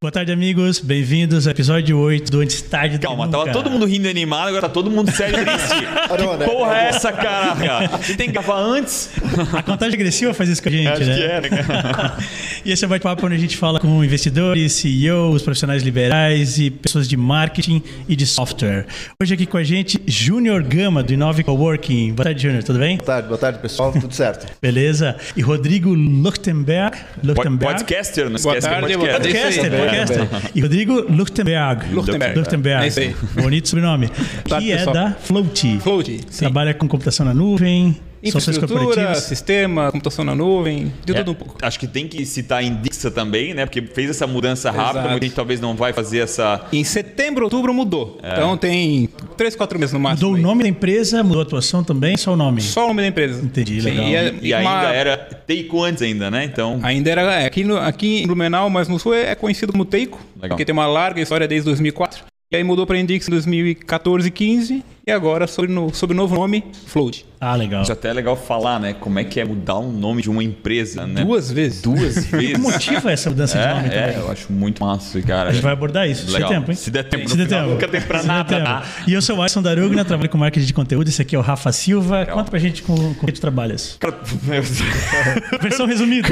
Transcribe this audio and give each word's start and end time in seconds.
Boa 0.00 0.12
tarde, 0.12 0.30
amigos. 0.30 0.78
Bem-vindos 0.78 1.48
ao 1.48 1.50
episódio 1.50 1.98
8 1.98 2.30
do 2.30 2.38
Antes 2.40 2.62
Tarde 2.62 2.98
do 2.98 3.02
Calma, 3.08 3.26
tava 3.28 3.50
todo 3.50 3.68
mundo 3.68 3.84
rindo 3.84 4.06
e 4.06 4.10
animado, 4.10 4.46
agora 4.46 4.62
tá 4.62 4.68
todo 4.68 4.88
mundo 4.88 5.10
sério 5.10 5.40
e 5.40 5.44
triste. 5.44 5.74
que 6.38 6.44
porra 6.44 6.76
é 6.76 6.84
essa, 6.90 7.10
cara? 7.10 7.88
Você 7.98 8.14
tem 8.14 8.28
que 8.28 8.34
gravar 8.34 8.60
antes? 8.60 9.10
A 9.52 9.60
contagem 9.60 9.96
agressiva 9.96 10.32
faz 10.32 10.50
isso 10.50 10.62
com 10.62 10.68
a 10.68 10.72
gente, 10.72 10.86
Acho 10.86 11.04
né? 11.04 11.16
que 11.16 11.22
é, 11.24 11.40
né, 11.40 11.48
cara? 11.48 12.16
E 12.64 12.72
esse 12.72 12.84
é 12.84 12.86
o 12.86 12.88
bate-papo 12.90 13.24
onde 13.26 13.34
a 13.36 13.38
gente 13.38 13.56
fala 13.56 13.80
com 13.80 14.04
investidores, 14.04 14.72
CEOs, 14.74 15.42
profissionais 15.42 15.82
liberais 15.82 16.58
e 16.58 16.70
pessoas 16.70 17.08
de 17.08 17.16
marketing 17.16 17.82
e 18.08 18.14
de 18.14 18.26
software. 18.26 18.86
Hoje 19.20 19.34
aqui 19.34 19.46
com 19.46 19.56
a 19.56 19.64
gente, 19.64 20.00
Júnior 20.06 20.62
Gama, 20.62 21.02
do 21.02 21.12
Inove 21.12 21.42
Coworking. 21.42 22.12
Boa 22.12 22.24
tarde, 22.24 22.42
Júnior. 22.42 22.62
Tudo 22.62 22.78
bem? 22.78 22.98
Boa 22.98 23.06
tarde, 23.06 23.28
boa 23.28 23.38
tarde, 23.38 23.58
pessoal. 23.58 23.92
Tudo 23.92 24.14
certo? 24.14 24.46
Beleza. 24.62 25.16
E 25.36 25.40
Rodrigo 25.40 25.92
Luchtenberg. 25.94 26.96
Luchtenberg. 27.24 27.74
Podcaster, 27.78 28.28
não 28.28 28.38
Boa 28.38 28.56
esquece 28.58 28.68
tarde, 28.68 28.86
que 28.86 28.92
é 28.92 28.96
boa 28.96 29.08
tarde. 29.08 29.28
podcast. 29.28 29.60
Podcaster, 29.60 29.87
Podcaster. 29.90 30.50
E 30.54 30.60
Rodrigo 30.60 31.00
Luchtenberg. 31.08 31.92
Luchtenberg. 31.92 32.38
Luchtenberg. 32.38 33.00
É. 33.00 33.40
Bonito 33.42 33.68
sobrenome. 33.68 34.08
tarde, 34.48 34.66
Que 34.66 34.72
é 34.72 34.84
da 34.84 35.12
Float. 35.12 35.78
Float, 35.80 36.20
sim. 36.30 36.38
Trabalha 36.40 36.74
com 36.74 36.86
computação 36.88 37.24
na 37.26 37.34
nuvem, 37.34 37.96
Infraestrutura, 38.22 39.14
sistema, 39.16 39.90
computação 39.92 40.24
na 40.24 40.34
nuvem, 40.34 40.92
de 41.04 41.12
É, 41.12 41.16
tudo 41.18 41.30
um 41.32 41.34
pouco. 41.34 41.56
Acho 41.62 41.78
que 41.78 41.86
tem 41.86 42.08
que 42.08 42.24
citar 42.26 42.58
a 42.58 42.62
Indixa 42.62 43.10
também, 43.10 43.54
né? 43.54 43.64
Porque 43.64 43.80
fez 43.82 44.10
essa 44.10 44.26
mudança 44.26 44.70
rápida, 44.70 44.98
Exato. 45.00 45.10
muita 45.10 45.26
gente 45.26 45.34
talvez 45.34 45.60
não 45.60 45.74
vai 45.74 45.92
fazer 45.92 46.18
essa. 46.18 46.66
Em 46.72 46.82
setembro, 46.84 47.44
outubro 47.44 47.72
mudou. 47.72 48.18
Então 48.22 48.56
tem 48.56 49.08
3, 49.36 49.54
4 49.56 49.78
meses 49.78 49.92
no 49.92 50.00
máximo. 50.00 50.28
Mudou 50.30 50.32
o 50.32 50.36
aí. 50.36 50.42
nome 50.42 50.62
da 50.64 50.68
empresa, 50.68 51.22
mudou 51.22 51.40
a 51.40 51.44
atuação 51.44 51.84
também, 51.84 52.16
só 52.16 52.32
o 52.32 52.36
nome. 52.36 52.60
Só 52.60 52.84
o 52.84 52.88
nome 52.88 53.02
da 53.02 53.08
empresa. 53.08 53.44
Entendi, 53.44 53.80
Sim, 53.80 53.90
legal. 53.90 54.04
E, 54.08 54.14
é- 54.16 54.34
E 54.42 54.52
uma- 54.54 54.78
ainda 54.80 54.92
era 54.94 55.16
Take 55.16 55.68
antes 55.82 56.02
ainda, 56.02 56.30
né? 56.30 56.44
Então. 56.44 56.80
Ainda 56.82 57.10
era. 57.10 57.22
é, 57.40 57.46
aqui, 57.46 57.64
no, 57.64 57.76
aqui 57.76 58.22
em 58.22 58.26
Blumenau, 58.26 58.68
mas 58.68 58.88
no 58.88 58.98
Sul 58.98 59.14
é 59.14 59.34
conhecido 59.34 59.72
como 59.72 59.84
Teico, 59.84 60.18
Legal. 60.36 60.50
porque 60.50 60.64
tem 60.64 60.72
uma 60.72 60.86
larga 60.86 61.20
história 61.20 61.46
desde 61.48 61.64
2004. 61.66 62.24
E 62.50 62.56
aí 62.56 62.64
mudou 62.64 62.86
para 62.86 62.98
Indix 62.98 63.28
em 63.28 63.30
2014 63.30 64.30
15 64.30 64.82
e 65.08 65.10
agora 65.12 65.46
sob, 65.46 65.66
no, 65.68 65.92
sob 65.94 66.12
o 66.12 66.16
novo 66.16 66.34
nome, 66.34 66.64
Float. 66.86 67.24
Ah, 67.40 67.54
legal. 67.54 67.82
Isso 67.82 67.92
até 67.92 68.08
é 68.08 68.12
legal 68.12 68.36
falar, 68.36 68.80
né? 68.80 68.92
Como 68.94 69.16
é 69.18 69.22
que 69.24 69.38
é 69.38 69.44
mudar 69.44 69.78
um 69.78 69.92
nome 69.92 70.20
de 70.22 70.28
uma 70.28 70.42
empresa, 70.42 71.06
né? 71.06 71.24
Duas 71.24 71.50
vezes. 71.52 71.80
Duas 71.82 72.16
O 72.16 72.22
que 72.30 72.36
vezes. 72.36 72.58
motiva 72.58 73.12
essa 73.12 73.30
mudança 73.30 73.56
de 73.58 73.66
nome 73.74 73.88
É, 73.88 73.96
é, 73.96 74.02
também? 74.08 74.16
eu 74.26 74.30
acho 74.32 74.52
muito 74.52 74.82
massa, 74.84 75.22
cara. 75.22 75.50
A 75.50 75.52
gente 75.52 75.62
vai 75.62 75.72
abordar 75.72 76.08
isso. 76.08 76.22
Se 76.22 76.26
der 76.26 76.32
Legal. 76.34 76.48
tempo, 76.50 76.70
hein? 76.72 76.76
Se 76.76 76.90
der 76.90 77.04
tempo, 77.04 77.28
Se 77.30 77.36
der 77.36 77.46
final 77.46 77.60
tempo. 77.60 77.72
nunca 77.74 77.88
tem 77.88 78.00
pra 78.00 78.18
Se 78.18 78.26
der 78.26 78.32
nada. 78.32 78.56
tempo. 78.82 78.88
E 79.06 79.12
eu 79.14 79.22
sou 79.22 79.36
o 79.36 79.40
Alisson 79.40 79.62
Darugna, 79.62 80.04
trabalho 80.04 80.28
com 80.28 80.36
marketing 80.36 80.66
de 80.66 80.74
conteúdo. 80.74 81.08
Esse 81.08 81.22
aqui 81.22 81.36
é 81.36 81.38
o 81.38 81.42
Rafa 81.42 81.70
Silva. 81.70 82.26
Conta 82.26 82.50
pra 82.50 82.58
gente 82.58 82.82
com, 82.82 83.14
com 83.14 83.26
que 83.26 83.32
tu 83.32 83.40
trabalhas. 83.40 83.96
Cara. 84.00 84.18
Versão 85.62 85.86
resumida. 85.86 86.28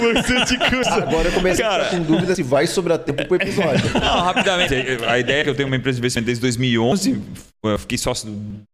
Agora 0.91 1.29
eu 1.29 1.33
comecei 1.33 1.65
Cara, 1.65 1.83
a 1.83 1.87
ficar 1.87 1.99
com 1.99 2.03
dúvida 2.05 2.35
se 2.35 2.43
vai 2.43 2.67
sobrar 2.67 2.99
tempo 2.99 3.25
pro 3.27 3.37
episódio. 3.37 3.91
Não, 3.95 4.23
rapidamente. 4.23 4.75
A 5.07 5.19
ideia 5.21 5.41
é 5.41 5.45
que 5.45 5.51
eu 5.51 5.55
tenho 5.55 5.69
uma 5.69 5.77
empresa 5.77 5.95
de 5.97 6.01
investimento 6.01 6.27
desde 6.27 6.41
2011. 6.43 7.21
Eu 7.69 7.79
fiquei 7.79 7.99
sócio 7.99 8.29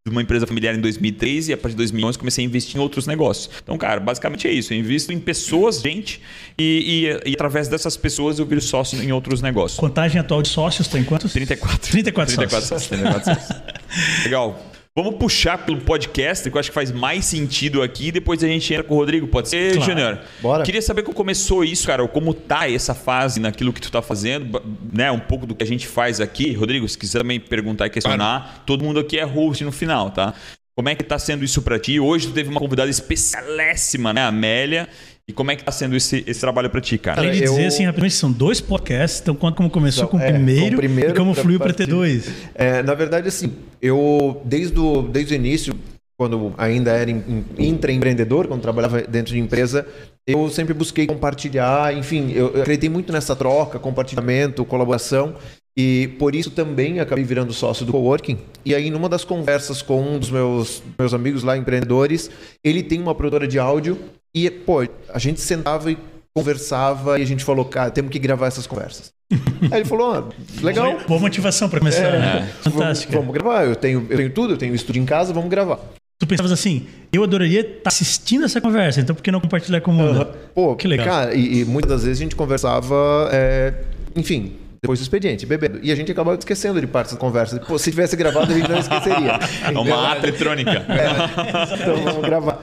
de 0.05 0.11
uma 0.11 0.21
empresa 0.21 0.45
familiar 0.47 0.75
em 0.75 0.81
2013 0.81 1.51
e 1.51 1.53
a 1.53 1.57
partir 1.57 1.73
de 1.73 1.77
2011 1.77 2.17
comecei 2.17 2.43
a 2.43 2.47
investir 2.47 2.77
em 2.77 2.79
outros 2.79 3.05
negócios. 3.07 3.49
Então, 3.63 3.77
cara, 3.77 3.99
basicamente 3.99 4.47
é 4.47 4.51
isso. 4.51 4.73
Eu 4.73 4.77
invisto 4.77 5.11
em 5.13 5.19
pessoas, 5.19 5.81
gente, 5.81 6.21
e, 6.57 7.09
e- 7.25 7.29
e 7.31 7.33
através 7.33 7.67
dessas 7.67 7.95
pessoas 7.97 8.39
eu 8.39 8.45
viro 8.45 8.61
sócio 8.61 9.01
em 9.01 9.11
outros 9.11 9.41
negócios. 9.41 9.79
Contagem 9.79 10.19
atual 10.19 10.41
de 10.41 10.49
sócios 10.49 10.87
tem 10.87 11.03
quantos? 11.03 11.31
34. 11.33 11.77
34 11.91 12.35
34 12.35 12.67
sócios. 12.67 12.89
sócios. 12.89 12.99
34 12.99 13.33
sócios. 13.35 14.23
Legal. 14.25 14.72
Vamos 14.95 15.15
puxar 15.15 15.57
pelo 15.65 15.81
podcast, 15.81 16.47
que 16.47 16.55
eu 16.55 16.59
acho 16.59 16.69
que 16.69 16.73
faz 16.75 16.91
mais 16.91 17.25
sentido 17.25 17.81
aqui. 17.81 18.11
Depois 18.11 18.43
a 18.43 18.47
gente 18.47 18.71
entra 18.71 18.83
com 18.83 18.93
o 18.93 18.97
Rodrigo. 18.97 19.25
Pode 19.27 19.49
ser, 19.49 19.73
Claro. 19.73 19.89
Júnior? 19.91 20.19
Bora. 20.39 20.63
Queria 20.63 20.83
saber 20.83 21.01
como 21.01 21.15
começou 21.15 21.63
isso, 21.63 21.87
cara. 21.87 22.03
ou 22.03 22.07
Como 22.07 22.31
tá 22.31 22.69
essa 22.69 22.93
fase 22.93 23.39
naquilo 23.39 23.73
que 23.73 23.81
tu 23.81 23.91
tá 23.91 24.03
fazendo, 24.03 24.61
né? 24.93 25.11
Um 25.11 25.19
pouco 25.19 25.47
do 25.47 25.55
que 25.55 25.63
a 25.63 25.65
gente 25.65 25.87
faz 25.87 26.21
aqui. 26.21 26.53
Rodrigo, 26.53 26.87
se 26.87 26.95
quiser 26.95 27.17
também 27.17 27.39
perguntar 27.39 27.87
e 27.87 27.89
questionar, 27.89 28.61
todo 28.67 28.83
mundo 28.83 28.99
aqui 28.99 29.17
é 29.17 29.23
host 29.23 29.63
no 29.63 29.71
final, 29.71 30.11
tá? 30.11 30.31
Como 30.75 30.87
é 30.89 30.93
que 30.93 31.03
tá 31.03 31.17
sendo 31.17 31.43
isso 31.43 31.63
pra 31.63 31.79
ti? 31.79 31.99
Hoje 31.99 32.27
tu 32.27 32.33
teve 32.33 32.49
uma 32.51 32.59
convidada 32.59 32.89
especialíssima, 32.91 34.13
né? 34.13 34.21
A 34.21 34.27
Amélia. 34.27 34.87
E 35.27 35.31
como 35.31 35.51
é 35.51 35.55
que 35.55 35.63
tá 35.63 35.71
sendo 35.71 35.95
esse, 35.95 36.21
esse 36.27 36.39
trabalho 36.41 36.69
pra 36.69 36.81
ti, 36.81 36.97
cara? 36.97 37.21
Além 37.21 37.31
de 37.31 37.43
eu- 37.43 37.51
dizer, 37.53 37.67
assim, 37.67 37.85
rapidamente, 37.85 38.15
são 38.15 38.29
dois 38.31 38.59
podcasts. 38.59 39.21
Então, 39.21 39.33
conta 39.33 39.55
como 39.55 39.69
começou 39.69 40.05
com 40.07 40.17
o 40.17 40.19
É, 40.19 40.31
primeiro, 40.31 40.61
com 40.71 40.73
o 40.73 40.77
primeiro 40.77 41.11
e 41.11 41.13
como 41.15 41.33
fluiu 41.33 41.59
pra 41.59 41.71
ter 41.73 41.87
dois. 41.87 42.29
É, 42.53 42.83
na 42.83 42.93
verdade, 42.93 43.27
assim, 43.29 43.53
eu, 43.81 44.41
desde 44.43 44.77
o, 44.77 45.01
desde 45.03 45.33
o 45.33 45.35
início, 45.35 45.73
quando 46.17 46.53
ainda 46.57 46.91
era 46.91 47.09
em- 47.09 47.45
em- 47.57 47.69
intraempreendedor, 47.69 48.49
quando 48.49 48.61
trabalhava 48.61 49.01
dentro 49.03 49.33
de 49.33 49.39
empresa, 49.39 49.87
eu 50.27 50.49
sempre 50.49 50.73
busquei 50.73 51.07
compartilhar, 51.07 51.95
enfim, 51.97 52.31
eu, 52.33 52.53
eu 52.53 52.61
acreditei 52.61 52.89
muito 52.89 53.13
nessa 53.13 53.33
troca, 53.33 53.79
compartilhamento, 53.79 54.65
colaboração. 54.65 55.35
E 55.75 56.09
por 56.19 56.35
isso 56.35 56.51
também 56.51 56.99
acabei 56.99 57.23
virando 57.23 57.51
sócio 57.51 57.85
do 57.85 57.91
coworking. 57.91 58.37
E 58.63 58.75
aí, 58.75 58.89
numa 58.91 59.09
das 59.09 59.25
conversas 59.25 59.81
com 59.81 60.01
um 60.01 60.19
dos 60.19 60.29
meus, 60.29 60.83
meus 60.97 61.13
amigos 61.13 61.43
lá, 61.43 61.57
empreendedores, 61.57 62.29
ele 62.63 62.83
tem 62.83 63.01
uma 63.01 63.15
produtora 63.15 63.47
de 63.47 63.57
áudio 63.57 63.97
e, 64.33 64.49
pô, 64.49 64.87
a 65.09 65.19
gente 65.19 65.41
sentava 65.41 65.91
e 65.91 65.97
conversava 66.35 67.19
e 67.19 67.23
a 67.23 67.25
gente 67.25 67.43
falou, 67.43 67.65
cara, 67.65 67.89
temos 67.91 68.11
que 68.11 68.19
gravar 68.19 68.47
essas 68.47 68.67
conversas. 68.67 69.11
aí 69.71 69.79
ele 69.79 69.85
falou, 69.85 70.13
ah, 70.13 70.29
legal, 70.61 70.99
Boa 71.07 71.19
motivação 71.19 71.67
pra 71.67 71.79
começar. 71.79 72.11
né? 72.11 72.51
Vamos, 72.63 73.05
vamos 73.05 73.33
gravar. 73.33 73.65
Eu 73.65 73.75
tenho, 73.75 74.05
eu 74.09 74.17
tenho 74.17 74.29
tudo, 74.31 74.53
eu 74.53 74.57
tenho 74.57 74.75
estúdio 74.75 75.01
em 75.01 75.05
casa, 75.05 75.33
vamos 75.33 75.49
gravar. 75.49 75.79
Tu 76.19 76.27
pensavas 76.27 76.51
assim, 76.51 76.85
eu 77.11 77.23
adoraria 77.23 77.61
estar 77.61 77.89
assistindo 77.89 78.45
essa 78.45 78.61
conversa, 78.61 79.01
então 79.01 79.15
por 79.15 79.21
que 79.21 79.31
não 79.31 79.41
compartilhar 79.41 79.81
com 79.81 79.91
o 79.91 79.93
mundo? 79.93 80.27
Pô, 80.53 80.75
Que 80.75 80.87
legal. 80.87 81.05
Cara, 81.05 81.33
e, 81.33 81.61
e 81.61 81.65
muitas 81.65 81.91
das 81.91 82.03
vezes 82.03 82.19
a 82.21 82.23
gente 82.23 82.35
conversava, 82.35 83.29
é, 83.33 83.73
enfim, 84.15 84.53
depois 84.83 84.99
do 84.99 85.03
expediente, 85.03 85.45
bebendo. 85.45 85.79
E 85.81 85.93
a 85.93 85.95
gente 85.95 86.11
acabava 86.11 86.37
esquecendo 86.37 86.81
de 86.81 86.85
partes 86.85 87.13
da 87.13 87.19
conversa. 87.19 87.57
Pô, 87.57 87.79
se 87.79 87.89
tivesse 87.89 88.17
gravado, 88.17 88.51
a 88.51 88.55
gente 88.55 88.69
não 88.69 88.77
esqueceria. 88.77 89.39
É 89.63 89.79
uma 89.79 90.11
ata 90.11 90.27
eletrônica. 90.27 90.85
então 91.81 92.03
vamos 92.03 92.21
gravar. 92.21 92.61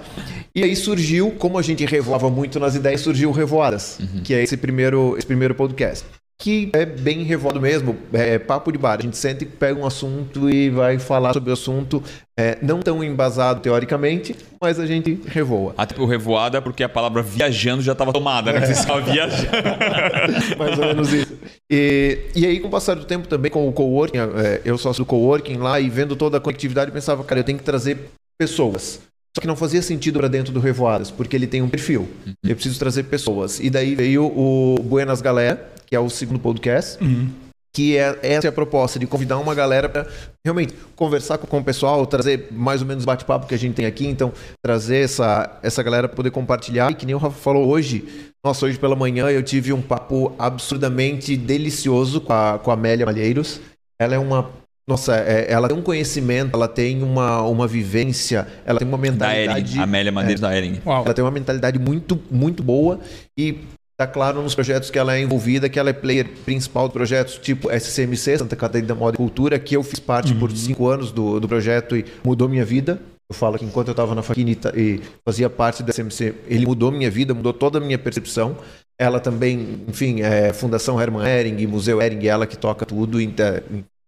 E 0.54 0.62
aí 0.62 0.76
surgiu, 0.76 1.30
como 1.30 1.58
a 1.58 1.62
gente 1.62 1.86
revoava 1.86 2.28
muito 2.28 2.60
nas 2.60 2.74
ideias, 2.74 3.00
surgiu 3.00 3.30
Revoadas, 3.30 3.98
que 4.22 4.34
é 4.34 4.42
esse 4.42 4.56
primeiro, 4.56 5.16
esse 5.16 5.26
primeiro 5.26 5.54
podcast. 5.54 6.04
Que 6.40 6.70
é 6.72 6.86
bem 6.86 7.22
revoado 7.22 7.60
mesmo, 7.60 7.94
é 8.14 8.38
papo 8.38 8.72
de 8.72 8.78
bar. 8.78 8.98
A 8.98 9.02
gente 9.02 9.16
senta 9.18 9.44
e 9.44 9.46
pega 9.46 9.78
um 9.78 9.86
assunto 9.86 10.48
e 10.48 10.70
vai 10.70 10.98
falar 10.98 11.34
sobre 11.34 11.50
o 11.50 11.52
assunto, 11.52 12.02
é, 12.34 12.56
não 12.62 12.80
tão 12.80 13.04
embasado 13.04 13.60
teoricamente, 13.60 14.34
mas 14.58 14.80
a 14.80 14.86
gente 14.86 15.20
revoa. 15.26 15.74
Até 15.76 16.00
o 16.00 16.06
revoada, 16.06 16.62
porque 16.62 16.82
a 16.82 16.88
palavra 16.88 17.22
viajando 17.22 17.82
já 17.82 17.92
estava 17.92 18.10
tomada, 18.10 18.52
né? 18.52 18.64
Você 18.64 18.72
estava 18.72 19.02
viajando. 19.02 19.50
Mais 20.58 20.78
ou 20.78 20.86
menos 20.86 21.12
isso. 21.12 21.38
E, 21.70 22.20
e 22.34 22.46
aí, 22.46 22.58
com 22.58 22.68
o 22.68 22.70
passar 22.70 22.96
do 22.96 23.04
tempo 23.04 23.28
também, 23.28 23.50
com 23.50 23.68
o 23.68 23.72
coworking, 23.72 24.18
é, 24.18 24.62
eu 24.64 24.78
sócio 24.78 25.04
do 25.04 25.06
coworking 25.06 25.58
lá 25.58 25.78
e 25.78 25.90
vendo 25.90 26.16
toda 26.16 26.38
a 26.38 26.40
conectividade, 26.40 26.88
eu 26.88 26.94
pensava, 26.94 27.22
cara, 27.22 27.40
eu 27.40 27.44
tenho 27.44 27.58
que 27.58 27.64
trazer 27.64 27.98
pessoas. 28.38 29.00
Só 29.36 29.40
que 29.40 29.46
não 29.46 29.54
fazia 29.54 29.80
sentido 29.80 30.18
para 30.18 30.28
dentro 30.28 30.52
do 30.52 30.58
Revoadas, 30.58 31.10
porque 31.10 31.36
ele 31.36 31.46
tem 31.46 31.62
um 31.62 31.68
perfil. 31.68 32.08
Eu 32.42 32.54
preciso 32.56 32.78
trazer 32.78 33.04
pessoas. 33.04 33.60
E 33.60 33.70
daí 33.70 33.94
veio 33.94 34.24
o 34.24 34.74
Buenas 34.82 35.20
Galera, 35.20 35.70
que 35.90 35.96
é 35.96 36.00
o 36.00 36.08
segundo 36.08 36.38
podcast, 36.38 36.98
que 37.74 37.96
é 37.96 38.18
essa 38.22 38.46
é 38.46 38.50
a 38.50 38.52
proposta 38.52 38.98
de 38.98 39.06
convidar 39.06 39.38
uma 39.38 39.54
galera 39.54 39.88
para 39.88 40.06
realmente 40.44 40.72
conversar 40.94 41.38
com, 41.38 41.46
com 41.46 41.58
o 41.58 41.64
pessoal, 41.64 42.06
trazer 42.06 42.48
mais 42.52 42.80
ou 42.80 42.86
menos 42.86 43.02
o 43.04 43.06
bate-papo 43.06 43.46
que 43.46 43.54
a 43.54 43.58
gente 43.58 43.74
tem 43.74 43.86
aqui, 43.86 44.06
então 44.06 44.32
trazer 44.64 45.04
essa 45.04 45.58
essa 45.62 45.82
galera 45.82 46.08
para 46.08 46.16
poder 46.16 46.30
compartilhar. 46.30 46.90
E 46.90 46.94
que 46.94 47.04
nem 47.06 47.14
o 47.14 47.18
Rafa 47.18 47.36
falou 47.38 47.68
hoje, 47.68 48.04
nossa, 48.44 48.66
hoje 48.66 48.78
pela 48.78 48.94
manhã 48.94 49.28
eu 49.30 49.42
tive 49.42 49.72
um 49.72 49.82
papo 49.82 50.32
absurdamente 50.38 51.36
delicioso 51.36 52.20
com 52.20 52.32
a, 52.32 52.58
com 52.58 52.70
a 52.70 52.74
Amélia 52.74 53.04
Malheiros. 53.06 53.60
Ela 54.00 54.14
é 54.14 54.18
uma 54.18 54.48
nossa, 54.88 55.16
é- 55.16 55.46
ela 55.50 55.68
tem 55.68 55.76
um 55.76 55.82
conhecimento, 55.82 56.54
ela 56.54 56.66
tem 56.66 57.02
uma, 57.02 57.42
uma 57.42 57.66
vivência, 57.68 58.46
ela 58.64 58.78
tem 58.78 58.88
uma 58.88 58.96
Da 58.98 59.02
mentalidade. 59.02 59.72
Ering. 59.74 59.82
Amélia 59.82 60.10
Madeiros 60.12 60.40
da 60.40 60.56
Ering. 60.56 60.80
Uau. 60.84 61.04
Ela 61.04 61.14
tem 61.14 61.24
uma 61.24 61.30
mentalidade 61.30 61.78
muito, 61.78 62.20
muito 62.30 62.62
boa 62.62 62.98
e 63.38 63.58
tá 64.00 64.06
claro 64.06 64.40
nos 64.40 64.54
projetos 64.54 64.90
que 64.90 64.98
ela 64.98 65.14
é 65.14 65.20
envolvida, 65.20 65.68
que 65.68 65.78
ela 65.78 65.90
é 65.90 65.92
player 65.92 66.26
principal 66.46 66.88
de 66.88 66.94
projetos 66.94 67.36
tipo 67.36 67.68
SCMC, 67.70 68.38
Santa 68.38 68.56
Catarina 68.56 68.94
Moda 68.94 69.14
e 69.14 69.18
Cultura, 69.18 69.58
que 69.58 69.76
eu 69.76 69.82
fiz 69.82 70.00
parte 70.00 70.34
por 70.34 70.50
cinco 70.52 70.88
anos 70.88 71.12
do, 71.12 71.38
do 71.38 71.46
projeto 71.46 71.94
e 71.94 72.06
mudou 72.24 72.48
minha 72.48 72.64
vida. 72.64 72.98
Eu 73.28 73.34
falo 73.34 73.58
que 73.58 73.64
enquanto 73.66 73.88
eu 73.88 73.92
estava 73.92 74.14
na 74.14 74.22
faquina 74.22 74.56
e 74.74 75.00
fazia 75.22 75.50
parte 75.50 75.82
da 75.82 75.92
SCMC, 75.92 76.34
ele 76.46 76.64
mudou 76.64 76.90
minha 76.90 77.10
vida, 77.10 77.34
mudou 77.34 77.52
toda 77.52 77.76
a 77.76 77.80
minha 77.80 77.98
percepção. 77.98 78.56
Ela 78.98 79.20
também, 79.20 79.82
enfim, 79.86 80.22
é 80.22 80.50
Fundação 80.54 80.98
Hermann 80.98 81.26
Hering, 81.28 81.66
Museu 81.66 82.00
Hering, 82.00 82.26
ela 82.26 82.46
que 82.46 82.56
toca 82.56 82.86
tudo, 82.86 83.18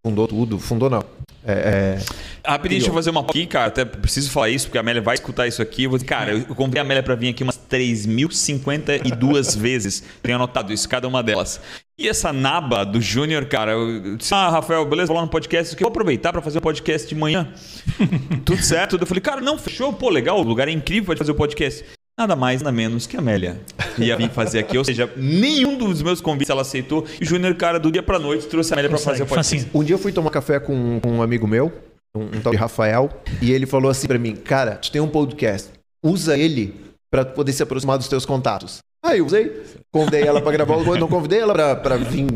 fundou 0.03 0.27
tudo, 0.27 0.59
fundou 0.59 0.89
não. 0.89 1.05
É, 1.45 1.53
é, 1.53 1.99
Rapidinho, 2.47 2.81
deixa 2.81 2.91
eu 2.91 2.95
fazer 2.95 3.11
uma 3.11 3.21
aqui, 3.21 3.47
cara. 3.47 3.67
Até 3.67 3.85
preciso 3.85 4.31
falar 4.31 4.51
isso, 4.51 4.67
porque 4.67 4.79
a 4.79 4.81
Amélia 4.81 5.03
vai 5.03 5.15
escutar 5.15 5.47
isso 5.47 5.61
aqui. 5.61 5.85
Eu 5.85 5.91
vou 5.91 6.05
cara, 6.05 6.33
eu 6.33 6.55
convidei 6.55 6.81
a 6.81 6.85
Amélia 6.85 7.03
pra 7.03 7.15
vir 7.15 7.29
aqui 7.29 7.43
umas 7.43 7.59
3.052 7.59 9.59
vezes. 9.59 10.03
Tenho 10.23 10.37
anotado 10.37 10.73
isso, 10.73 10.89
cada 10.89 11.09
uma 11.09 11.23
delas. 11.23 11.61
E 11.99 12.09
essa 12.09 12.33
naba 12.33 12.85
do 12.85 13.01
Júnior, 13.01 13.47
cara, 13.47 13.73
eu 13.73 14.17
disse, 14.17 14.35
ah, 14.35 14.51
Rafael, 14.51 14.85
beleza, 14.85 15.09
vou 15.09 15.17
lá 15.17 15.23
no 15.23 15.29
podcast, 15.29 15.75
eu 15.75 15.81
vou 15.81 15.89
aproveitar 15.89 16.33
para 16.33 16.43
fazer 16.43 16.59
o 16.59 16.63
podcast 16.63 17.09
de 17.09 17.15
manhã. 17.15 17.49
Tudo 18.45 18.63
certo. 18.63 18.97
Eu 19.01 19.07
falei, 19.07 19.21
cara, 19.21 19.41
não, 19.41 19.59
fechou, 19.59 19.93
pô, 19.93 20.09
legal, 20.09 20.41
o 20.41 20.43
lugar 20.43 20.69
é 20.69 20.73
incrível 20.73 21.07
para 21.07 21.17
fazer 21.17 21.33
o 21.33 21.37
podcast. 21.37 21.85
Nada 22.19 22.37
mais, 22.37 22.61
nada 22.61 22.73
menos 22.73 23.07
que 23.07 23.17
a 23.17 23.21
Amélia 23.21 23.59
ia 23.99 24.17
vir 24.17 24.31
fazer 24.31 24.59
aqui. 24.59 24.77
Ou 24.77 24.85
seja, 24.85 25.11
nenhum 25.17 25.79
dos 25.79 26.03
meus 26.03 26.21
convites 26.21 26.51
ela 26.51 26.61
aceitou. 26.61 27.07
E 27.21 27.25
o 27.25 27.27
Júnior, 27.27 27.55
cara, 27.55 27.81
do 27.81 27.91
dia 27.91 28.03
pra 28.03 28.19
noite, 28.19 28.47
trouxe 28.47 28.73
a 28.73 28.75
Amélia 28.75 28.91
para 28.91 28.99
fazer 28.99 29.23
o 29.23 29.27
podcast. 29.27 29.71
Um 29.73 29.83
dia 29.83 29.95
eu 29.95 29.99
fui 29.99 30.13
tomar 30.13 30.31
café 30.31 30.61
com, 30.61 31.01
com 31.01 31.11
um 31.11 31.23
amigo 31.23 31.47
meu, 31.47 31.73
um, 32.15 32.25
um 32.25 32.41
tal 32.43 32.53
de 32.53 32.59
Rafael, 32.59 33.11
e 33.41 33.51
ele 33.51 33.67
falou 33.67 33.91
assim 33.91 34.07
pra 34.07 34.19
mim, 34.19 34.37
cara, 34.37 34.77
tu 34.77 34.93
tem 34.93 35.01
um 35.01 35.09
podcast, 35.09 35.71
usa 36.05 36.37
ele 36.37 36.75
pra 37.11 37.25
poder 37.25 37.53
se 37.53 37.63
aproximar 37.63 37.97
dos 37.97 38.09
teus 38.09 38.27
contatos. 38.27 38.79
Aí 39.05 39.19
eu 39.19 39.27
usei, 39.27 39.63
convidei 39.91 40.23
ela 40.23 40.41
pra 40.41 40.53
gravar 40.53 40.77
o 40.77 40.97
não 40.97 41.09
convidei 41.09 41.41
ela 41.41 41.53
pra, 41.53 41.75
pra 41.77 41.97
vir 41.97 42.27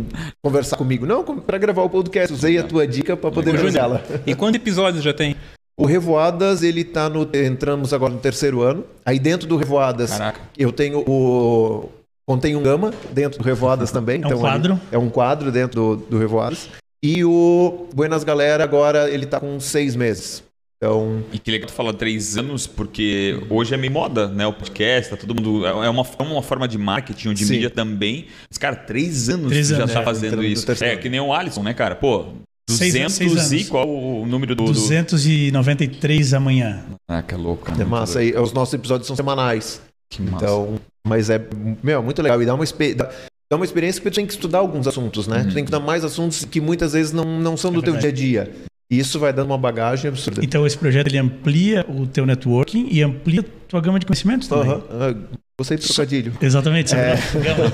conversar 0.43 0.77
comigo, 0.77 1.07
não, 1.07 1.23
pra 1.23 1.59
gravar 1.59 1.83
o 1.83 1.91
podcast, 1.91 2.33
usei 2.33 2.59
a 2.59 2.65
tua 2.65 2.87
dica 2.87 3.17
pra 3.17 3.31
poder 3.31 3.57
Júnior, 3.57 3.77
ela. 3.77 4.05
E 4.27 4.35
quantos 4.35 4.57
episódios 4.57 5.05
já 5.05 5.13
tem? 5.13 5.37
O 5.79 5.85
Revoadas, 5.85 6.63
ele 6.63 6.85
tá 6.85 7.09
no. 7.09 7.29
Entramos 7.35 7.93
agora 7.93 8.13
no 8.13 8.19
terceiro 8.21 8.63
ano. 8.63 8.85
Aí 9.05 9.19
dentro 9.19 9.47
do 9.47 9.57
Revoadas, 9.57 10.11
Caraca. 10.11 10.41
eu 10.57 10.73
tenho 10.73 11.01
o. 11.01 11.91
Contém 12.27 12.57
um 12.57 12.63
Gama 12.63 12.93
dentro 13.13 13.39
do 13.39 13.45
Revoadas 13.45 13.93
também. 13.93 14.21
É 14.23 14.27
um 14.27 14.31
ali- 14.31 14.41
quadro. 14.41 14.81
é 14.91 14.99
um 14.99 15.09
quadro 15.09 15.53
dentro 15.53 15.97
do, 15.97 15.97
do 16.11 16.19
Revoadas. 16.19 16.71
E 17.03 17.25
o 17.25 17.87
Buenas 17.95 18.25
Galera 18.25 18.65
agora 18.65 19.09
ele 19.11 19.27
tá 19.27 19.39
com 19.39 19.61
seis 19.61 19.95
meses. 19.95 20.43
Então. 20.77 21.23
E 21.33 21.39
que 21.39 21.51
legal 21.51 21.69
tu 21.69 21.73
falar 21.73 21.93
três 21.93 22.37
anos, 22.37 22.67
porque 22.67 23.41
hoje 23.49 23.73
é 23.73 23.77
meio 23.77 23.93
moda, 23.93 24.29
né? 24.29 24.47
O 24.47 24.53
podcast, 24.53 25.11
tá 25.11 25.17
todo 25.17 25.35
mundo. 25.35 25.67
É 25.67 25.73
uma, 25.73 26.05
é 26.19 26.23
uma 26.23 26.43
forma 26.43 26.67
de 26.67 26.77
marketing, 26.77 27.29
ou 27.29 27.35
de 27.35 27.45
Sim. 27.47 27.55
mídia 27.55 27.71
também. 27.71 28.27
Mas, 28.51 28.59
cara, 28.59 28.77
três 28.77 29.29
anos 29.29 29.49
Três 29.53 29.69
já 29.69 29.77
anos, 29.77 29.93
tá 29.93 30.01
é, 30.01 30.05
fazendo 30.05 30.43
isso. 30.43 30.67
É 30.85 30.97
que 30.97 31.09
nem 31.09 31.21
o 31.21 31.33
Alisson, 31.33 31.63
né, 31.63 31.73
cara? 31.73 31.95
Pô, 31.95 32.27
200 32.69 33.13
seis 33.13 33.51
e 33.51 33.57
anos. 33.57 33.69
qual 33.69 33.89
o 33.89 34.27
número 34.27 34.55
do. 34.55 34.65
do... 34.65 34.73
293 34.73 36.35
amanhã. 36.35 36.85
Ah, 37.09 37.23
que 37.23 37.35
louco. 37.35 37.71
É 37.81 37.85
massa. 37.85 38.19
Aí, 38.19 38.37
os 38.37 38.53
nossos 38.53 38.75
episódios 38.75 39.07
são 39.07 39.15
semanais. 39.15 39.81
Que 40.11 40.21
massa. 40.23 40.45
Então. 40.45 40.81
Mas 41.07 41.31
é. 41.31 41.41
Meu, 41.83 42.03
muito 42.03 42.21
legal. 42.21 42.43
E 42.43 42.47
dá 42.47 42.55
uma, 42.55 42.65
dá, 42.65 43.11
dá 43.51 43.57
uma 43.57 43.65
experiência 43.65 44.03
que 44.03 44.11
tu 44.11 44.15
tem 44.15 44.27
que 44.27 44.33
estudar 44.33 44.59
alguns 44.59 44.89
assuntos, 44.89 45.29
né? 45.29 45.45
Tu 45.45 45.55
tem 45.55 45.65
que 45.65 45.71
estudar 45.71 45.81
mais 45.81 46.05
assuntos 46.05 46.45
que 46.45 46.61
muitas 46.61 46.93
vezes 46.93 47.13
não, 47.13 47.25
não 47.41 47.57
são 47.57 47.73
do 47.73 47.81
teu 47.81 47.93
dia 47.93 47.99
a 47.99 48.03
verdade. 48.03 48.31
dia. 48.31 48.55
E 48.91 48.99
isso 48.99 49.19
vai 49.19 49.33
dando 49.33 49.47
uma 49.49 49.59
bagagem 49.59 50.09
absurda. 50.09 50.45
Então 50.45 50.67
esse 50.67 50.79
projeto 50.79 51.09
ele 51.09 51.19
amplia 51.19 51.85
o 51.89 52.07
teu 52.07 52.25
networking 52.25 52.89
e 52.91 53.03
amplia 53.03 53.41
a 53.41 53.45
tua 53.69 53.81
gama 53.81 53.99
de 53.99 54.07
conhecimentos 54.07 54.47
também. 54.49 54.71
Ah, 54.91 55.15
Gostei 55.59 55.77
do 55.79 55.83
trocadilho. 55.85 56.35
Exatamente. 56.41 56.95
É. 56.95 57.15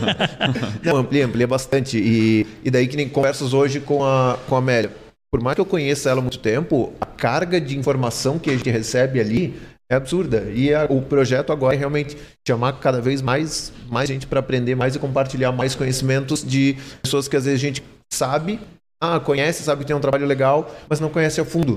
Não, 0.85 0.97
amplia, 0.97 1.27
amplia 1.27 1.47
bastante. 1.47 1.99
E, 1.99 2.47
e 2.65 2.71
daí 2.71 2.87
que 2.87 2.97
nem 2.97 3.09
conversas 3.09 3.53
hoje 3.53 3.81
com 3.81 4.05
a, 4.05 4.39
com 4.49 4.55
a 4.55 4.59
Amélia. 4.59 4.91
Por 5.31 5.41
mais 5.43 5.55
que 5.55 5.61
eu 5.61 5.67
conheça 5.67 6.09
ela 6.11 6.21
há 6.21 6.23
muito 6.23 6.39
tempo, 6.39 6.93
a 7.01 7.07
carga 7.07 7.61
de 7.61 7.77
informação 7.77 8.39
que 8.39 8.51
a 8.51 8.57
gente 8.57 8.71
recebe 8.71 9.19
ali 9.19 9.55
é 9.91 9.95
absurda. 9.97 10.49
E 10.55 10.73
a- 10.73 10.87
o 10.89 11.03
projeto 11.03 11.53
agora 11.53 11.75
é 11.75 11.79
realmente 11.79 12.17
chamar 12.47 12.75
cada 12.75 13.01
vez 13.01 13.21
mais, 13.21 13.73
mais 13.91 14.09
gente 14.09 14.27
para 14.27 14.41
aprender 14.41 14.75
mais 14.75 14.95
e 14.95 14.99
compartilhar 14.99 15.51
mais 15.53 15.75
conhecimentos 15.75 16.45
de 16.45 16.77
pessoas 17.03 17.27
que 17.29 17.37
às 17.37 17.45
vezes 17.47 17.59
a 17.61 17.67
gente 17.67 17.83
sabe, 18.13 18.61
ah, 19.05 19.19
conhece, 19.19 19.65
sabe 19.65 19.81
que 19.81 19.87
tem 19.89 19.97
um 19.97 20.01
trabalho 20.01 20.25
legal, 20.25 20.73
mas 20.89 21.01
não 21.01 21.09
conhece 21.09 21.41
a 21.41 21.45
fundo. 21.45 21.77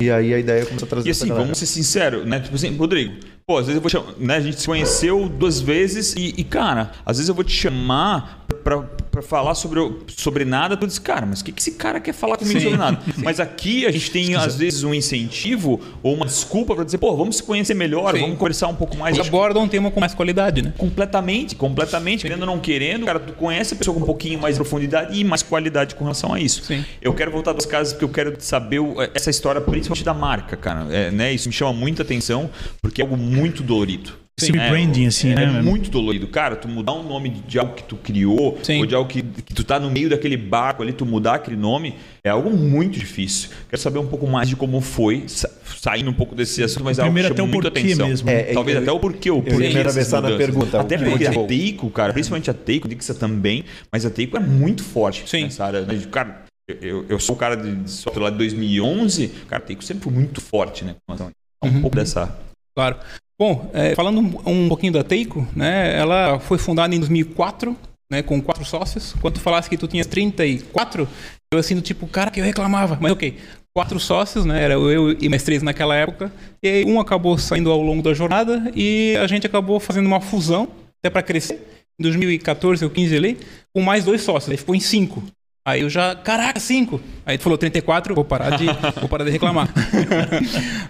E 0.00 0.10
aí 0.10 0.32
a 0.32 0.38
ideia 0.38 0.62
é 0.62 0.64
começar 0.64 0.86
a 0.86 0.88
trazer 0.88 1.06
E 1.06 1.10
assim, 1.10 1.28
vamos 1.28 1.58
ser 1.58 1.66
sinceros, 1.66 2.26
né? 2.26 2.40
Tipo 2.40 2.54
assim, 2.56 2.74
Rodrigo, 2.74 3.12
pô, 3.46 3.58
às 3.58 3.66
vezes 3.66 3.76
eu 3.76 3.82
vou 3.82 3.90
te 3.90 3.92
chamar, 3.92 4.14
né? 4.18 4.36
A 4.36 4.40
gente 4.40 4.58
se 4.58 4.66
conheceu 4.66 5.28
duas 5.28 5.60
vezes 5.60 6.14
e, 6.16 6.32
e, 6.38 6.42
cara, 6.42 6.92
às 7.04 7.18
vezes 7.18 7.28
eu 7.28 7.34
vou 7.34 7.44
te 7.44 7.52
chamar 7.52 8.43
pra, 8.62 8.82
pra 9.10 9.22
falar 9.22 9.54
sobre, 9.54 9.80
sobre 10.08 10.44
nada, 10.44 10.76
tu 10.76 10.86
diz, 10.86 10.98
cara, 10.98 11.26
mas 11.26 11.40
o 11.40 11.44
que, 11.44 11.52
que 11.52 11.60
esse 11.60 11.72
cara 11.72 12.00
quer 12.00 12.12
falar 12.12 12.36
comigo 12.36 12.58
Sim. 12.58 12.64
sobre 12.64 12.78
nada? 12.78 13.00
Mas 13.18 13.40
aqui 13.40 13.86
a 13.86 13.90
gente 13.90 14.10
tem, 14.10 14.34
às 14.34 14.56
vezes, 14.56 14.82
um 14.82 14.92
incentivo 14.92 15.80
ou 16.02 16.14
uma 16.14 16.26
desculpa 16.26 16.74
pra 16.74 16.84
dizer, 16.84 16.98
pô, 16.98 17.16
vamos 17.16 17.36
se 17.36 17.42
conhecer 17.42 17.74
melhor, 17.74 18.14
Sim. 18.14 18.20
vamos 18.20 18.38
conversar 18.38 18.68
um 18.68 18.74
pouco 18.74 18.96
mais. 18.96 19.18
Aborda 19.18 19.58
um 19.58 19.68
tema 19.68 19.90
com 19.90 20.00
mais 20.00 20.14
qualidade, 20.14 20.62
né? 20.62 20.74
Completamente, 20.76 21.54
completamente, 21.54 22.22
querendo 22.22 22.40
ou 22.40 22.46
não 22.46 22.58
querendo, 22.58 23.06
cara, 23.06 23.20
tu 23.20 23.32
conhece 23.32 23.74
a 23.74 23.76
pessoa 23.76 23.94
com 23.94 24.02
um 24.02 24.06
pouquinho 24.06 24.40
mais 24.40 24.56
de 24.56 24.60
profundidade 24.60 25.18
e 25.18 25.24
mais 25.24 25.42
qualidade 25.42 25.94
com 25.94 26.04
relação 26.04 26.32
a 26.32 26.40
isso. 26.40 26.64
Sim. 26.64 26.84
Eu 27.00 27.14
quero 27.14 27.30
voltar 27.30 27.52
duas 27.52 27.66
casas 27.66 27.92
porque 27.92 28.04
eu 28.04 28.10
quero 28.10 28.34
saber 28.38 28.80
essa 29.14 29.30
história, 29.30 29.60
principalmente 29.60 30.04
da 30.04 30.14
marca, 30.14 30.56
cara. 30.56 30.86
É, 30.90 31.10
né? 31.10 31.32
Isso 31.32 31.48
me 31.48 31.54
chama 31.54 31.72
muita 31.72 32.02
atenção 32.02 32.50
porque 32.82 33.00
é 33.00 33.04
algo 33.04 33.16
muito 33.16 33.62
dolorido. 33.62 34.23
Esse 34.36 34.50
rebranding, 34.50 35.06
assim, 35.06 35.30
é, 35.30 35.34
né? 35.36 35.44
É 35.44 35.62
muito 35.62 35.88
dolorido. 35.90 36.26
Cara, 36.26 36.56
tu 36.56 36.66
mudar 36.66 36.92
um 36.92 37.04
nome 37.04 37.28
de- 37.28 37.40
de 37.42 37.56
algo 37.56 37.72
que 37.74 37.84
tu 37.84 37.94
criou, 37.94 38.58
Sim. 38.64 38.80
ou 38.80 38.86
de 38.86 38.92
algo 38.92 39.08
que, 39.08 39.22
que 39.22 39.54
tu 39.54 39.62
tá 39.62 39.78
no 39.78 39.88
meio 39.92 40.10
daquele 40.10 40.36
barco 40.36 40.82
ali, 40.82 40.92
tu 40.92 41.06
mudar 41.06 41.34
aquele 41.36 41.56
nome, 41.56 41.94
é 42.24 42.30
algo 42.30 42.50
muito 42.50 42.98
difícil. 42.98 43.50
Quero 43.70 43.80
saber 43.80 44.00
um 44.00 44.06
pouco 44.08 44.26
mais 44.26 44.48
de 44.48 44.56
como 44.56 44.80
foi, 44.80 45.22
sa- 45.28 45.48
saindo 45.80 46.10
um 46.10 46.14
pouco 46.14 46.34
desse 46.34 46.64
assunto, 46.64 46.82
mas 46.82 46.98
é 46.98 47.02
algo 47.02 47.14
que 47.14 47.22
chama 47.22 47.32
até 47.32 47.42
o 47.44 47.48
porquê 47.48 47.68
atenção. 47.68 48.08
mesmo. 48.08 48.28
É, 48.28 48.50
é, 48.50 48.54
Talvez 48.54 48.76
eu- 48.76 48.82
até 48.82 48.90
o 48.92 48.98
porquê, 48.98 49.30
o 49.30 49.36
ia 49.36 49.42
porquê 49.42 49.56
me 49.56 49.62
dessas 49.62 49.80
atravessar 49.80 50.20
na 50.20 50.36
pergunta. 50.36 50.80
Até 50.80 50.98
Por 50.98 51.08
porque 51.10 51.26
a? 51.26 51.46
Teico, 51.46 51.90
cara, 51.90 52.12
principalmente 52.12 52.50
a 52.50 52.54
Teico, 52.54 52.88
Dixa 52.88 53.14
também, 53.14 53.64
mas 53.92 54.04
a 54.04 54.10
Teico 54.10 54.36
é 54.36 54.40
muito 54.40 54.82
forte 54.82 55.22
Sim. 55.30 55.44
nessa 55.44 55.64
área. 55.64 55.82
né? 55.82 55.96
Cara, 56.10 56.42
eu, 56.80 57.06
eu 57.08 57.20
sou 57.20 57.36
o 57.36 57.38
cara 57.38 57.54
de, 57.54 57.88
software 57.88 58.24
lá 58.24 58.30
de 58.30 58.38
2011, 58.38 59.28
cara, 59.48 59.62
a 59.62 59.64
Teico 59.64 59.84
sempre 59.84 60.02
foi 60.02 60.12
muito 60.12 60.40
forte, 60.40 60.84
né? 60.84 60.96
Então, 61.08 61.30
um 61.62 61.68
Uhum. 61.68 61.80
pouco 61.82 61.94
dessa... 61.94 62.36
Claro. 62.74 62.96
Bom, 63.38 63.68
é, 63.74 63.94
falando 63.94 64.20
um, 64.20 64.68
pouquinho 64.68 64.92
da 64.92 65.02
Teico, 65.02 65.46
né? 65.56 65.98
Ela 65.98 66.38
foi 66.38 66.56
fundada 66.56 66.94
em 66.94 66.98
2004, 67.00 67.76
né? 68.10 68.22
Com 68.22 68.40
quatro 68.40 68.64
sócios. 68.64 69.14
Quando 69.20 69.34
tu 69.34 69.40
falasse 69.40 69.68
que 69.68 69.76
tu 69.76 69.88
tinha 69.88 70.04
34, 70.04 71.08
eu 71.52 71.58
assim, 71.58 71.74
do 71.74 71.82
tipo, 71.82 72.06
cara, 72.06 72.30
que 72.30 72.40
eu 72.40 72.44
reclamava. 72.44 72.96
Mas 73.00 73.12
ok, 73.12 73.36
quatro 73.74 73.98
sócios, 73.98 74.44
né? 74.44 74.62
Era 74.62 74.74
eu 74.74 75.12
e 75.12 75.28
mais 75.28 75.42
três 75.42 75.62
naquela 75.62 75.96
época. 75.96 76.32
E 76.62 76.68
aí 76.68 76.84
um 76.84 77.00
acabou 77.00 77.36
saindo 77.36 77.72
ao 77.72 77.82
longo 77.82 78.02
da 78.02 78.14
jornada 78.14 78.70
e 78.74 79.16
a 79.20 79.26
gente 79.26 79.46
acabou 79.46 79.80
fazendo 79.80 80.06
uma 80.06 80.20
fusão, 80.20 80.68
até 81.00 81.10
para 81.10 81.22
crescer, 81.22 81.60
em 81.98 82.02
2014 82.02 82.84
ou 82.84 82.90
15 82.90 83.16
ali, 83.16 83.38
com 83.74 83.82
mais 83.82 84.04
dois 84.04 84.22
sócios. 84.22 84.50
Aí 84.50 84.56
ficou 84.56 84.76
em 84.76 84.80
cinco. 84.80 85.22
Aí 85.66 85.80
eu 85.80 85.88
já, 85.88 86.14
caraca, 86.14 86.60
cinco. 86.60 87.00
Aí 87.24 87.38
tu 87.38 87.44
falou 87.44 87.56
34, 87.56 88.14
vou 88.14 88.24
parar 88.24 88.50
de, 88.56 88.66
vou 89.00 89.08
parar 89.08 89.24
de 89.24 89.30
reclamar. 89.30 89.68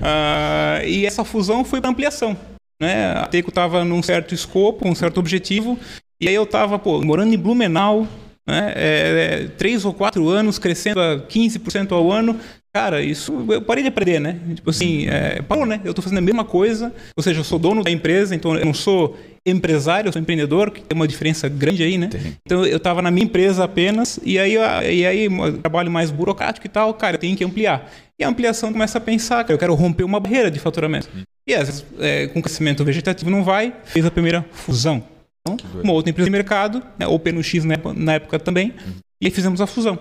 Ah, 0.06 0.80
e 0.84 1.06
essa 1.06 1.24
fusão 1.24 1.64
foi 1.64 1.80
para 1.80 1.90
ampliação. 1.90 2.36
Né? 2.80 3.12
A 3.12 3.26
Teco 3.26 3.48
estava 3.48 3.84
num 3.84 4.02
certo 4.02 4.34
escopo, 4.34 4.86
um 4.86 4.94
certo 4.94 5.18
objetivo, 5.18 5.78
e 6.20 6.28
aí 6.28 6.34
eu 6.34 6.42
estava 6.42 6.80
morando 7.02 7.32
em 7.32 7.38
Blumenau, 7.38 8.06
né? 8.46 8.72
É, 8.76 9.42
é, 9.44 9.48
três 9.48 9.84
ou 9.84 9.94
quatro 9.94 10.28
anos, 10.28 10.58
crescendo 10.58 11.00
a 11.00 11.18
15% 11.18 11.92
ao 11.92 12.10
ano. 12.10 12.38
Cara, 12.74 13.00
isso 13.02 13.32
eu 13.50 13.62
parei 13.62 13.82
de 13.84 13.88
aprender, 13.88 14.18
né? 14.20 14.36
Tipo 14.54 14.70
assim, 14.70 15.06
é, 15.06 15.40
parou, 15.42 15.64
né? 15.64 15.80
Eu 15.84 15.90
estou 15.90 16.02
fazendo 16.02 16.18
a 16.18 16.20
mesma 16.20 16.44
coisa, 16.44 16.92
ou 17.16 17.22
seja, 17.22 17.38
eu 17.38 17.44
sou 17.44 17.56
dono 17.56 17.84
da 17.84 17.90
empresa, 17.90 18.34
então 18.34 18.56
eu 18.56 18.64
não 18.64 18.74
sou 18.74 19.16
empresário, 19.46 20.08
eu 20.08 20.12
sou 20.12 20.20
empreendedor, 20.20 20.72
que 20.72 20.80
tem 20.80 20.96
uma 20.96 21.06
diferença 21.06 21.48
grande 21.48 21.84
aí, 21.84 21.96
né? 21.96 22.10
Então 22.44 22.64
eu 22.66 22.76
estava 22.78 23.00
na 23.00 23.12
minha 23.12 23.24
empresa 23.26 23.62
apenas, 23.62 24.18
e 24.24 24.40
aí, 24.40 24.54
e 24.92 25.06
aí 25.06 25.28
trabalho 25.62 25.88
mais 25.88 26.10
burocrático 26.10 26.66
e 26.66 26.68
tal, 26.68 26.92
cara, 26.94 27.14
eu 27.14 27.20
tenho 27.20 27.36
que 27.36 27.44
ampliar. 27.44 27.88
E 28.18 28.24
a 28.24 28.28
ampliação 28.28 28.72
começa 28.72 28.98
a 28.98 29.00
pensar, 29.00 29.44
cara, 29.44 29.54
eu 29.54 29.58
quero 29.58 29.74
romper 29.74 30.02
uma 30.02 30.18
barreira 30.18 30.50
de 30.50 30.58
faturamento. 30.58 31.08
E 31.46 31.54
às 31.54 31.68
vezes, 31.68 31.84
é, 32.00 32.26
com 32.26 32.42
crescimento 32.42 32.84
vegetativo 32.84 33.30
não 33.30 33.44
vai, 33.44 33.72
fez 33.84 34.04
a 34.04 34.10
primeira 34.10 34.44
fusão. 34.50 35.04
Então, 35.46 35.56
uma 35.80 35.92
outra 35.92 36.10
empresa 36.10 36.26
de 36.26 36.32
mercado, 36.32 36.82
né, 36.98 37.06
ou 37.06 37.20
PNX 37.20 37.64
na, 37.64 37.74
época- 37.74 37.94
na 37.96 38.14
época 38.14 38.38
também, 38.40 38.74
e 39.20 39.26
aí 39.26 39.30
fizemos 39.30 39.60
a 39.60 39.66
fusão. 39.66 39.96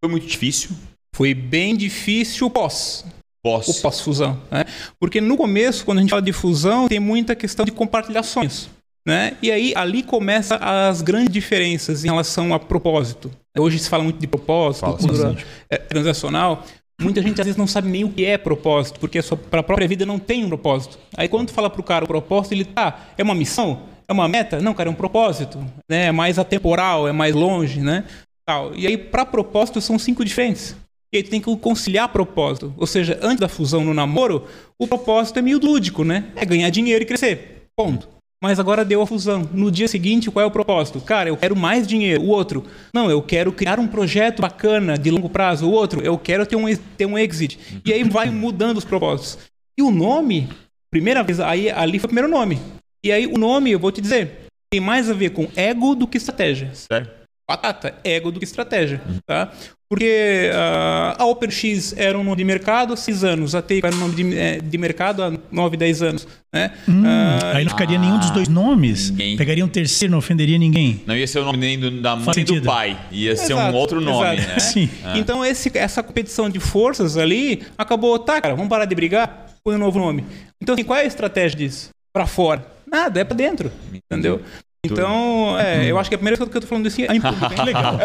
Foi 0.00 0.08
muito 0.08 0.26
difícil. 0.26 0.70
Foi 1.14 1.34
bem 1.34 1.76
difícil 1.76 2.46
o 2.46 2.50
pós, 2.50 3.04
Posso. 3.42 3.70
o 3.70 3.82
pós-fusão. 3.82 4.40
Né? 4.50 4.64
Porque 4.98 5.20
no 5.20 5.36
começo, 5.36 5.84
quando 5.84 5.98
a 5.98 6.00
gente 6.00 6.10
fala 6.10 6.22
de 6.22 6.32
fusão, 6.32 6.88
tem 6.88 7.00
muita 7.00 7.34
questão 7.34 7.64
de 7.64 7.72
compartilhar 7.72 8.22
sonhos. 8.22 8.68
Né? 9.06 9.36
E 9.42 9.50
aí, 9.50 9.72
ali 9.74 10.02
começa 10.02 10.56
as 10.56 11.00
grandes 11.00 11.32
diferenças 11.32 12.04
em 12.04 12.08
relação 12.08 12.52
a 12.54 12.58
propósito. 12.58 13.30
Hoje 13.58 13.78
se 13.78 13.88
fala 13.88 14.04
muito 14.04 14.18
de 14.18 14.26
propósito, 14.26 14.82
Fala 14.82 14.96
cultura 14.96 15.36
é, 15.68 15.78
transacional. 15.78 16.64
Muita 17.00 17.22
gente 17.22 17.40
às 17.40 17.46
vezes 17.46 17.56
não 17.56 17.66
sabe 17.66 17.88
nem 17.88 18.04
o 18.04 18.10
que 18.10 18.26
é 18.26 18.36
propósito, 18.36 19.00
porque 19.00 19.20
para 19.50 19.60
a 19.60 19.62
própria 19.62 19.88
vida 19.88 20.04
não 20.04 20.18
tem 20.18 20.44
um 20.44 20.48
propósito. 20.48 20.98
Aí 21.16 21.28
quando 21.28 21.48
tu 21.48 21.54
fala 21.54 21.70
pro 21.70 21.82
cara 21.82 22.04
o 22.04 22.08
propósito, 22.08 22.52
ele 22.52 22.64
tá, 22.64 23.08
é 23.16 23.22
uma 23.22 23.34
missão? 23.34 23.82
É 24.06 24.12
uma 24.12 24.28
meta? 24.28 24.60
Não, 24.60 24.74
cara, 24.74 24.90
é 24.90 24.92
um 24.92 24.96
propósito. 24.96 25.58
Né? 25.88 26.06
É 26.06 26.12
mais 26.12 26.38
atemporal, 26.38 27.08
é 27.08 27.12
mais 27.12 27.34
longe, 27.34 27.80
né? 27.80 28.04
Tal. 28.44 28.74
E 28.74 28.86
aí, 28.86 28.98
para 28.98 29.24
propósito, 29.24 29.80
são 29.80 29.98
cinco 29.98 30.24
diferentes. 30.24 30.76
E 31.12 31.16
aí 31.16 31.22
tu 31.22 31.30
tem 31.30 31.40
que 31.40 31.56
conciliar 31.56 32.08
propósito. 32.08 32.72
Ou 32.76 32.86
seja, 32.86 33.18
antes 33.22 33.40
da 33.40 33.48
fusão 33.48 33.84
no 33.84 33.92
namoro, 33.92 34.46
o 34.78 34.86
propósito 34.86 35.38
é 35.38 35.42
meio 35.42 35.58
lúdico, 35.58 36.04
né? 36.04 36.30
É 36.36 36.44
ganhar 36.44 36.70
dinheiro 36.70 37.02
e 37.02 37.06
crescer. 37.06 37.66
Ponto. 37.76 38.08
Mas 38.42 38.58
agora 38.58 38.84
deu 38.84 39.02
a 39.02 39.06
fusão. 39.06 39.48
No 39.52 39.70
dia 39.70 39.88
seguinte, 39.88 40.30
qual 40.30 40.42
é 40.42 40.46
o 40.46 40.50
propósito? 40.50 41.00
Cara, 41.00 41.28
eu 41.28 41.36
quero 41.36 41.56
mais 41.56 41.86
dinheiro. 41.86 42.22
O 42.22 42.28
outro, 42.28 42.64
não, 42.94 43.10
eu 43.10 43.20
quero 43.20 43.52
criar 43.52 43.78
um 43.78 43.86
projeto 43.86 44.40
bacana 44.40 44.96
de 44.96 45.10
longo 45.10 45.28
prazo. 45.28 45.68
O 45.68 45.72
outro, 45.72 46.00
eu 46.00 46.16
quero 46.16 46.46
ter 46.46 46.56
um, 46.56 46.64
ter 46.96 47.06
um 47.06 47.18
exit. 47.18 47.58
E 47.84 47.92
aí 47.92 48.04
vai 48.04 48.30
mudando 48.30 48.78
os 48.78 48.84
propósitos. 48.84 49.50
E 49.76 49.82
o 49.82 49.90
nome, 49.90 50.48
primeira 50.90 51.22
vez, 51.22 51.40
aí 51.40 51.70
ali 51.70 51.98
foi 51.98 52.06
o 52.06 52.08
primeiro 52.08 52.30
nome. 52.30 52.58
E 53.04 53.10
aí 53.10 53.26
o 53.26 53.36
nome, 53.36 53.72
eu 53.72 53.78
vou 53.78 53.92
te 53.92 54.00
dizer, 54.00 54.46
tem 54.70 54.80
mais 54.80 55.10
a 55.10 55.14
ver 55.14 55.30
com 55.30 55.48
ego 55.56 55.94
do 55.94 56.06
que 56.06 56.16
estratégia. 56.16 56.70
Sério? 56.74 57.20
batata, 57.50 57.98
ego 58.04 58.30
do 58.30 58.38
que 58.38 58.44
estratégia, 58.44 59.00
tá? 59.26 59.52
Porque 59.90 60.48
uh, 60.54 61.20
a 61.20 61.24
OpenX 61.26 61.92
era 61.96 62.16
um 62.16 62.22
nome 62.22 62.36
de 62.36 62.44
mercado 62.44 62.92
há 62.92 62.96
6 62.96 63.24
anos, 63.24 63.54
a 63.56 63.60
Take 63.60 63.84
era 63.84 63.92
um 63.96 63.98
nome 63.98 64.14
de, 64.14 64.38
eh, 64.38 64.60
de 64.60 64.78
mercado 64.78 65.20
há 65.20 65.32
9, 65.50 65.76
10 65.76 66.02
anos, 66.02 66.28
né? 66.54 66.70
Hum, 66.88 67.00
Uh, 67.02 67.56
aí 67.56 67.64
não 67.64 67.70
ficaria 67.70 67.98
nenhum 67.98 68.18
dos 68.18 68.30
dois 68.30 68.46
nomes. 68.46 69.10
ninguém. 69.10 69.36
Pegaria 69.36 69.64
um 69.64 69.68
terceiro, 69.68 70.12
não 70.12 70.18
ofenderia 70.18 70.56
ninguém. 70.58 71.02
Não 71.06 71.16
ia 71.16 71.26
ser 71.26 71.40
o 71.40 71.44
nome 71.44 71.58
nem 71.58 71.76
do- 71.76 72.00
da 72.00 72.14
mãe 72.14 72.32
e 72.36 72.44
do 72.44 72.62
pai. 72.62 72.96
Ia 73.10 73.34
ser 73.34 73.54
um 73.54 73.58
Exato, 73.58 73.76
outro 73.76 74.00
nome, 74.00 74.36
exato. 74.36 74.48
né? 74.52 74.58
Sim. 74.60 74.88
Então 75.16 75.44
esse, 75.44 75.76
essa 75.76 76.04
competição 76.04 76.48
de 76.48 76.60
forças 76.60 77.16
ali 77.16 77.62
acabou, 77.76 78.16
tá, 78.16 78.40
cara, 78.40 78.54
vamos 78.54 78.68
parar 78.70 78.84
de 78.84 78.94
brigar, 78.94 79.46
põe 79.64 79.74
um 79.74 79.78
novo 79.78 79.98
nome. 79.98 80.24
Então, 80.62 80.74
assim, 80.76 80.84
qual 80.84 80.98
é 81.00 81.02
a 81.02 81.06
estratégia 81.06 81.58
disso? 81.58 81.88
Pra 82.12 82.26
fora? 82.28 82.64
Nada, 82.86 83.18
é 83.20 83.24
pra 83.24 83.36
dentro, 83.36 83.72
entendeu? 83.92 84.40
Então, 84.84 85.58
é, 85.58 85.90
eu 85.90 85.98
acho 85.98 86.08
que 86.08 86.14
a 86.14 86.18
primeira 86.18 86.38
coisa 86.38 86.50
que 86.50 86.56
eu 86.56 86.60
tô 86.60 86.66
falando 86.66 86.84
desse 86.84 87.04
é 87.04 87.12
em 87.14 87.20
público, 87.20 87.52
hein? 87.52 87.64
Legal. 87.64 87.98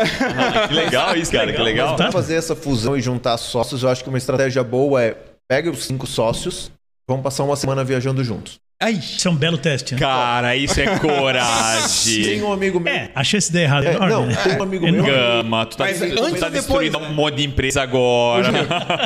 Que 0.68 0.74
legal 0.74 1.16
isso, 1.16 1.32
cara. 1.32 1.54
Que 1.54 1.62
legal. 1.62 1.96
Pra 1.96 2.12
fazer 2.12 2.36
essa 2.36 2.56
fusão 2.56 2.98
e 2.98 3.02
juntar 3.02 3.38
sócios, 3.38 3.84
eu 3.84 3.90
acho 3.90 4.04
que 4.04 4.10
uma 4.10 4.18
estratégia 4.18 4.64
boa 4.64 5.02
é 5.02 5.18
pega 5.48 5.70
os 5.70 5.86
cinco 5.86 6.06
sócios, 6.06 6.72
vamos 7.08 7.24
passar 7.24 7.44
uma 7.44 7.56
semana 7.56 7.84
viajando 7.84 8.24
juntos. 8.24 8.60
Ai, 8.82 8.92
Isso 8.94 9.26
é 9.28 9.32
um 9.32 9.36
belo 9.36 9.58
teste. 9.58 9.94
né? 9.94 10.00
Cara, 10.02 10.54
isso 10.56 10.80
é 10.82 10.84
Tem 11.00 11.00
coragem. 11.00 12.44
um 12.44 12.52
amigo 12.52 12.78
meu. 12.80 12.94
É, 12.94 13.10
a 13.16 13.24
chance 13.24 13.48
de 13.48 13.54
dar 13.54 13.62
errado 13.62 13.86
é, 13.86 13.94
enorme. 13.94 14.10
não, 14.14 14.26
né? 14.26 14.36
tem 14.36 14.58
um 14.60 14.64
amigo 14.64 14.86
É 14.88 14.92
meu. 14.92 15.06
Gama, 15.06 15.66
tu 15.66 15.78
tá, 15.78 15.84
Mas 15.86 15.98
tu 16.00 16.04
antes 16.04 16.16
tá 16.20 16.24
ou 16.24 16.32
depois, 16.32 16.52
destruindo 16.52 16.98
um 16.98 17.14
monte 17.14 17.36
de 17.36 17.44
empresa 17.46 17.82
agora. 17.82 18.50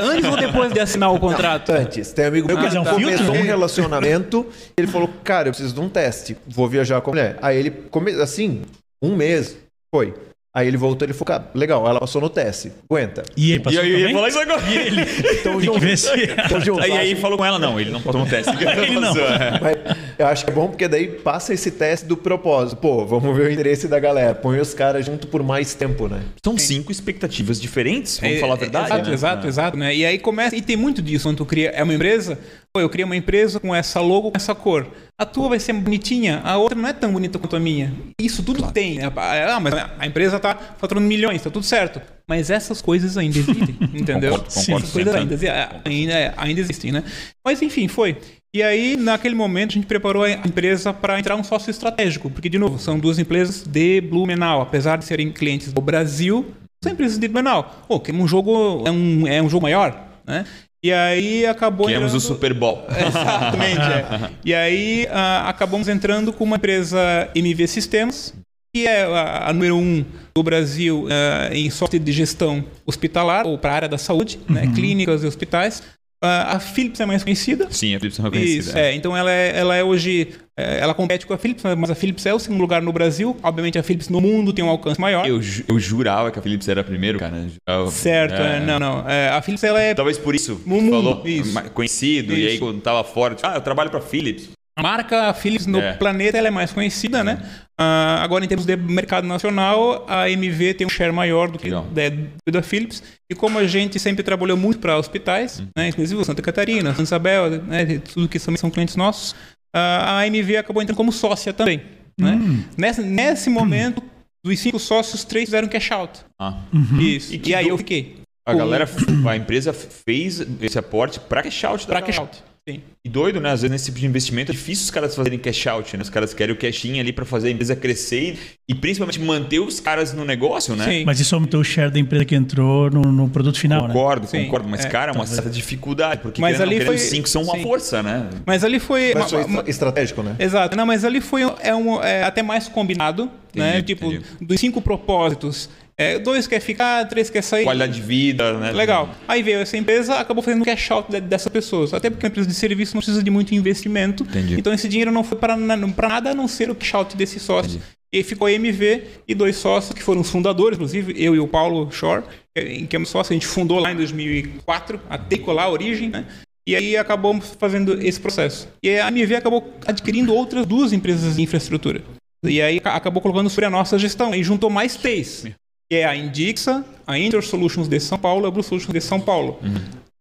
antes 0.04 0.26
ou 0.26 0.36
depois 0.38 0.74
de 0.74 0.80
assinar 0.80 1.14
o 1.14 1.20
contrato? 1.20 1.72
Antes, 1.72 2.12
tem 2.12 2.26
um 2.26 2.28
amigo 2.30 2.48
meu 2.48 2.58
que 2.58 2.64
Mas 2.64 2.76
é 2.76 2.80
um 2.80 2.84
começou 2.84 3.10
filtro, 3.18 3.32
um 3.32 3.36
né? 3.36 3.42
relacionamento, 3.44 4.46
ele 4.76 4.88
falou, 4.88 5.08
cara, 5.24 5.50
eu 5.50 5.52
preciso 5.52 5.74
de 5.76 5.80
um 5.82 5.88
teste, 5.88 6.36
vou 6.48 6.68
viajar 6.68 7.00
com 7.02 7.12
a 7.12 7.14
mulher. 7.14 7.38
Aí 7.40 7.56
ele, 7.58 7.70
come... 7.92 8.12
assim, 8.14 8.64
um 9.02 9.16
mês, 9.16 9.56
foi. 9.94 10.14
Aí 10.52 10.68
ele 10.68 10.78
voltou, 10.78 11.06
ele 11.06 11.14
falou, 11.14 11.26
cara, 11.28 11.52
legal, 11.54 11.88
ela 11.88 12.00
passou 12.00 12.20
no 12.20 12.30
teste, 12.30 12.72
aguenta. 12.90 13.22
E 13.38 13.52
ele 13.52 13.60
E 13.60 13.64
passou 13.64 13.82
aí 13.82 13.88
eu 13.92 13.94
ia 13.94 14.00
também? 14.00 14.16
falar 14.16 14.28
isso 14.30 14.40
agora. 14.40 14.62
Tem 15.62 15.72
que 15.74 15.80
ver 15.80 15.98
se... 15.98 16.10
Então, 16.46 16.60
junto, 16.62 16.82
Aí, 16.82 16.92
aí 16.92 17.16
falou 17.16 17.38
com 17.38 17.46
ela, 17.46 17.60
não, 17.60 17.80
ele 17.80 17.92
não 17.92 18.02
passou 18.02 18.22
no 18.22 18.28
teste. 18.30 18.52
Ele 18.58 19.00
não. 19.00 19.14
Mas 19.14 19.78
eu 20.18 20.26
acho 20.28 20.44
que 20.46 20.52
é 20.52 20.54
bom 20.54 20.68
porque 20.68 20.88
daí 20.88 21.08
passa 21.08 21.54
esse 21.54 21.70
teste 21.72 22.06
do 22.08 22.18
propósito. 22.18 22.78
Pô, 22.78 23.06
vamos 23.06 23.36
ver 23.38 23.48
o 23.48 23.52
interesse 23.52 23.88
da 23.88 24.00
galera. 24.00 24.34
Põe 24.34 24.60
os 24.60 24.74
caras 24.74 25.06
junto 25.06 25.28
por 25.28 25.44
mais 25.44 25.74
tempo, 25.76 26.08
né? 26.08 26.22
São 26.44 26.58
cinco 26.58 26.92
expectativas 26.92 27.62
diferentes, 27.62 28.18
vamos 28.20 28.38
É, 28.38 28.40
falar 28.40 28.54
a 28.54 28.58
é, 28.58 28.60
verdade. 28.60 28.86
Exato, 28.88 29.08
né? 29.10 29.14
exato, 29.14 29.48
exato, 29.48 29.78
né? 29.78 29.96
E 29.96 30.06
aí 30.06 30.18
começa, 30.18 30.56
e 30.56 30.62
tem 30.62 30.76
muito 30.76 31.02
disso, 31.02 31.28
quando 31.28 31.38
tu 31.38 31.46
cria, 31.46 31.70
é 31.70 31.84
uma 31.84 31.94
empresa, 31.94 32.40
eu 32.78 32.88
criei 32.90 33.04
uma 33.04 33.16
empresa 33.16 33.60
com 33.60 33.74
essa 33.74 34.00
logo, 34.00 34.30
com 34.30 34.38
essa 34.38 34.54
cor. 34.54 34.88
A 35.18 35.26
tua 35.26 35.50
vai 35.50 35.60
ser 35.60 35.74
bonitinha, 35.74 36.40
a 36.44 36.56
outra 36.58 36.78
não 36.78 36.88
é 36.88 36.94
tão 36.94 37.12
bonita 37.12 37.40
quanto 37.40 37.56
a 37.56 37.60
minha. 37.60 37.92
Isso 38.22 38.44
tudo 38.44 38.72
tem. 38.72 38.96
né? 39.00 39.12
Ah, 39.16 39.60
mas 39.60 39.74
a 39.74 40.06
empresa 40.06 40.40
tá 40.40 40.56
faturando 40.78 41.08
milhões, 41.08 41.42
tá 41.42 41.50
tudo 41.50 41.66
certo. 41.66 42.00
Mas 42.28 42.50
essas 42.52 42.82
coisas 42.82 43.18
ainda 43.18 43.38
existem, 43.40 43.76
entendeu? 43.94 44.32
Concordo, 44.34 44.54
concordo 44.54 44.78
essas 44.86 44.92
coisas 44.92 45.14
100%. 45.16 45.18
ainda, 45.18 45.34
exi- 45.34 45.48
ainda, 45.84 46.34
ainda 46.38 46.62
existem, 46.62 46.92
né? 46.92 47.04
Mas 47.44 47.62
enfim, 47.62 47.88
foi. 47.88 48.18
E 48.56 48.62
aí, 48.64 48.96
naquele 48.98 49.36
momento, 49.36 49.72
a 49.72 49.74
gente 49.74 49.88
preparou 49.88 50.24
a 50.24 50.32
empresa 50.32 50.92
para 50.94 51.20
entrar 51.20 51.36
um 51.36 51.44
sócio 51.44 51.70
estratégico, 51.72 52.30
porque, 52.30 52.50
de 52.50 52.58
novo, 52.58 52.80
são 52.80 52.98
duas 53.00 53.20
empresas 53.20 53.64
de 53.68 54.02
Blumenau, 54.02 54.62
apesar 54.62 54.98
de 54.98 55.06
serem 55.06 55.32
clientes 55.32 55.72
do 55.74 55.82
Brasil, 55.82 56.46
são 56.84 56.92
empresas 56.94 57.18
de 57.20 57.28
Blumenau. 57.28 57.84
Pô, 57.88 58.00
que 58.00 58.12
um 58.12 58.28
jogo 58.28 58.84
é 58.88 58.92
um, 58.92 59.28
é 59.28 59.42
um 59.42 59.50
jogo 59.50 59.64
maior, 59.64 60.08
né? 60.26 60.46
E 60.84 60.94
aí 60.94 61.46
acabou 61.46 61.88
Queremos 61.88 62.14
o 62.14 62.18
entrando- 62.18 62.34
Super 62.34 62.54
Bowl. 62.54 62.86
Exatamente, 62.90 63.82
é. 63.82 64.30
E 64.46 64.54
aí 64.54 65.08
ah, 65.12 65.50
acabamos 65.50 65.88
entrando 65.90 66.32
com 66.32 66.44
uma 66.46 66.56
empresa 66.56 67.30
MV 67.36 67.68
Sistemas, 67.68 68.34
que 68.74 68.88
é 68.88 69.04
a, 69.04 69.50
a 69.50 69.54
número 69.54 69.76
um 69.76 70.06
do 70.34 70.42
Brasil 70.42 71.08
ah, 71.10 71.50
em 71.54 71.70
software 71.70 72.00
de 72.00 72.12
gestão 72.14 72.64
hospitalar, 72.86 73.46
ou 73.46 73.58
para 73.58 73.72
a 73.72 73.76
área 73.76 73.90
da 73.90 73.98
saúde, 73.98 74.40
né, 74.50 74.72
clínicas 74.74 75.24
e 75.24 75.28
hospitais. 75.28 75.84
Ah, 76.24 76.56
a 76.56 76.60
Philips 76.60 77.00
é 77.00 77.06
mais 77.06 77.24
conhecida. 77.24 77.68
Sim, 77.72 77.96
a 77.96 78.00
Philips 78.00 78.20
é 78.20 78.22
reconhecida. 78.24 78.60
Isso, 78.60 78.78
é. 78.78 78.94
Então 78.94 79.16
ela 79.16 79.32
é, 79.32 79.58
ela 79.58 79.76
é 79.76 79.84
hoje. 79.84 80.30
É, 80.60 80.80
ela 80.80 80.94
compete 80.94 81.26
com 81.26 81.34
a 81.34 81.38
Philips, 81.38 81.64
mas 81.78 81.90
a 81.90 81.96
Philips 81.96 82.26
é 82.26 82.34
o 82.34 82.40
segundo 82.40 82.60
lugar 82.62 82.82
no 82.82 82.92
Brasil. 82.92 83.36
Obviamente 83.44 83.78
a 83.78 83.84
Philips 83.84 84.10
no 84.10 84.20
mundo 84.22 84.52
tem 84.54 84.64
um 84.64 84.70
alcance 84.70 85.00
maior. 85.00 85.28
Eu, 85.28 85.42
ju- 85.42 85.64
eu 85.68 85.80
jurava 85.80 86.32
que 86.32 86.40
a 86.40 86.42
Philips 86.42 86.68
era 86.68 86.84
primeiro, 86.84 87.20
cara. 87.20 87.48
Eu- 87.68 87.92
Certo, 87.92 88.34
é. 88.42 88.58
é, 88.58 88.60
não, 88.60 88.80
não. 88.80 89.10
É, 89.10 89.30
a 89.30 89.42
Philips 89.42 89.64
ela 89.64 89.82
é 89.82 89.94
Talvez 89.94 90.18
por 90.18 90.36
isso 90.36 90.62
No 90.66 90.82
mundo, 90.82 90.92
falou 90.92 91.22
isso. 91.28 91.62
conhecido, 91.74 92.34
e 92.34 92.46
aí 92.48 92.54
Isso. 92.56 92.60
quando 92.66 92.82
tava 92.82 93.04
fora, 93.04 93.36
tipo, 93.36 93.48
ah, 93.48 93.56
eu 93.56 93.62
trabalho 93.62 93.90
pra 93.90 94.02
Philips. 94.02 94.50
A 94.78 94.82
marca 94.82 95.34
Philips 95.34 95.66
no 95.68 95.80
É. 95.82 95.92
planeta 95.94 96.38
ela 96.38 96.48
é 96.48 96.52
mais 96.52 96.72
conhecida, 96.72 97.22
né? 97.22 97.42
Ah, 97.78 98.20
agora, 98.24 98.46
em 98.46 98.48
termos 98.48 98.66
de 98.66 98.78
mercado 98.78 99.28
nacional, 99.28 100.06
a 100.08 100.30
MV 100.30 100.74
tem 100.74 100.88
um 100.88 100.90
share 100.90 101.12
maior 101.12 101.50
do 101.52 101.58
que 101.60 101.66
Legal. 101.66 101.86
da, 101.92 102.04
da 102.50 102.62
Philips. 102.62 103.04
E 103.30 103.36
como 103.36 103.60
a 103.60 103.68
gente 103.68 104.00
sempre 104.00 104.24
trabalhou 104.24 104.56
muito 104.56 104.80
para 104.80 104.98
hospitais, 104.98 105.62
né? 105.76 105.90
inclusive 105.90 106.24
Santa 106.24 106.42
Catarina, 106.42 106.92
Santa 106.92 107.04
Isabel, 107.04 107.50
né? 107.64 108.00
tudo 108.14 108.30
que 108.30 108.40
também 108.40 108.58
são 108.58 108.70
clientes 108.70 108.96
nossos, 108.96 109.36
a 109.74 110.26
MV 110.28 110.58
acabou 110.58 110.82
entrando 110.82 110.98
como 110.98 111.12
sócia 111.12 111.54
também. 111.54 111.82
Né? 112.20 112.38
Nessa, 112.78 113.02
nesse 113.02 113.50
momento, 113.50 114.02
dos 114.44 114.60
cinco 114.60 114.80
sócios, 114.80 115.24
três 115.24 115.46
fizeram 115.46 115.68
cash 115.68 115.92
out. 115.92 116.20
Ah. 116.40 116.58
Isso. 117.00 117.34
E 117.34 117.42
E, 117.46 117.56
aí 117.56 117.66
do- 117.66 117.70
eu 117.72 117.78
fiquei. 117.78 118.18
A 118.46 118.54
galera, 118.54 118.90
a 119.30 119.36
empresa 119.36 119.72
fez 119.72 120.42
esse 120.62 120.78
aporte 120.80 121.20
pra 121.20 121.44
cash 121.44 121.64
out. 121.64 121.86
galera. 121.88 122.06
cash 122.06 122.18
out. 122.20 122.44
Sim. 122.74 122.82
E 123.04 123.10
doido, 123.10 123.40
né? 123.40 123.50
Às 123.52 123.62
vezes 123.62 123.72
nesse 123.72 123.86
tipo 123.86 124.00
de 124.00 124.06
investimento 124.06 124.52
é 124.52 124.56
difícil 124.56 124.84
os 124.84 124.92
caras 124.92 125.16
fazerem 125.16 125.40
cash 125.40 125.68
out, 125.68 125.96
né? 125.98 126.04
Os 126.04 126.10
caras 126.10 126.34
querem 126.34 126.54
o 126.54 126.58
cash 126.58 126.86
in 126.86 127.00
ali 127.00 127.14
pra 127.14 127.26
fazer 127.26 127.48
a 127.48 127.52
empresa 127.52 127.76
crescer 127.76 128.38
e, 128.68 128.74
e 128.74 128.76
principalmente 128.76 129.20
manter 129.20 129.60
os 129.60 129.80
caras 129.80 130.14
no 130.14 130.26
negócio, 130.26 130.76
né? 130.76 130.86
Sim. 130.86 131.04
Mas 131.06 131.20
isso 131.20 131.34
aumentou 131.34 131.62
o 131.62 131.64
share 131.64 131.90
da 131.92 131.98
empresa 132.00 132.26
que 132.26 132.36
entrou 132.36 132.90
no, 132.92 133.02
no 133.12 133.30
produto 133.30 133.58
final, 133.60 133.82
né? 133.88 133.94
Concordo, 133.94 134.28
Sim, 134.28 134.44
concordo. 134.46 134.68
Mas, 134.68 134.86
é, 134.86 134.90
cara, 134.90 135.12
é 135.12 135.16
uma 135.16 135.26
certa 135.26 135.50
dificuldade. 135.50 136.22
Porque 136.22 136.42
Mas 136.42 136.58
não, 136.58 136.66
ali 136.66 136.74
querendo, 136.76 136.88
foi- 136.88 136.96
os 136.98 137.02
cinco 137.04 137.30
são 137.30 137.44
uma 137.44 137.56
sim. 137.56 137.64
força, 137.64 138.04
né? 138.04 138.30
Mas 138.46 138.64
ali 138.64 138.80
foi. 138.80 139.14
Mas 139.14 139.24
uma- 139.24 139.28
foi 139.30 139.38
uma- 139.44 139.60
estra- 139.60 139.70
estratégico, 139.70 140.22
né? 140.22 140.36
Exato. 140.38 140.76
Não, 140.76 140.86
mas 140.86 141.06
ali 141.06 141.22
foi 141.22 141.42
é 141.62 141.74
um, 141.74 142.04
é, 142.04 142.24
até 142.24 142.44
mais 142.44 142.68
combinado, 142.68 143.30
né? 143.56 143.80
Entendi, 143.80 143.86
Tipo, 143.96 144.06
entendi. 144.08 144.26
dos 144.42 144.60
cinco 144.60 144.82
propósitos, 144.82 145.70
é, 146.00 146.18
dois 146.18 146.48
quer 146.48 146.60
ficar, 146.62 147.06
três 147.10 147.30
quer 147.30 147.42
sair. 147.44 147.64
Qualidade 147.66 147.94
de 147.94 148.02
vida, 148.02 148.54
né? 148.58 148.72
Legal. 148.72 149.14
Aí 149.28 149.44
veio 149.44 149.60
essa 149.60 149.76
empresa, 149.78 150.16
acabou 150.16 150.42
fazendo 150.42 150.64
cash 150.66 150.90
out 150.92 151.12
de- 151.12 151.20
dessas 151.22 151.52
pessoas. 151.52 151.94
Até 151.94 152.10
porque 152.10 152.26
a 152.26 152.30
empresa 152.30 152.48
de 152.48 152.56
serviço 152.56 152.96
não 152.96 153.02
precisa 153.02 153.22
de 153.22 153.30
muito 153.30 153.54
investimento. 153.54 154.24
Entendi. 154.24 154.56
Então 154.58 154.74
esse 154.74 154.88
dinheiro 154.88 155.12
não 155.12 155.24
foi 155.24 155.38
para 155.38 155.56
nada 155.58 156.32
a 156.32 156.34
não 156.34 156.48
ser 156.48 156.70
o 156.72 156.76
cash 156.76 156.94
out 156.96 157.18
desse 157.18 157.40
sócio. 157.40 157.80
E 158.12 158.18
aí 158.18 158.24
ficou 158.24 158.48
a 158.48 158.52
MV 158.52 159.04
e 159.28 159.36
dois 159.36 159.56
sócios, 159.58 159.94
que 159.94 160.02
foram 160.02 160.22
os 160.22 160.30
fundadores, 160.32 160.78
inclusive 160.78 161.14
eu 161.16 161.36
e 161.36 161.40
o 161.40 161.48
Paulo 161.48 161.92
Shore, 161.92 162.24
que 162.56 162.88
que 162.88 162.96
é 162.96 163.00
um 163.00 163.06
sócio, 163.06 163.32
a 163.32 163.36
gente 163.36 163.46
fundou 163.46 163.78
lá 163.78 163.92
em 163.92 163.96
2004, 163.96 165.00
a 165.10 165.18
Teco 165.18 165.52
lá, 165.52 165.64
a 165.66 165.70
origem, 165.70 166.10
né? 166.10 166.26
E 166.66 166.76
aí 166.76 166.96
acabamos 166.98 167.56
fazendo 167.60 168.02
esse 168.02 168.20
processo. 168.20 168.68
E 168.84 168.98
a 169.00 169.08
MV 169.10 169.36
acabou 169.36 169.74
adquirindo 169.86 170.34
outras 170.34 170.66
duas 170.66 170.94
empresas 170.94 171.36
de 171.36 171.42
infraestrutura. 171.42 172.02
E 172.44 172.62
aí 172.62 172.80
ca- 172.80 172.96
acabou 172.96 173.22
colocando 173.22 173.50
sobre 173.50 173.66
a 173.66 173.70
nossa 173.70 173.98
gestão. 174.00 174.34
E 174.36 174.44
juntou 174.44 174.70
mais 174.70 174.96
três. 174.96 175.46
Que 175.90 175.98
é 175.98 176.06
a 176.06 176.16
Indixa, 176.16 176.86
a 177.08 177.18
Inter 177.18 177.42
Solutions 177.44 177.88
de 177.88 178.00
São 178.00 178.20
Paulo 178.20 178.46
e 178.46 178.48
a 178.48 178.52
Blue 178.52 178.62
Solutions 178.62 178.94
de 178.94 179.02
São 179.02 179.20
Paulo. 179.20 179.60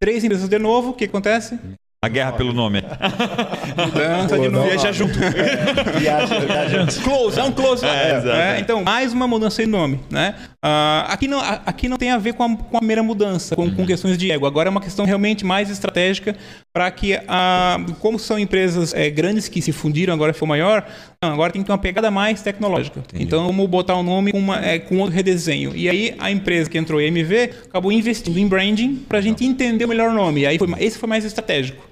Três 0.00 0.24
empresas 0.24 0.48
de 0.48 0.58
novo, 0.58 0.90
o 0.90 0.92
que 0.94 1.04
acontece? 1.04 1.58
A 2.02 2.08
guerra 2.08 2.32
pelo 2.32 2.52
nome. 2.52 2.80
Mudança 3.76 4.38
de 4.38 4.44
Pô, 4.46 4.50
não, 4.52 4.62
Viaja 4.62 4.92
junto. 4.92 5.18
Viagem, 5.98 6.40
viagem. 6.46 6.86
Close, 7.02 7.40
é 7.40 7.42
um 7.42 7.50
close. 7.52 7.84
É, 7.84 8.16
exato. 8.16 8.28
É, 8.30 8.60
então, 8.60 8.84
mais 8.84 9.12
uma 9.12 9.26
mudança 9.26 9.60
de 9.62 9.68
nome, 9.68 9.98
né? 10.08 10.36
Ah, 10.62 11.06
aqui, 11.10 11.26
não, 11.26 11.40
aqui 11.40 11.88
não 11.88 11.96
tem 11.96 12.12
a 12.12 12.16
ver 12.18 12.34
com 12.34 12.44
a, 12.44 12.56
com 12.56 12.78
a 12.78 12.80
mera 12.80 13.02
mudança, 13.02 13.56
com, 13.56 13.62
Uhum. 13.64 13.74
com 13.74 13.84
questões 13.84 14.16
de 14.16 14.30
ego. 14.30 14.46
Agora 14.46 14.68
é 14.68 14.70
uma 14.70 14.80
questão 14.80 15.04
realmente 15.04 15.44
mais 15.44 15.70
estratégica 15.70 16.36
para 16.78 16.92
que, 16.92 17.18
ah, 17.26 17.84
como 17.98 18.20
são 18.20 18.38
empresas 18.38 18.94
eh, 18.94 19.10
grandes 19.10 19.48
que 19.48 19.60
se 19.60 19.72
fundiram, 19.72 20.14
agora 20.14 20.32
ficou 20.32 20.46
maior, 20.46 20.86
não, 21.20 21.32
agora 21.32 21.52
tem 21.52 21.60
que 21.60 21.66
ter 21.66 21.72
uma 21.72 21.78
pegada 21.78 22.08
mais 22.08 22.40
tecnológica. 22.40 23.02
Então, 23.14 23.48
vamos 23.48 23.68
botar 23.68 23.96
o 23.96 24.02
nome 24.04 24.30
com, 24.30 24.38
uma, 24.38 24.64
eh, 24.64 24.78
com 24.78 24.98
outro 24.98 25.12
redesenho. 25.12 25.74
E 25.74 25.88
aí, 25.88 26.14
a 26.20 26.30
empresa 26.30 26.70
que 26.70 26.78
entrou, 26.78 27.00
a 27.00 27.02
MV, 27.02 27.50
acabou 27.68 27.90
investindo 27.90 28.38
em 28.38 28.46
branding 28.46 28.94
para 29.08 29.18
a 29.18 29.20
gente 29.20 29.44
entender 29.44 29.86
o 29.86 29.88
melhor 29.88 30.12
nome. 30.12 30.42
E 30.42 30.46
aí, 30.46 30.56
foi, 30.56 30.68
esse 30.78 30.96
foi 30.96 31.08
mais 31.08 31.24
estratégico 31.24 31.82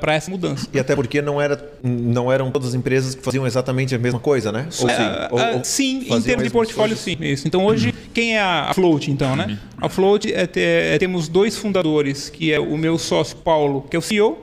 para 0.00 0.14
essa 0.14 0.30
mudança. 0.30 0.68
E 0.72 0.78
até 0.78 0.94
porque 0.94 1.20
não, 1.20 1.40
era, 1.40 1.72
não 1.82 2.30
eram 2.32 2.50
todas 2.50 2.68
as 2.68 2.74
empresas 2.74 3.14
que 3.14 3.22
faziam 3.22 3.46
exatamente 3.46 3.94
a 3.94 3.98
mesma 3.98 4.18
coisa, 4.20 4.50
né? 4.50 4.66
Ou 4.66 4.88
sim? 4.88 4.94
Ah, 4.98 5.28
Ou- 5.30 5.38
ah, 5.38 5.50
ou 5.56 5.64
sim, 5.64 5.98
em 6.10 6.22
termos 6.22 6.44
de 6.44 6.50
portfólio, 6.50 6.96
coisas? 6.96 6.98
sim. 7.00 7.16
Isso. 7.20 7.46
Então, 7.46 7.64
hoje, 7.64 7.94
quem 8.12 8.36
é 8.36 8.40
a 8.40 8.72
Float, 8.74 9.10
então, 9.10 9.36
né? 9.36 9.58
A 9.78 9.88
Float, 9.88 10.32
é, 10.32 10.48
é, 10.54 10.98
temos 10.98 11.28
dois 11.28 11.56
fundadores, 11.56 12.28
que 12.28 12.52
é 12.52 12.58
o 12.60 12.76
meu 12.76 12.98
sócio 12.98 13.36
Paulo, 13.38 13.82
que 13.82 13.96
é 13.96 13.98
o 13.98 14.02
CEO, 14.02 14.38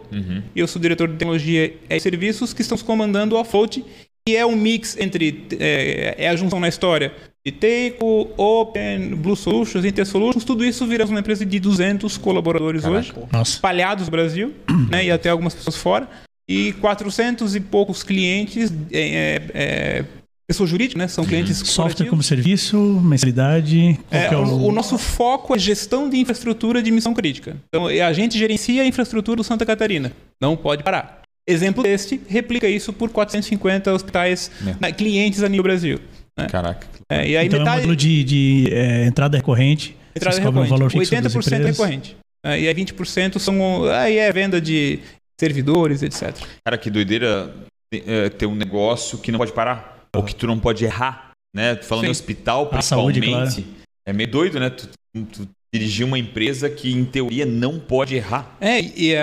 e 0.55 0.59
eu 0.59 0.67
sou 0.67 0.81
diretor 0.81 1.07
de 1.07 1.13
tecnologia 1.15 1.73
e 1.89 1.99
serviços, 1.99 2.53
que 2.53 2.61
estamos 2.61 2.81
comandando 2.83 3.37
a 3.37 3.43
Float, 3.45 3.83
que 4.25 4.35
é 4.35 4.45
um 4.45 4.55
mix 4.55 4.95
entre, 4.99 5.47
é, 5.59 6.15
é 6.17 6.29
a 6.29 6.35
junção 6.35 6.59
na 6.59 6.67
história 6.67 7.11
de 7.45 7.51
Teco, 7.51 8.29
Open, 8.37 9.15
Blue 9.15 9.35
Solutions, 9.35 9.83
Inter 9.83 10.05
Solutions, 10.05 10.43
tudo 10.43 10.63
isso 10.63 10.85
viramos 10.85 11.09
uma 11.11 11.19
empresa 11.19 11.45
de 11.45 11.59
200 11.59 12.17
colaboradores 12.17 12.85
hoje 12.85 13.13
Nossa. 13.31 13.53
espalhados 13.53 14.05
no 14.05 14.11
Brasil, 14.11 14.53
né, 14.89 15.05
e 15.05 15.11
até 15.11 15.29
algumas 15.29 15.53
pessoas 15.55 15.75
fora, 15.75 16.07
e 16.47 16.73
400 16.73 17.55
e 17.55 17.59
poucos 17.59 18.03
clientes, 18.03 18.71
é, 18.91 19.41
é, 19.53 20.05
pessoa 20.47 20.67
jurídica, 20.67 20.99
né? 20.99 21.07
São 21.07 21.23
clientes 21.23 21.57
Software 21.57 21.75
corporativos. 21.83 22.09
como 22.09 22.23
serviço, 22.23 22.77
mensalidade. 22.77 23.97
É, 24.11 24.25
é 24.25 24.37
o, 24.37 24.67
o 24.67 24.71
nosso 24.71 24.97
foco 24.97 25.55
é 25.55 25.59
gestão 25.59 26.09
de 26.09 26.17
infraestrutura 26.17 26.83
de 26.83 26.91
missão 26.91 27.13
crítica. 27.13 27.55
Então, 27.69 27.87
a 27.87 28.13
gente 28.13 28.37
gerencia 28.37 28.83
a 28.83 28.85
infraestrutura 28.85 29.37
do 29.37 29.43
Santa 29.43 29.65
Catarina. 29.65 30.11
Não 30.41 30.57
pode 30.57 30.83
parar. 30.83 31.21
Exemplo 31.47 31.81
deste, 31.81 32.21
replica 32.27 32.67
isso 32.67 32.91
por 32.93 33.09
450 33.09 33.91
hospitais, 33.93 34.51
É. 34.65 34.75
né, 34.79 34.91
clientes 34.91 35.41
a 35.41 35.49
nível 35.49 35.63
Brasil. 35.63 35.99
Né? 36.41 36.47
Caraca. 36.49 36.87
É, 37.09 37.27
e 37.27 37.37
aí 37.37 37.47
então 37.47 37.59
é 37.59 37.61
um 37.61 37.65
metade, 37.65 37.81
modelo 37.81 37.95
de, 37.95 38.23
de, 38.23 38.69
é, 38.71 39.05
entrada 39.05 39.37
recorrente. 39.37 39.95
entrada 40.15 40.37
cobram 40.41 40.61
um 40.61 40.65
recorrente. 40.65 40.69
valor 40.69 40.91
fixo 40.91 41.21
das 41.21 41.35
80% 41.35 41.53
é 41.53 41.65
recorrente. 41.65 42.17
É, 42.43 42.59
e 42.59 42.67
aí 42.67 42.73
20% 42.73 43.37
são 43.39 43.85
aí 43.85 44.17
é 44.17 44.31
venda 44.31 44.59
de 44.59 44.99
servidores, 45.39 46.01
etc. 46.03 46.35
Cara, 46.63 46.77
que 46.77 46.89
doideira 46.89 47.53
é, 47.93 48.29
ter 48.29 48.45
um 48.45 48.55
negócio 48.55 49.17
que 49.17 49.31
não 49.31 49.39
pode 49.39 49.51
parar. 49.51 50.07
Ou 50.15 50.23
que 50.23 50.35
tu 50.35 50.47
não 50.47 50.59
pode 50.59 50.83
errar. 50.85 51.31
Né? 51.53 51.75
Falando 51.77 52.03
Sim. 52.03 52.07
em 52.07 52.11
hospital, 52.11 52.69
A 52.71 52.81
saúde, 52.81 53.19
principalmente. 53.19 53.65
É 54.05 54.13
meio 54.13 54.29
doido, 54.29 54.59
né? 54.59 54.69
Tu, 54.69 54.89
tu 55.31 55.47
dirigir 55.73 56.05
uma 56.05 56.19
empresa 56.19 56.69
que, 56.69 56.91
em 56.91 57.05
teoria, 57.05 57.45
não 57.45 57.79
pode 57.79 58.15
errar. 58.15 58.57
É, 58.59 58.81
e, 58.81 59.13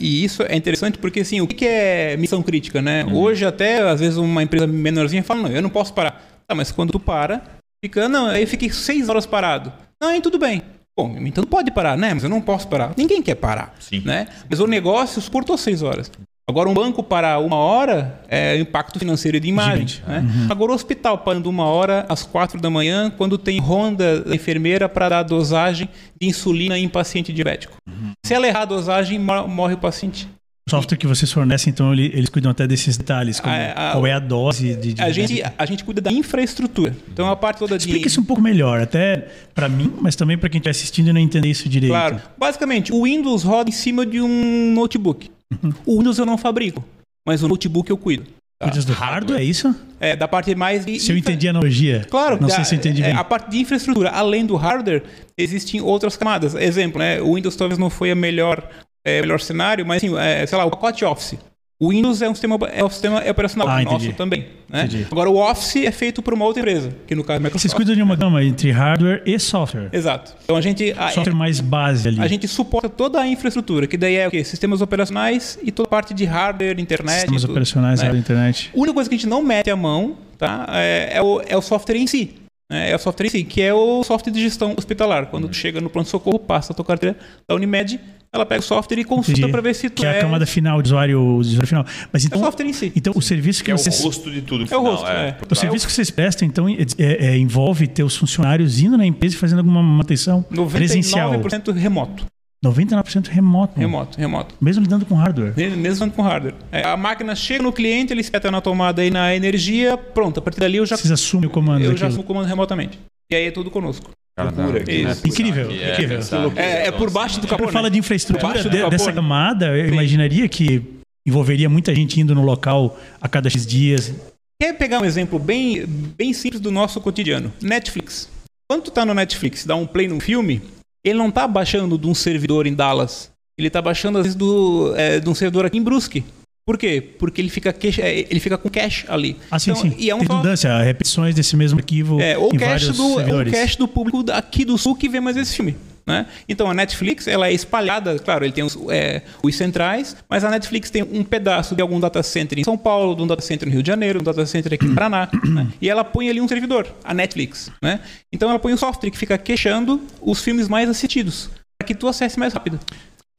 e 0.00 0.24
isso 0.24 0.42
é 0.42 0.56
interessante 0.56 0.96
porque, 0.98 1.20
assim, 1.20 1.40
o 1.40 1.46
que 1.46 1.54
que 1.54 1.66
é 1.66 2.16
missão 2.16 2.42
crítica, 2.42 2.80
né? 2.80 3.04
Hoje, 3.12 3.44
até, 3.44 3.80
às 3.80 4.00
vezes, 4.00 4.16
uma 4.16 4.42
empresa 4.42 4.66
menorzinha 4.66 5.22
fala, 5.22 5.42
não, 5.42 5.50
eu 5.50 5.60
não 5.60 5.68
posso 5.68 5.92
parar. 5.92 6.37
Tá, 6.48 6.54
mas 6.54 6.72
quando 6.72 6.92
tu 6.92 6.98
para, 7.00 7.42
fica, 7.84 8.08
não, 8.08 8.26
aí 8.26 8.42
eu 8.42 8.48
fiquei 8.48 8.70
seis 8.70 9.08
horas 9.08 9.26
parado. 9.26 9.72
Não, 10.00 10.08
aí 10.08 10.20
tudo 10.20 10.38
bem. 10.38 10.62
Bom, 10.98 11.14
então 11.20 11.44
pode 11.44 11.70
parar, 11.70 11.96
né? 11.96 12.12
Mas 12.14 12.24
eu 12.24 12.30
não 12.30 12.40
posso 12.40 12.66
parar. 12.66 12.92
Ninguém 12.96 13.22
quer 13.22 13.34
parar, 13.36 13.74
Sim. 13.78 14.02
né? 14.04 14.26
Mas 14.50 14.58
o 14.58 14.66
negócio 14.66 15.20
suportou 15.20 15.56
seis 15.56 15.82
horas. 15.82 16.10
Agora, 16.48 16.66
um 16.68 16.72
banco 16.72 17.02
parar 17.02 17.38
uma 17.40 17.56
hora 17.56 18.22
é 18.26 18.58
impacto 18.58 18.98
financeiro 18.98 19.38
de 19.38 19.46
imagem. 19.46 20.00
Né? 20.06 20.24
Agora, 20.48 20.72
o 20.72 20.74
hospital 20.74 21.18
parando 21.18 21.50
uma 21.50 21.66
hora 21.66 22.06
às 22.08 22.22
quatro 22.24 22.58
da 22.58 22.70
manhã, 22.70 23.10
quando 23.10 23.36
tem 23.36 23.60
ronda 23.60 24.22
da 24.22 24.34
enfermeira 24.34 24.88
para 24.88 25.10
dar 25.10 25.22
dosagem 25.24 25.90
de 26.18 26.26
insulina 26.26 26.78
em 26.78 26.88
paciente 26.88 27.34
diabético. 27.34 27.76
Se 28.24 28.32
ela 28.32 28.48
errar 28.48 28.62
a 28.62 28.64
dosagem, 28.64 29.18
mor- 29.18 29.46
morre 29.46 29.74
o 29.74 29.78
paciente. 29.78 30.26
O 30.68 30.70
software 30.70 30.98
que 30.98 31.06
vocês 31.06 31.32
fornecem, 31.32 31.70
então, 31.70 31.92
ele- 31.92 32.10
eles 32.14 32.28
cuidam 32.28 32.50
até 32.50 32.66
desses 32.66 32.96
detalhes, 32.96 33.40
como 33.40 33.54
A- 33.54 33.90
a- 33.90 33.92
qual 33.92 34.06
é 34.06 34.12
a 34.12 34.18
dose 34.18 34.74
de... 34.76 34.92
de 34.92 35.00
A 35.02 35.10
gente, 35.10 35.42
a 35.56 35.64
gente 35.66 35.82
cuida 35.82 36.00
da 36.00 36.12
infraestrutura. 36.12 36.94
Então, 37.10 37.26
a 37.28 37.34
parte 37.34 37.58
toda 37.58 37.78
de... 37.78 37.84
Explica 37.86 38.06
isso 38.06 38.20
um 38.20 38.24
pouco 38.24 38.42
melhor, 38.42 38.80
até 38.80 39.28
pra 39.54 39.68
mim, 39.68 39.92
mas 40.00 40.14
também 40.14 40.36
pra 40.36 40.48
quem 40.48 40.58
estiver 40.58 40.70
assistindo 40.70 41.08
e 41.08 41.12
não 41.12 41.20
entender 41.20 41.48
isso 41.48 41.68
direito. 41.68 41.90
Claro. 41.92 42.20
Basicamente, 42.36 42.92
o 42.92 43.04
Windows 43.04 43.42
roda 43.44 43.70
em 43.70 43.72
cima 43.72 44.04
de 44.04 44.20
um 44.20 44.72
notebook. 44.74 45.30
Uhum. 45.62 45.72
O 45.86 45.98
Windows 45.98 46.18
eu 46.18 46.26
não 46.26 46.36
fabrico, 46.36 46.84
mas 47.26 47.42
o 47.42 47.48
notebook 47.48 47.88
eu 47.90 47.96
cuido. 47.96 48.24
Cuidas 48.60 48.84
do 48.84 48.92
hardware, 48.92 49.40
é 49.40 49.44
isso? 49.44 49.74
É, 50.00 50.16
da 50.16 50.26
parte 50.28 50.52
mais 50.54 50.84
de... 50.84 50.98
Se 50.98 51.12
eu 51.12 51.16
infra- 51.16 51.30
entendi 51.32 51.46
a 51.46 51.50
analogia. 51.50 52.04
Claro, 52.10 52.38
Não 52.40 52.48
da- 52.48 52.56
sei 52.56 52.64
se 52.64 52.74
eu 52.74 52.78
entendi 52.78 53.02
é, 53.02 53.06
bem. 53.06 53.14
A 53.16 53.22
parte 53.22 53.50
de 53.50 53.58
infraestrutura, 53.58 54.10
além 54.10 54.44
do 54.44 54.56
hardware, 54.56 55.02
existem 55.38 55.80
outras 55.80 56.16
camadas. 56.16 56.54
Exemplo, 56.56 56.98
né? 56.98 57.22
O 57.22 57.36
Windows 57.36 57.54
talvez 57.56 57.78
não 57.78 57.88
foi 57.88 58.10
a 58.10 58.14
melhor, 58.16 58.68
é, 59.08 59.20
melhor 59.20 59.40
cenário, 59.40 59.86
mas 59.86 60.02
assim, 60.02 60.16
é, 60.18 60.46
sei 60.46 60.58
lá, 60.58 60.64
o 60.64 60.70
pacote 60.70 61.04
Office. 61.04 61.38
O 61.80 61.90
Windows 61.90 62.20
é 62.22 62.28
um 62.28 62.34
sistema, 62.34 62.58
é 62.72 62.84
um 62.84 62.90
sistema 62.90 63.22
operacional 63.30 63.68
Ah, 63.68 63.80
nosso 63.82 64.12
também. 64.14 64.46
Né? 64.68 64.84
Entendi. 64.84 65.06
Agora, 65.08 65.30
o 65.30 65.36
Office 65.36 65.76
é 65.76 65.92
feito 65.92 66.20
por 66.20 66.34
uma 66.34 66.44
outra 66.44 66.60
empresa, 66.60 66.92
que 67.06 67.14
no 67.14 67.22
caso 67.22 67.34
é 67.34 67.36
a 67.36 67.38
Microsoft. 67.38 67.62
Vocês 67.62 67.72
cuidam 67.72 67.94
de 67.94 68.02
uma 68.02 68.16
gama 68.16 68.42
entre 68.42 68.72
hardware 68.72 69.22
e 69.24 69.38
software. 69.38 69.88
Exato. 69.92 70.34
Então 70.42 70.56
a 70.56 70.60
gente, 70.60 70.92
a, 70.98 71.10
Software 71.10 71.36
mais 71.36 71.60
base 71.60 72.08
ali. 72.08 72.20
a 72.20 72.26
gente 72.26 72.48
suporta 72.48 72.88
toda 72.88 73.20
a 73.20 73.28
infraestrutura, 73.28 73.86
que 73.86 73.96
daí 73.96 74.16
é 74.16 74.26
o 74.26 74.30
quê? 74.30 74.42
Sistemas 74.42 74.80
operacionais 74.80 75.56
e 75.62 75.70
toda 75.70 75.86
a 75.86 75.90
parte 75.90 76.12
de 76.12 76.24
hardware, 76.24 76.80
internet. 76.80 77.20
Sistemas 77.20 77.42
tudo, 77.42 77.50
operacionais 77.52 78.02
né? 78.02 78.10
da 78.10 78.18
internet. 78.18 78.72
A 78.74 78.76
única 78.76 78.94
coisa 78.94 79.08
que 79.08 79.14
a 79.14 79.18
gente 79.18 79.28
não 79.28 79.40
mete 79.44 79.70
a 79.70 79.76
mão 79.76 80.16
tá? 80.36 80.66
é, 80.70 81.10
é 81.12 81.22
o, 81.22 81.40
é 81.46 81.56
o 81.56 81.62
software 81.62 81.96
em 81.96 82.08
si. 82.08 82.34
Né? 82.70 82.90
É 82.90 82.96
o 82.96 82.98
software 82.98 83.26
em 83.26 83.30
si, 83.30 83.44
que 83.44 83.62
é 83.62 83.72
o 83.72 84.02
software 84.04 84.32
de 84.32 84.40
gestão 84.40 84.74
hospitalar. 84.76 85.26
Quando 85.26 85.48
tu 85.48 85.56
chega 85.56 85.80
no 85.80 85.88
pronto-socorro, 85.90 86.38
passa 86.38 86.72
a 86.72 86.76
tua 86.76 86.84
carteira 86.84 87.16
da 87.48 87.54
Unimed, 87.54 87.98
ela 88.32 88.44
pega 88.44 88.60
o 88.60 88.62
software 88.62 88.98
e 88.98 89.04
consulta 89.04 89.48
para 89.48 89.60
ver 89.62 89.74
se 89.74 89.88
tu 89.88 90.02
Que 90.02 90.06
é 90.06 90.18
a 90.18 90.20
camada 90.20 90.44
final, 90.44 90.78
o 90.78 90.82
usuário, 90.82 91.18
o 91.20 91.36
usuário 91.38 91.66
final. 91.66 91.84
Mas 92.12 92.24
É 92.24 92.26
o 92.26 92.28
então, 92.28 92.40
software 92.42 92.66
em 92.66 92.72
si. 92.74 92.92
então 92.94 93.12
o 93.16 93.22
serviço 93.22 93.60
que, 93.60 93.66
Que 93.66 93.70
é 93.70 93.74
o 93.74 93.78
vocês... 93.78 94.00
rosto 94.04 94.30
de 94.30 94.42
tudo. 94.42 94.62
É 94.62 94.64
o 94.66 94.68
final, 94.68 94.84
rosto, 94.84 95.06
é. 95.06 95.36
O 95.50 95.54
serviço 95.54 95.86
que 95.86 95.92
vocês 95.92 96.10
prestam, 96.10 96.46
então, 96.46 96.68
é- 96.68 96.76
é- 96.98 97.36
envolve 97.38 97.86
ter 97.86 98.02
os 98.02 98.14
funcionários 98.16 98.80
indo 98.80 98.98
na 98.98 99.06
empresa 99.06 99.34
e 99.34 99.38
fazendo 99.38 99.60
alguma 99.60 99.82
manutenção 99.82 100.42
presencial. 100.42 101.30
99% 101.32 101.72
remoto. 101.72 102.26
99% 102.64 103.28
remoto. 103.28 103.78
Remoto, 103.78 104.18
remoto. 104.18 104.54
Mesmo 104.60 104.82
lidando 104.82 105.06
com 105.06 105.14
hardware. 105.14 105.52
Mesmo 105.76 106.10
com 106.10 106.22
hardware. 106.22 106.54
É, 106.72 106.84
a 106.86 106.96
máquina 106.96 107.34
chega 107.36 107.62
no 107.62 107.72
cliente, 107.72 108.12
ele 108.12 108.20
espeta 108.20 108.50
na 108.50 108.60
tomada 108.60 109.00
aí 109.02 109.10
na 109.10 109.34
energia, 109.34 109.96
pronto. 109.96 110.38
A 110.38 110.42
partir 110.42 110.58
dali 110.60 110.76
eu 110.78 110.86
já, 110.86 110.96
Vocês 110.96 111.12
assumem 111.12 111.46
o 111.46 111.50
comando 111.50 111.80
eu 111.82 111.86
já 111.86 111.90
daquilo. 111.92 112.08
assumo 112.08 112.22
o 112.22 112.26
comando 112.26 112.46
remotamente. 112.46 112.98
E 113.30 113.36
aí 113.36 113.46
é 113.46 113.50
tudo 113.50 113.70
conosco. 113.70 114.10
Loucura, 114.38 114.66
né? 114.66 114.72
loucura. 114.72 115.18
Incrível, 115.26 115.70
É, 115.70 115.92
incrível. 115.92 116.20
É, 116.56 116.86
é 116.88 116.92
por 116.92 117.10
baixo 117.10 117.40
do 117.40 117.46
capô. 117.46 117.64
Quando 117.64 117.72
fala 117.72 117.88
né? 117.88 117.92
de 117.94 117.98
infraestrutura 117.98 118.62
de- 118.62 118.78
capô, 118.78 118.90
dessa 118.90 119.06
né? 119.10 119.12
camada, 119.12 119.66
eu 119.76 119.86
Sim. 119.86 119.92
imaginaria 119.92 120.48
que 120.48 120.82
envolveria 121.26 121.68
muita 121.68 121.94
gente 121.94 122.20
indo 122.20 122.34
no 122.34 122.42
local 122.42 122.98
a 123.20 123.28
cada 123.28 123.50
X 123.50 123.66
dias. 123.66 124.14
Quer 124.60 124.72
pegar 124.74 125.00
um 125.00 125.04
exemplo 125.04 125.38
bem, 125.38 125.84
bem 125.86 126.32
simples 126.32 126.60
do 126.60 126.70
nosso 126.70 127.00
cotidiano? 127.00 127.52
Netflix. 127.62 128.28
Quando 128.68 128.82
tu 128.84 128.90
tá 128.90 129.04
no 129.04 129.14
Netflix, 129.14 129.64
dá 129.64 129.74
um 129.76 129.86
play 129.86 130.08
num 130.08 130.20
filme, 130.20 130.60
ele 131.08 131.18
não 131.18 131.30
tá 131.30 131.46
baixando 131.46 131.96
de 131.98 132.06
um 132.06 132.14
servidor 132.14 132.66
em 132.66 132.74
Dallas. 132.74 133.30
Ele 133.56 133.68
tá 133.70 133.82
baixando, 133.82 134.18
às 134.18 134.24
vezes, 134.24 134.36
do, 134.36 134.94
é, 134.96 135.18
de 135.18 135.28
um 135.28 135.34
servidor 135.34 135.66
aqui 135.66 135.78
em 135.78 135.82
Brusque. 135.82 136.24
Por 136.64 136.76
quê? 136.76 137.02
Porque 137.18 137.40
ele 137.40 137.48
fica, 137.48 137.72
cache, 137.72 138.00
é, 138.02 138.26
ele 138.28 138.38
fica 138.38 138.58
com 138.58 138.68
cache 138.68 139.06
ali. 139.08 139.36
Ah, 139.50 139.58
sim, 139.58 139.70
Então, 139.70 139.82
sim. 139.82 139.94
E 139.98 140.10
é 140.10 140.14
um 140.14 140.20
Redundância, 140.20 140.78
repetições 140.82 141.34
desse 141.34 141.56
mesmo 141.56 141.78
arquivo 141.78 142.20
É, 142.20 142.36
ou 142.36 142.48
em 142.54 142.58
cache 142.58 142.84
vários 142.86 142.96
do, 142.96 143.04
ou 143.08 143.16
servidores. 143.16 143.52
cache 143.52 143.78
do 143.78 143.88
público 143.88 144.24
aqui 144.30 144.64
do 144.64 144.76
sul 144.76 144.94
que 144.94 145.08
vê 145.08 145.18
mais 145.18 145.36
esse 145.36 145.56
filme. 145.56 145.74
Né? 146.08 146.24
Então 146.48 146.70
a 146.70 146.72
Netflix 146.74 147.28
ela 147.28 147.48
é 147.48 147.52
espalhada, 147.52 148.18
claro, 148.18 148.42
ele 148.44 148.52
tem 148.52 148.64
os, 148.64 148.78
é, 148.88 149.20
os 149.42 149.54
centrais, 149.54 150.16
mas 150.28 150.42
a 150.42 150.48
Netflix 150.50 150.88
tem 150.90 151.02
um 151.02 151.22
pedaço 151.22 151.76
de 151.76 151.82
algum 151.82 152.00
data 152.00 152.22
center 152.22 152.58
em 152.58 152.64
São 152.64 152.78
Paulo, 152.78 153.14
de 153.14 153.22
um 153.22 153.26
data 153.26 153.42
center 153.42 153.68
no 153.68 153.74
Rio 153.74 153.82
de 153.82 153.88
Janeiro, 153.88 154.20
um 154.20 154.22
data 154.22 154.46
center 154.46 154.72
aqui 154.72 154.86
no 154.86 154.94
Paraná, 154.94 155.28
né? 155.44 155.68
e 155.82 155.88
ela 155.90 156.02
põe 156.02 156.30
ali 156.30 156.40
um 156.40 156.48
servidor, 156.48 156.86
a 157.04 157.12
Netflix. 157.12 157.70
Né? 157.82 158.00
Então 158.32 158.48
ela 158.48 158.58
põe 158.58 158.72
um 158.72 158.76
software 158.78 159.10
que 159.10 159.18
fica 159.18 159.36
queixando 159.36 160.00
os 160.22 160.40
filmes 160.42 160.66
mais 160.66 160.88
assistidos, 160.88 161.50
para 161.78 161.86
que 161.86 161.94
tu 161.94 162.08
acesse 162.08 162.38
mais 162.38 162.54
rápido. 162.54 162.80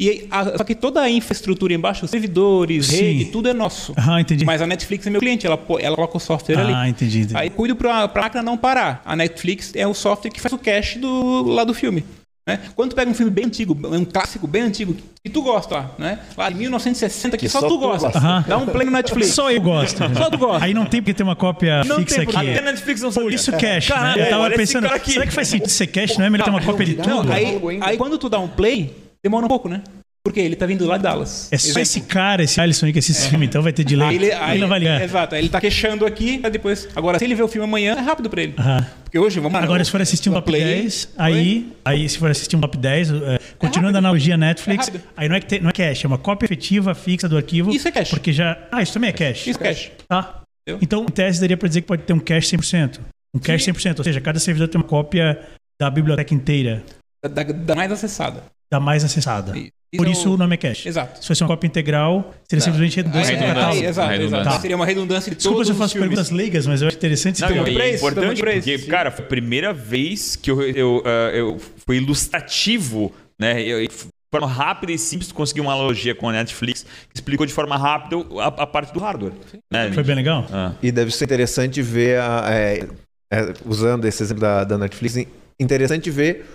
E 0.02 0.28
a- 0.32 0.58
só 0.58 0.64
que 0.64 0.74
toda 0.76 1.02
a 1.02 1.10
infraestrutura 1.10 1.74
embaixo, 1.74 2.06
os 2.06 2.12
servidores, 2.12 2.86
Sim. 2.86 2.96
rede, 3.02 3.26
tudo 3.32 3.50
é 3.50 3.54
nosso. 3.54 3.94
Ah, 3.98 4.22
entendi. 4.22 4.46
Mas 4.46 4.62
a 4.62 4.68
Netflix 4.68 5.06
é 5.06 5.10
meu 5.10 5.20
cliente, 5.20 5.46
ela, 5.46 5.60
ela 5.82 5.96
coloca 5.96 6.16
o 6.16 6.20
software 6.22 6.58
ali. 6.58 6.72
Ah, 6.74 6.88
entendi, 6.88 7.20
entendi. 7.20 7.36
Aí 7.36 7.50
cuido 7.50 7.76
pra, 7.76 8.08
pra 8.08 8.22
máquina 8.22 8.42
não 8.42 8.56
parar. 8.58 9.02
A 9.04 9.14
Netflix 9.16 9.74
é 9.76 9.86
o 9.86 9.94
software 9.94 10.32
que 10.32 10.40
faz 10.40 10.54
o 10.54 10.58
cache 10.58 11.00
do, 11.00 11.44
lá 11.44 11.66
do 11.66 11.74
filme. 11.74 12.06
Né? 12.50 12.60
Quando 12.76 12.90
tu 12.92 12.96
pega 12.96 13.10
um 13.12 13.14
filme 13.14 13.32
bem 13.32 13.46
antigo, 13.46 13.78
um 13.96 14.04
clássico 14.06 14.48
bem 14.48 14.64
antigo, 14.64 14.96
que 15.24 15.30
tu 15.30 15.42
gosta 15.42 15.76
lá, 15.76 15.92
né? 16.00 16.20
Lá 16.36 16.50
de 16.50 16.56
1960, 16.56 17.38
que, 17.38 17.46
Que 17.46 17.50
só, 17.50 17.60
só 17.60 17.68
tu 17.68 17.76
tu 17.76 17.80
gosta. 17.80 18.08
gosta. 18.08 18.18
Aham. 18.20 18.46
Dá 18.48 18.58
um 18.58 18.66
play 18.66 18.86
no 18.86 18.92
Netflix. 18.92 19.28
Só 19.34 19.52
eu 19.52 19.62
gosto. 19.62 19.98
Só 20.18 20.30
tu 20.30 20.38
gosta. 20.38 20.66
Aí 20.66 20.74
não 20.74 20.86
tem 20.86 21.02
porque 21.02 21.14
ter 21.14 21.24
uma 21.24 21.36
cópia 21.36 21.84
Não 21.84 21.98
fixa 21.98 22.16
tem 22.16 22.26
porque- 22.26 22.38
aqui. 22.40 22.50
Até 22.52 22.60
a 22.60 22.72
Netflix 22.72 23.02
não 23.02 23.10
Por 23.12 23.22
sabia. 23.22 23.36
isso 23.36 23.52
cache, 23.52 23.90
né? 23.92 23.96
Caralho, 23.96 24.22
Eu 24.22 24.30
tava 24.30 24.50
pensando, 24.52 24.88
será 25.06 25.26
que 25.26 25.32
faz 25.34 25.48
sentido 25.48 25.70
ser 25.70 25.88
cache? 25.88 26.18
Não 26.18 26.26
é 26.26 26.30
melhor 26.30 26.46
ter 26.46 26.50
uma 26.50 26.62
cópia 26.62 26.86
de 26.86 26.96
tudo? 26.96 27.32
aí, 27.32 27.60
aí 27.82 27.98
quando 27.98 28.18
tu 28.18 28.28
dá 28.30 28.40
um 28.40 28.48
play, 28.48 28.96
demora 29.24 29.46
um 29.46 29.50
pouco, 29.50 29.70
né? 29.70 29.82
Porque 30.24 30.40
ele 30.42 30.56
tá 30.56 30.66
vindo 30.66 30.86
lá 30.86 30.98
de 30.98 31.04
Dallas. 31.04 31.48
É 31.52 31.58
só 31.58 31.66
Exemplo. 31.68 31.82
esse 31.82 32.02
cara, 32.02 32.44
esse 32.44 32.60
Alisson 32.60 32.86
aí 32.88 32.94
que 32.94 33.00
assiste 33.00 33.18
esse 33.20 33.30
filme, 33.30 33.46
então 33.46 33.62
vai 33.62 33.72
ter 33.72 33.84
delay. 33.86 34.10
Aí 34.10 34.16
ele, 34.16 34.26
ele 34.26 34.34
aí, 34.36 34.60
não 34.60 34.68
vai 34.68 34.80
ligar. 34.80 35.02
Exato, 35.02 35.34
aí 35.34 35.42
ele 35.42 35.50
tá 35.50 35.62
queixando 35.62 36.06
aqui, 36.06 36.42
aí 36.44 36.52
depois. 36.52 36.88
Agora, 36.96 37.18
se 37.18 37.24
ele 37.24 37.34
vê 37.36 37.42
o 37.42 37.48
filme 37.48 37.66
amanhã, 37.66 37.94
é 37.96 38.02
rápido 38.02 38.30
pra 38.30 38.42
ele. 38.44 38.54
Aham. 38.58 38.86
Porque 39.06 39.18
hoje, 39.18 39.40
vamos 39.40 39.54
lá. 39.58 39.64
Agora, 39.64 39.84
se 39.84 39.90
for 39.90 40.02
assistir 40.02 40.30
um 40.30 40.34
top 40.34 40.46
play, 40.52 40.62
10, 40.62 41.10
aí, 41.18 41.72
aí 41.86 42.08
se 42.08 42.18
for 42.18 42.30
assistir 42.30 42.56
um 42.56 42.60
top 42.60 42.78
10, 42.78 43.12
é, 43.12 43.40
continuando 43.58 43.98
a 43.98 44.00
analogia 44.00 44.38
Netflix, 44.38 44.90
É 44.90 45.00
aí 45.16 45.30
não 45.30 45.36
é, 45.36 45.40
que 45.40 45.48
tem- 45.48 45.62
não 45.62 45.70
é 45.70 45.74
cache, 45.74 46.06
é 46.06 46.08
uma 46.08 46.18
cópia 46.18 46.46
efetiva 46.46 46.94
fixa 46.94 47.28
do 47.28 47.38
arquivo. 47.38 47.72
Isso 47.72 47.88
é 47.88 47.92
cache. 47.92 48.12
Porque 48.12 48.34
já. 48.34 48.58
Ah, 48.72 48.84
isso 48.84 48.94
também 48.94 49.10
é 49.10 49.14
cache. 49.14 49.50
Isso 49.50 49.60
é 49.60 49.64
cache. 49.64 49.92
Tá. 50.08 50.42
Entendeu? 50.68 50.80
Então, 50.84 51.04
em 51.04 51.12
tese, 51.12 51.40
daria 51.40 51.56
para 51.58 51.68
dizer 51.70 51.82
que 51.82 51.88
pode 51.88 52.04
ter 52.04 52.14
um 52.14 52.20
cache 52.20 52.56
100%. 52.58 53.00
Um 53.34 53.40
cache 53.40 53.64
100%, 53.72 54.00
ou 54.00 54.04
seja, 54.04 54.20
cada 54.20 54.38
servidor 54.40 54.68
tem 54.68 54.80
uma 54.82 54.88
cópia 54.88 55.40
da 55.80 55.90
biblioteca 55.90 56.34
inteira, 56.34 56.84
Da, 57.24 57.44
da 57.44 57.74
mais 57.76 57.92
acessada. 57.92 58.44
da 58.72 58.80
mais 58.82 59.04
acessada. 59.04 59.58
Isso 59.58 59.72
Por 59.98 60.08
é 60.08 60.12
isso 60.12 60.30
o- 60.30 60.34
o 60.34 60.38
nome 60.38 60.54
é 60.54 60.58
cache. 60.58 60.88
Exato. 60.88 61.20
Se 61.22 61.28
fosse 61.28 61.42
uma 61.44 61.48
cópia 61.48 61.68
integral, 61.68 62.34
seria 62.48 62.64
simplesmente 62.64 62.96
redundância 62.98 63.36
aí- 63.36 63.86
exato, 63.86 64.14
exato. 64.22 64.44
Tá. 64.44 64.60
Seria 64.60 64.76
uma 64.76 64.86
redundância 64.86 65.30
de 65.32 65.38
Desculpa 65.38 65.56
todos 65.58 65.68
se 65.68 65.74
eu 65.74 65.78
faço 65.78 65.94
filmes. 65.94 66.10
perguntas 66.10 66.30
leigas, 66.32 66.68
mas 66.68 66.82
eu 66.82 66.88
acho 66.90 66.98
interessante. 66.98 67.42
Não, 67.42 67.50
e 67.50 67.74
pra 67.74 67.86
é 67.88 67.98
tamo 67.98 67.98
importante 67.98 68.40
porque, 68.44 68.78
sim. 68.78 68.88
cara, 68.88 69.10
foi 69.10 69.26
a 69.26 69.28
primeira 69.28 69.74
vez 69.74 70.36
que 70.36 70.52
eu, 70.52 70.62
eu, 70.62 71.02
ah, 71.06 71.32
eu 71.34 71.58
foi 71.88 71.98
ilustrativo, 71.98 73.12
né? 73.40 73.62
Eu, 73.62 73.82
de 73.88 73.90
forma 74.32 74.48
rápida 74.48 74.92
e 74.92 74.98
simples, 75.00 75.32
consegui 75.32 75.60
uma 75.60 75.74
analogia 75.74 76.14
com 76.14 76.30
a 76.30 76.32
Netflix, 76.34 76.84
que 76.84 77.16
explicou 77.16 77.46
de 77.48 77.54
forma 77.54 77.76
rápida 77.76 78.16
a, 78.40 78.46
a 78.48 78.68
parte 78.68 78.94
do 78.94 79.00
hardware. 79.00 79.34
Né? 79.72 79.92
Foi 79.92 80.04
bem 80.04 80.16
legal? 80.16 80.46
Ah. 80.52 80.74
E 80.84 80.92
deve 80.92 81.10
ser 81.12 81.26
interessante 81.26 81.82
ver, 81.82 82.20
a- 82.20 82.46
é, 82.48 82.88
é, 83.34 83.54
usando 83.66 84.06
esse 84.06 84.22
exemplo 84.22 84.42
da, 84.42 84.64
da 84.64 84.78
Netflix, 84.78 85.18
interessante 85.60 86.12
ver 86.12 86.46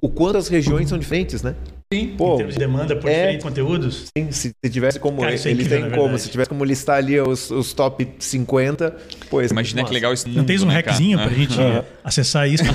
o 0.00 0.08
quanto 0.08 0.36
as 0.36 0.48
regiões 0.48 0.88
são 0.88 0.98
diferentes, 0.98 1.42
né? 1.44 1.54
Sim. 1.94 2.14
Pô, 2.16 2.34
em 2.34 2.36
termos 2.38 2.54
de 2.54 2.60
demanda 2.60 2.96
por 2.96 3.08
é. 3.10 3.14
diferentes 3.14 3.42
conteúdos. 3.44 4.04
Sim, 4.16 4.30
se, 4.32 4.54
se 4.64 4.70
tivesse 4.70 4.98
como. 4.98 5.20
Cara, 5.22 5.34
isso 5.34 5.48
é 5.48 5.50
ele 5.50 5.62
incrível, 5.62 5.90
tem 5.90 5.98
como, 5.98 6.18
se 6.18 6.28
tivesse 6.30 6.48
como 6.48 6.64
listar 6.64 6.96
ali 6.96 7.20
os, 7.20 7.50
os 7.50 7.72
top 7.72 8.08
50, 8.18 8.96
pois. 9.30 9.50
Imagina 9.50 9.84
que 9.84 9.92
legal 9.92 10.12
mundo, 10.12 10.36
Não 10.36 10.44
tens 10.44 10.62
um 10.62 10.66
né, 10.66 10.82
cara? 10.82 10.92
hackzinho 10.96 11.18
pra 11.18 11.30
gente 11.30 11.56
acessar 12.04 12.48
isso? 12.48 12.64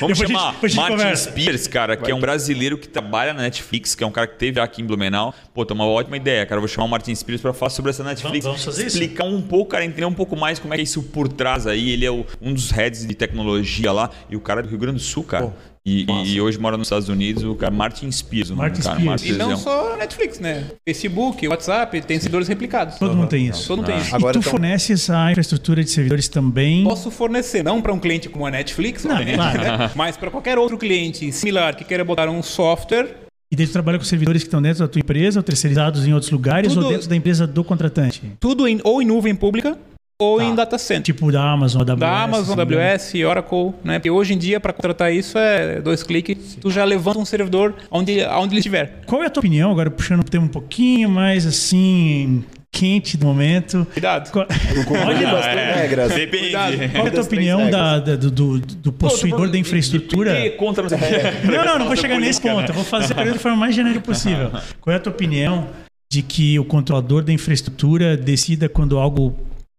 Vamos 0.00 0.18
Depois 0.18 0.30
chamar 0.30 0.52
depois 0.52 0.74
Martin 0.74 0.96
conversa. 0.96 1.30
Spears, 1.30 1.66
cara, 1.66 1.96
que 1.96 2.10
é 2.10 2.14
um 2.14 2.20
brasileiro 2.20 2.76
que 2.76 2.88
trabalha 2.88 3.32
na 3.32 3.42
Netflix, 3.42 3.94
que 3.94 4.04
é 4.04 4.06
um 4.06 4.10
cara 4.10 4.26
que 4.26 4.36
teve 4.38 4.60
aqui 4.60 4.82
em 4.82 4.84
Blumenau. 4.84 5.34
Pô, 5.54 5.64
tem 5.64 5.74
uma 5.74 5.86
ótima 5.86 6.16
ideia, 6.16 6.44
cara. 6.44 6.56
Eu 6.58 6.62
vou 6.62 6.68
chamar 6.68 6.86
o 6.86 6.88
Martin 6.90 7.14
Spears 7.14 7.40
pra 7.40 7.52
falar 7.52 7.70
sobre 7.70 7.90
essa 7.90 8.02
Netflix. 8.04 8.44
Vamos- 8.44 8.62
vamos 8.62 8.64
fazer 8.64 8.86
isso? 8.86 8.98
Explicar 8.98 9.24
um 9.24 9.40
pouco, 9.40 9.70
cara, 9.70 9.84
entender 9.84 10.04
um 10.04 10.12
pouco 10.14 10.36
mais 10.36 10.58
como 10.58 10.74
é 10.74 10.76
que 10.76 10.80
é 10.82 10.84
isso 10.84 11.02
por 11.02 11.28
trás 11.28 11.66
aí. 11.66 11.90
Ele 11.90 12.04
é 12.04 12.10
o- 12.10 12.26
um 12.40 12.52
dos 12.52 12.70
heads 12.70 13.06
de 13.06 13.14
tecnologia 13.14 13.92
lá 13.92 14.10
e 14.28 14.36
o 14.36 14.40
cara 14.40 14.60
é 14.60 14.62
do 14.62 14.68
Rio 14.68 14.78
Grande 14.78 14.96
do 14.98 15.02
Sul, 15.02 15.24
cara. 15.24 15.46
Pô, 15.46 15.52
e, 15.84 16.06
e 16.26 16.40
hoje 16.40 16.58
mora 16.58 16.76
nos 16.76 16.86
Estados 16.86 17.08
Unidos, 17.08 17.42
o 17.42 17.54
cara 17.56 17.72
Martin 17.72 18.10
Spears. 18.12 18.50
Martin 18.50 18.82
cara, 18.82 18.94
Spears. 19.00 19.04
Martin 19.22 19.28
E 19.28 19.32
não 19.32 19.56
só 19.56 19.96
Netflix, 19.96 20.38
né? 20.38 20.64
Facebook, 20.86 21.46
WhatsApp, 21.48 22.00
tem 22.02 22.18
servidores 22.18 22.46
replicados. 22.46 22.98
Todo 22.98 23.16
mundo 23.16 23.28
tem 23.28 23.48
isso. 23.48 23.66
Todo 23.66 23.78
mundo 23.78 23.86
tem 23.86 23.98
isso. 23.98 24.14
Agora 24.14 24.30
e 24.30 24.32
tu 24.34 24.38
então- 24.40 24.50
forneces 24.52 25.10
a 25.10 25.30
infraestrutura 25.32 25.82
de 25.82 25.90
servidores 25.90 26.28
também. 26.28 26.84
Posso 26.84 27.10
fornecer, 27.10 27.64
não 27.64 27.82
para 27.82 27.92
um 27.92 27.98
cliente 27.98 28.28
como 28.28 28.46
a 28.46 28.50
Netflix, 28.50 29.04
Não, 29.04 29.16
obviamente, 29.16 29.36
claro. 29.36 29.60
né? 29.78 29.90
mas 29.96 30.16
para 30.16 30.30
qualquer 30.30 30.56
outro 30.56 30.78
cliente 30.78 31.32
similar 31.32 31.74
que 31.74 31.84
queira 31.84 32.04
botar 32.04 32.28
um 32.28 32.42
software, 32.42 33.16
E 33.50 33.56
daí 33.56 33.66
tu 33.66 33.72
trabalha 33.72 33.98
com 33.98 34.04
servidores 34.04 34.42
que 34.42 34.46
estão 34.48 34.62
dentro 34.62 34.78
da 34.80 34.88
tua 34.88 35.00
empresa, 35.00 35.40
ou 35.40 35.42
terceirizados 35.42 36.06
em 36.06 36.12
outros 36.14 36.30
lugares, 36.30 36.72
Tudo- 36.72 36.86
ou 36.86 36.92
dentro 36.92 37.08
da 37.08 37.16
empresa 37.16 37.46
do 37.46 37.64
contratante. 37.64 38.22
tudo 38.40 38.66
em- 38.68 38.80
ou 38.84 39.02
em 39.02 39.04
nuvem 39.04 39.34
pública 39.34 39.76
ou 40.18 40.40
em 40.40 40.54
data 40.54 40.78
center. 40.78 41.02
Tipo 41.02 41.32
da 41.32 41.42
Amazon, 41.42 41.82
AWS. 41.82 41.98
da 42.00 42.22
Amazon. 42.22 42.58
AWS, 42.60 43.14
Oracle, 43.26 43.72
né? 43.82 43.98
Porque 43.98 44.10
hoje 44.10 44.34
em 44.34 44.38
dia, 44.38 44.60
para 44.60 44.72
contratar 44.72 45.12
isso, 45.12 45.36
é 45.38 45.80
dois 45.80 46.02
cliques, 46.02 46.56
tu 46.60 46.70
já 46.70 46.84
levanta 46.84 47.18
um 47.18 47.24
servidor 47.24 47.74
onde, 47.90 48.22
onde 48.24 48.54
ele 48.54 48.60
estiver. 48.60 49.00
Qual 49.06 49.22
é 49.22 49.26
a 49.26 49.30
tua 49.30 49.40
opinião, 49.40 49.70
agora 49.72 49.90
puxando 49.90 50.20
o 50.20 50.24
tema 50.24 50.44
um 50.44 50.48
pouquinho 50.48 51.08
mais 51.10 51.44
assim, 51.44 52.44
quente 52.70 53.16
do 53.16 53.26
momento? 53.26 53.84
Cuidado. 53.92 54.30
Qual, 54.30 54.46
Cumprir 54.46 55.28
bastante 55.30 55.58
É, 55.58 55.74
regras. 55.74 56.12
Depende. 56.14 56.42
Cuidado. 56.44 56.76
qual 56.76 56.84
é 57.04 57.08
a 57.08 57.10
tua 57.10 57.10
das 57.10 57.26
opinião 57.26 57.68
da, 57.70 57.98
da- 57.98 58.16
do, 58.16 58.30
do, 58.30 58.58
do 58.60 58.92
possuidor 58.92 59.50
da 59.50 59.58
infraestrutura? 59.58 60.34
De- 60.36 60.42
de- 60.42 60.50
contra 60.50 60.82
não 60.84 60.90
quê. 60.90 61.04
Não, 61.44 61.64
não, 61.64 61.78
não 61.80 61.86
vou 61.86 61.96
chegar 61.96 62.20
nesse 62.20 62.40
ponto. 62.40 62.60
né? 62.60 62.66
Eu 62.68 62.74
vou 62.74 62.84
fazer 62.84 63.12
a 63.12 63.16
pergunta 63.16 63.36
da 63.38 63.40
forma 63.42 63.56
mais 63.58 63.74
genérica 63.74 64.04
possível. 64.04 64.50
Qual 64.80 64.94
é 64.94 64.96
a 64.96 65.00
tua 65.00 65.12
opinião 65.12 65.66
de 66.12 66.22
que 66.22 66.58
o 66.58 66.64
controlador 66.64 67.22
da 67.24 67.32
infraestrutura 67.32 68.16
decida 68.16 68.68
quando 68.68 68.98
algo 68.98 69.34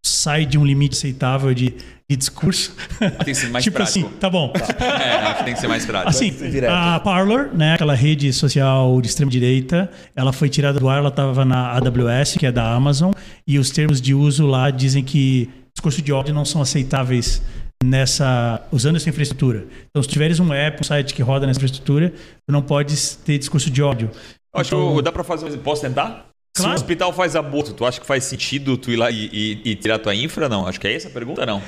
sai 0.05 0.45
de 0.45 0.57
um 0.57 0.65
limite 0.65 0.95
aceitável 0.97 1.53
de, 1.53 1.73
de 2.09 2.15
discurso? 2.15 2.75
Tem 2.99 3.33
que 3.33 3.35
ser 3.35 3.49
mais 3.49 3.63
tipo 3.63 3.75
prático. 3.77 4.05
assim, 4.07 4.17
tá 4.19 4.29
bom. 4.29 4.51
É, 4.79 5.13
acho 5.27 5.37
que 5.39 5.43
tem 5.45 5.53
que 5.53 5.59
ser 5.59 5.67
mais 5.67 5.85
prático. 5.85 6.09
Assim, 6.09 6.33
a 6.69 6.99
Parler, 6.99 7.53
né, 7.53 7.73
aquela 7.75 7.95
rede 7.95 8.31
social 8.33 8.99
de 9.01 9.07
extrema 9.07 9.31
direita, 9.31 9.89
ela 10.15 10.33
foi 10.33 10.49
tirada 10.49 10.79
do 10.79 10.89
ar, 10.89 10.97
ela 10.99 11.09
estava 11.09 11.45
na 11.45 11.71
AWS, 11.77 12.35
que 12.37 12.45
é 12.45 12.51
da 12.51 12.73
Amazon, 12.73 13.11
e 13.47 13.57
os 13.57 13.69
termos 13.71 14.01
de 14.01 14.13
uso 14.13 14.45
lá 14.45 14.69
dizem 14.69 15.03
que 15.03 15.49
discurso 15.73 16.01
de 16.01 16.11
ódio 16.11 16.33
não 16.33 16.45
são 16.45 16.61
aceitáveis 16.61 17.41
nessa 17.83 18.61
usando 18.71 18.95
essa 18.97 19.09
infraestrutura. 19.09 19.65
Então, 19.89 20.01
se 20.01 20.07
tiveres 20.09 20.39
um 20.39 20.53
app, 20.53 20.79
um 20.81 20.83
site 20.83 21.13
que 21.13 21.21
roda 21.21 21.45
nessa 21.47 21.59
infraestrutura, 21.59 22.09
tu 22.45 22.51
não 22.51 22.61
podes 22.61 23.15
ter 23.25 23.37
discurso 23.37 23.69
de 23.69 23.81
ódio. 23.81 24.09
Eu 24.53 24.61
acho 24.61 24.73
Então- 24.75 24.95
que 24.95 25.01
dá 25.01 25.11
pra 25.11 25.23
fazer. 25.23 25.49
Posso 25.57 25.81
tentar? 25.81 26.27
Se 26.55 26.61
Claro. 26.61 26.73
o 26.73 26.75
hospital 26.75 27.11
faz 27.11 27.35
aborto, 27.35 27.73
tu 27.73 27.83
acha 27.83 27.99
que 27.99 28.05
faz 28.05 28.25
sentido 28.25 28.77
tu 28.77 28.91
ir 28.91 28.95
lá 28.95 29.09
e, 29.09 29.27
e- 29.33 29.71
e 29.71 29.75
tirar 29.75 29.97
tua 29.97 30.13
infra? 30.13 30.47
Não. 30.47 30.67
Acho 30.67 30.79
que 30.79 30.87
é 30.87 30.93
essa 30.93 31.07
a 31.07 31.11
pergunta, 31.11 31.45
não. 31.47 31.59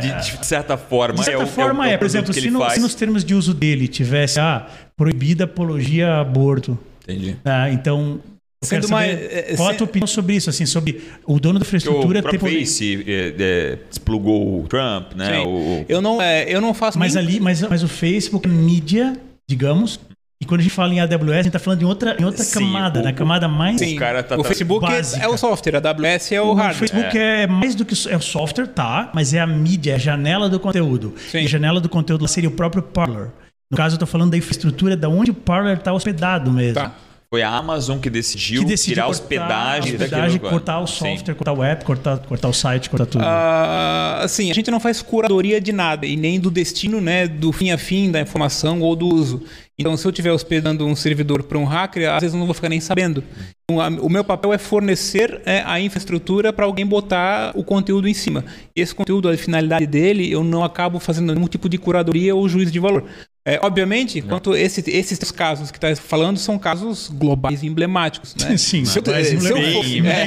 De, 0.00 0.38
de 0.38 0.46
certa 0.46 0.76
forma. 0.76 1.14
De 1.18 1.24
certa 1.24 1.40
é 1.40 1.44
o, 1.44 1.46
forma, 1.46 1.86
é, 1.86 1.88
o- 1.88 1.90
é, 1.90 1.92
é 1.92 1.96
o 1.96 1.98
por 1.98 2.04
exemplo, 2.06 2.34
se, 2.34 2.50
no- 2.50 2.70
se 2.70 2.80
nos 2.80 2.94
termos 2.94 3.24
de 3.24 3.34
uso 3.34 3.54
dele 3.54 3.88
tivesse 3.88 4.38
ah, 4.38 4.66
proibida 4.96 5.44
apologia 5.44 6.08
a 6.08 6.20
aborto, 6.20 6.78
Entendi. 7.04 7.36
tá? 7.42 7.70
então 7.70 8.20
eu 8.62 8.68
Sendo 8.68 8.86
saber 8.86 8.92
mais- 9.16 9.32
é, 9.32 9.54
qual 9.56 9.68
a 9.68 9.72
se- 9.72 9.78
tua 9.78 9.84
opinião 9.86 10.06
sobre 10.06 10.36
isso, 10.36 10.50
assim, 10.50 10.66
sobre 10.66 11.02
o 11.26 11.40
dono 11.40 11.58
da 11.58 11.64
o 11.64 11.66
infraestrutura 11.66 12.22
ter 12.22 12.38
poder- 12.38 12.58
Face 12.60 13.04
é, 13.06 13.34
é, 13.38 13.78
desplugou 13.88 14.62
o 14.62 14.68
Trump, 14.68 15.12
né? 15.14 15.40
O, 15.40 15.48
o- 15.48 15.86
Eu 15.88 16.02
não, 16.02 16.20
é, 16.20 16.44
eu 16.50 16.60
não 16.60 16.74
faço 16.74 16.98
Mas 16.98 17.14
nem- 17.14 17.24
ali, 17.24 17.40
mas, 17.40 17.62
mas 17.62 17.82
o 17.82 17.88
Facebook 17.88 18.46
é 18.46 18.50
mídia, 18.52 19.14
digamos, 19.48 19.98
e 20.42 20.44
quando 20.44 20.58
a 20.60 20.62
gente 20.64 20.72
fala 20.74 20.92
em 20.92 20.98
AWS, 21.00 21.30
a 21.38 21.42
gente 21.44 21.52
tá 21.52 21.58
falando 21.60 21.82
em 21.82 21.84
outra, 21.84 22.16
em 22.20 22.24
outra 22.24 22.42
Sim, 22.42 22.58
camada, 22.58 22.98
o- 23.00 23.04
na 23.04 23.12
camada 23.12 23.46
mais 23.46 23.78
Sim. 23.78 23.94
cara 23.94 24.24
tá- 24.24 24.34
o 24.34 24.42
tá- 24.42 24.48
Facebook 24.48 24.84
é- 24.84 24.88
básica. 24.96 25.24
é 25.24 25.28
o 25.28 25.36
software, 25.36 25.76
a 25.76 25.78
AWS 25.78 26.32
é 26.34 26.40
o, 26.42 26.46
O 26.48 26.54
hardware. 26.54 26.78
Facebook 26.78 27.16
é. 27.16 27.46
mais 27.46 27.76
do 27.76 27.84
que 27.84 27.94
é 28.08 28.16
o 28.16 28.20
software, 28.20 28.66
tá, 28.66 29.08
mas 29.14 29.32
é 29.32 29.38
a 29.38 29.46
mídia, 29.46 29.92
é 29.92 29.94
a 29.94 29.98
janela 29.98 30.48
do 30.48 30.58
conteúdo. 30.58 31.14
Sim. 31.30 31.38
E 31.38 31.44
a 31.44 31.48
janela 31.48 31.80
do 31.80 31.88
conteúdo 31.88 32.26
seria 32.26 32.48
o 32.48 32.52
próprio 32.52 32.82
Parler. 32.82 33.28
No 33.70 33.76
caso, 33.76 33.94
eu 33.94 33.98
tô 34.00 34.06
falando 34.06 34.32
da 34.32 34.36
infraestrutura, 34.36 34.96
da 34.96 35.08
onde 35.08 35.30
o 35.30 35.34
Parler 35.34 35.78
está 35.78 35.92
hospedado 35.92 36.50
mesmo. 36.50 36.74
Tá. 36.74 36.92
Foi 37.30 37.40
a 37.42 37.48
Amazon 37.48 37.98
que 37.98 38.10
decidiu, 38.10 38.60
Que 38.60 38.68
decidiu 38.68 38.94
tirar 38.96 39.04
a 39.04 39.06
cortar 39.06 39.22
hospedagem, 39.22 39.92
hospedagem, 39.94 40.32
daquilo. 40.32 40.50
cortar 40.50 40.80
o 40.80 40.86
Sim. 40.86 41.16
software, 41.16 41.34
cortar 41.34 41.52
o 41.54 41.62
app, 41.64 41.82
cortar, 41.82 42.18
cortar 42.18 42.48
o 42.48 42.52
site, 42.52 42.90
cortar 42.90 43.06
tudo. 43.06 43.24
Ah, 43.24 44.18
assim, 44.22 44.50
a 44.50 44.54
gente 44.54 44.70
não 44.70 44.78
faz 44.78 45.00
curadoria 45.00 45.58
de 45.58 45.72
nada 45.72 46.04
e 46.04 46.14
nem 46.14 46.38
do 46.38 46.50
destino, 46.50 47.00
né, 47.00 47.26
do 47.26 47.50
fim 47.50 47.70
a 47.70 47.78
fim 47.78 48.10
da 48.10 48.20
informação 48.20 48.82
ou 48.82 48.94
do 48.94 49.06
uso. 49.08 49.42
Então, 49.82 49.96
se 49.96 50.06
eu 50.06 50.10
estiver 50.10 50.32
hospedando 50.32 50.86
um 50.86 50.96
servidor 50.96 51.42
para 51.42 51.58
um 51.58 51.64
hacker, 51.64 52.10
às 52.10 52.20
vezes 52.20 52.34
eu 52.34 52.38
não 52.40 52.46
vou 52.46 52.54
ficar 52.54 52.68
nem 52.68 52.80
sabendo. 52.80 53.22
Então, 53.70 53.80
a- 53.80 53.88
o 53.88 54.08
meu 54.08 54.24
papel 54.24 54.52
é 54.52 54.58
fornecer 54.58 55.40
é, 55.44 55.62
a 55.66 55.80
infraestrutura 55.80 56.52
para 56.52 56.64
alguém 56.64 56.86
botar 56.86 57.52
o 57.54 57.62
conteúdo 57.64 58.08
em 58.08 58.14
cima. 58.14 58.44
E 58.76 58.80
esse 58.80 58.94
conteúdo, 58.94 59.28
a 59.28 59.36
finalidade 59.36 59.86
dele, 59.86 60.30
eu 60.30 60.42
não 60.42 60.64
acabo 60.64 60.98
fazendo 60.98 61.34
nenhum 61.34 61.46
tipo 61.46 61.68
de 61.68 61.78
curadoria 61.78 62.34
ou 62.34 62.48
juízo 62.48 62.70
de 62.72 62.78
valor. 62.78 63.04
É, 63.44 63.58
obviamente, 63.60 64.22
quanto 64.22 64.54
esse, 64.54 64.88
esses 64.88 65.18
três 65.18 65.32
casos 65.32 65.70
que 65.72 65.76
está 65.78 65.94
falando 65.96 66.38
são 66.38 66.56
casos 66.58 67.10
globais 67.12 67.62
e 67.62 67.66
emblemáticos. 67.66 68.36
Né? 68.36 68.56
Sim, 68.56 68.84
se 68.84 68.98
eu, 68.98 69.02
se 69.40 69.48
eu 69.50 69.56
fosse- 69.72 69.98
é. 70.06 70.26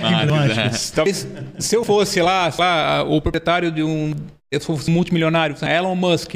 Talvez 0.96 1.28
se 1.60 1.76
eu 1.78 1.84
fosse 1.86 2.22
lá, 2.22 2.52
lá, 2.60 3.04
o 3.04 3.22
proprietário 3.22 3.72
de 3.72 3.82
um. 3.84 4.14
Eu 4.52 4.60
fosse 4.62 4.92
multimilionário, 4.92 5.56
Elon 5.66 5.96
Musk, 5.96 6.36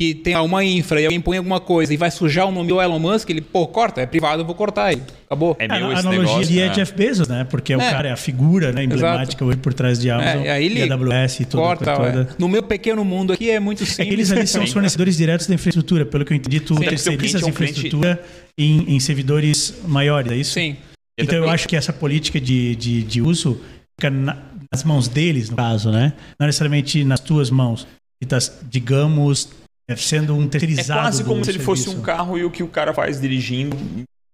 que 0.00 0.14
tem 0.14 0.34
uma 0.34 0.64
infra 0.64 0.98
e 0.98 1.04
alguém 1.04 1.20
põe 1.20 1.36
alguma 1.36 1.60
coisa 1.60 1.92
e 1.92 1.96
vai 1.98 2.10
sujar 2.10 2.48
o 2.48 2.50
nome 2.50 2.70
do 2.70 2.80
Elon 2.80 2.98
Musk, 2.98 3.28
ele, 3.28 3.42
pô, 3.42 3.66
corta, 3.66 4.00
é 4.00 4.06
privado, 4.06 4.40
eu 4.40 4.46
vou 4.46 4.54
cortar 4.54 4.84
aí. 4.86 5.02
Acabou. 5.26 5.54
É 5.58 5.66
a 5.66 5.76
meu 5.76 5.88
a 5.88 5.92
esse 5.92 6.00
analogia 6.00 6.22
negócio. 6.32 6.48
ali 6.52 6.60
é 6.60 6.68
né? 6.68 6.72
Jeff 6.74 6.94
Bezos, 6.94 7.28
né? 7.28 7.46
Porque 7.50 7.76
o 7.76 7.80
É. 7.82 7.90
cara 7.90 8.08
é 8.08 8.10
a 8.10 8.16
figura 8.16 8.72
né, 8.72 8.82
emblemática 8.84 9.44
hoje 9.44 9.58
por 9.58 9.74
trás 9.74 9.98
de 10.00 10.10
Amazon 10.10 10.42
É, 10.46 10.52
aí 10.52 10.64
ele 10.64 10.80
e 10.86 10.90
AWS 10.90 11.40
e 11.40 11.44
toda, 11.44 11.62
corta. 11.62 11.94
toda. 11.96 12.28
é. 12.32 12.34
No 12.38 12.48
meu 12.48 12.62
pequeno 12.62 13.04
mundo 13.04 13.34
aqui 13.34 13.50
é 13.50 13.60
muito 13.60 13.82
É 13.82 13.86
simples. 13.86 14.08
que 14.08 14.14
eles 14.14 14.32
ali 14.32 14.46
são 14.46 14.64
os 14.64 14.72
fornecedores 14.72 15.18
diretos 15.18 15.46
da 15.46 15.54
infraestrutura. 15.54 16.06
Pelo 16.06 16.24
que 16.24 16.32
eu 16.32 16.36
entendi, 16.38 16.60
tu 16.60 16.74
Sim. 16.76 16.80
terceiriza 16.80 17.38
Seu 17.38 17.48
essa 17.48 17.52
cliente 17.58 17.74
é 17.74 17.76
um 17.76 17.98
infraestrutura 17.98 18.22
em, 18.58 18.94
em 18.96 19.00
servidores 19.00 19.74
maiores, 19.86 20.32
é 20.32 20.36
isso? 20.36 20.54
Sim. 20.54 20.76
Então 21.18 21.36
eu 21.36 21.50
acho 21.50 21.68
que 21.68 21.76
essa 21.76 21.92
política 21.92 22.40
de, 22.40 22.74
de, 22.74 23.02
de 23.02 23.20
uso 23.20 23.60
fica 24.00 24.08
na- 24.10 24.38
nas 24.72 24.82
mãos 24.82 25.08
deles, 25.08 25.50
no 25.50 25.56
caso, 25.56 25.90
né? 25.90 26.14
Não 26.38 26.46
necessariamente 26.46 27.04
nas 27.04 27.20
tuas 27.20 27.50
mãos. 27.50 27.86
E 28.22 28.26
tá, 28.26 28.38
digamos, 28.68 29.48
é, 29.59 29.59
sendo 29.96 30.34
um 30.36 30.44
É 30.44 30.48
terceirizado. 30.48 31.00
quase 31.00 31.24
como 31.24 31.44
se 31.44 31.50
ele 31.50 31.58
fosse 31.58 31.88
um 31.88 32.00
carro 32.00 32.38
e 32.38 32.44
o 32.44 32.50
que 32.50 32.62
o 32.62 32.68
cara 32.68 32.92
faz 32.94 33.20
dirigindo. 33.20 33.76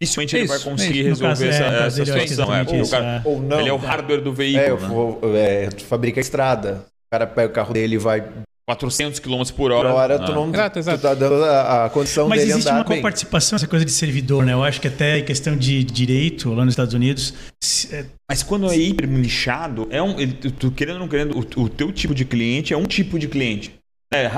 Dificilmente 0.01 0.37
ele 0.37 0.45
Isso, 0.45 0.53
vai 0.53 0.63
conseguir 0.73 1.07
isso. 1.09 1.23
No 1.23 1.29
caso, 1.29 1.45
resolver 1.45 1.65
é, 1.65 1.69
essa, 1.69 1.79
caso 1.79 2.03
essa 2.03 2.27
situação. 2.27 2.55
É, 2.55 2.81
isso, 2.81 2.91
cara- 2.91 3.05
é. 3.05 3.23
Ou 3.25 3.41
não. 3.41 3.61
ele 3.61 3.69
é 3.69 3.73
o 3.73 3.79
né? 3.79 3.87
hardware 3.87 4.21
do 4.21 4.31
É, 4.31 4.35
veículo. 4.35 5.19
eu 5.23 5.33
né? 5.33 5.65
é, 5.65 5.69
tu 5.69 5.85
fabrica 5.85 6.21
a 6.21 6.23
estrada. 6.23 6.85
O 7.07 7.11
cara 7.11 7.27
pega 7.27 7.49
o 7.49 7.53
carro 7.53 7.73
dele 7.73 7.95
e 7.95 7.99
vai 7.99 8.23
400 8.69 9.21
km 9.21 9.39
por 9.39 9.53
por 9.55 9.73
hora. 9.73 9.95
hora, 9.95 10.17
Ah. 10.17 10.19
tu 10.27 10.33
não 10.33 10.51
Exato, 10.53 10.79
exato. 10.81 10.99
tu 10.99 11.03
tá 11.03 11.15
dando 11.15 11.43
a, 11.45 11.85
a 11.87 11.91
condição 11.91 12.29
Mas 12.29 12.41
dele 12.41 12.51
existe 12.53 12.69
andar 12.69 12.81
uma 12.81 12.85
bem. 12.85 12.99
coparticipação, 12.99 13.57
essa 13.57 13.67
coisa 13.69 13.85
de 13.85 13.93
servidor, 13.93 14.45
né? 14.45 14.53
Eu 14.53 14.63
acho 14.65 14.81
que 14.81 14.89
até 14.89 15.19
em 15.19 15.25
questão 15.25 15.57
de 15.57 15.83
direito 15.85 16.53
lá 16.53 16.65
nos 16.65 16.73
Estados 16.73 16.93
Unidos, 16.93 17.33
se- 17.63 17.95
é, 17.95 18.05
Mas 18.29 18.43
quando 18.43 18.69
é 18.71 18.77
hiper 18.77 19.09
nichado, 19.09 19.87
é 19.91 20.03
um, 20.03 20.19
ele- 20.19 20.33
tu, 20.35 20.71
querendo 20.73 20.95
ou 20.97 21.01
não 21.03 21.09
querendo, 21.09 21.39
o, 21.39 21.63
o 21.63 21.69
teu 21.69 21.93
tipo 21.93 22.13
de 22.15 22.25
cliente 22.25 22.75
é 22.75 22.77
um 22.77 22.85
tipo 22.85 23.19
de 23.21 23.29
cliente. 23.29 23.73
É, 24.13 24.29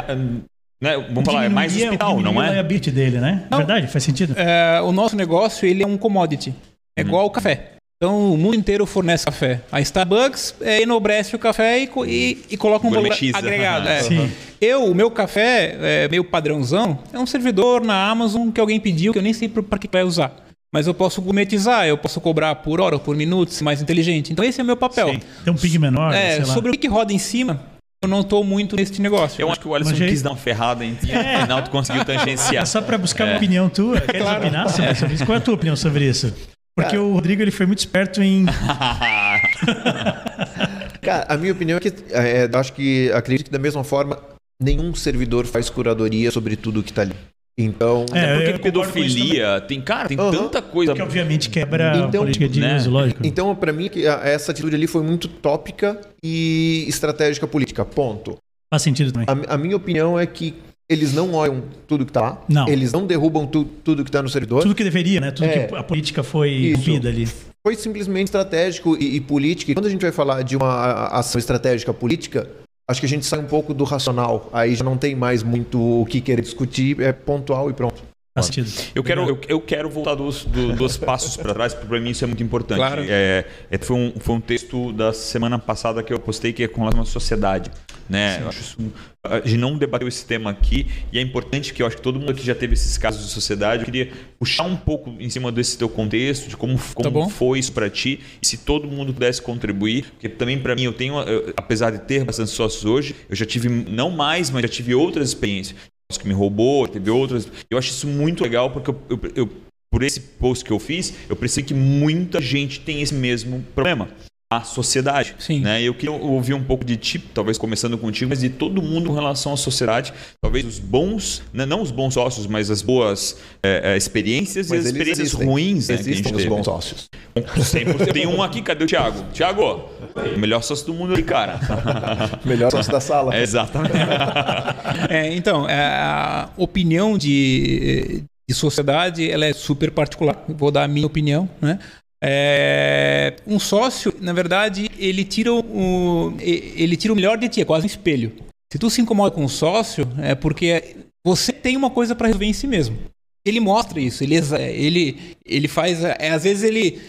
né, 0.80 0.96
vamos 0.96 1.24
falar, 1.24 1.44
é 1.44 1.48
mais 1.48 1.74
hospital, 1.74 2.20
não 2.20 2.38
a 2.38 2.46
é? 2.46 2.52
liability 2.52 2.90
dele, 2.90 3.18
né? 3.18 3.44
Não. 3.50 3.58
Verdade? 3.58 3.86
Faz 3.88 4.04
sentido? 4.04 4.34
É, 4.36 4.80
o 4.82 4.92
nosso 4.92 5.16
negócio 5.16 5.66
ele 5.66 5.82
é 5.82 5.86
um 5.86 5.98
commodity. 5.98 6.54
É 6.96 7.00
igual 7.00 7.26
o 7.26 7.30
café. 7.30 7.72
Então 7.96 8.32
o 8.32 8.38
mundo 8.38 8.54
inteiro 8.54 8.86
fornece 8.86 9.24
café. 9.24 9.60
A 9.72 9.80
Starbucks 9.80 10.54
é, 10.60 10.82
enobrece 10.82 11.34
o 11.34 11.38
café 11.38 11.80
e, 11.80 11.90
e, 12.06 12.38
e 12.50 12.56
coloca 12.56 12.86
um 12.86 12.90
valor 12.90 13.10
agregado. 13.34 13.88
é. 13.88 14.02
Sim. 14.02 14.30
Eu, 14.60 14.84
o 14.84 14.94
meu 14.94 15.10
café, 15.10 15.76
é, 15.80 16.08
meio 16.08 16.22
padrãozão, 16.24 16.98
é 17.12 17.18
um 17.18 17.26
servidor 17.26 17.84
na 17.84 18.08
Amazon 18.08 18.50
que 18.50 18.60
alguém 18.60 18.78
pediu, 18.78 19.12
que 19.12 19.18
eu 19.18 19.22
nem 19.22 19.32
sei 19.32 19.48
para 19.48 19.78
que 19.78 19.88
vai 19.90 20.04
usar. 20.04 20.32
Mas 20.72 20.86
eu 20.86 20.94
posso 20.94 21.22
gourmetizar, 21.22 21.86
eu 21.86 21.96
posso 21.96 22.20
cobrar 22.20 22.54
por 22.56 22.80
hora 22.80 22.96
ou 22.96 23.00
por 23.00 23.16
minuto, 23.16 23.52
ser 23.52 23.64
mais 23.64 23.80
inteligente. 23.80 24.32
Então 24.32 24.44
esse 24.44 24.60
é 24.60 24.62
o 24.62 24.66
meu 24.66 24.76
papel. 24.76 25.08
Sim. 25.10 25.20
Tem 25.44 25.52
um 25.52 25.56
ping 25.56 25.78
menor, 25.78 26.12
É, 26.14 26.36
sei 26.36 26.44
lá. 26.44 26.54
sobre 26.54 26.70
o 26.70 26.74
que 26.78 26.86
roda 26.86 27.12
em 27.12 27.18
cima, 27.18 27.62
eu 28.02 28.08
não 28.08 28.20
estou 28.20 28.42
muito 28.44 28.76
nesse 28.76 29.00
negócio. 29.02 29.40
Eu 29.42 29.50
acho 29.50 29.60
que 29.60 29.68
o 29.68 29.74
Alisson 29.74 29.90
Mas 29.98 30.10
quis 30.10 30.22
dar 30.22 30.30
uma 30.30 30.36
ferrada 30.36 30.84
em 30.84 30.94
ti, 30.94 31.06
final 31.06 31.62
tu 31.62 31.70
conseguiu 31.70 32.02
É 32.02 32.04
tangenciar. 32.04 32.66
só 32.66 32.80
para 32.80 32.96
buscar 32.98 33.24
uma 33.26 33.36
opinião 33.36 33.68
tua. 33.68 34.00
Queres 34.00 34.22
Claro. 34.22 34.38
opinar 34.40 34.68
sobre, 34.70 35.14
isso? 35.14 35.26
Qual 35.26 35.34
é 35.34 35.38
a 35.38 35.42
tua 35.42 35.54
opinião 35.54 35.76
sobre 35.76 36.08
isso? 36.08 36.32
Porque 36.76 36.96
o 36.96 37.12
Rodrigo 37.12 37.42
ele 37.42 37.50
foi 37.50 37.66
muito 37.66 37.80
esperto 37.80 38.22
em. 38.22 38.46
Cara, 41.02 41.26
a 41.28 41.36
minha 41.36 41.52
opinião 41.52 41.76
é 41.76 41.80
que 41.80 41.92
é, 42.12 42.48
acho 42.54 42.72
que 42.72 43.10
acredito 43.12 43.46
que 43.46 43.52
da 43.52 43.58
mesma 43.58 43.82
forma 43.82 44.18
nenhum 44.60 44.94
servidor 44.94 45.46
faz 45.46 45.70
curadoria 45.70 46.30
sobre 46.30 46.56
tudo 46.56 46.82
que 46.82 46.92
tá 46.92 47.02
ali. 47.02 47.14
Então, 47.60 48.06
É, 48.14 48.42
porque 48.52 48.58
pedofilia, 48.60 49.60
tem, 49.60 49.80
cara, 49.80 50.08
tem 50.08 50.16
Aham. 50.18 50.30
tanta 50.30 50.62
coisa. 50.62 50.94
Que 50.94 51.02
obviamente 51.02 51.50
quebra 51.50 51.92
Então, 51.96 52.20
a 52.20 52.24
política 52.24 52.48
de 52.48 52.60
né? 52.60 52.76
uso, 52.76 52.88
lógico. 52.90 53.20
então 53.26 53.52
para 53.56 53.72
mim, 53.72 53.90
essa 54.22 54.52
atitude 54.52 54.76
ali 54.76 54.86
foi 54.86 55.02
muito 55.02 55.26
tópica 55.26 56.00
e 56.22 56.84
estratégica 56.88 57.46
política. 57.48 57.84
Ponto. 57.84 58.36
Faz 58.72 58.82
sentido 58.82 59.10
também. 59.10 59.26
A, 59.48 59.54
a 59.54 59.58
minha 59.58 59.76
opinião 59.76 60.18
é 60.18 60.24
que 60.24 60.54
eles 60.88 61.12
não 61.12 61.34
olham 61.34 61.62
tudo 61.86 62.06
que 62.06 62.12
tá 62.12 62.20
lá. 62.20 62.42
Não. 62.48 62.68
Eles 62.68 62.92
não 62.92 63.06
derrubam 63.06 63.46
tu- 63.46 63.64
tudo 63.84 64.04
que 64.04 64.10
tá 64.10 64.22
no 64.22 64.28
servidor. 64.28 64.62
Tudo 64.62 64.74
que 64.74 64.84
deveria, 64.84 65.20
né? 65.20 65.30
Tudo 65.30 65.46
É. 65.46 65.66
que 65.66 65.74
a 65.74 65.82
política 65.82 66.22
foi 66.22 66.72
rompida 66.76 67.08
ali. 67.08 67.26
Foi 67.66 67.74
simplesmente 67.74 68.26
estratégico 68.26 68.96
e, 68.98 69.16
e 69.16 69.20
político. 69.20 69.70
E 69.70 69.74
quando 69.74 69.86
a 69.86 69.90
gente 69.90 70.00
vai 70.00 70.12
falar 70.12 70.42
de 70.42 70.56
uma 70.56 71.08
ação 71.08 71.38
estratégica 71.38 71.92
política, 71.92 72.48
acho 72.88 73.00
que 73.00 73.06
a 73.06 73.08
gente 73.08 73.26
sai 73.26 73.38
um 73.38 73.46
pouco 73.46 73.74
do 73.74 73.84
racional. 73.84 74.48
Aí 74.52 74.74
já 74.74 74.82
não 74.82 74.96
tem 74.96 75.14
mais 75.14 75.42
muito 75.42 75.78
o 75.78 76.06
que 76.06 76.20
querer 76.20 76.42
discutir, 76.42 77.00
é 77.00 77.12
pontual 77.12 77.68
e 77.70 77.74
pronto. 77.74 78.07
Faz 78.42 78.46
sentido. 78.54 78.70
Eu 78.94 79.02
quero, 79.04 79.28
eu, 79.28 79.40
eu 79.48 79.60
quero 79.60 79.88
voltar 79.88 80.14
dos, 80.14 80.44
do- 80.44 80.72
dos 80.74 80.96
passos 80.96 81.36
para 81.36 81.52
trás, 81.54 81.74
porque 81.74 81.86
para 81.88 82.00
mim 82.00 82.10
isso 82.10 82.24
é 82.24 82.26
muito 82.26 82.42
importante. 82.42 82.78
Claro. 82.78 83.04
É, 83.08 83.44
é- 83.70 83.78
foi, 83.78 83.96
um, 83.96 84.12
foi 84.18 84.34
um 84.34 84.40
texto 84.40 84.92
da 84.92 85.12
semana 85.12 85.58
passada 85.58 86.02
que 86.02 86.12
eu 86.12 86.18
postei 86.18 86.52
que 86.52 86.62
é 86.62 86.68
com 86.68 86.80
relação 86.80 87.02
à 87.02 87.06
sociedade. 87.06 87.70
Né? 88.08 88.42
Isso, 88.58 88.78
a 89.22 89.40
gente 89.40 89.58
não 89.58 89.76
debateu 89.76 90.08
esse 90.08 90.24
tema 90.24 90.48
aqui 90.50 90.86
e 91.12 91.18
é 91.18 91.20
importante 91.20 91.74
que 91.74 91.82
eu 91.82 91.86
acho 91.86 91.96
que 91.96 92.02
todo 92.02 92.18
mundo 92.18 92.32
aqui 92.32 92.42
já 92.42 92.54
teve 92.54 92.72
esses 92.72 92.96
casos 92.96 93.22
de 93.26 93.30
sociedade. 93.30 93.82
Eu 93.82 93.84
queria 93.84 94.10
puxar 94.38 94.62
um 94.62 94.76
pouco 94.76 95.14
em 95.20 95.28
cima 95.28 95.52
desse 95.52 95.76
teu 95.76 95.90
contexto, 95.90 96.48
de 96.48 96.56
como, 96.56 96.78
como 96.94 97.10
bom. 97.10 97.28
foi 97.28 97.58
isso 97.58 97.70
para 97.72 97.90
ti 97.90 98.20
e 98.40 98.46
se 98.46 98.56
todo 98.58 98.86
mundo 98.88 99.12
pudesse 99.12 99.42
contribuir, 99.42 100.06
porque 100.12 100.26
também 100.28 100.58
para 100.58 100.74
mim 100.74 100.84
eu 100.84 100.92
tenho, 100.94 101.20
eu- 101.20 101.52
apesar 101.54 101.90
de 101.90 101.98
ter 101.98 102.24
bastante 102.24 102.50
sócios 102.50 102.86
hoje, 102.86 103.14
eu 103.28 103.36
já 103.36 103.44
tive 103.44 103.68
não 103.68 104.10
mais, 104.10 104.48
mas 104.50 104.62
já 104.62 104.68
tive 104.68 104.94
outras 104.94 105.28
experiências 105.28 105.76
que 106.16 106.26
me 106.26 106.32
roubou, 106.32 106.88
teve 106.88 107.10
outras. 107.10 107.46
Eu 107.68 107.76
acho 107.76 107.90
isso 107.90 108.06
muito 108.06 108.42
legal 108.42 108.70
porque 108.70 108.90
eu, 108.90 108.98
eu- 109.10 109.20
eu- 109.34 109.50
por 109.90 110.02
esse 110.02 110.20
post 110.20 110.64
que 110.64 110.70
eu 110.70 110.78
fiz, 110.78 111.12
eu 111.28 111.36
percebi 111.36 111.66
que 111.68 111.74
muita 111.74 112.40
gente 112.40 112.80
tem 112.80 113.02
esse 113.02 113.12
mesmo 113.12 113.62
problema. 113.74 114.08
A 114.50 114.62
sociedade. 114.62 115.34
Sim. 115.38 115.60
Né? 115.60 115.82
Eu 115.82 115.92
queria 115.92 116.10
ouvir 116.10 116.54
um 116.54 116.64
pouco 116.64 116.82
de 116.82 116.96
ti, 116.96 117.18
talvez 117.18 117.58
começando 117.58 117.98
contigo, 117.98 118.30
mas 118.30 118.40
de 118.40 118.48
todo 118.48 118.80
mundo 118.80 119.08
com 119.08 119.14
relação 119.14 119.52
à 119.52 119.58
sociedade. 119.58 120.10
Talvez 120.40 120.64
os 120.64 120.78
bons, 120.78 121.42
né, 121.52 121.66
não 121.66 121.82
os 121.82 121.90
bons 121.90 122.14
sócios, 122.14 122.46
mas 122.46 122.70
as 122.70 122.80
boas 122.80 123.36
é, 123.62 123.92
é, 123.92 123.96
experiências 123.98 124.70
Mas 124.70 124.78
e 124.78 124.80
as 124.80 124.86
experiências 124.86 125.26
existem. 125.28 125.46
ruins 125.46 125.88
né, 125.88 125.96
que 125.96 126.00
a 126.00 126.04
gente 126.04 126.12
Existem 126.12 126.32
os 126.34 126.42
teve. 126.42 126.54
bons 126.54 126.64
sócios. 126.64 127.10
100%. 127.36 128.10
Tem 128.10 128.26
um 128.26 128.42
aqui, 128.42 128.62
cadê 128.62 128.84
o 128.84 128.86
Thiago? 128.86 129.22
Thiago, 129.34 129.90
o 130.34 130.38
melhor 130.38 130.62
sócio 130.62 130.86
do 130.86 130.94
mundo 130.94 131.14
aí, 131.14 131.22
cara. 131.22 131.60
Melhor 132.42 132.70
sócio 132.70 132.90
da 132.90 133.00
sala. 133.00 133.36
É, 133.36 133.42
exatamente. 133.42 133.92
É, 135.10 135.34
então, 135.34 135.68
é, 135.68 135.78
a 135.78 136.48
opinião 136.56 137.16
de, 137.18 138.24
de 138.48 138.54
sociedade 138.54 139.30
ela 139.30 139.44
é 139.44 139.52
super 139.52 139.90
particular. 139.90 140.42
Vou 140.48 140.70
dar 140.70 140.84
a 140.84 140.88
minha 140.88 141.06
opinião, 141.06 141.48
né? 141.60 141.78
É, 142.22 143.36
um 143.46 143.58
sócio, 143.58 144.12
na 144.20 144.32
verdade, 144.32 144.90
ele 144.98 145.24
tira 145.24 145.52
o 145.52 146.34
ele 146.40 146.96
tira 146.96 147.12
o 147.12 147.16
melhor 147.16 147.38
de 147.38 147.48
ti, 147.48 147.60
é 147.60 147.64
quase 147.64 147.84
um 147.84 147.86
espelho. 147.86 148.32
Se 148.72 148.78
tu 148.78 148.90
se 148.90 149.00
incomoda 149.00 149.34
com 149.34 149.44
um 149.44 149.48
sócio, 149.48 150.06
é 150.18 150.34
porque 150.34 150.96
você 151.24 151.52
tem 151.52 151.76
uma 151.76 151.90
coisa 151.90 152.14
para 152.14 152.26
resolver 152.26 152.46
em 152.46 152.52
si 152.52 152.66
mesmo. 152.66 152.98
Ele 153.44 153.60
mostra 153.60 154.00
isso, 154.00 154.24
ele 154.24 154.36
ele 154.36 155.36
ele 155.44 155.68
faz, 155.68 156.02
é, 156.02 156.30
às 156.30 156.44
vezes 156.44 156.62
ele 156.62 157.00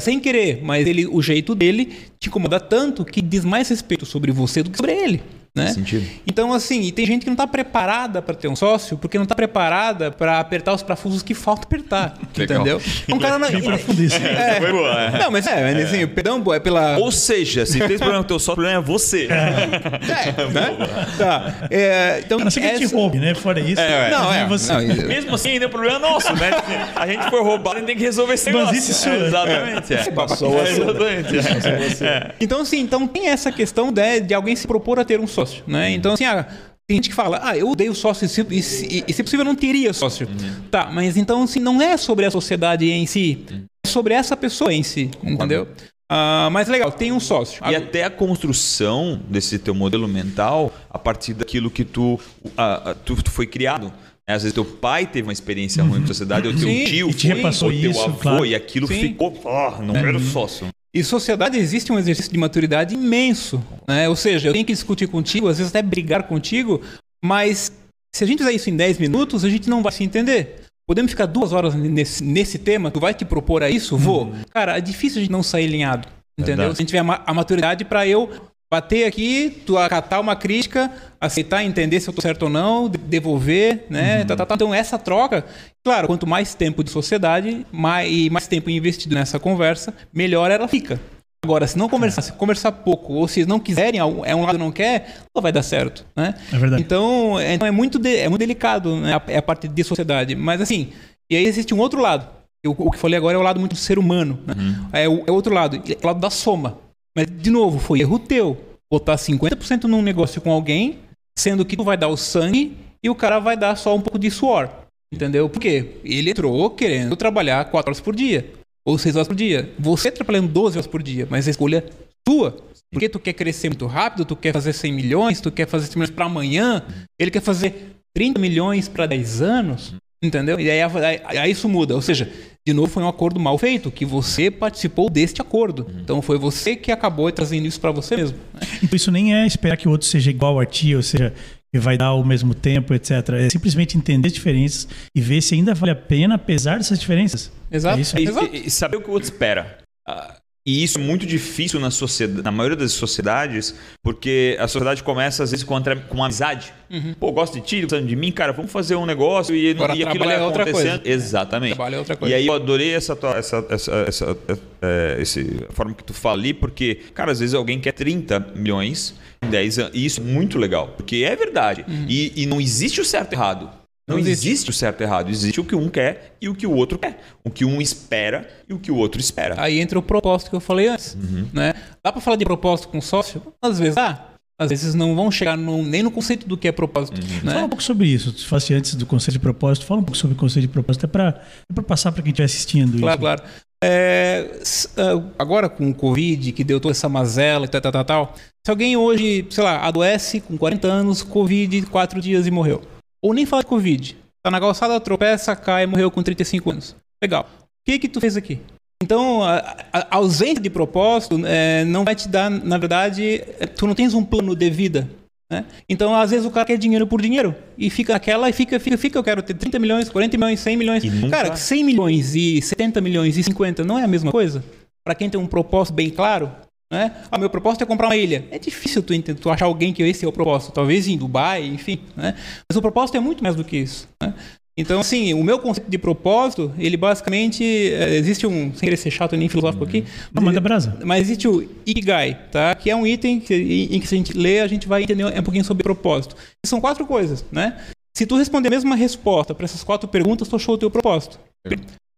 sem 0.00 0.18
querer, 0.18 0.62
mas 0.62 0.86
ele 0.86 1.06
o 1.06 1.20
jeito 1.20 1.54
dele 1.54 1.92
te 2.18 2.28
incomoda 2.28 2.58
tanto 2.58 3.04
que 3.04 3.20
diz 3.20 3.44
mais 3.44 3.68
respeito 3.68 4.06
sobre 4.06 4.32
você 4.32 4.62
do 4.62 4.70
que 4.70 4.76
sobre 4.78 4.92
ele, 4.92 5.22
né? 5.56 5.68
Sentido. 5.68 6.04
Então, 6.26 6.52
assim, 6.52 6.80
e 6.82 6.90
tem 6.90 7.06
gente 7.06 7.20
que 7.20 7.26
não 7.28 7.34
está 7.34 7.46
preparada 7.46 8.20
para 8.20 8.34
ter 8.34 8.48
um 8.48 8.56
sócio 8.56 8.98
porque 8.98 9.16
não 9.16 9.22
está 9.22 9.36
preparada 9.36 10.10
para 10.10 10.40
apertar 10.40 10.72
os 10.74 10.82
parafusos 10.82 11.22
que 11.22 11.32
falta 11.32 11.62
apertar. 11.64 12.14
Entendeu? 12.36 12.80
Um 13.08 13.18
cara 13.20 13.38
não. 13.38 13.44
É. 13.54 14.60
Foi 14.60 14.72
boa, 14.72 15.00
é. 15.00 15.18
Não, 15.18 15.30
mas 15.30 15.46
é, 15.46 15.72
mas, 15.74 15.84
assim, 15.84 16.06
perdão, 16.08 16.42
é 16.52 16.58
pela. 16.58 16.98
Ou 16.98 17.12
seja, 17.12 17.64
se 17.64 17.78
tem 17.78 17.86
esse 17.86 17.98
problema 17.98 18.18
com 18.18 18.24
o 18.24 18.28
teu 18.28 18.38
sócio, 18.38 18.52
o 18.52 18.56
problema 18.56 18.80
é 18.80 18.82
você. 18.82 19.26
É, 19.26 20.46
né? 20.50 20.76
Tá. 21.16 21.54
É, 21.70 22.20
então, 22.24 22.40
A 22.40 22.44
não 22.44 22.50
ser 22.50 22.60
que 22.60 22.78
te 22.78 22.84
essa- 22.84 22.96
roube, 22.96 23.18
né? 23.18 23.34
Fora 23.34 23.60
isso. 23.60 23.80
É, 23.80 24.08
é. 24.08 24.10
Não, 24.10 24.32
é. 24.32 24.46
você. 24.46 24.72
não, 24.72 24.82
isso- 24.82 25.06
Mesmo 25.06 25.34
assim, 25.34 25.50
ainda 25.50 25.66
é 25.66 25.68
problema 25.68 25.98
nosso, 26.00 26.32
né? 26.34 26.50
A 26.96 27.06
gente 27.06 27.30
foi 27.30 27.42
roubado, 27.42 27.76
a 27.76 27.78
gente 27.78 27.86
tem 27.86 27.96
que 27.96 28.02
resolver 28.02 28.34
esse 28.34 28.46
negócio. 28.46 28.66
Banzice 28.74 28.94
sua. 28.94 29.12
É, 29.12 29.26
exatamente. 29.26 29.94
É. 29.94 30.10
Passou 30.10 30.58
a 30.60 30.64
É, 30.64 30.70
exatamente. 30.70 32.04
É. 32.04 32.30
Então, 32.40 32.60
assim, 32.62 32.80
então 32.80 33.06
tem 33.06 33.28
essa 33.28 33.52
questão 33.52 33.92
de, 33.92 34.20
de 34.20 34.34
alguém 34.34 34.56
se 34.56 34.66
propor 34.66 34.98
a 34.98 35.04
ter 35.04 35.20
um 35.20 35.26
sócio, 35.26 35.43
né? 35.66 35.90
Então, 35.90 36.12
assim, 36.14 36.24
ah, 36.24 36.46
tem 36.86 36.96
gente 36.96 37.08
que 37.08 37.14
fala, 37.14 37.40
ah, 37.42 37.56
eu 37.56 37.70
odeio 37.70 37.94
sócio 37.94 38.24
e 38.24 38.28
se, 38.28 38.42
e, 38.42 39.04
e 39.08 39.12
se 39.12 39.22
possível 39.22 39.44
eu 39.44 39.48
não 39.52 39.56
teria 39.56 39.92
sócio. 39.92 40.28
Tá, 40.70 40.90
mas 40.92 41.16
então, 41.16 41.42
assim, 41.42 41.60
não 41.60 41.80
é 41.80 41.96
sobre 41.96 42.26
a 42.26 42.30
sociedade 42.30 42.90
em 42.90 43.06
si, 43.06 43.44
é 43.84 43.88
sobre 43.88 44.14
essa 44.14 44.36
pessoa 44.36 44.72
em 44.72 44.82
si, 44.82 45.10
entendeu? 45.22 45.66
Ah, 46.10 46.48
mas 46.52 46.68
legal, 46.68 46.92
tem 46.92 47.10
um 47.10 47.20
sócio. 47.20 47.62
E 47.66 47.74
até 47.74 48.04
a 48.04 48.10
construção 48.10 49.20
desse 49.28 49.58
teu 49.58 49.74
modelo 49.74 50.06
mental 50.06 50.72
a 50.90 50.98
partir 50.98 51.32
daquilo 51.32 51.70
que 51.70 51.84
tu, 51.84 52.20
ah, 52.56 52.94
tu, 53.04 53.16
tu 53.22 53.30
foi 53.30 53.46
criado. 53.46 53.86
né? 54.26 54.34
Às 54.34 54.42
vezes 54.42 54.54
teu 54.54 54.64
pai 54.64 55.06
teve 55.06 55.26
uma 55.26 55.32
experiência 55.32 55.82
ruim 55.82 55.98
com 56.00 56.04
a 56.04 56.08
sociedade, 56.08 56.46
ou 56.46 56.54
teu 56.54 56.68
Sim, 56.68 56.84
tio 56.84 57.08
te 57.12 57.26
foi, 57.26 57.36
repassou 57.36 57.70
ou 57.70 57.74
teu 57.78 57.90
isso, 57.90 58.04
avô, 58.04 58.18
claro. 58.18 58.46
e 58.46 58.54
aquilo 58.54 58.86
Sim. 58.86 59.00
ficou, 59.00 59.40
ah, 59.46 59.80
não 59.82 59.96
era 59.96 60.18
sócio. 60.18 60.68
E 60.94 61.02
sociedade 61.02 61.58
existe 61.58 61.90
um 61.90 61.98
exercício 61.98 62.30
de 62.30 62.38
maturidade 62.38 62.94
imenso, 62.94 63.60
né? 63.86 64.08
Ou 64.08 64.14
seja, 64.14 64.48
eu 64.48 64.52
tenho 64.52 64.64
que 64.64 64.72
discutir 64.72 65.08
contigo, 65.08 65.48
às 65.48 65.58
vezes 65.58 65.74
até 65.74 65.82
brigar 65.82 66.28
contigo, 66.28 66.80
mas 67.22 67.72
se 68.14 68.22
a 68.22 68.26
gente 68.26 68.38
fizer 68.38 68.52
isso 68.52 68.70
em 68.70 68.76
10 68.76 68.98
minutos, 68.98 69.44
a 69.44 69.50
gente 69.50 69.68
não 69.68 69.82
vai 69.82 69.90
se 69.90 70.04
entender. 70.04 70.62
Podemos 70.86 71.10
ficar 71.10 71.26
duas 71.26 71.52
horas 71.52 71.74
nesse, 71.74 72.22
nesse 72.22 72.58
tema? 72.58 72.90
Tu 72.90 73.00
vai 73.00 73.12
te 73.12 73.24
propor 73.24 73.62
a 73.62 73.70
isso? 73.70 73.96
Vou. 73.96 74.32
Cara, 74.50 74.78
é 74.78 74.80
difícil 74.80 75.18
a 75.18 75.20
gente 75.22 75.32
não 75.32 75.42
sair 75.42 75.64
alinhado. 75.64 76.06
Entendeu? 76.38 76.56
Verdade. 76.56 76.76
Se 76.76 76.82
a 76.82 76.84
gente 76.84 76.88
tiver 76.88 77.22
a 77.26 77.34
maturidade 77.34 77.84
para 77.84 78.06
eu 78.06 78.30
bater 78.74 79.06
aqui, 79.06 79.62
tu 79.64 79.78
acatar 79.78 80.20
uma 80.20 80.34
crítica, 80.34 80.90
aceitar, 81.20 81.62
entender 81.64 82.00
se 82.00 82.08
eu 82.08 82.14
tô 82.14 82.20
certo 82.20 82.44
ou 82.44 82.48
não, 82.50 82.88
de- 82.88 82.98
devolver, 82.98 83.86
né? 83.88 84.24
Tá, 84.24 84.34
tá, 84.36 84.44
tá. 84.46 84.54
Então 84.56 84.74
essa 84.74 84.98
troca, 84.98 85.44
claro, 85.84 86.06
quanto 86.08 86.26
mais 86.26 86.54
tempo 86.54 86.82
de 86.82 86.90
sociedade 86.90 87.64
mais, 87.70 88.10
e 88.12 88.28
mais 88.30 88.46
tempo 88.48 88.68
investido 88.70 89.14
nessa 89.14 89.38
conversa, 89.38 89.94
melhor 90.12 90.50
ela 90.50 90.66
fica. 90.66 91.00
Agora, 91.44 91.66
se 91.66 91.76
não 91.78 91.88
conversar, 91.90 92.22
se 92.22 92.32
conversar 92.32 92.72
pouco, 92.72 93.12
ou 93.12 93.28
se 93.28 93.44
não 93.46 93.60
quiserem, 93.60 94.00
é 94.00 94.34
um 94.34 94.44
lado 94.44 94.58
não 94.58 94.72
quer, 94.72 95.18
não 95.34 95.42
vai 95.42 95.52
dar 95.52 95.62
certo, 95.62 96.04
né? 96.16 96.34
É 96.52 96.56
verdade. 96.58 96.82
Então, 96.82 97.38
é, 97.38 97.54
é 97.54 97.70
muito 97.70 97.98
de- 97.98 98.16
é 98.16 98.28
muito 98.28 98.40
delicado, 98.40 98.96
né? 98.96 99.14
A, 99.14 99.22
é 99.28 99.36
a 99.36 99.42
parte 99.42 99.68
de 99.68 99.84
sociedade. 99.84 100.34
Mas 100.34 100.60
assim, 100.60 100.92
e 101.30 101.36
aí 101.36 101.44
existe 101.44 101.72
um 101.74 101.78
outro 101.78 102.00
lado. 102.00 102.26
Eu, 102.62 102.74
o 102.78 102.90
que 102.90 102.98
falei 102.98 103.18
agora 103.18 103.36
é 103.36 103.38
o 103.38 103.42
lado 103.42 103.60
muito 103.60 103.72
do 103.74 103.78
ser 103.78 103.98
humano, 103.98 104.40
né? 104.46 104.54
É, 105.02 105.06
o, 105.08 105.22
é 105.26 105.30
outro 105.30 105.52
lado, 105.52 105.76
é 105.76 105.96
o 106.02 106.06
lado 106.06 106.18
da 106.18 106.30
soma. 106.30 106.78
Mas, 107.16 107.26
de 107.26 107.50
novo, 107.50 107.78
foi 107.78 108.00
erro 108.00 108.18
teu. 108.18 108.60
Botar 108.90 109.16
50% 109.16 109.84
num 109.84 110.02
negócio 110.02 110.40
com 110.40 110.50
alguém, 110.50 110.98
sendo 111.38 111.64
que 111.64 111.76
tu 111.76 111.84
vai 111.84 111.96
dar 111.96 112.08
o 112.08 112.16
sangue 112.16 112.76
e 113.02 113.10
o 113.10 113.14
cara 113.14 113.38
vai 113.38 113.56
dar 113.56 113.76
só 113.76 113.94
um 113.94 114.00
pouco 114.00 114.18
de 114.18 114.30
suor. 114.30 114.70
Entendeu? 115.12 115.48
Porque 115.48 116.00
ele 116.04 116.30
entrou 116.30 116.70
querendo 116.70 117.14
trabalhar 117.16 117.64
4 117.66 117.90
horas 117.90 118.00
por 118.00 118.16
dia. 118.16 118.52
Ou 118.84 118.98
6 118.98 119.16
horas 119.16 119.28
por 119.28 119.36
dia. 119.36 119.72
Você 119.78 120.10
trabalhando 120.10 120.48
12 120.48 120.76
horas 120.76 120.86
por 120.86 121.02
dia, 121.02 121.26
mas 121.30 121.46
a 121.46 121.50
escolha 121.50 121.78
é 121.78 121.90
tua. 122.24 122.56
Porque 122.92 123.08
tu 123.08 123.18
quer 123.18 123.32
crescer 123.32 123.68
muito 123.68 123.86
rápido, 123.86 124.24
tu 124.24 124.36
quer 124.36 124.52
fazer 124.52 124.72
100 124.72 124.92
milhões, 124.92 125.40
tu 125.40 125.50
quer 125.50 125.66
fazer 125.66 125.86
100 125.86 125.94
milhões 125.96 126.10
para 126.10 126.26
amanhã, 126.26 126.84
ele 127.18 127.30
quer 127.30 127.42
fazer 127.42 127.96
30 128.14 128.40
milhões 128.40 128.88
para 128.88 129.06
10 129.06 129.42
anos. 129.42 129.94
Entendeu? 130.24 130.58
E 130.58 130.70
aí, 130.70 130.80
aí- 130.82 131.38
aí 131.38 131.50
isso 131.50 131.68
muda. 131.68 131.94
Ou 131.94 132.00
seja, 132.02 132.28
de 132.66 132.72
novo 132.72 132.88
foi 132.90 133.02
um 133.02 133.08
acordo 133.08 133.38
mal 133.38 133.58
feito, 133.58 133.90
que 133.90 134.04
você 134.06 134.50
participou 134.50 135.10
deste 135.10 135.42
acordo. 135.42 135.86
Então 136.00 136.22
foi 136.22 136.38
você 136.38 136.74
que 136.74 136.90
acabou 136.90 137.30
trazendo 137.30 137.66
isso 137.66 137.80
para 137.80 137.90
você 137.90 138.16
mesmo. 138.16 138.38
né? 138.54 138.60
Então 138.82 138.96
isso 138.96 139.10
nem 139.10 139.34
é 139.34 139.46
esperar 139.46 139.76
que 139.76 139.86
o 139.86 139.90
outro 139.90 140.06
seja 140.06 140.30
igual 140.30 140.58
a 140.58 140.64
ti, 140.64 140.94
ou 140.96 141.02
seja, 141.02 141.34
que 141.72 141.78
vai 141.78 141.98
dar 141.98 142.06
ao 142.06 142.24
mesmo 142.24 142.54
tempo, 142.54 142.94
etc. 142.94 143.10
É 143.34 143.50
simplesmente 143.50 143.98
entender 143.98 144.28
as 144.28 144.32
diferenças 144.32 144.88
e 145.14 145.20
ver 145.20 145.42
se 145.42 145.54
ainda 145.54 145.74
vale 145.74 145.90
a 145.92 145.96
pena, 145.96 146.36
apesar 146.36 146.78
dessas 146.78 146.98
diferenças. 146.98 147.50
Exato. 147.70 147.98
É 147.98 148.00
isso 148.00 148.16
aí. 148.16 148.24
E, 148.24 148.28
Exato. 148.28 148.50
e- 148.56 148.66
e 148.66 148.70
saber 148.70 148.96
o 148.96 149.00
que 149.02 149.10
o 149.10 149.12
outro 149.12 149.28
espera. 149.28 149.78
Ah, 150.08 150.36
E 150.66 150.82
isso 150.82 150.98
é 150.98 151.02
muito 151.02 151.26
difícil 151.26 151.78
na, 151.78 151.90
sociedade, 151.90 152.42
na 152.42 152.50
maioria 152.50 152.74
das 152.76 152.92
sociedades, 152.92 153.74
porque 154.02 154.56
a 154.58 154.66
sociedade 154.66 155.02
começa 155.02 155.42
às 155.44 155.50
vezes 155.50 155.62
com, 155.62 155.76
atra- 155.76 155.96
com 155.96 156.14
uma 156.14 156.24
amizade. 156.24 156.72
Pô, 157.20 157.30
gosto 157.32 157.54
de 157.54 157.60
ti, 157.60 157.80
gostando 157.82 158.06
de 158.06 158.16
mim, 158.16 158.32
cara, 158.32 158.50
vamos 158.52 158.72
fazer 158.72 158.94
um 158.96 159.04
negócio 159.04 159.54
e, 159.54 159.72
Agora, 159.72 159.94
e 159.94 160.02
aquilo 160.02 160.24
é 160.30 160.40
outra 160.42 160.62
acontecendo. 160.62 161.02
coisa. 161.02 161.14
Exatamente. 161.14 161.74
Trabalho 161.74 161.96
é 161.96 161.98
outra 161.98 162.16
coisa. 162.16 162.34
E 162.34 162.38
aí 162.38 162.46
eu 162.46 162.54
adorei 162.54 162.94
essa, 162.94 163.14
tua- 163.14 163.36
essa, 163.36 163.66
essa, 163.68 163.92
essa, 164.08 164.36
é, 164.80 165.16
esse, 165.20 165.66
forma 165.70 165.92
que 165.92 166.02
tu 166.02 166.14
fala 166.14 166.38
ali, 166.40 166.54
porque, 166.54 166.94
cara, 167.12 167.32
às 167.32 167.40
vezes 167.40 167.54
alguém 167.54 167.78
quer 167.78 167.92
30 167.92 168.40
milhões 168.54 169.14
em 169.42 169.50
10 169.50 169.78
anos, 169.80 169.90
e 169.94 170.06
isso 170.06 170.20
é 170.22 170.24
muito 170.24 170.56
legal, 170.58 170.94
porque 170.96 171.26
é 171.28 171.36
verdade. 171.36 171.84
E, 172.08 172.32
e 172.36 172.46
não 172.46 172.58
existe 172.58 173.02
o 173.02 173.04
certo 173.04 173.32
e 173.32 173.34
errado. 173.34 173.68
Não, 174.06 174.16
Não 174.16 174.18
existe. 174.22 174.48
existe. 174.48 174.70
o 174.70 174.72
certo 174.72 175.00
e 175.00 175.04
errado. 175.04 175.30
Existe 175.30 175.60
o 175.60 175.64
que 175.64 175.74
um 175.74 175.88
quer 175.88 176.34
e 176.40 176.48
o 176.48 176.54
que 176.54 176.66
o 176.66 176.72
outro 176.72 176.98
quer. 176.98 177.18
O 177.42 177.48
que 177.50 177.64
um 177.64 177.80
espera 177.80 178.46
e 178.68 178.74
o 178.74 178.78
que 178.78 178.90
o 178.90 178.96
outro 178.96 179.18
espera. 179.20 179.54
Aí 179.58 179.80
entra 179.80 179.98
o 179.98 180.02
propósito 180.02 180.50
que 180.50 180.56
eu 180.56 180.60
falei 180.60 180.88
antes. 180.88 181.14
Uhum. 181.14 181.48
Né? 181.52 181.72
Dá 182.02 182.12
para 182.12 182.20
falar 182.20 182.36
de 182.36 182.44
propósito 182.44 182.88
com 182.88 183.00
sócio? 183.00 183.40
Às 183.62 183.78
vezes 183.78 183.94
dá. 183.94 184.28
às 184.58 184.68
vezes 184.68 184.94
não 184.94 185.16
vão 185.16 185.30
chegar 185.30 185.56
no- 185.56 185.82
nem 185.82 186.02
no 186.02 186.10
conceito 186.10 186.46
do 186.46 186.56
que 186.56 186.68
é 186.68 186.72
propósito. 186.72 187.18
né? 187.42 187.52
Fala 187.52 187.64
um 187.64 187.68
pouco 187.68 187.82
sobre 187.82 188.06
isso. 188.06 188.30
Tu 188.32 188.46
falaste 188.46 188.74
antes 188.74 188.94
do 188.94 189.06
conceito 189.06 189.32
de 189.32 189.38
propósito. 189.40 189.86
Fala 189.86 190.00
um 190.00 190.04
pouco 190.04 190.18
sobre 190.18 190.36
o 190.36 190.38
conceito 190.38 190.66
de 190.66 190.72
propósito. 190.72 191.04
É 191.04 191.08
para 191.08 191.42
é 191.74 191.80
passar 191.80 192.12
para 192.12 192.22
quem 192.22 192.30
estiver 192.30 192.44
assistindo 192.44 192.98
Claro, 192.98 193.12
isso. 193.14 193.20
claro. 193.20 193.42
É, 193.82 194.50
s- 194.60 194.88
ah, 194.96 195.22
agora 195.38 195.68
com 195.68 195.88
o 195.90 195.94
Covid, 195.94 196.52
que 196.52 196.62
deu 196.64 196.78
toda 196.80 196.92
essa 196.92 197.08
mazela 197.08 197.64
e 197.64 197.68
tal, 197.68 197.80
tal, 197.80 197.92
tal, 197.92 198.04
tal, 198.04 198.34
se 198.64 198.70
alguém 198.70 198.96
hoje, 198.96 199.46
sei 199.50 199.62
lá, 199.64 199.78
adoece 199.86 200.40
com 200.40 200.56
40 200.56 200.88
anos, 200.88 201.22
Covid, 201.22 201.82
4 201.86 202.20
dias 202.20 202.46
e 202.46 202.50
morreu. 202.50 202.80
Ou 203.24 203.32
nem 203.32 203.46
fala 203.46 203.62
de 203.62 203.68
Covid. 203.68 204.16
Tá 204.42 204.50
na 204.50 204.60
calçada, 204.60 205.00
tropeça, 205.00 205.56
cai, 205.56 205.86
morreu 205.86 206.10
com 206.10 206.22
35 206.22 206.70
anos. 206.70 206.94
Legal. 207.22 207.48
O 207.60 207.66
que 207.86 207.98
que 207.98 208.08
tu 208.08 208.20
fez 208.20 208.36
aqui? 208.36 208.60
Então, 209.02 209.42
a, 209.42 209.76
a- 209.92 210.06
ausência 210.16 210.60
de 210.62 210.68
propósito 210.70 211.40
é, 211.46 211.84
não 211.84 212.04
vai 212.04 212.14
te 212.14 212.28
dar, 212.28 212.50
na 212.50 212.76
verdade, 212.78 213.42
é, 213.58 213.66
tu 213.66 213.86
não 213.86 213.94
tens 213.94 214.12
um 214.14 214.22
plano 214.24 214.54
de 214.54 214.68
vida. 214.70 215.08
né? 215.50 215.64
Então, 215.88 216.14
às 216.14 216.30
vezes, 216.30 216.44
o 216.46 216.50
cara 216.50 216.66
quer 216.66 216.76
dinheiro 216.78 217.06
por 217.06 217.20
dinheiro 217.22 217.54
e 217.78 217.88
fica 217.90 218.12
naquela 218.12 218.48
e 218.48 218.52
fica, 218.52 218.78
fica, 218.78 218.96
fica. 218.98 219.18
Eu 219.18 219.24
quero 219.24 219.42
ter 219.42 219.54
30 219.54 219.78
milhões, 219.78 220.08
40 220.10 220.36
milhões, 220.36 220.60
100 220.60 220.76
milhões. 220.76 221.04
Nunca- 221.04 221.36
Cara, 221.36 221.56
100 221.56 221.84
milhões 221.84 222.34
e 222.34 222.60
70 222.62 223.00
milhões 223.00 223.36
e 223.38 223.42
50 223.42 223.84
não 223.84 223.98
é 223.98 224.04
a 224.04 224.08
mesma 224.08 224.30
coisa? 224.30 224.62
Para 225.02 225.14
quem 225.14 225.28
tem 225.30 225.40
um 225.40 225.46
propósito 225.46 225.94
bem 225.94 226.08
claro, 226.10 226.50
né? 226.90 227.14
Ah, 227.30 227.38
meu 227.38 227.50
propósito 227.50 227.82
é 227.82 227.86
comprar 227.86 228.08
uma 228.08 228.16
ilha. 228.16 228.46
É 228.50 228.58
difícil 228.58 229.02
tu, 229.02 229.14
tu 229.34 229.50
achar 229.50 229.66
alguém 229.66 229.92
que 229.92 230.02
esse 230.02 230.24
é 230.24 230.28
o 230.28 230.32
propósito. 230.32 230.72
Talvez 230.72 231.08
em 231.08 231.16
Dubai, 231.16 231.64
enfim, 231.66 232.00
né? 232.16 232.34
Mas 232.68 232.76
o 232.76 232.82
propósito 232.82 233.16
é 233.16 233.20
muito 233.20 233.42
mais 233.42 233.56
do 233.56 233.64
que 233.64 233.76
isso, 233.76 234.08
né? 234.22 234.34
Então, 234.76 234.98
assim, 234.98 235.32
o 235.34 235.44
meu 235.44 235.60
conceito 235.60 235.88
de 235.88 235.96
propósito, 235.96 236.72
ele 236.76 236.96
basicamente, 236.96 237.62
é, 237.64 238.16
existe 238.16 238.44
um, 238.44 238.72
sem 238.72 238.80
querer 238.80 238.96
ser 238.96 239.10
chato 239.12 239.36
nem 239.36 239.48
filosófico 239.48 239.84
aqui, 239.84 240.04
Não, 240.32 240.42
manda 240.42 240.60
brasa. 240.60 240.98
mas 241.04 241.22
existe 241.22 241.46
o 241.46 241.62
Ikigai, 241.86 242.36
tá? 242.50 242.74
Que 242.74 242.90
é 242.90 242.96
um 242.96 243.06
item 243.06 243.38
que, 243.38 243.54
em 243.54 243.94
em 243.96 244.00
que 244.00 244.06
se 244.08 244.16
a 244.16 244.18
gente 244.18 244.36
lê, 244.36 244.60
a 244.60 244.66
gente 244.66 244.88
vai 244.88 245.04
entender 245.04 245.24
um 245.26 245.42
pouquinho 245.44 245.64
sobre 245.64 245.84
propósito. 245.84 246.34
E 246.64 246.66
são 246.66 246.80
quatro 246.80 247.06
coisas, 247.06 247.44
né? 247.52 247.76
Se 248.16 248.26
tu 248.26 248.36
responder 248.36 248.66
a 248.66 248.70
mesma 248.72 248.96
resposta 248.96 249.54
para 249.54 249.64
essas 249.64 249.84
quatro 249.84 250.08
perguntas, 250.08 250.48
tu 250.48 250.56
achou 250.56 250.74
o 250.74 250.78
teu 250.78 250.90
propósito. 250.90 251.38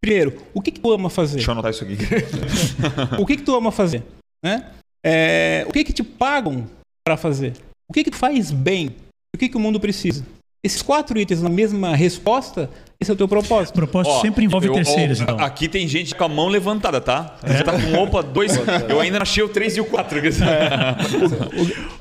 Primeiro, 0.00 0.34
o 0.54 0.62
que, 0.62 0.70
que 0.70 0.80
tu 0.80 0.90
ama 0.92 1.10
fazer? 1.10 1.36
Deixa 1.36 1.50
eu 1.50 1.52
anotar 1.52 1.70
isso 1.72 1.84
aqui. 1.84 1.96
O 3.20 3.26
que, 3.26 3.36
que 3.36 3.42
tu 3.42 3.54
ama 3.54 3.70
fazer? 3.70 4.02
Né? 4.42 4.70
É, 5.04 5.64
o 5.68 5.72
que, 5.72 5.84
que 5.84 5.92
te 5.92 6.02
pagam 6.02 6.68
para 7.04 7.16
fazer? 7.16 7.54
O 7.88 7.92
que, 7.92 8.04
que 8.04 8.16
faz 8.16 8.50
bem? 8.50 8.96
O 9.34 9.38
que, 9.38 9.48
que 9.48 9.56
o 9.56 9.60
mundo 9.60 9.78
precisa? 9.78 10.26
Esses 10.64 10.82
quatro 10.82 11.18
itens 11.18 11.42
na 11.42 11.48
mesma 11.48 11.94
resposta, 11.94 12.70
esse 13.00 13.10
é 13.10 13.14
o 13.14 13.16
teu 13.16 13.28
propósito. 13.28 13.74
Propósito 13.74 14.12
Ó, 14.12 14.20
sempre 14.20 14.44
envolve 14.44 14.68
eu- 14.68 14.72
terceiros, 14.74 15.20
ó, 15.20 15.22
então. 15.24 15.38
Aqui 15.40 15.68
tem 15.68 15.86
gente 15.88 16.14
com 16.14 16.24
a 16.24 16.28
mão 16.28 16.48
levantada, 16.48 17.00
tá? 17.00 17.36
Você 17.46 17.62
tá 17.62 17.72
com 17.72 17.94
opa, 18.02 18.22
dois. 18.22 18.58
Eu 18.88 19.00
ainda 19.00 19.20
achei 19.22 19.42
o 19.42 19.48
3 19.48 19.76
e 19.76 19.80
o 19.80 19.84
4. 19.84 20.20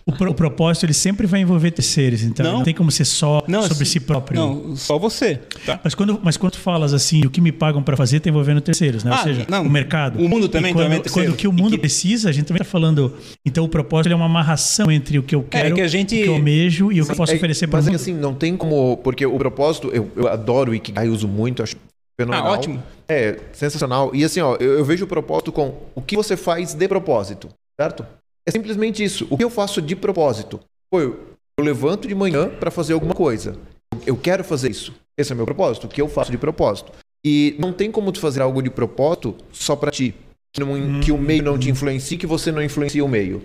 O, 0.06 0.12
pro- 0.12 0.32
o 0.32 0.34
propósito 0.34 0.86
ele 0.86 0.94
sempre 0.94 1.26
vai 1.26 1.42
envolver 1.42 1.72
terceiros, 1.72 2.22
então 2.24 2.46
Não. 2.46 2.54
não, 2.58 2.64
tem 2.64 2.74
como 2.74 2.92
ser 2.92 3.06
só 3.06 3.44
Não, 3.48 3.62
sobre 3.64 3.84
assim, 3.84 3.86
si 3.86 4.00
próprio. 4.00 4.40
Não, 4.40 4.76
só 4.76 5.00
você. 5.00 5.40
Tá? 5.66 5.80
Mas 5.84 5.96
quando, 5.96 6.20
mas 6.24 6.38
quando 6.38 6.54
tu 6.54 6.60
falas 6.60 6.94
assim, 6.94 7.26
o 7.26 7.30
que 7.30 7.42
me 7.42 7.52
pagam 7.52 7.82
para 7.82 7.98
fazer 7.98 8.20
tá 8.20 8.30
envolvendo 8.30 8.62
terceiros, 8.62 9.04
né? 9.04 9.12
Ah, 9.14 9.18
Ou 9.18 9.24
seja, 9.24 9.46
não. 9.50 9.64
o 9.64 9.70
mercado. 9.70 10.20
O 10.24 10.30
mundo 10.30 10.48
também 10.48 10.72
E 10.72 10.74
quando, 10.74 10.84
também 10.86 11.00
é 11.00 11.02
terceiro. 11.02 11.30
quando 11.30 11.34
o 11.34 11.38
que 11.38 11.48
o 11.48 11.52
E 11.52 11.54
mundo 11.62 11.72
que- 11.72 11.78
precisa, 11.80 12.30
a 12.30 12.32
gente 12.32 12.46
também 12.46 12.60
tá 12.60 12.66
falando. 12.66 13.14
Então 13.46 13.64
o 13.64 13.70
propósito 13.70 14.08
ele 14.08 14.14
é 14.14 14.18
uma 14.18 14.26
amarração 14.28 14.92
entre 14.92 15.18
o 15.18 15.24
que 15.24 15.34
eu 15.34 15.44
quero, 15.44 15.74
que 15.76 15.82
a 15.82 15.88
gente- 15.88 16.16
o 16.16 16.24
que 16.24 16.28
eu 16.30 16.34
almejo 16.36 16.92
e 16.92 17.02
o 17.02 17.06
que 17.06 17.12
eu 17.12 17.16
posso 17.16 17.34
É, 17.34 17.36
oferecer 17.36 17.68
para 17.68 17.78
o 17.78 17.78
Mas 17.80 17.88
é 17.88 17.92
mundo. 17.92 17.98
que 18.00 18.12
assim, 18.12 18.14
não 18.20 18.34
tem 18.34 18.56
como. 18.56 18.98
Porque 18.98 19.26
o 19.26 19.38
propósito, 19.38 19.90
eu, 19.92 20.10
eu 20.16 20.28
adoro 20.28 20.72
o 20.72 20.76
Ikigai, 20.86 21.08
uso 21.10 21.28
muito, 21.28 21.62
acho 21.64 21.76
fenomenal. 22.20 22.48
Ah, 22.48 22.52
ótimo. 22.54 22.84
É, 23.08 23.40
sensacional. 23.54 24.12
E 24.14 24.24
assim, 24.24 24.40
ó, 24.42 24.56
eu, 24.60 24.78
eu 24.80 24.86
vejo 24.86 25.06
o 25.06 25.08
propósito 25.08 25.52
com 25.52 25.76
o 25.94 26.02
que 26.02 26.16
você 26.16 26.38
faz 26.38 26.74
de 26.74 26.88
propósito, 26.88 27.50
certo? 27.80 28.06
É 28.48 28.52
simplesmente 28.52 29.04
isso. 29.04 29.28
O 29.30 29.38
que 29.38 29.44
eu 29.44 29.50
faço 29.50 29.82
de 29.82 29.96
propósito? 29.96 30.60
Pô, 30.90 31.02
eu, 31.02 31.20
eu 31.58 31.66
levanto 31.66 32.08
de 32.08 32.16
manhã 32.16 32.50
para 32.50 32.70
fazer 32.72 32.94
alguma 32.94 33.14
coisa. 33.14 33.58
Eu 34.06 34.16
quero 34.16 34.44
fazer 34.44 34.70
isso. 34.72 34.94
Esse 35.18 35.32
é 35.32 35.34
o 35.34 35.38
meu 35.38 35.46
propósito. 35.46 35.86
O 35.86 35.90
que 35.90 36.02
eu 36.02 36.08
faço 36.08 36.32
de 36.32 36.38
propósito. 36.38 36.92
E 37.26 37.56
não 37.60 37.74
tem 37.74 37.92
como 37.92 38.12
tu 38.12 38.20
fazer 38.20 38.42
algo 38.42 38.62
de 38.62 38.70
propósito 38.70 39.36
só 39.52 39.76
para 39.76 39.90
ti. 39.92 40.14
Que, 40.54 40.62
não- 40.62 41.00
que 41.02 41.12
o 41.12 41.18
meio 41.18 41.42
não 41.44 41.58
te 41.58 41.70
influencie, 41.70 42.18
que 42.18 42.28
você 42.28 42.52
não 42.52 42.62
influencia 42.64 43.04
o 43.04 43.10
meio. 43.10 43.42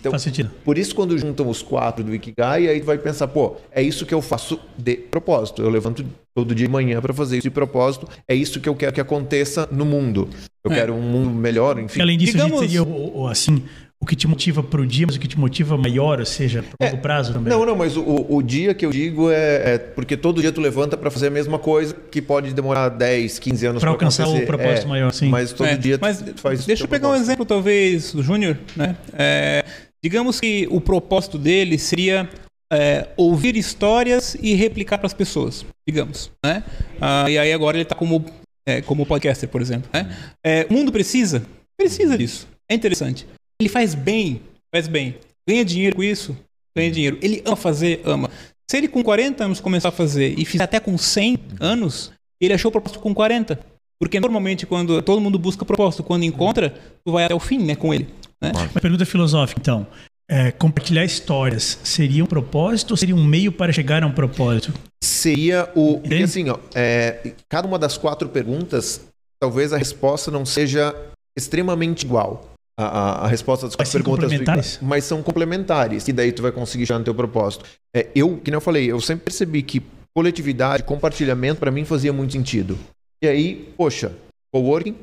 Então, 0.00 0.10
Faz 0.12 0.22
sentido. 0.22 0.50
por 0.64 0.76
isso, 0.78 0.94
quando 0.94 1.16
juntam 1.18 1.48
os 1.48 1.62
quatro 1.62 2.04
do 2.04 2.14
Ikigai, 2.14 2.68
aí 2.68 2.80
tu 2.80 2.86
vai 2.86 2.98
pensar, 2.98 3.28
pô, 3.28 3.56
é 3.70 3.82
isso 3.82 4.04
que 4.06 4.14
eu 4.14 4.20
faço 4.22 4.58
de 4.76 4.96
propósito. 4.96 5.62
Eu 5.62 5.70
levanto 5.70 6.04
todo 6.34 6.54
dia 6.54 6.66
de 6.66 6.72
manhã 6.72 7.00
para 7.00 7.12
fazer 7.12 7.36
isso 7.38 7.42
de 7.44 7.50
propósito. 7.50 8.08
É 8.26 8.34
isso 8.34 8.60
que 8.60 8.68
eu 8.68 8.74
quero 8.74 8.92
que 8.92 9.00
aconteça 9.00 9.68
no 9.70 9.84
mundo. 9.84 10.28
Eu 10.64 10.72
É. 10.72 10.74
quero 10.76 10.94
um 10.94 11.00
mundo 11.02 11.30
melhor, 11.30 11.78
enfim. 11.78 11.98
E 11.98 12.02
além 12.02 12.16
disso, 12.18 12.36
a 12.36 12.42
Digamos- 12.44 12.60
gente 12.60 12.68
teria 12.70 12.82
o, 12.82 13.22
o- 13.22 13.26
assim, 13.28 13.62
o 14.02 14.06
que 14.06 14.16
te 14.16 14.26
motiva 14.26 14.62
para 14.64 14.80
o 14.80 14.86
dia, 14.86 15.06
mas 15.06 15.14
o 15.14 15.20
que 15.20 15.28
te 15.28 15.38
motiva 15.38 15.76
maior, 15.78 16.18
ou 16.18 16.26
seja, 16.26 16.64
para 16.76 16.88
longo 16.90 17.00
prazo 17.00 17.32
também. 17.32 17.52
Não, 17.52 17.64
não, 17.64 17.76
mas 17.76 17.96
o, 17.96 18.26
o 18.28 18.42
dia 18.42 18.74
que 18.74 18.84
eu 18.84 18.90
digo 18.90 19.30
é, 19.30 19.74
é 19.74 19.78
porque 19.78 20.16
todo 20.16 20.40
dia 20.40 20.50
tu 20.50 20.60
levanta 20.60 20.96
para 20.96 21.08
fazer 21.08 21.28
a 21.28 21.30
mesma 21.30 21.56
coisa 21.58 21.94
que 22.10 22.20
pode 22.20 22.52
demorar 22.52 22.88
10, 22.88 23.38
15 23.38 23.66
anos 23.66 23.80
Pra 23.80 23.90
alcançar 23.90 24.24
o 24.24 24.30
acontecer. 24.30 24.46
propósito 24.46 24.84
É, 24.84 24.88
maior, 24.88 25.12
sim. 25.12 25.28
Mas 25.28 25.52
todo 25.52 25.68
É, 25.68 25.76
dia 25.76 25.98
tu, 25.98 26.00
mas 26.00 26.20
tu 26.20 26.40
faz 26.40 26.64
o 26.64 26.66
deixa 26.66 26.82
eu 26.82 26.88
pegar 26.88 27.06
um 27.06 27.10
propósito. 27.10 27.28
exemplo, 27.30 27.46
talvez, 27.46 28.12
do 28.12 28.22
Júnior, 28.24 28.58
né? 28.74 28.96
É, 29.12 29.64
digamos 30.02 30.40
que 30.40 30.66
o 30.68 30.80
propósito 30.80 31.38
dele 31.38 31.78
seria 31.78 32.28
é, 32.72 33.06
ouvir 33.16 33.56
histórias 33.56 34.36
e 34.42 34.54
replicar 34.54 34.98
para 34.98 35.06
as 35.06 35.14
pessoas, 35.14 35.64
digamos, 35.86 36.30
né? 36.44 36.64
Ah, 37.00 37.30
e 37.30 37.38
aí 37.38 37.52
agora 37.52 37.76
ele 37.76 37.84
está 37.84 37.94
como, 37.94 38.24
é, 38.66 38.80
como 38.80 39.06
podcaster, 39.06 39.48
por 39.48 39.62
exemplo, 39.62 39.88
né? 39.92 40.12
É, 40.44 40.66
o 40.68 40.72
mundo 40.72 40.90
precisa? 40.90 41.44
Precisa 41.76 42.18
disso. 42.18 42.48
É 42.68 42.74
interessante. 42.74 43.26
Ele 43.62 43.68
faz 43.68 43.94
bem, 43.94 44.42
faz 44.74 44.88
bem. 44.88 45.14
Ganha 45.48 45.64
dinheiro 45.64 45.94
com 45.94 46.02
isso? 46.02 46.36
Ganha 46.76 46.90
dinheiro. 46.90 47.16
Ele 47.22 47.40
ama 47.46 47.54
fazer? 47.54 48.02
Ama. 48.04 48.28
Se 48.68 48.76
ele 48.76 48.88
com 48.88 49.04
40 49.04 49.44
anos 49.44 49.60
começar 49.60 49.90
a 49.90 49.92
fazer 49.92 50.36
e 50.36 50.44
fizer 50.44 50.64
até 50.64 50.80
com 50.80 50.98
100 50.98 51.38
anos, 51.60 52.12
ele 52.40 52.52
achou 52.52 52.70
o 52.70 52.72
propósito 52.72 52.98
com 52.98 53.14
40. 53.14 53.60
Porque 54.00 54.18
normalmente 54.18 54.66
quando 54.66 55.00
todo 55.00 55.20
mundo 55.20 55.38
busca 55.38 55.64
propósito, 55.64 56.02
quando 56.02 56.24
encontra, 56.24 56.74
tu 57.04 57.12
vai 57.12 57.24
até 57.24 57.34
o 57.36 57.38
fim, 57.38 57.58
né, 57.58 57.76
com 57.76 57.94
ele. 57.94 58.08
Né? 58.40 58.50
Uma 58.52 58.80
pergunta 58.80 59.06
filosófica, 59.06 59.60
então. 59.60 59.86
É, 60.28 60.50
compartilhar 60.50 61.04
histórias 61.04 61.78
seria 61.84 62.24
um 62.24 62.26
propósito 62.26 62.92
ou 62.92 62.96
seria 62.96 63.14
um 63.14 63.24
meio 63.24 63.52
para 63.52 63.72
chegar 63.72 64.02
a 64.02 64.06
um 64.08 64.12
propósito? 64.12 64.72
Seria 65.04 65.70
o. 65.76 66.00
Porque 66.00 66.06
Entende? 66.06 66.24
assim, 66.24 66.48
ó, 66.48 66.58
é, 66.74 67.32
cada 67.48 67.68
uma 67.68 67.78
das 67.78 67.96
quatro 67.96 68.28
perguntas, 68.28 69.06
talvez 69.38 69.72
a 69.72 69.78
resposta 69.78 70.32
não 70.32 70.44
seja 70.44 70.92
extremamente 71.36 72.04
igual. 72.04 72.51
A, 72.78 73.26
a, 73.26 73.28
resposta 73.28 73.66
das 73.66 73.76
Mas 73.78 73.92
perguntas. 73.92 74.24
complementares? 74.24 74.78
Mas 74.80 75.04
são 75.04 75.22
complementares. 75.22 76.08
E 76.08 76.12
daí 76.12 76.32
tu 76.32 76.40
vai 76.40 76.50
conseguir 76.50 76.86
chegar 76.86 76.98
no 76.98 77.04
teu 77.04 77.14
propósito. 77.14 77.66
É, 77.94 78.08
eu, 78.14 78.38
que 78.38 78.50
nem 78.50 78.56
eu 78.56 78.60
falei, 78.62 78.90
eu 78.90 79.00
sempre 79.00 79.26
percebi 79.26 79.62
que 79.62 79.82
coletividade, 80.14 80.82
compartilhamento, 80.82 81.60
para 81.60 81.70
mim 81.70 81.84
fazia 81.84 82.12
muito 82.12 82.32
sentido. 82.32 82.78
E 83.22 83.28
aí, 83.28 83.72
poxa, 83.76 84.12
coworking, 84.52 84.96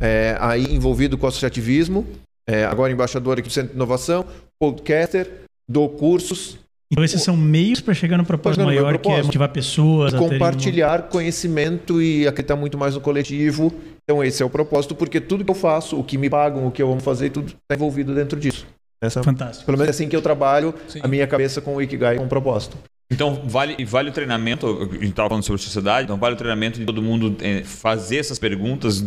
é, 0.00 0.36
aí 0.40 0.74
envolvido 0.74 1.16
com 1.16 1.26
associativismo, 1.26 2.06
é, 2.46 2.64
agora 2.64 2.92
embaixador 2.92 3.38
aqui 3.38 3.48
do 3.48 3.52
Centro 3.52 3.70
de 3.70 3.76
Inovação, 3.76 4.24
podcaster, 4.58 5.28
dou 5.68 5.88
cursos, 5.88 6.58
Então 6.90 7.04
esses 7.04 7.22
são 7.22 7.36
meios 7.36 7.80
para 7.80 7.92
chegar 7.92 8.16
no 8.16 8.24
propósito 8.24 8.60
chegar 8.60 8.70
no 8.70 8.74
meu 8.74 8.84
maior, 8.84 8.92
que 8.92 8.98
é 8.98 9.02
propósito. 9.02 9.26
motivar 9.26 9.48
pessoas 9.48 10.14
compartilhar 10.14 11.02
conhecimento 11.08 12.00
e 12.00 12.26
acreditar 12.26 12.56
muito 12.56 12.78
mais 12.78 12.94
no 12.94 13.00
coletivo. 13.00 13.74
Então 14.08 14.22
esse 14.22 14.40
é 14.40 14.46
o 14.46 14.50
propósito, 14.50 14.94
porque 14.94 15.20
tudo 15.20 15.44
que 15.44 15.50
eu 15.50 15.54
faço, 15.54 15.98
o 15.98 16.04
que 16.04 16.16
me 16.16 16.30
pagam, 16.30 16.64
o 16.66 16.70
que 16.70 16.80
eu 16.80 16.90
amo 16.92 17.00
fazer, 17.00 17.30
tudo 17.30 17.48
está 17.48 17.74
envolvido 17.74 18.14
dentro 18.14 18.38
disso. 18.38 18.64
Essa, 19.02 19.20
Fantástico. 19.22 19.66
pelo 19.66 19.76
menos 19.76 19.88
é 19.88 19.90
assim 19.90 20.08
que 20.08 20.14
eu 20.16 20.22
trabalho 20.22 20.72
Sim. 20.88 21.00
a 21.02 21.08
minha 21.08 21.26
cabeça 21.26 21.60
com 21.60 21.74
o 21.74 21.82
Ikigai 21.82 22.16
com 22.16 22.24
o 22.24 22.28
propósito. 22.28 22.78
Então, 23.10 23.42
vale, 23.46 23.84
vale 23.84 24.10
o 24.10 24.12
treinamento, 24.12 24.66
a 24.66 24.94
gente 24.94 25.06
estava 25.08 25.28
falando 25.28 25.44
sobre 25.44 25.60
sociedade, 25.60 26.04
então 26.04 26.16
vale 26.16 26.34
o 26.34 26.38
treinamento 26.38 26.78
de 26.78 26.84
todo 26.86 27.02
mundo 27.02 27.36
eh, 27.40 27.62
fazer 27.64 28.18
essas 28.18 28.38
perguntas 28.38 29.04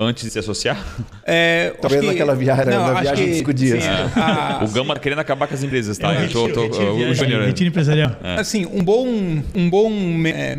antes 0.00 0.24
de 0.24 0.30
se 0.30 0.38
associar? 0.38 0.76
É, 1.24 1.70
Talvez 1.80 2.00
que- 2.02 2.06
naquela 2.08 2.34
viagem- 2.34 2.66
na 2.66 2.92
acho 2.92 3.02
viagem 3.02 3.24
de 3.26 3.30
que- 3.32 3.38
cinco 3.38 3.54
dias. 3.54 3.82
sim, 3.82 3.88
a- 3.88 4.60
o 4.64 4.68
Gama 4.70 4.94
tá 4.94 5.00
querendo 5.00 5.18
acabar 5.20 5.46
com 5.48 5.54
as 5.54 5.62
empresas, 5.62 5.96
tá? 5.98 6.14
É, 6.14 6.24
Eu 6.26 6.30
tô- 6.30 6.48
tô- 6.50 6.62
retiro, 6.62 6.94
o 7.10 7.14
Júnior- 7.14 7.44
retiro 7.46 7.68
empresarial. 7.70 8.16
Assim, 8.38 8.66
um 8.66 8.82
bom. 8.84 9.06
Um 9.54 9.68
bom 9.70 9.90
é, 10.26 10.58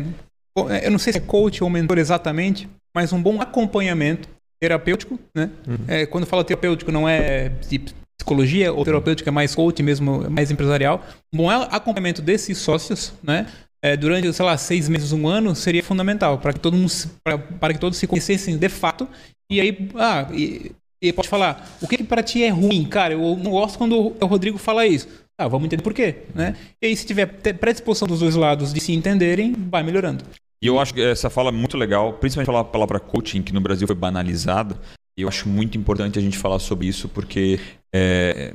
eu 0.86 0.90
não 0.90 0.98
sei 0.98 1.12
se 1.12 1.18
é 1.18 1.22
coach 1.22 1.62
ou 1.64 1.70
mentor 1.70 1.98
exatamente, 1.98 2.68
mas 2.94 3.12
um 3.12 3.20
bom 3.22 3.40
acompanhamento 3.40 4.28
terapêutico, 4.60 5.18
né? 5.34 5.50
É, 5.88 6.06
quando 6.06 6.26
fala 6.26 6.44
terapêutico, 6.44 6.90
não 6.92 7.08
é 7.08 7.50
de 7.68 7.80
psicologia, 8.18 8.72
ou 8.72 8.84
terapêutico 8.84 9.28
é 9.28 9.32
mais 9.32 9.54
coach 9.54 9.82
mesmo, 9.82 10.30
mais 10.30 10.50
empresarial. 10.50 11.04
Um 11.32 11.38
bom 11.38 11.50
acompanhamento 11.50 12.22
desses 12.22 12.56
sócios, 12.58 13.12
né? 13.22 13.46
É, 13.82 13.96
durante, 13.96 14.32
sei 14.32 14.44
lá, 14.46 14.56
seis 14.56 14.88
meses, 14.88 15.12
um 15.12 15.28
ano, 15.28 15.54
seria 15.54 15.82
fundamental 15.82 16.38
para 16.38 16.54
que 16.54 16.60
todo 16.60 16.74
mundo, 16.76 16.88
se- 16.88 17.08
pra- 17.22 17.36
para 17.36 17.74
que 17.74 17.80
todos 17.80 17.98
se 17.98 18.06
conhecessem 18.06 18.56
de 18.56 18.68
fato. 18.70 19.06
E 19.52 19.60
aí, 19.60 19.90
ah, 19.96 20.26
e, 20.32 20.72
e 21.02 21.12
pode 21.12 21.28
falar, 21.28 21.68
o 21.82 21.86
que, 21.86 21.98
que 21.98 22.04
para 22.04 22.22
ti 22.22 22.42
é 22.42 22.48
ruim, 22.48 22.86
cara? 22.86 23.12
Eu 23.12 23.36
não 23.36 23.50
gosto 23.50 23.76
quando 23.76 23.98
o 24.18 24.26
Rodrigo 24.26 24.56
fala 24.56 24.86
isso. 24.86 25.06
Ah, 25.38 25.48
vamos 25.48 25.66
entender 25.66 25.82
por 25.82 25.92
quê, 25.92 26.18
né? 26.34 26.56
E 26.80 26.86
aí, 26.86 26.96
se 26.96 27.04
tiver 27.04 27.26
predisposição 27.26 28.08
dos 28.08 28.20
dois 28.20 28.36
lados 28.36 28.72
de 28.72 28.80
se 28.80 28.92
entenderem, 28.94 29.52
vai 29.52 29.82
melhorando. 29.82 30.24
E 30.64 30.66
eu 30.66 30.80
acho 30.80 30.94
que 30.94 31.02
essa 31.02 31.28
fala 31.28 31.50
é 31.50 31.52
muito 31.52 31.76
legal, 31.76 32.14
principalmente 32.14 32.48
a 32.48 32.64
palavra 32.64 32.98
coaching, 32.98 33.42
que 33.42 33.52
no 33.52 33.60
Brasil 33.60 33.86
foi 33.86 33.94
banalizada. 33.94 34.80
E 35.14 35.20
eu 35.20 35.28
acho 35.28 35.46
muito 35.46 35.76
importante 35.76 36.18
a 36.18 36.22
gente 36.22 36.38
falar 36.38 36.58
sobre 36.58 36.86
isso, 36.86 37.06
porque 37.06 37.60
é, 37.94 38.54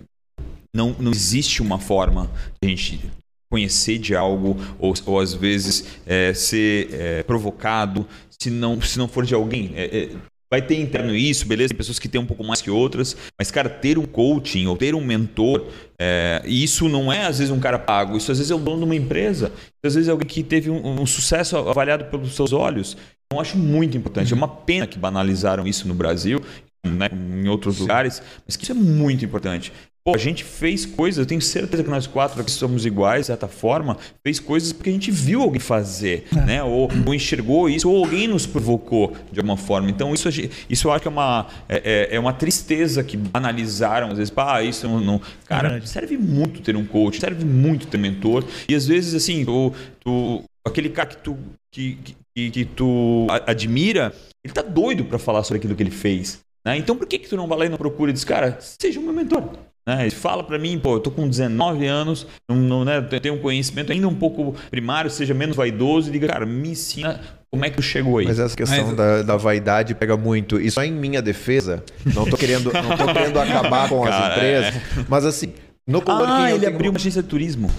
não, 0.74 0.96
não 1.00 1.12
existe 1.12 1.62
uma 1.62 1.78
forma 1.78 2.28
de 2.60 2.68
a 2.68 2.68
gente 2.68 3.12
conhecer 3.48 4.00
de 4.00 4.16
algo 4.16 4.58
ou, 4.80 4.92
ou 5.06 5.20
às 5.20 5.36
vezes 5.36 6.00
é, 6.08 6.34
ser 6.34 6.90
é, 6.94 7.22
provocado 7.22 8.08
se 8.42 8.50
não, 8.50 8.82
se 8.82 8.98
não 8.98 9.08
for 9.08 9.24
de 9.24 9.36
alguém. 9.36 9.74
É, 9.76 9.86
é, 9.86 10.10
vai 10.52 10.62
ter 10.62 10.80
interno 10.80 11.16
isso, 11.16 11.46
beleza? 11.48 11.70
Tem 11.70 11.78
pessoas 11.78 12.00
que 12.00 12.08
têm 12.08 12.20
um 12.20 12.26
pouco 12.26 12.44
mais 12.44 12.62
que 12.62 12.72
outras, 12.72 13.16
mas, 13.38 13.52
cara, 13.52 13.70
ter 13.70 13.98
um 13.98 14.06
coaching 14.06 14.66
ou 14.66 14.76
ter 14.76 14.96
um 14.96 15.04
mentor, 15.04 15.68
é, 16.00 16.42
e 16.46 16.64
isso 16.64 16.90
não 16.90 17.14
é 17.14 17.26
às 17.26 17.38
vezes 17.38 17.54
um 17.54 17.60
cara 17.60 17.78
pago, 17.78 18.18
isso 18.18 18.32
às 18.32 18.38
vezes 18.40 18.52
é 18.52 18.56
o 18.56 18.60
dono 18.60 18.80
de 18.80 18.86
uma 18.86 18.96
empresa, 18.96 19.52
às 19.84 19.94
vezes 19.94 20.08
é 20.08 20.12
alguém 20.12 20.28
que 20.28 20.44
teve 20.44 20.70
um, 20.70 21.02
um 21.02 21.06
sucesso 21.06 21.56
avaliado 21.58 22.06
pelos 22.06 22.36
seus 22.36 22.52
olhos. 22.52 22.98
Então, 23.26 23.40
acho 23.40 23.58
muito 23.58 23.96
importante. 23.96 24.34
É 24.34 24.36
uma 24.36 24.48
pena 24.48 24.88
que 24.88 24.98
banalizaram 24.98 25.68
isso 25.68 25.88
no 25.88 25.94
Brasil, 25.94 26.42
né, 26.84 27.10
em 27.14 27.48
outros 27.48 27.78
lugares, 27.78 28.24
mas 28.46 28.56
que 28.56 28.64
isso 28.64 28.72
é 28.72 28.76
muito 28.76 29.24
importante. 29.24 29.72
Pô, 30.10 30.16
a 30.16 30.18
gente 30.18 30.44
fez 30.44 30.88
coisas, 30.88 31.20
eu 31.20 31.26
tenho 31.28 31.40
certeza 31.40 31.84
que 31.84 31.90
nós 31.90 32.08
quatro 32.08 32.42
aqui 32.42 32.50
somos 32.50 32.84
iguais, 32.84 33.22
de 33.22 33.28
certa 33.28 33.48
forma, 33.48 33.96
fez 34.24 34.40
coisas 34.40 34.74
porque 34.74 34.90
a 34.90 34.94
gente 34.94 35.12
viu 35.12 35.44
alguém 35.44 35.60
fazer, 35.60 36.26
é. 36.36 36.46
né? 36.46 36.64
Ou, 36.64 36.90
ou, 37.06 37.14
enxergou 37.14 37.70
isso, 37.70 37.88
ou 37.88 38.04
alguém 38.04 38.28
nos 38.28 38.48
provocou 38.48 39.16
de 39.32 39.40
alguma 39.40 39.56
forma. 39.56 39.88
Então, 39.88 40.12
isso, 40.12 40.28
isso 40.68 40.88
eu 40.88 40.92
acho 40.92 41.04
que 41.04 41.08
é 41.08 41.12
uma, 41.12 41.46
é, 41.70 42.08
é, 42.10 42.16
é 42.16 42.20
uma 42.20 42.34
tristeza 42.34 43.04
que 43.04 43.16
banalizaram, 43.16 44.10
às 44.10 44.18
vezes, 44.18 44.34
ah, 44.36 44.64
isso 44.64 44.88
não. 44.88 45.00
não. 45.00 45.22
Cara, 45.46 45.78
é 45.78 45.82
serve 45.82 46.18
muito 46.18 46.60
ter 46.62 46.76
um 46.76 46.86
coach, 46.86 47.20
serve 47.20 47.46
muito 47.46 47.86
ter 47.86 48.00
mentor. 48.00 48.44
E 48.68 48.74
às 48.74 48.88
vezes, 48.88 49.14
assim, 49.14 49.46
tu, 49.46 49.72
tu 50.04 50.44
aquele 50.66 50.90
cara 50.90 51.10
que 51.10 51.18
tu, 51.18 51.38
que, 51.72 52.00
que, 52.36 52.50
que 52.50 52.66
tu 52.66 53.28
admira, 53.46 54.12
ele 54.44 54.56
tá 54.56 54.64
doido 54.64 55.06
para 55.06 55.20
falar 55.20 55.44
sobre 55.44 55.60
aquilo 55.60 55.76
que 55.76 55.84
ele 55.84 55.92
fez. 55.92 56.40
Né? 56.66 56.78
Então, 56.78 56.96
por 56.96 57.06
que, 57.06 57.20
que 57.20 57.30
tu 57.30 57.38
não 57.38 57.48
vai 57.48 57.60
lá 57.60 57.66
e 57.68 57.70
não 57.70 57.78
procura 57.78 58.10
e 58.10 58.14
diz, 58.14 58.24
cara, 58.24 58.58
seja 58.60 59.00
o 59.00 59.04
meu 59.04 59.14
mentor? 59.14 59.69
Né? 59.88 60.10
Fala 60.10 60.44
para 60.44 60.60
mim, 60.60 60.78
pô, 60.78 60.96
eu 60.96 61.00
tô 61.00 61.12
com 61.12 61.28
19 61.28 61.86
anos, 61.88 62.28
não, 62.48 62.58
não, 62.58 62.86
né, 62.86 63.02
tenho 63.02 63.36
um 63.36 63.40
conhecimento 63.40 63.92
ainda 63.92 64.08
um 64.08 64.16
pouco 64.16 64.56
primário, 64.70 65.10
seja 65.10 65.34
menos 65.34 65.56
vaidoso, 65.56 66.10
e 66.10 66.12
diga, 66.12 66.28
cara, 66.28 66.46
me 66.46 66.70
ensina 66.70 67.20
como 67.52 67.66
é 67.66 67.70
que 67.70 67.78
tu 67.78 67.82
chegou 67.82 68.20
aí. 68.20 68.26
Mas 68.26 68.40
essa 68.40 68.56
questão 68.56 68.88
Mas... 68.88 68.96
da, 68.96 69.22
da, 69.24 69.38
vaidade 69.38 69.96
pega 69.96 70.16
muito. 70.16 70.62
E 70.62 70.70
só 70.70 70.84
em 70.84 70.92
minha 70.92 71.22
defesa, 71.22 71.84
não 72.14 72.26
tô 72.26 72.38
querendo, 72.38 72.72
não 72.72 72.98
tô 72.98 73.14
querendo 73.14 73.40
acabar 73.42 73.90
com 73.90 74.04
cara, 74.04 74.28
as 74.28 74.32
empresas, 74.32 74.76
é. 74.76 75.06
mas 75.08 75.26
assim, 75.26 75.54
no 75.90 76.04
ah, 76.06 76.52
ele 76.52 76.68
abriu 76.68 76.92
uma 76.92 77.00
agência 77.00 77.24
de 77.24 77.28
turismo. 77.28 77.72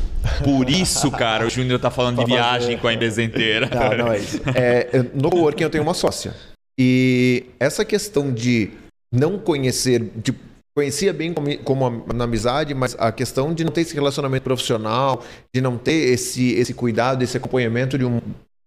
Por 0.42 0.68
isso, 0.68 1.08
cara, 1.12 1.46
o 1.46 1.50
Júnior 1.50 1.78
tá 1.78 1.92
falando 1.92 2.18
de 2.18 2.24
viagem 2.34 2.76
com 2.76 2.88
a 2.88 2.92
empresa 2.92 3.22
inteira. 3.22 3.70
Não, 3.72 4.04
não 4.04 4.12
é 4.12 4.18
isso. 4.18 4.40
É, 4.52 5.04
no 5.14 5.30
coworking 5.30 5.62
eu 5.62 5.70
tenho 5.70 5.84
uma 5.84 5.94
sócia. 5.94 6.34
E 6.76 7.44
essa 7.60 7.84
questão 7.84 8.32
de 8.32 8.70
não 9.12 9.38
conhecer, 9.38 10.10
de 10.16 10.34
conhecia 10.74 11.12
bem 11.12 11.32
como, 11.32 11.56
como 11.58 12.06
na 12.14 12.24
amizade, 12.24 12.74
mas 12.74 12.96
a 12.98 13.10
questão 13.12 13.52
de 13.52 13.64
não 13.64 13.72
ter 13.72 13.82
esse 13.82 13.94
relacionamento 13.94 14.44
profissional, 14.44 15.24
de 15.54 15.60
não 15.60 15.76
ter 15.76 16.10
esse, 16.12 16.52
esse 16.52 16.74
cuidado, 16.74 17.22
esse 17.22 17.36
acompanhamento 17.36 17.98
de 17.98 18.04
um, 18.04 18.20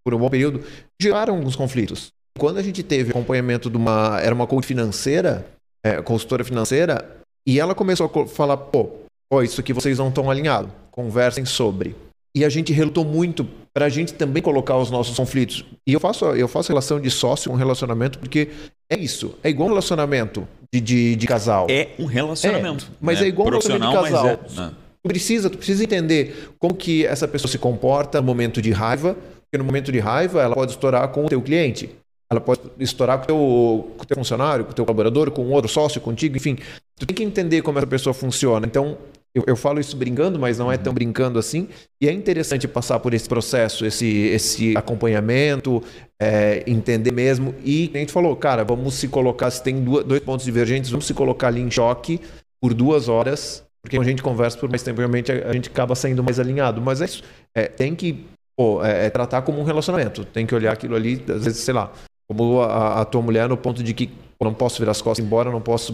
por 0.04 0.14
um 0.14 0.20
bom 0.20 0.30
período, 0.30 0.64
geraram 1.02 1.36
alguns 1.36 1.56
conflitos. 1.56 2.12
Quando 2.38 2.58
a 2.58 2.64
gente 2.64 2.82
teve 2.84 3.12
acompanhamento 3.12 3.70
de 3.70 3.78
uma. 3.78 4.20
Era 4.22 4.34
uma 4.34 4.48
coach 4.48 4.66
financeira, 4.66 5.46
é, 5.84 6.02
consultora 6.02 6.44
financeira, 6.44 7.18
e 7.48 7.60
ela 7.60 7.76
começou 7.76 8.08
a 8.08 8.28
falar: 8.28 8.58
pô, 8.58 8.90
pô 9.30 9.42
isso 9.42 9.62
aqui 9.62 9.72
vocês 9.72 10.00
não 10.00 10.10
estão 10.10 10.30
alinhados, 10.30 10.72
conversem 10.92 11.46
sobre. 11.46 11.96
E 12.36 12.44
a 12.44 12.50
gente 12.50 12.74
relutou 12.74 13.06
muito 13.06 13.48
para 13.74 13.86
a 13.86 13.90
gente 13.90 14.14
também 14.14 14.42
colocar 14.42 14.78
os 14.78 14.90
nossos 14.90 15.16
conflitos. 15.16 15.66
E 15.86 15.94
eu 15.94 16.00
faço, 16.00 16.26
eu 16.26 16.48
faço 16.48 16.70
relação 16.70 17.00
de 17.00 17.10
sócio 17.10 17.52
com 17.52 17.58
relacionamento 17.58 18.18
porque 18.20 18.50
é 18.90 18.98
isso. 18.98 19.36
É 19.44 19.50
igual 19.50 19.68
um 19.68 19.72
relacionamento 19.72 20.48
de, 20.72 20.82
de, 20.82 21.16
de 21.16 21.28
casal. 21.28 21.68
É 21.70 21.90
um 22.00 22.06
relacionamento. 22.06 22.86
É, 22.86 22.96
mas 23.00 23.20
né? 23.20 23.26
é 23.26 23.30
igual 23.30 23.48
um 23.48 23.52
relacionamento 23.52 23.92
de 23.92 24.04
casal. 24.04 24.28
É, 24.28 24.40
né? 24.56 24.72
Tu 25.04 25.08
precisa, 25.08 25.50
tu 25.50 25.58
precisa 25.58 25.84
entender 25.84 26.50
como 26.58 26.74
que 26.74 27.06
essa 27.06 27.28
pessoa 27.28 27.52
se 27.52 27.58
comporta 27.58 28.22
no 28.22 28.26
momento 28.26 28.62
de 28.62 28.72
raiva, 28.72 29.16
porque 29.44 29.58
no 29.58 29.64
momento 29.64 29.92
de 29.92 30.00
raiva 30.00 30.42
ela 30.42 30.56
pode 30.56 30.72
estourar 30.72 31.08
com 31.10 31.26
o 31.26 31.30
teu 31.30 31.42
cliente. 31.42 31.90
Ela 32.32 32.42
pode 32.42 32.62
estourar 32.80 33.18
com 33.18 33.24
o 33.24 33.28
teu, 33.28 33.94
com 33.98 34.04
o 34.04 34.06
teu 34.06 34.18
funcionário, 34.18 34.66
com 34.66 34.72
o 34.72 34.74
teu 34.74 34.86
colaborador, 34.86 35.30
com 35.30 35.48
outro 35.52 35.70
sócio, 35.70 36.02
contigo, 36.02 36.36
enfim. 36.36 36.58
Tu 36.98 37.06
tem 37.06 37.16
que 37.16 37.24
entender 37.24 37.62
como 37.62 37.78
essa 37.78 37.86
pessoa 37.86 38.14
funciona. 38.14 38.66
Então, 38.66 38.98
eu, 39.36 39.44
eu, 39.48 39.56
falo 39.56 39.80
isso 39.80 39.98
brincando, 39.98 40.38
mas 40.40 40.60
não 40.60 40.72
é 40.72 40.78
tão 40.78 40.94
brincando 40.94 41.40
assim. 41.40 41.68
E 42.00 42.08
é 42.08 42.12
interessante 42.12 42.68
passar 42.68 43.00
por 43.00 43.14
esse 43.14 43.28
processo, 43.28 43.86
esse, 43.86 44.08
esse 44.08 44.78
acompanhamento, 44.78 45.82
é, 46.22 46.64
entender 46.68 47.12
mesmo. 47.12 47.56
E 47.64 47.90
a 47.94 47.98
gente 47.98 48.12
falou, 48.12 48.36
cara, 48.36 48.64
vamos 48.64 48.94
se 48.94 49.08
colocar, 49.08 49.50
se 49.50 49.64
tem 49.64 49.84
duas, 49.84 50.04
dois 50.04 50.22
pontos 50.22 50.46
divergentes, 50.46 50.92
vamos 50.92 51.06
se 51.06 51.14
colocar 51.14 51.48
ali 51.48 51.62
em 51.62 51.72
choque 51.72 52.22
por 52.62 52.74
duas 52.74 53.10
horas, 53.10 53.64
porque 53.82 53.98
quando 53.98 54.08
a 54.08 54.10
gente 54.12 54.24
conversa 54.24 54.58
por 54.58 54.70
mais 54.70 54.84
tempo, 54.84 55.00
realmente 55.00 55.32
a, 55.32 55.50
a 55.50 55.54
gente 55.54 55.70
acaba 55.70 55.96
saindo 55.96 56.24
mais 56.24 56.40
alinhado. 56.40 56.80
Mas 56.80 57.02
é 57.02 57.06
isso. 57.06 57.24
É, 57.56 57.68
tem 57.68 57.96
que 57.96 58.26
pô, 58.56 58.84
é, 58.84 59.08
é 59.08 59.10
tratar 59.10 59.42
como 59.42 59.60
um 59.60 59.64
relacionamento. 59.64 60.24
Tem 60.26 60.46
que 60.46 60.56
olhar 60.56 60.72
aquilo 60.72 60.96
ali, 60.96 61.24
às 61.28 61.44
vezes, 61.44 61.60
sei 61.60 61.74
lá, 61.74 61.92
como 62.28 62.62
a, 62.62 63.02
a 63.02 63.06
tua 63.06 63.22
mulher 63.22 63.50
no 63.50 63.58
ponto 63.58 63.84
de 63.84 63.94
que 63.94 64.10
não 64.42 64.54
posso 64.54 64.80
virar 64.80 64.92
as 64.92 65.02
costas 65.02 65.26
embora, 65.26 65.50
não 65.50 65.62
posso 65.62 65.94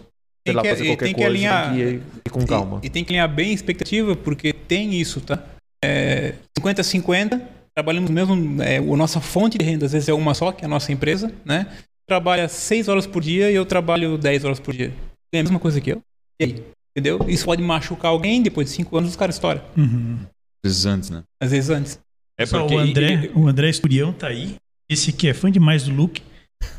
tem 0.49 0.55
lá, 0.55 0.61
que, 0.61 0.69
fazer 0.69 0.85
qualquer 0.85 1.05
tem 1.05 1.13
que 1.13 1.21
coisa, 1.21 1.29
alinhar, 1.29 1.69
tem 1.69 1.75
que 1.75 1.83
ir, 1.83 2.01
ir 2.25 2.29
com 2.29 2.45
calma. 2.45 2.79
E, 2.83 2.87
e, 2.87 2.89
tem 2.89 3.03
que 3.03 3.11
alinhar 3.11 3.33
bem 3.33 3.51
a 3.51 3.53
expectativa, 3.53 4.15
porque 4.15 4.53
tem 4.53 4.93
isso, 4.93 5.21
tá? 5.21 5.43
É, 5.83 6.35
50-50, 6.59 7.41
trabalhamos 7.73 8.09
mesmo, 8.09 8.61
é, 8.61 8.77
a 8.77 8.81
nossa 8.81 9.21
fonte 9.21 9.57
de 9.57 9.65
renda 9.65 9.85
às 9.85 9.93
vezes 9.93 10.09
é 10.09 10.13
uma 10.13 10.33
só, 10.33 10.51
que 10.51 10.63
é 10.63 10.65
a 10.65 10.69
nossa 10.69 10.91
empresa, 10.91 11.31
né? 11.45 11.67
Trabalha 12.07 12.47
6 12.47 12.87
horas 12.87 13.05
por 13.07 13.21
dia 13.21 13.51
e 13.51 13.55
eu 13.55 13.65
trabalho 13.65 14.17
10 14.17 14.45
horas 14.45 14.59
por 14.59 14.73
dia. 14.73 14.93
É 15.31 15.39
a 15.39 15.43
mesma 15.43 15.59
coisa 15.59 15.79
que 15.79 15.91
eu. 15.91 16.01
E 16.39 16.43
aí? 16.43 16.63
Entendeu? 16.91 17.19
Isso 17.29 17.45
pode 17.45 17.61
machucar 17.61 18.11
alguém, 18.11 18.41
depois 18.41 18.67
de 18.67 18.73
5 18.75 18.97
anos 18.97 19.11
os 19.11 19.15
caras 19.15 19.35
estouram. 19.35 19.61
Uhum. 19.77 20.17
Às 20.63 20.71
vezes 20.71 20.85
antes, 20.85 21.09
né? 21.09 21.23
Às 21.41 21.51
vezes 21.51 21.69
antes. 21.69 21.99
É 22.37 22.45
porque... 22.45 22.73
o, 22.73 22.79
André, 22.79 23.31
o 23.35 23.47
André 23.47 23.69
Esturião 23.69 24.11
tá 24.11 24.27
aí, 24.27 24.55
disse 24.89 25.11
que 25.11 25.27
é 25.27 25.33
fã 25.33 25.51
demais 25.51 25.83
do 25.83 25.93
Luke 25.93 26.21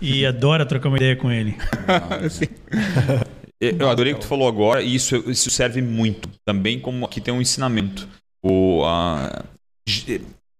e 0.01 0.27
adora 0.27 0.67
trocar 0.67 0.89
uma 0.89 0.97
ideia 0.97 1.15
com 1.17 1.31
ele. 1.31 1.57
Eu 3.61 3.91
adorei 3.91 4.13
o 4.13 4.17
que 4.17 4.23
tu 4.23 4.27
falou 4.27 4.49
agora, 4.49 4.83
e 4.83 4.95
isso, 4.95 5.17
isso 5.31 5.51
serve 5.51 5.83
muito. 5.83 6.31
Também 6.47 6.81
como 6.81 7.05
aqui 7.05 7.21
tem 7.21 7.33
um 7.33 7.43
ensinamento. 7.43 8.09
O, 8.43 8.83
a, 8.87 9.45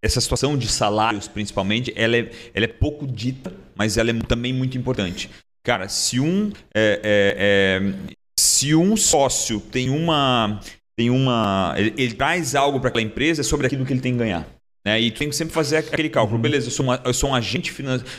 essa 0.03 0.21
situação 0.21 0.57
de 0.57 0.69
salários, 0.69 1.27
principalmente, 1.27 1.93
ela 1.97 2.17
é, 2.17 2.31
ela 2.55 2.65
é 2.65 2.69
pouco 2.69 3.07
dita, 3.07 3.53
mas 3.75 3.97
ela 3.97 4.11
é 4.11 4.15
também 4.21 4.53
muito 4.53 4.77
importante. 4.77 5.31
Cara, 5.63 5.89
se 5.89 6.21
um, 6.21 6.51
é, 6.75 7.01
é, 7.03 7.37
é, 7.39 8.15
se 8.39 8.75
um 8.75 8.97
sócio 8.97 9.61
tem 9.61 9.91
uma. 9.91 10.61
Tem 10.97 11.09
uma 11.09 11.75
ele, 11.79 11.95
ele 11.97 12.15
traz 12.15 12.55
algo 12.55 12.79
para 12.79 12.91
aquela 12.91 13.03
empresa 13.03 13.41
é 13.41 13.45
sobre 13.45 13.67
aquilo 13.67 13.87
que 13.87 13.93
ele 13.93 14.01
tem 14.01 14.13
que 14.13 14.19
ganhar. 14.19 14.47
Né? 14.85 15.01
E 15.01 15.11
tu 15.11 15.19
tem 15.19 15.31
que 15.31 15.37
sempre 15.37 15.55
fazer 15.55 15.79
aquele 15.79 16.11
cálculo. 16.11 16.37
Uhum. 16.37 16.43
Beleza, 16.43 16.67
eu 16.67 16.71
sou, 16.71 16.85
uma, 16.85 17.01
eu 17.05 17.15
sou 17.15 17.31
um 17.31 17.35
agente 17.35 17.75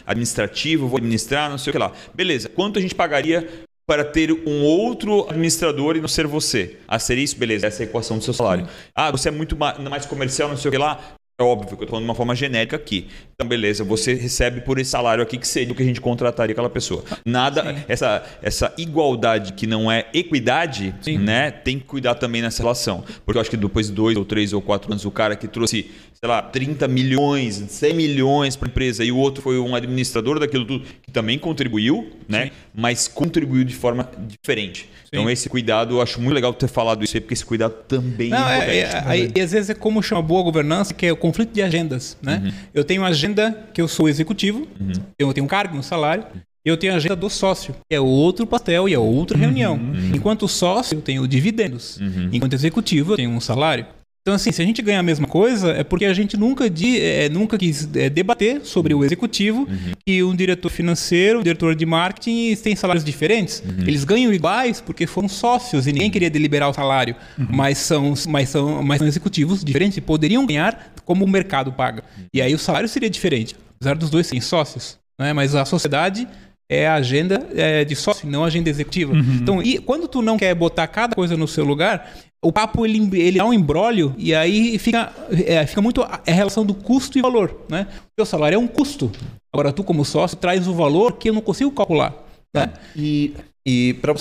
administrativo, 0.05 0.87
vou 0.87 0.97
administrar, 0.97 1.49
não 1.49 1.59
sei 1.59 1.69
o 1.69 1.73
que 1.73 1.77
lá. 1.77 1.91
Beleza, 2.13 2.49
quanto 2.49 2.79
a 2.79 2.81
gente 2.81 2.95
pagaria 2.95 3.47
para 3.91 4.05
ter 4.05 4.31
um 4.31 4.63
outro 4.63 5.27
administrador 5.29 5.97
e 5.97 5.99
não 5.99 6.07
ser 6.07 6.25
você. 6.25 6.77
Ah, 6.87 6.97
seria 6.97 7.25
isso? 7.25 7.37
Beleza, 7.37 7.67
essa 7.67 7.83
é 7.83 7.85
a 7.85 7.89
equação 7.89 8.17
do 8.17 8.23
seu 8.23 8.33
salário. 8.33 8.65
Ah, 8.95 9.11
você 9.11 9.27
é 9.27 9.31
muito 9.33 9.57
mais 9.57 10.05
comercial, 10.05 10.47
não 10.47 10.55
sei 10.55 10.69
o 10.69 10.71
que 10.71 10.77
lá. 10.77 10.97
É 11.41 11.43
óbvio 11.43 11.69
que 11.69 11.73
eu 11.73 11.75
estou 11.75 11.87
falando 11.87 12.03
de 12.03 12.09
uma 12.09 12.15
forma 12.15 12.35
genérica 12.35 12.75
aqui. 12.75 13.07
Então, 13.33 13.47
beleza, 13.47 13.83
você 13.83 14.13
recebe 14.13 14.61
por 14.61 14.77
esse 14.77 14.91
salário 14.91 15.23
aqui 15.23 15.39
que 15.39 15.47
seria 15.47 15.73
o 15.73 15.75
que 15.75 15.81
a 15.81 15.85
gente 15.85 15.99
contrataria 15.99 16.53
aquela 16.53 16.69
pessoa. 16.69 17.03
Nada, 17.25 17.83
essa, 17.87 18.23
essa 18.43 18.71
igualdade 18.77 19.53
que 19.53 19.65
não 19.65 19.91
é 19.91 20.05
equidade, 20.13 20.93
Sim. 21.01 21.17
né? 21.17 21.49
Tem 21.49 21.79
que 21.79 21.85
cuidar 21.85 22.13
também 22.13 22.43
nessa 22.43 22.61
relação. 22.61 23.03
Porque 23.25 23.39
eu 23.39 23.41
acho 23.41 23.49
que 23.49 23.57
depois 23.57 23.87
de 23.87 23.93
dois 23.93 24.15
ou 24.15 24.23
três 24.23 24.53
ou 24.53 24.61
quatro 24.61 24.91
anos, 24.91 25.03
o 25.03 25.09
cara 25.09 25.35
que 25.35 25.47
trouxe, 25.47 25.89
sei 26.13 26.29
lá, 26.29 26.43
30 26.43 26.87
milhões, 26.87 27.55
100 27.55 27.93
milhões 27.95 28.55
para 28.55 28.67
a 28.67 28.69
empresa 28.69 29.03
e 29.03 29.11
o 29.11 29.17
outro 29.17 29.41
foi 29.41 29.57
um 29.57 29.73
administrador 29.73 30.39
daquilo 30.39 30.63
tudo, 30.63 30.85
que 31.01 31.11
também 31.11 31.39
contribuiu, 31.39 32.11
né? 32.29 32.45
Sim. 32.45 32.51
Mas 32.75 33.07
contribuiu 33.07 33.63
de 33.63 33.73
forma 33.73 34.07
diferente. 34.27 34.87
Então, 35.13 35.29
esse 35.29 35.49
cuidado, 35.49 35.95
eu 35.95 36.01
acho 36.01 36.21
muito 36.21 36.33
legal 36.33 36.53
ter 36.53 36.69
falado 36.69 37.03
isso 37.03 37.17
aí, 37.17 37.21
porque 37.21 37.33
esse 37.33 37.45
cuidado 37.45 37.73
também 37.85 38.29
Não, 38.29 38.47
é 38.47 38.83
importante. 38.85 39.07
É, 39.07 39.25
é, 39.25 39.31
e 39.35 39.41
às 39.41 39.51
vezes 39.51 39.69
é 39.69 39.73
como 39.73 40.01
chama 40.01 40.21
boa 40.21 40.41
governança, 40.41 40.93
que 40.93 41.05
é 41.05 41.11
o 41.11 41.17
conflito 41.31 41.53
de 41.53 41.61
agendas. 41.61 42.17
Né? 42.21 42.41
Uhum. 42.43 42.51
Eu 42.73 42.83
tenho 42.83 43.01
uma 43.01 43.07
agenda 43.07 43.67
que 43.73 43.81
eu 43.81 43.87
sou 43.87 44.09
executivo, 44.09 44.67
uhum. 44.79 44.91
eu 45.17 45.33
tenho 45.33 45.45
um 45.45 45.47
cargo 45.47 45.75
no 45.75 45.83
salário, 45.83 46.25
eu 46.63 46.77
tenho 46.77 46.93
a 46.93 46.97
agenda 46.97 47.15
do 47.15 47.29
sócio, 47.29 47.73
que 47.89 47.95
é 47.95 47.99
outro 47.99 48.45
pastel 48.45 48.87
e 48.87 48.93
é 48.93 48.99
outra 48.99 49.37
reunião. 49.37 49.75
Uhum. 49.75 50.11
Enquanto 50.13 50.47
sócio, 50.47 50.97
eu 50.97 51.01
tenho 51.01 51.27
dividendos. 51.27 51.97
Uhum. 51.97 52.29
Enquanto 52.31 52.53
executivo, 52.53 53.13
eu 53.13 53.17
tenho 53.17 53.31
um 53.31 53.39
salário. 53.39 53.85
Então, 54.21 54.35
assim, 54.35 54.51
se 54.51 54.61
a 54.61 54.65
gente 54.65 54.83
ganha 54.83 54.99
a 54.99 55.03
mesma 55.03 55.25
coisa, 55.27 55.71
é 55.71 55.83
porque 55.83 56.05
a 56.05 56.13
gente 56.13 56.37
nunca, 56.37 56.69
de, 56.69 57.01
é, 57.01 57.27
nunca 57.27 57.57
quis 57.57 57.89
é, 57.95 58.07
debater 58.07 58.61
sobre 58.63 58.93
o 58.93 59.03
executivo 59.03 59.61
uhum. 59.61 59.93
e 60.05 60.21
um 60.21 60.35
diretor 60.35 60.69
financeiro, 60.69 61.39
um 61.39 61.43
diretor 61.43 61.73
de 61.73 61.87
marketing 61.87 62.55
têm 62.57 62.75
salários 62.75 63.03
diferentes. 63.03 63.63
Uhum. 63.65 63.83
Eles 63.87 64.03
ganham 64.03 64.31
iguais 64.31 64.79
porque 64.79 65.07
foram 65.07 65.27
sócios 65.27 65.87
e 65.87 65.91
ninguém 65.91 66.11
queria 66.11 66.29
deliberar 66.29 66.69
o 66.69 66.73
salário, 66.73 67.15
uhum. 67.37 67.47
mas, 67.49 67.79
são, 67.79 68.13
mas, 68.29 68.49
são, 68.49 68.83
mas 68.83 68.99
são 68.99 69.07
executivos 69.07 69.63
diferentes 69.63 69.97
e 69.97 70.01
poderiam 70.01 70.45
ganhar 70.45 70.93
como 71.03 71.25
o 71.25 71.27
mercado 71.27 71.73
paga. 71.73 72.03
E 72.31 72.43
aí 72.43 72.53
o 72.53 72.59
salário 72.59 72.87
seria 72.87 73.09
diferente, 73.09 73.55
apesar 73.79 73.95
dos 73.95 74.11
dois 74.11 74.27
serem 74.27 74.41
sócios. 74.41 74.99
Né? 75.19 75.33
Mas 75.33 75.55
a 75.55 75.65
sociedade 75.65 76.27
é 76.71 76.87
a 76.87 76.93
agenda 76.93 77.45
é, 77.53 77.83
de 77.83 77.97
sócio, 77.97 78.25
não 78.29 78.45
a 78.45 78.47
agenda 78.47 78.69
executiva. 78.69 79.11
Uhum. 79.11 79.39
Então, 79.41 79.61
e 79.61 79.77
quando 79.77 80.07
tu 80.07 80.21
não 80.21 80.37
quer 80.37 80.55
botar 80.55 80.87
cada 80.87 81.13
coisa 81.13 81.35
no 81.35 81.45
seu 81.45 81.65
lugar, 81.65 82.13
o 82.41 82.49
papo 82.49 82.85
ele, 82.85 83.09
ele 83.19 83.39
dá 83.39 83.45
um 83.45 83.53
embrólio 83.53 84.15
e 84.17 84.33
aí 84.33 84.79
fica, 84.79 85.11
é, 85.45 85.65
fica 85.67 85.81
muito 85.81 86.01
a, 86.01 86.21
a 86.25 86.31
relação 86.31 86.65
do 86.65 86.73
custo 86.73 87.19
e 87.19 87.21
valor, 87.21 87.65
né? 87.67 87.87
O 88.05 88.15
teu 88.15 88.25
salário 88.25 88.55
é 88.55 88.57
um 88.57 88.67
custo. 88.67 89.11
Agora 89.51 89.73
tu 89.73 89.83
como 89.83 90.05
sócio 90.05 90.37
traz 90.37 90.65
o 90.65 90.73
valor 90.73 91.17
que 91.17 91.29
eu 91.29 91.33
não 91.33 91.41
consigo 91.41 91.69
calcular, 91.71 92.15
né? 92.55 92.71
E, 92.95 93.33
e 93.65 93.93
para 93.95 94.15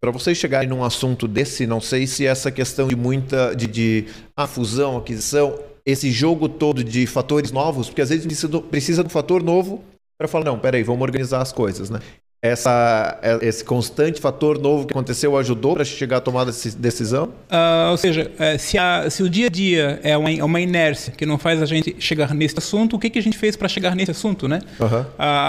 para 0.00 0.10
vocês 0.10 0.36
chegarem 0.36 0.68
num 0.68 0.82
assunto 0.82 1.28
desse, 1.28 1.64
não 1.64 1.80
sei 1.80 2.08
se 2.08 2.26
essa 2.26 2.50
questão 2.50 2.88
de 2.88 2.96
muita 2.96 3.54
de, 3.54 3.66
de 3.66 4.04
ah, 4.36 4.48
fusão, 4.48 4.96
aquisição, 4.96 5.58
esse 5.84 6.10
jogo 6.10 6.48
todo 6.48 6.82
de 6.82 7.06
fatores 7.06 7.50
novos, 7.50 7.88
porque 7.88 8.02
às 8.02 8.08
vezes 8.08 8.24
precisa, 8.24 8.60
precisa 8.60 9.02
de 9.02 9.06
um 9.06 9.10
fator 9.10 9.42
novo 9.42 9.82
para 10.18 10.28
falar, 10.28 10.44
não, 10.44 10.58
peraí, 10.58 10.82
vamos 10.82 11.02
organizar 11.02 11.40
as 11.40 11.52
coisas, 11.52 11.90
né? 11.90 12.00
Essa, 12.44 13.20
é, 13.22 13.38
esse 13.46 13.64
constante 13.64 14.20
fator 14.20 14.58
novo 14.58 14.84
que 14.84 14.92
aconteceu 14.92 15.36
ajudou 15.36 15.74
para 15.74 15.84
chegar 15.84 16.16
à 16.16 16.20
tomada 16.20 16.50
de 16.50 16.70
decisão? 16.72 17.26
Uh, 17.48 17.92
ou 17.92 17.96
seja, 17.96 18.32
é, 18.36 18.58
se, 18.58 18.76
a, 18.76 19.08
se, 19.08 19.22
o 19.22 19.30
dia 19.30 19.46
a 19.46 19.48
dia 19.48 20.00
é 20.02 20.16
uma, 20.16 20.28
é 20.28 20.42
uma, 20.42 20.60
inércia 20.60 21.12
que 21.12 21.24
não 21.24 21.38
faz 21.38 21.62
a 21.62 21.66
gente 21.66 21.94
chegar 22.00 22.34
nesse 22.34 22.58
assunto, 22.58 22.96
o 22.96 22.98
que, 22.98 23.10
que 23.10 23.18
a 23.20 23.22
gente 23.22 23.38
fez 23.38 23.54
para 23.54 23.68
chegar 23.68 23.94
nesse 23.94 24.10
assunto, 24.10 24.48
né? 24.48 24.58
Uhum. 24.80 25.02
Uh, 25.02 25.06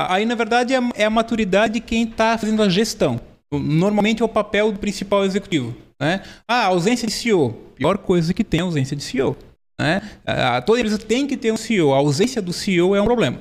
aí, 0.07 0.23
na 0.23 0.35
verdade, 0.35 0.75
é, 0.75 0.79
é 0.95 1.05
a 1.05 1.09
maturidade 1.09 1.73
de 1.73 1.79
quem 1.79 2.03
está 2.03 2.37
fazendo 2.37 2.61
a 2.61 2.69
gestão. 2.69 3.19
Normalmente 3.51 4.21
é 4.21 4.25
o 4.25 4.29
papel 4.29 4.71
do 4.71 4.77
principal 4.77 5.25
executivo. 5.25 5.75
Né? 5.99 6.21
Ah, 6.47 6.65
ausência 6.65 7.07
de 7.07 7.13
CEO. 7.13 7.51
Pior 7.75 7.97
coisa 7.97 8.33
que 8.33 8.43
tem 8.43 8.59
é 8.59 8.63
a 8.63 8.65
ausência 8.65 8.95
de 8.95 9.03
CEO. 9.03 9.35
Né? 9.79 10.01
Ah, 10.25 10.61
toda 10.61 10.79
empresa 10.79 10.97
tem 10.97 11.25
que 11.25 11.37
ter 11.37 11.51
um 11.51 11.57
CEO. 11.57 11.93
A 11.93 11.97
ausência 11.97 12.41
do 12.41 12.53
CEO 12.53 12.95
é 12.95 13.01
um 13.01 13.05
problema. 13.05 13.39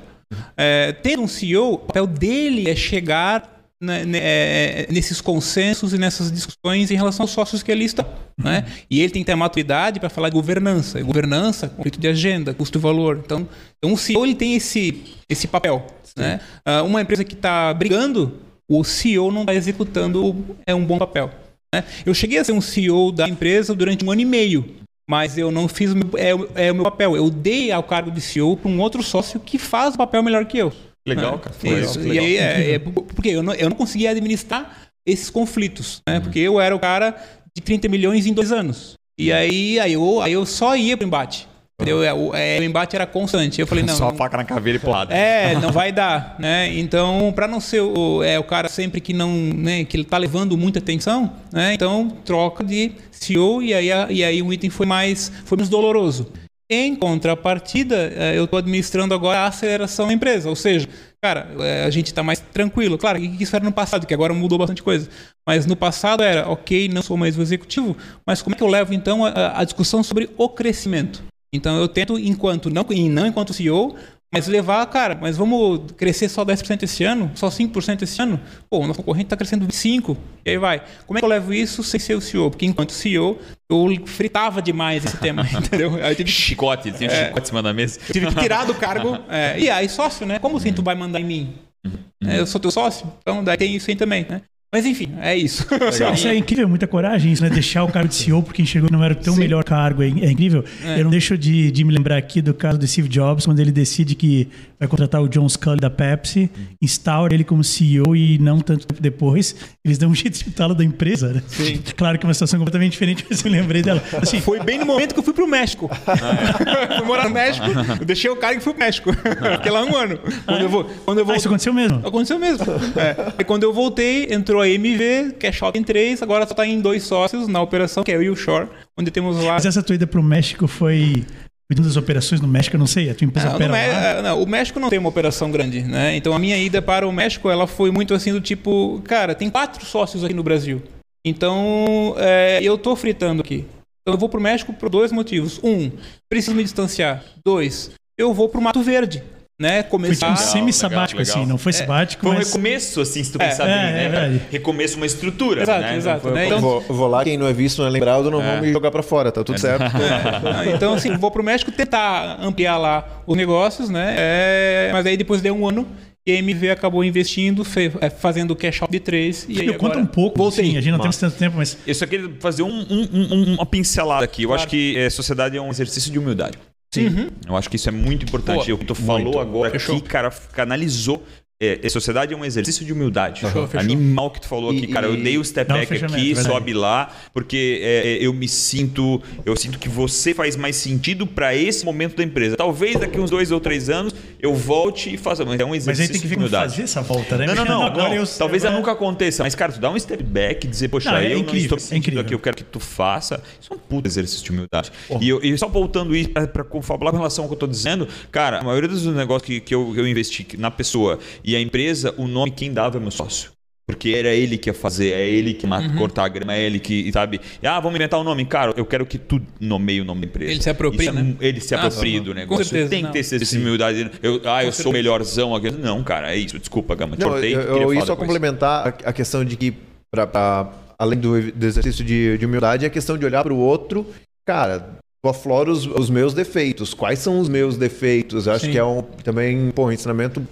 É, 0.57 0.93
ter 0.93 1.19
um 1.19 1.29
CEO, 1.29 1.75
o 1.75 1.79
papel 1.79 2.07
dele 2.07 2.71
é 2.71 2.77
chegar 2.77 3.53
né, 3.81 4.05
né, 4.05 4.19
é, 4.23 4.87
nesses 4.91 5.21
consensos 5.21 5.93
e 5.93 5.99
nessas 5.99 6.31
discussões 6.31 6.91
em 6.91 6.95
relação 6.95 7.25
aos 7.25 7.33
sócios 7.33 7.63
que 7.63 7.73
ele 7.73 7.85
está. 7.85 8.07
Né? 8.39 8.65
E 8.89 9.01
ele 9.01 9.13
tem 9.13 9.23
que 9.23 9.27
ter 9.27 9.33
a 9.33 9.37
maturidade 9.37 9.99
para 9.99 10.09
falar 10.09 10.29
de 10.29 10.35
governança. 10.35 11.01
E 11.01 11.03
governança, 11.03 11.69
conflito 11.69 11.99
de 11.99 12.07
agenda, 12.07 12.55
custo 12.55 12.79
e 12.79 12.81
valor. 12.81 13.21
Então, 13.25 13.49
então 13.79 13.93
o 13.93 13.99
CEO 13.99 14.25
ele 14.25 14.37
tem 14.37 14.55
esse, 14.55 15.03
esse 15.29 15.49
papel. 15.49 15.85
Né? 16.17 16.41
Uh, 16.67 16.85
uma 16.85 17.01
empresa 17.01 17.25
que 17.25 17.35
está 17.35 17.75
brigando 17.75 18.41
o 18.69 18.85
CEO 18.85 19.31
não 19.31 19.43
está 19.43 19.55
executando 19.55 20.57
é 20.65 20.75
um 20.75 20.85
bom 20.85 20.99
papel. 20.99 21.31
Né? 21.75 21.85
Eu 22.07 22.15
cheguei 22.15 22.39
a 22.39 22.45
ser 22.45 22.53
um 22.53 22.61
CEO 22.61 23.13
da 23.13 23.29
empresa 23.29 23.75
durante 23.75 24.05
um 24.05 24.11
ano 24.11 24.21
e 24.21 24.25
meio, 24.25 24.77
mas 25.09 25.37
eu 25.37 25.51
não 25.51 25.69
fiz 25.69 25.93
o 25.93 25.97
meu, 25.97 26.11
é, 26.17 26.67
é 26.67 26.73
o 26.73 26.75
meu 26.75 26.85
papel. 26.85 27.17
Eu 27.17 27.29
dei 27.31 27.73
ao 27.73 27.83
cargo 27.83 28.11
de 28.11 28.21
CEO 28.21 28.57
para 28.57 28.71
um 28.71 28.81
outro 28.81 29.03
sócio 29.03 29.41
que 29.41 29.59
faz 29.59 29.95
o 29.95 29.99
papel 29.99 30.23
melhor 30.23 30.45
que 30.47 30.59
eu. 30.59 30.73
Legal, 31.07 31.33
né? 31.33 31.39
cara. 31.39 31.55
Foi 31.55 31.81
Isso. 31.81 31.99
legal. 31.99 32.15
E 32.15 32.19
aí, 32.19 32.37
é, 32.37 32.75
é, 32.75 32.79
porque 32.79 33.31
eu 33.31 33.43
não, 33.43 33.55
eu 33.55 33.69
não 33.69 33.77
conseguia 33.77 34.11
administrar 34.11 34.91
esses 35.05 35.29
conflitos, 35.29 36.01
né? 36.09 36.17
Uhum. 36.17 36.23
Porque 36.23 36.39
eu 36.39 36.61
era 36.61 36.75
o 36.75 36.79
cara 36.79 37.17
de 37.55 37.63
30 37.63 37.89
milhões 37.89 38.27
em 38.27 38.33
dois 38.33 38.53
anos. 38.53 38.95
E 39.19 39.33
aí, 39.33 39.79
aí, 39.79 39.93
eu, 39.93 40.21
aí 40.21 40.33
eu 40.33 40.47
só 40.47 40.75
ia 40.77 40.97
para 40.97 41.05
o 41.05 41.09
embate. 41.09 41.49
Entendeu? 41.83 42.03
É, 42.03 42.15
o, 42.15 42.35
é, 42.35 42.59
o 42.61 42.63
embate 42.63 42.97
era 42.97 43.07
constante. 43.07 43.61
Eu 43.61 43.67
falei, 43.67 43.83
não. 43.85 43.95
Só 43.95 44.11
não, 44.11 44.17
faca 44.17 44.37
na 44.37 44.45
caveira 44.45 44.81
e 44.83 44.89
lado. 44.89 45.13
É, 45.13 45.55
não 45.57 45.73
vai 45.73 45.93
dar, 45.93 46.37
né? 46.39 46.73
Então, 46.79 47.33
para 47.35 47.49
não 47.49 47.61
ser 47.61 47.81
o, 47.81 48.23
é, 48.23 48.39
o 48.39 48.45
cara 48.45 48.69
sempre 48.69 49.01
que 49.01 49.13
não, 49.13 49.31
né, 49.33 49.85
que 49.85 49.97
ele 49.97 50.05
tá 50.05 50.17
levando 50.17 50.57
muita 50.57 50.79
atenção, 50.79 51.33
né? 51.53 51.75
Então, 51.75 52.09
troca 52.25 52.65
de 52.65 52.93
CEO 53.11 53.63
e 53.63 53.75
aí, 53.75 53.89
e 54.11 54.25
aí 54.25 54.43
o 54.43 54.53
item 54.53 54.71
foi 54.71 54.87
mais, 54.87 55.31
foi 55.45 55.59
mais 55.59 55.69
doloroso. 55.69 56.33
Em 56.75 56.97
contrapartida, 56.97 58.11
é, 58.17 58.39
eu 58.39 58.45
estou 58.45 58.59
administrando 58.59 59.13
agora 59.13 59.41
a 59.41 59.47
aceleração 59.47 60.07
da 60.07 60.15
empresa, 60.15 60.49
ou 60.49 60.57
seja, 60.57 60.89
cara, 61.23 61.51
é, 61.61 61.85
a 61.85 61.91
gente 61.91 62.07
está 62.07 62.23
mais 62.23 62.41
tranquilo. 62.41 62.97
Claro, 62.97 63.19
isso 63.19 63.55
era 63.55 63.63
no 63.63 63.73
passado, 63.73 64.07
que 64.07 64.15
agora 64.15 64.33
mudou 64.33 64.57
bastante 64.57 64.83
coisa. 64.83 65.07
Mas 65.47 65.67
no 65.67 65.77
passado 65.77 66.23
era, 66.23 66.49
ok, 66.49 66.89
não 66.89 67.03
sou 67.03 67.17
mais 67.17 67.37
o 67.37 67.43
executivo, 67.43 67.95
mas 68.27 68.41
como 68.41 68.55
é 68.55 68.57
que 68.57 68.65
eu 68.65 68.69
levo 68.69 68.95
então 68.95 69.23
a, 69.23 69.61
a 69.61 69.65
discussão 69.65 70.03
sobre 70.03 70.31
o 70.39 70.49
crescimento? 70.49 71.23
Então 71.53 71.77
eu 71.79 71.87
tento, 71.87 72.19
enquanto 72.19 72.71
não, 72.71 72.85
não 73.11 73.27
enquanto 73.27 73.53
CEO, 73.53 73.95
mas 74.33 74.47
levar, 74.47 74.87
cara, 74.87 75.19
mas 75.21 75.37
vamos 75.37 75.93
crescer 75.95 76.27
só 76.27 76.43
10% 76.43 76.83
esse 76.83 77.05
ano? 77.05 77.31
Só 77.35 77.49
5% 77.49 78.01
esse 78.01 78.23
ano? 78.23 78.41
Pô, 78.71 78.79
o 78.79 78.87
nosso 78.87 79.01
concorrente 79.01 79.27
está 79.27 79.37
crescendo 79.37 79.67
25%. 79.67 80.17
E 80.47 80.51
aí 80.51 80.57
vai. 80.57 80.83
Como 81.07 81.19
é 81.19 81.21
que 81.21 81.25
eu 81.25 81.29
levo 81.29 81.53
isso 81.53 81.83
sem 81.83 82.01
ser 82.01 82.15
o 82.15 82.21
CEO? 82.23 82.51
Porque 82.51 82.65
enquanto 82.65 82.93
CEO, 82.93 83.39
eu 83.69 83.87
fritava 84.07 84.63
demais 84.63 85.05
esse 85.05 85.19
tema, 85.19 85.47
entendeu? 85.53 85.97
Aí 86.03 86.15
tive 86.15 86.31
que... 86.31 86.35
Chicote, 86.35 86.91
tinha 86.93 87.11
é, 87.11 87.27
chicote 87.27 87.45
em 87.45 87.49
cima 87.49 87.63
da 87.63 87.75
mesa. 87.75 88.01
Tive 88.11 88.27
que 88.27 88.35
tirar 88.37 88.65
do 88.65 88.75
cargo. 88.75 89.19
É, 89.29 89.59
e 89.59 89.71
aí, 89.71 89.89
sócio, 89.89 90.27
né? 90.27 90.39
Como 90.39 90.57
assim 90.57 90.73
tu 90.73 90.83
vai 90.83 90.95
mandar 90.95 91.21
em 91.21 91.25
mim? 91.25 91.55
Uhum. 91.85 91.93
É, 92.25 92.39
eu 92.41 92.47
sou 92.47 92.61
teu 92.61 92.71
sócio? 92.71 93.11
Então 93.21 93.43
daí 93.43 93.57
tem 93.57 93.75
isso 93.75 93.91
aí 93.91 93.97
também, 93.97 94.27
né? 94.29 94.43
Mas 94.75 94.87
enfim, 94.87 95.11
é 95.21 95.37
isso. 95.37 95.67
Isso 96.15 96.27
é 96.29 96.35
incrível, 96.35 96.67
muita 96.67 96.87
coragem 96.87 97.31
isso, 97.31 97.43
né? 97.43 97.51
Deixar 97.51 97.85
o 97.85 97.89
cargo 97.89 98.09
de 98.09 98.15
CEO 98.15 98.43
porque 98.43 98.63
enxergou 98.63 98.89
que 98.89 98.97
não 98.97 99.05
era 99.05 99.13
o 99.13 99.17
teu 99.17 99.35
Sim. 99.35 99.41
melhor 99.41 99.63
cargo. 99.65 100.03
É, 100.03 100.07
é 100.07 100.31
incrível. 100.31 100.65
É. 100.83 100.99
Eu 100.99 101.05
não 101.05 101.11
deixo 101.11 101.37
de, 101.37 101.71
de, 101.71 101.85
me 101.85 101.93
lembrar 101.93 102.17
aqui 102.17 102.41
do 102.41 102.55
caso 102.55 102.79
do 102.79 102.87
Steve 102.87 103.07
Jobs, 103.07 103.45
quando 103.45 103.61
ele 103.61 103.71
decide 103.71 104.15
que 104.15 104.49
vai 104.81 104.89
contratar 104.89 105.21
o 105.21 105.29
John 105.29 105.47
Scully 105.47 105.79
da 105.79 105.91
Pepsi, 105.91 106.51
instaura 106.81 107.35
ele 107.35 107.45
como 107.45 107.63
CEO 107.63 108.17
e 108.17 108.39
não 108.39 108.61
tanto 108.61 108.87
tempo 108.87 109.03
depois, 109.03 109.55
eles 109.85 109.99
dão 109.99 110.09
um 110.09 110.15
jeito 110.17 110.39
de 110.39 110.45
titá-lo 110.45 110.75
da 110.75 110.83
empresa, 110.83 111.35
né? 111.35 111.43
Sim. 111.49 111.83
Claro 111.95 112.19
que 112.19 112.25
é 112.25 112.27
uma 112.27 112.35
situação 112.35 112.59
completamente 112.59 112.93
diferente, 112.93 113.27
mas 113.29 113.45
eu 113.45 113.51
lembrei 113.51 113.83
dela. 113.83 114.03
Assim, 114.21 114.41
Foi 114.41 114.59
bem 114.59 114.79
no 114.79 114.87
momento 114.87 115.13
que 115.13 115.21
eu 115.21 115.23
fui 115.23 115.35
pro 115.35 115.47
México. 115.47 115.91
fui 116.97 117.07
morar 117.07 117.25
no 117.25 117.31
México, 117.31 117.67
eu 118.01 118.07
deixei 118.07 118.31
o 118.31 118.37
cargo 118.37 118.59
e 118.59 118.63
fui 118.63 118.73
pro 118.73 118.83
México. 118.83 119.13
Fiquei 119.13 119.71
lá 119.71 119.85
um 119.85 119.95
ano. 119.95 120.19
Quando 120.47 120.63
eu 120.63 120.69
vou, 120.69 120.85
quando 121.05 121.19
eu 121.19 121.27
vou... 121.27 121.35
Ah, 121.35 121.37
isso 121.37 121.47
aconteceu 121.47 121.75
mesmo? 121.75 121.99
Aconteceu 121.99 122.39
mesmo. 122.39 122.65
É. 122.97 123.35
E 123.39 123.45
quando 123.45 123.65
eu 123.65 123.73
voltei, 123.73 124.33
entrou 124.33 124.62
a 124.63 124.69
MV, 124.69 125.35
que 125.39 125.47
é 125.47 125.53
Shopping 125.53 125.83
3, 125.83 126.23
agora 126.23 126.47
só 126.47 126.55
tá 126.55 126.67
em 126.67 126.81
dois 126.81 127.03
sócios 127.03 127.49
na 127.49 127.61
operação, 127.61 128.03
que 128.03 128.13
é 128.13 128.17
eu 128.17 128.23
e 128.23 128.31
o 128.31 128.37
Shore, 128.37 128.69
onde 128.97 129.11
temos 129.11 129.43
lá... 129.43 129.55
Mas 129.55 129.67
essa 129.67 129.83
tua 129.83 129.95
ida 129.95 130.07
pro 130.07 130.23
México 130.23 130.67
foi 130.67 131.25
cuidando 131.69 131.87
das 131.87 131.97
operações 131.97 132.41
no 132.41 132.49
México, 132.49 132.77
eu 132.77 132.81
não 132.81 132.87
sei, 132.87 133.11
a 133.11 133.15
tua 133.15 133.25
empresa 133.25 133.49
ah, 133.49 133.55
opera 133.55 133.73
lá? 133.73 134.23
Não, 134.23 134.43
o 134.43 134.47
México 134.47 134.79
não 134.79 134.91
tem 134.91 134.99
uma 134.99 135.09
operação 135.09 135.51
grande, 135.51 135.83
né? 135.83 136.15
Então 136.17 136.35
a 136.35 136.39
minha 136.39 136.57
ida 136.59 136.83
para 136.83 137.07
o 137.09 137.13
México, 137.13 137.51
ela 137.51 137.67
foi 137.67 137.91
muito 137.91 138.15
assim 138.15 138.33
do 138.33 138.41
tipo, 138.41 139.01
cara, 139.05 139.35
tem 139.35 139.49
quatro 139.49 139.85
sócios 139.85 140.23
aqui 140.23 140.35
no 140.35 140.43
Brasil. 140.43 140.83
Então, 141.25 142.15
é, 142.19 142.61
eu 142.63 142.77
tô 142.77 142.95
fritando 142.97 143.43
aqui. 143.43 143.65
Então 144.03 144.15
eu 144.15 144.19
vou 144.19 144.29
para 144.29 144.41
o 144.41 144.43
México 144.43 144.73
por 144.73 144.89
dois 144.89 145.13
motivos. 145.13 145.61
Um, 145.63 145.91
preciso 146.29 146.57
me 146.57 146.63
distanciar. 146.63 147.25
Dois, 147.45 147.93
eu 148.19 148.35
vou 148.35 148.49
para 148.49 148.61
o 148.61 148.63
Mato 148.63 148.83
Verde 148.83 149.23
né, 149.63 149.83
começar... 149.85 150.27
Foi 150.27 150.35
um 150.35 150.49
semi-sabático, 150.49 151.23
assim, 151.23 151.47
não 151.47 151.57
foi 151.57 151.71
é, 151.71 151.73
sabático, 151.75 152.23
Foi 152.23 152.33
um 152.33 152.35
mas... 152.35 152.49
recomeço, 152.49 153.01
assim, 153.01 153.23
se 153.23 153.31
tu 153.31 153.39
pensar 153.39 153.69
é, 153.69 153.93
bem, 153.93 154.05
é, 154.05 154.09
né? 154.09 154.41
É, 154.49 154.53
recomeço 154.53 154.97
uma 154.97 155.07
estrutura, 155.07 155.63
exato, 155.63 155.81
né? 155.81 155.97
Exato, 155.97 156.31
né? 156.31 156.47
Então, 156.47 156.61
vou, 156.61 156.81
vou, 156.81 157.09
lá, 157.09 157.23
quem 157.23 157.39
não 157.39 157.47
é 157.47 157.53
visto, 157.53 157.79
não 157.79 157.87
é 157.87 157.91
lembrado, 157.91 158.31
não 158.31 158.43
é. 158.43 158.53
vão 158.53 158.63
me 158.63 158.73
jogar 158.73 158.91
para 158.91 159.03
fora, 159.03 159.31
tá 159.31 159.45
tudo 159.45 159.61
certo. 159.61 159.85
então, 160.75 160.95
assim, 160.95 161.17
vou 161.17 161.31
pro 161.31 161.45
México 161.45 161.71
tentar 161.71 162.39
ampliar 162.43 162.77
lá 162.77 163.23
os 163.25 163.37
negócios, 163.37 163.89
né? 163.89 164.15
É, 164.19 164.91
mas 164.93 165.07
aí 165.07 165.17
depois 165.17 165.41
deu 165.41 165.55
um 165.55 165.69
ano 165.69 165.87
e 166.25 166.33
a 166.33 166.35
MV 166.37 166.71
acabou 166.71 167.03
investindo, 167.05 167.65
é, 168.01 168.09
fazendo 168.09 168.53
o 168.53 168.57
cash 168.57 168.83
out 168.83 168.93
de 168.93 169.01
3. 169.01 169.47
E 169.49 169.73
conto 169.75 169.99
um 169.99 170.07
pouco, 170.07 170.39
voltei. 170.39 170.67
Sim, 170.67 170.77
a 170.77 170.81
gente 170.81 170.93
não 170.93 170.99
tem 171.01 171.11
tanto 171.11 171.37
tempo, 171.37 171.57
mas. 171.57 171.77
Eu 171.87 171.95
só 171.95 172.07
queria 172.07 172.31
fazer 172.39 172.63
um, 172.63 172.69
um, 172.69 173.09
um, 173.13 173.55
uma 173.55 173.67
pincelada 173.67 174.25
aqui. 174.25 174.45
Eu 174.45 174.49
claro. 174.49 174.63
acho 174.63 174.69
que 174.69 174.97
é, 174.97 175.11
sociedade 175.11 175.57
é 175.57 175.61
um 175.61 175.71
exercício 175.71 176.13
de 176.13 176.19
humildade. 176.19 176.57
Sim. 176.93 177.07
Uhum. 177.09 177.31
Eu 177.49 177.57
acho 177.57 177.71
que 177.71 177.77
isso 177.77 177.89
é 177.89 177.93
muito 177.93 178.25
importante. 178.27 178.67
Pô, 178.67 178.75
o 178.75 178.79
que 178.79 178.85
tu 178.85 178.95
falou 178.95 179.23
muito. 179.23 179.39
agora 179.39 179.71
Fechou. 179.71 179.97
aqui, 179.97 180.07
cara, 180.07 180.31
canalizou 180.31 181.23
é, 181.63 181.89
sociedade 181.89 182.35
é 182.35 182.37
um 182.37 182.45
exercício 182.45 182.85
de 182.85 182.93
humildade. 182.93 183.41
Fechou, 183.41 183.67
fechou. 183.69 183.81
Animal 183.81 184.31
que 184.31 184.41
tu 184.41 184.49
falou 184.49 184.73
e, 184.73 184.79
aqui, 184.79 184.87
cara. 184.89 185.07
Eu 185.07 185.17
dei 185.17 185.39
o 185.39 185.45
step 185.45 185.73
back 185.73 186.05
aqui, 186.05 186.35
sobe 186.35 186.73
lá, 186.73 187.11
porque 187.33 187.81
é, 187.83 188.19
eu 188.21 188.33
me 188.33 188.49
sinto. 188.49 189.23
Eu 189.45 189.57
sinto 189.57 189.79
que 189.79 189.89
você 189.89 190.35
faz 190.35 190.57
mais 190.57 190.75
sentido 190.77 191.27
para 191.27 191.55
esse 191.55 191.85
momento 191.85 192.17
da 192.17 192.25
empresa. 192.25 192.57
Talvez 192.57 192.99
daqui 192.99 193.21
uns 193.21 193.31
dois 193.31 193.53
ou 193.53 193.61
três 193.61 193.89
anos 193.89 194.15
eu 194.41 194.55
volte 194.55 195.15
e 195.15 195.17
faça. 195.17 195.45
Mas 195.45 195.61
é 195.61 195.65
um 195.65 195.75
exercício 195.75 196.13
mas 196.13 196.23
aí 196.23 196.37
tem 196.37 196.39
que 196.39 196.51
fazer 196.51 196.83
essa 196.83 197.01
volta, 197.01 197.37
né? 197.37 197.47
Não, 197.47 197.55
não, 197.55 197.65
não. 197.91 197.95
não. 197.95 198.15
Eu, 198.15 198.27
talvez 198.27 198.65
ela 198.65 198.77
nunca 198.77 198.91
aconteça. 198.91 199.45
Mas, 199.45 199.55
cara, 199.55 199.73
tu 199.73 199.79
dá 199.79 199.89
um 199.91 199.99
step 199.99 200.23
back 200.23 200.67
e 200.67 200.71
dizer, 200.71 200.89
poxa, 200.89 201.13
não, 201.13 201.19
é 201.19 201.33
eu 201.33 201.39
incrível, 201.39 201.71
não 201.71 201.77
estou 201.77 201.79
sentindo 201.79 202.19
é 202.19 202.23
aqui, 202.23 202.35
eu 202.35 202.41
quero 202.41 202.57
que 202.57 202.65
tu 202.65 202.81
faça. 202.81 203.41
Isso 203.61 203.73
é 203.73 203.77
um 203.77 203.79
puto 203.79 204.09
exercício 204.09 204.45
de 204.45 204.51
humildade. 204.51 204.91
Oh. 205.09 205.19
E, 205.21 205.29
eu, 205.29 205.41
e, 205.43 205.57
só 205.57 205.69
voltando 205.69 206.17
isso 206.17 206.31
para 206.31 206.65
falar 206.83 207.13
com 207.13 207.19
relação 207.19 207.45
ao 207.45 207.49
que 207.49 207.53
eu 207.53 207.57
estou 207.57 207.69
dizendo, 207.69 208.09
cara, 208.33 208.59
a 208.59 208.65
maioria 208.65 208.89
dos 208.89 209.07
negócios 209.07 209.47
que, 209.47 209.61
que 209.61 209.75
eu, 209.75 209.95
eu 209.97 210.09
investi 210.09 210.47
na 210.59 210.71
pessoa 210.71 211.21
e 211.45 211.52
a 211.57 211.61
empresa, 211.61 212.15
o 212.17 212.27
nome 212.27 212.51
quem 212.51 212.73
dava 212.73 212.99
é 212.99 213.01
meu 213.01 213.11
sócio. 213.11 213.53
Porque 213.85 214.11
era 214.11 214.29
ele 214.29 214.57
que 214.57 214.71
ia 214.71 214.75
fazer, 214.75 215.11
é 215.11 215.29
ele 215.29 215.55
que 215.55 215.67
uhum. 215.67 215.97
cortar 215.97 216.25
a 216.25 216.29
grama, 216.29 216.55
é 216.55 216.63
ele 216.63 216.79
que, 216.79 217.11
sabe? 217.13 217.41
Ah, 217.63 217.81
vamos 217.81 217.97
inventar 217.97 218.19
o 218.19 218.23
um 218.23 218.25
nome. 218.25 218.45
Cara, 218.45 218.73
eu 218.77 218.87
quero 218.87 219.05
que 219.05 219.19
tu 219.19 219.43
nomeie 219.61 220.01
o 220.01 220.05
nome 220.05 220.21
da 220.21 220.27
empresa. 220.29 220.53
Ele 220.53 220.63
se 220.63 220.71
apropria, 220.71 221.09
é, 221.11 221.13
né? 221.13 221.37
Ele 221.41 221.61
se 221.61 221.75
apropria 221.75 222.21
do 222.21 222.33
negócio. 222.33 222.65
Com 222.65 222.71
certeza, 222.71 222.91
Tem 222.91 223.03
não. 223.03 223.11
que 223.11 223.21
ter 223.21 223.43
essa 223.43 223.57
humildade. 223.57 224.11
Eu, 224.23 224.41
ah, 224.45 224.63
eu 224.63 224.69
Com 224.69 224.73
sou 224.73 224.91
o 224.91 224.93
melhorzão. 224.93 225.55
Aqui. 225.55 225.73
Não, 225.73 226.03
cara, 226.05 226.33
é 226.33 226.39
isso. 226.39 226.59
Desculpa, 226.61 226.95
Gama. 226.95 227.17
Não, 227.19 227.29
cortei. 227.29 227.55
Eu, 227.55 227.61
eu 227.61 227.95
ia 227.95 228.07
só 228.07 228.15
complementar 228.15 228.87
a, 228.87 229.11
a 229.11 229.13
questão 229.13 229.45
de 229.45 229.57
que, 229.57 229.75
pra, 230.11 230.29
pra 230.29 230.73
além 230.97 231.19
do, 231.19 231.53
do 231.53 231.67
exercício 231.67 232.05
de, 232.05 232.39
de, 232.39 232.47
humildade, 232.47 232.85
é 232.85 232.89
a 232.89 232.91
questão 232.91 233.19
de 233.19 233.27
olhar 233.27 233.43
para 233.43 233.53
o 233.53 233.59
outro. 233.59 234.07
Cara, 234.47 234.97
eu 235.25 235.31
afloro 235.31 235.73
os, 235.73 235.87
os, 235.87 236.09
meus 236.09 236.33
defeitos. 236.33 236.95
Quais 236.95 237.19
são 237.19 237.41
os 237.41 237.49
meus 237.49 237.77
defeitos? 237.77 238.47
Eu 238.47 238.53
acho 238.53 238.67
Sim. 238.67 238.73
que 238.73 238.79
é 238.79 238.85
um, 238.85 239.03
também 239.03 239.73
pô, 239.73 239.87
um 239.87 239.93
ensinamento 239.93 240.47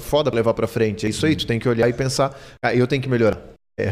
foda 0.00 0.30
levar 0.34 0.54
pra 0.54 0.66
frente. 0.66 1.06
É 1.06 1.08
isso 1.08 1.26
aí, 1.26 1.34
tu 1.36 1.46
tem 1.46 1.58
que 1.58 1.68
olhar 1.68 1.88
e 1.88 1.92
pensar, 1.92 2.38
ah, 2.62 2.74
eu 2.74 2.86
tenho 2.86 3.02
que 3.02 3.08
melhorar. 3.08 3.55
É, 3.78 3.90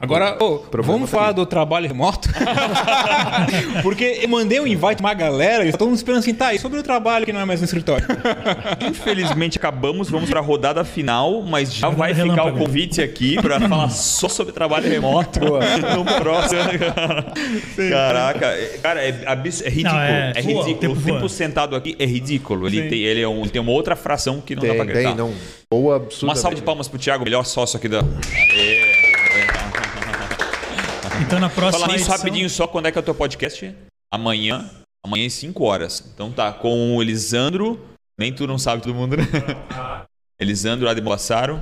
Agora, 0.00 0.34
Problema 0.34 0.92
vamos 0.92 1.10
falar 1.10 1.32
do 1.32 1.44
trabalho 1.44 1.88
remoto? 1.88 2.28
Porque 3.82 4.20
eu 4.22 4.28
mandei 4.28 4.60
um 4.60 4.66
invite 4.66 4.98
pra 4.98 5.06
uma 5.08 5.12
galera 5.14 5.66
e 5.66 5.72
todo 5.72 5.88
mundo 5.88 5.96
esperando 5.96 6.20
assim, 6.20 6.32
tá, 6.32 6.54
e 6.54 6.58
sobre 6.60 6.78
o 6.78 6.84
trabalho 6.84 7.26
que 7.26 7.32
não 7.32 7.40
é 7.40 7.44
mais 7.44 7.60
no 7.60 7.64
escritório? 7.64 8.06
Infelizmente 8.88 9.58
acabamos, 9.58 10.08
vamos 10.08 10.30
para 10.30 10.38
a 10.38 10.42
rodada 10.42 10.84
final, 10.84 11.42
mas 11.42 11.74
já 11.74 11.88
vai 11.88 12.14
ficar 12.14 12.44
o 12.44 12.52
convite 12.56 13.02
aqui 13.02 13.34
para 13.42 13.58
falar 13.68 13.88
só 13.88 14.28
sobre 14.28 14.52
trabalho 14.52 14.88
remoto 14.88 15.40
no 15.96 16.04
próximo. 16.04 16.60
Caraca, 17.90 18.46
é- 18.46 18.78
cara, 18.80 19.02
é, 19.02 19.08
é 19.08 19.68
ridículo. 19.68 19.94
Não, 19.94 20.00
é, 20.00 20.32
é- 20.36 20.42
voa, 20.42 20.54
o 20.54 20.58
ridículo. 20.64 20.76
tempo 20.94 21.00
O 21.00 21.02
tempo 21.12 21.28
sentado 21.28 21.74
aqui 21.74 21.96
é 21.98 22.06
ridículo. 22.06 22.68
Ele, 22.68 22.82
Sim. 22.84 22.88
tem, 22.88 23.00
ele 23.00 23.20
é 23.22 23.26
um- 23.28 23.48
tem 23.48 23.60
uma 23.60 23.72
outra 23.72 23.96
fração 23.96 24.40
que 24.40 24.54
não 24.54 24.62
dá 24.62 24.74
pra 24.76 24.84
tem, 24.84 24.94
gritar. 24.94 25.08
tem, 25.08 25.16
não. 25.16 25.34
Boa, 25.68 25.96
absurda. 25.96 26.26
Uma 26.26 26.36
salva 26.36 26.54
de 26.54 26.62
palmas 26.62 26.86
pro 26.86 27.00
Thiago, 27.00 27.24
melhor 27.24 27.44
sócio 27.44 27.76
aqui 27.78 27.88
da. 27.88 27.98
Então 31.34 31.40
na 31.40 31.50
próxima 31.50 31.80
Falar 31.86 31.92
nisso 31.94 32.04
edição- 32.04 32.16
rapidinho 32.16 32.48
só, 32.50 32.66
quando 32.68 32.86
é 32.86 32.92
que 32.92 32.98
é 32.98 33.00
o 33.00 33.04
teu 33.04 33.14
podcast? 33.14 33.74
Amanhã. 34.12 34.70
Amanhã 35.04 35.26
às 35.26 35.32
5 35.34 35.64
horas. 35.64 36.04
Então 36.14 36.30
tá, 36.30 36.52
com 36.52 36.96
o 36.96 37.02
Elisandro. 37.02 37.80
Nem 38.18 38.32
tu 38.32 38.46
não 38.46 38.56
sabe 38.58 38.82
todo 38.82 38.94
mundo, 38.94 39.16
né? 39.16 39.24
Elisandro 40.38 40.88
Ademolassaro. 40.88 41.60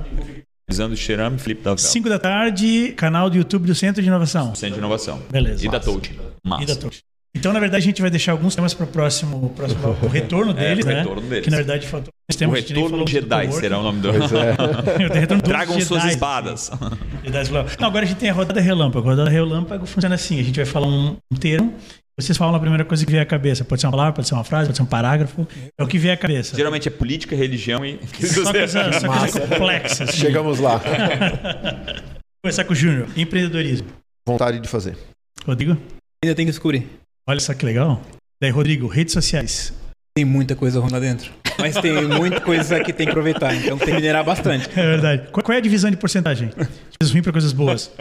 Elisandro 0.69 0.95
Xerame, 0.95 1.39
Felipe 1.39 1.61
Davel. 1.63 1.77
5 1.79 2.07
da 2.07 2.19
tarde, 2.19 2.93
canal 2.95 3.29
do 3.29 3.35
YouTube 3.35 3.65
do 3.65 3.75
Centro 3.75 4.01
de 4.01 4.07
Inovação. 4.07 4.53
Centro 4.55 4.75
de 4.75 4.79
Inovação. 4.79 5.19
Beleza. 5.31 5.65
E 5.65 5.69
da. 5.69 5.79
Touch. 5.79 6.17
Massa. 6.45 6.63
E 6.63 6.65
da 6.67 6.75
Touch. 6.75 7.01
Então, 7.35 7.51
na 7.51 7.59
verdade, 7.59 7.83
a 7.83 7.85
gente 7.85 8.01
vai 8.01 8.11
deixar 8.11 8.31
alguns 8.31 8.55
temas 8.55 8.73
para 8.73 8.83
o 8.83 8.87
próximo, 8.87 9.49
próximo 9.49 9.97
o 10.03 10.07
retorno 10.07 10.53
deles, 10.53 10.85
o 10.85 10.87
né? 10.87 10.99
retorno 10.99 11.21
deles. 11.21 11.43
Que 11.43 11.49
na 11.49 11.57
verdade 11.57 11.87
faltou 11.87 12.13
O 12.47 12.51
retorno 12.51 13.07
Jedi 13.07 13.51
será 13.53 13.79
o 13.79 13.83
nome 13.83 14.01
do. 14.01 14.13
Pois 14.13 14.31
é. 14.33 14.53
O 15.09 15.13
retorno 15.13 15.41
dos 15.41 15.51
Tragam 15.51 15.81
suas 15.81 16.01
Jedis. 16.01 16.15
espadas. 16.15 16.71
Não, 17.79 17.87
agora 17.87 18.05
a 18.05 18.07
gente 18.07 18.17
tem 18.19 18.29
a 18.29 18.33
rodada 18.33 18.61
relâmpago. 18.61 19.07
A 19.07 19.11
rodada 19.11 19.29
relâmpago 19.29 19.85
funciona 19.85 20.15
assim: 20.15 20.39
a 20.39 20.43
gente 20.43 20.55
vai 20.55 20.65
falar 20.65 20.87
um, 20.87 21.17
um 21.31 21.35
termo, 21.35 21.73
vocês 22.19 22.37
falam 22.37 22.53
a 22.53 22.59
primeira 22.59 22.85
coisa 22.85 23.03
que 23.03 23.11
vier 23.11 23.23
à 23.23 23.25
cabeça. 23.25 23.65
Pode 23.65 23.81
ser 23.81 23.87
uma 23.87 23.93
palavra, 23.93 24.13
pode 24.13 24.27
ser 24.27 24.35
uma 24.35 24.43
frase, 24.43 24.67
pode 24.67 24.77
ser 24.77 24.83
um 24.83 24.87
parágrafo. 24.87 25.47
É 25.75 25.83
o 25.83 25.87
que 25.87 25.97
vier 25.97 26.13
à 26.13 26.17
cabeça. 26.17 26.55
Geralmente 26.55 26.87
é 26.87 26.91
política, 26.91 27.35
religião 27.35 27.83
e. 27.83 27.99
Só 28.27 28.51
coisa, 28.51 28.93
só 28.93 29.07
coisa 29.07 29.39
complexa. 29.39 30.03
Assim. 30.03 30.17
Chegamos 30.17 30.59
lá. 30.59 30.79
Começar 32.43 32.63
com 32.65 32.73
o 32.73 32.75
Júnior. 32.75 33.07
Empreendedorismo. 33.17 33.87
Vontade 34.27 34.59
de 34.59 34.67
fazer. 34.67 34.95
Rodrigo? 35.45 35.75
Ainda 36.23 36.35
tem 36.35 36.45
que 36.45 36.51
descobrir. 36.51 36.87
Olha 37.27 37.39
só 37.39 37.53
que 37.53 37.65
legal. 37.65 38.01
Daí, 38.41 38.51
Rodrigo, 38.51 38.87
redes 38.87 39.13
sociais. 39.13 39.73
Tem 40.15 40.25
muita 40.25 40.55
coisa 40.55 40.79
ruim 40.79 40.91
lá 40.91 40.99
dentro. 40.99 41.31
Mas 41.57 41.75
tem 41.77 41.93
muita 42.05 42.41
coisa 42.41 42.79
que 42.83 42.91
tem 42.91 43.05
que 43.05 43.11
aproveitar, 43.11 43.55
então 43.55 43.77
tem 43.77 43.87
que 43.87 43.93
minerar 43.93 44.23
bastante. 44.23 44.69
É 44.71 44.83
verdade. 44.83 45.29
Qual, 45.31 45.55
é 45.55 45.57
a 45.57 45.61
divisão 45.61 45.89
de 45.89 45.97
porcentagem? 45.97 46.49
Coisas 46.49 47.11
ruins 47.11 47.23
para 47.23 47.31
coisas 47.31 47.53
boas. 47.53 47.91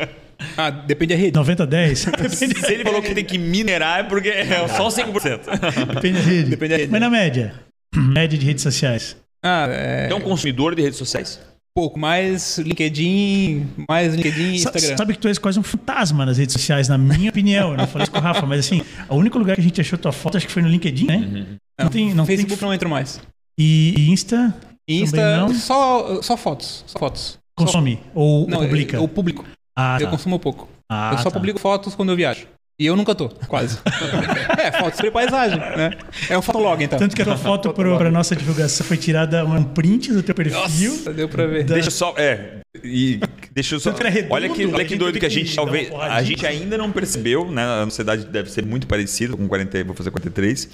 Ah, 0.56 0.70
depende 0.70 1.14
da 1.14 1.20
rede. 1.20 1.36
90 1.36 1.62
a 1.62 1.66
10? 1.66 2.04
Depende, 2.06 2.36
Se 2.36 2.72
ele 2.72 2.82
falou 2.82 3.00
que 3.00 3.14
tem 3.14 3.24
que 3.24 3.38
minerar 3.38 4.00
é 4.00 4.02
porque 4.02 4.28
é 4.28 4.66
só 4.68 4.88
5%. 4.88 5.94
depende 5.94 6.18
da 6.18 6.24
rede. 6.24 6.50
Depende 6.50 6.70
da 6.70 6.76
rede. 6.78 6.90
Mas 6.90 7.00
na 7.00 7.10
média. 7.10 7.54
Média 7.94 8.38
de 8.38 8.44
redes 8.44 8.62
sociais. 8.62 9.16
Ah, 9.44 9.66
é. 9.70 10.08
É 10.10 10.14
um 10.14 10.20
consumidor 10.20 10.74
de 10.74 10.82
redes 10.82 10.98
sociais? 10.98 11.40
Pouco 11.74 11.98
mais 11.98 12.58
LinkedIn, 12.58 13.66
mais 13.88 14.14
LinkedIn 14.14 14.42
e 14.42 14.56
Instagram. 14.56 14.96
Sabe 14.96 15.12
que 15.14 15.18
tu 15.18 15.28
és 15.28 15.38
quase 15.38 15.58
um 15.58 15.62
fantasma 15.62 16.26
nas 16.26 16.38
redes 16.38 16.52
sociais, 16.52 16.88
na 16.88 16.98
minha 16.98 17.30
opinião. 17.30 17.70
Eu 17.72 17.76
não 17.76 17.86
falei 17.86 18.04
isso 18.04 18.12
com 18.12 18.18
o 18.18 18.20
Rafa, 18.20 18.46
mas 18.46 18.60
assim, 18.60 18.82
o 19.08 19.16
único 19.16 19.38
lugar 19.38 19.54
que 19.56 19.60
a 19.60 19.64
gente 19.64 19.80
achou 19.80 19.98
tua 19.98 20.12
foto 20.12 20.36
acho 20.36 20.46
que 20.46 20.52
foi 20.52 20.62
no 20.62 20.68
LinkedIn, 20.68 21.06
né? 21.06 21.46
Não 21.80 21.88
tem, 21.88 22.14
não 22.14 22.26
Facebook 22.26 22.58
tem. 22.58 22.66
não 22.68 22.74
entro 22.74 22.88
mais. 22.88 23.20
E 23.58 23.94
e 23.96 24.10
Insta 24.10 24.54
Insta, 24.88 25.36
não? 25.38 25.54
só, 25.54 26.20
só 26.22 26.36
fotos. 26.36 26.84
Só 26.86 26.98
fotos. 26.98 27.38
consome 27.56 28.00
ou 28.14 28.46
Não, 28.48 28.58
publica? 28.60 28.96
eu, 28.96 29.02
eu 29.02 29.08
publico. 29.08 29.44
Ah, 29.76 29.96
Eu 30.00 30.06
tá. 30.06 30.10
consumo 30.10 30.38
pouco. 30.38 30.68
Ah, 30.90 31.10
eu 31.12 31.18
só 31.18 31.30
tá. 31.30 31.38
publico 31.38 31.58
fotos 31.58 31.94
quando 31.94 32.10
eu 32.10 32.16
viajo. 32.16 32.46
E 32.82 32.86
eu 32.86 32.96
nunca 32.96 33.14
tô, 33.14 33.28
quase. 33.28 33.78
é, 34.58 34.72
fotos 34.72 34.96
sobre 34.96 35.12
paisagem, 35.12 35.56
né? 35.60 35.92
É 36.28 36.36
um 36.36 36.42
fotolog, 36.42 36.82
então. 36.82 36.98
Tanto 36.98 37.14
que 37.14 37.22
a 37.22 37.24
tua 37.24 37.36
foto 37.38 37.72
pro, 37.72 37.96
pra 37.96 38.10
nossa 38.10 38.34
divulgação 38.34 38.84
foi 38.84 38.96
tirada 38.96 39.44
um 39.46 39.62
print 39.62 40.12
do 40.12 40.20
teu 40.20 40.34
perfil. 40.34 40.58
Nossa, 40.90 41.12
deu 41.12 41.28
pra 41.28 41.46
ver. 41.46 41.62
Da- 41.62 41.74
Deixa 41.74 41.86
eu 41.86 41.92
só. 41.92 42.12
É. 42.18 42.56
E 42.82 43.20
deixa 43.52 43.76
eu 43.76 43.80
só. 43.80 43.92
Redondo, 43.92 44.34
olha 44.34 44.48
que, 44.48 44.66
olha 44.66 44.84
que 44.84 44.96
doido 44.96 45.20
que 45.20 45.26
a 45.26 45.28
gente 45.28 45.54
talvez. 45.54 45.92
A 45.92 46.24
gente 46.24 46.44
ainda 46.44 46.76
não 46.76 46.90
percebeu, 46.90 47.48
né? 47.48 47.62
A 47.62 47.84
nossa 47.84 48.02
idade 48.02 48.24
deve 48.24 48.50
ser 48.50 48.66
muito 48.66 48.88
parecida 48.88 49.36
com 49.36 49.46
40, 49.46 49.84
vou 49.84 49.94
fazer 49.94 50.10
43. 50.10 50.68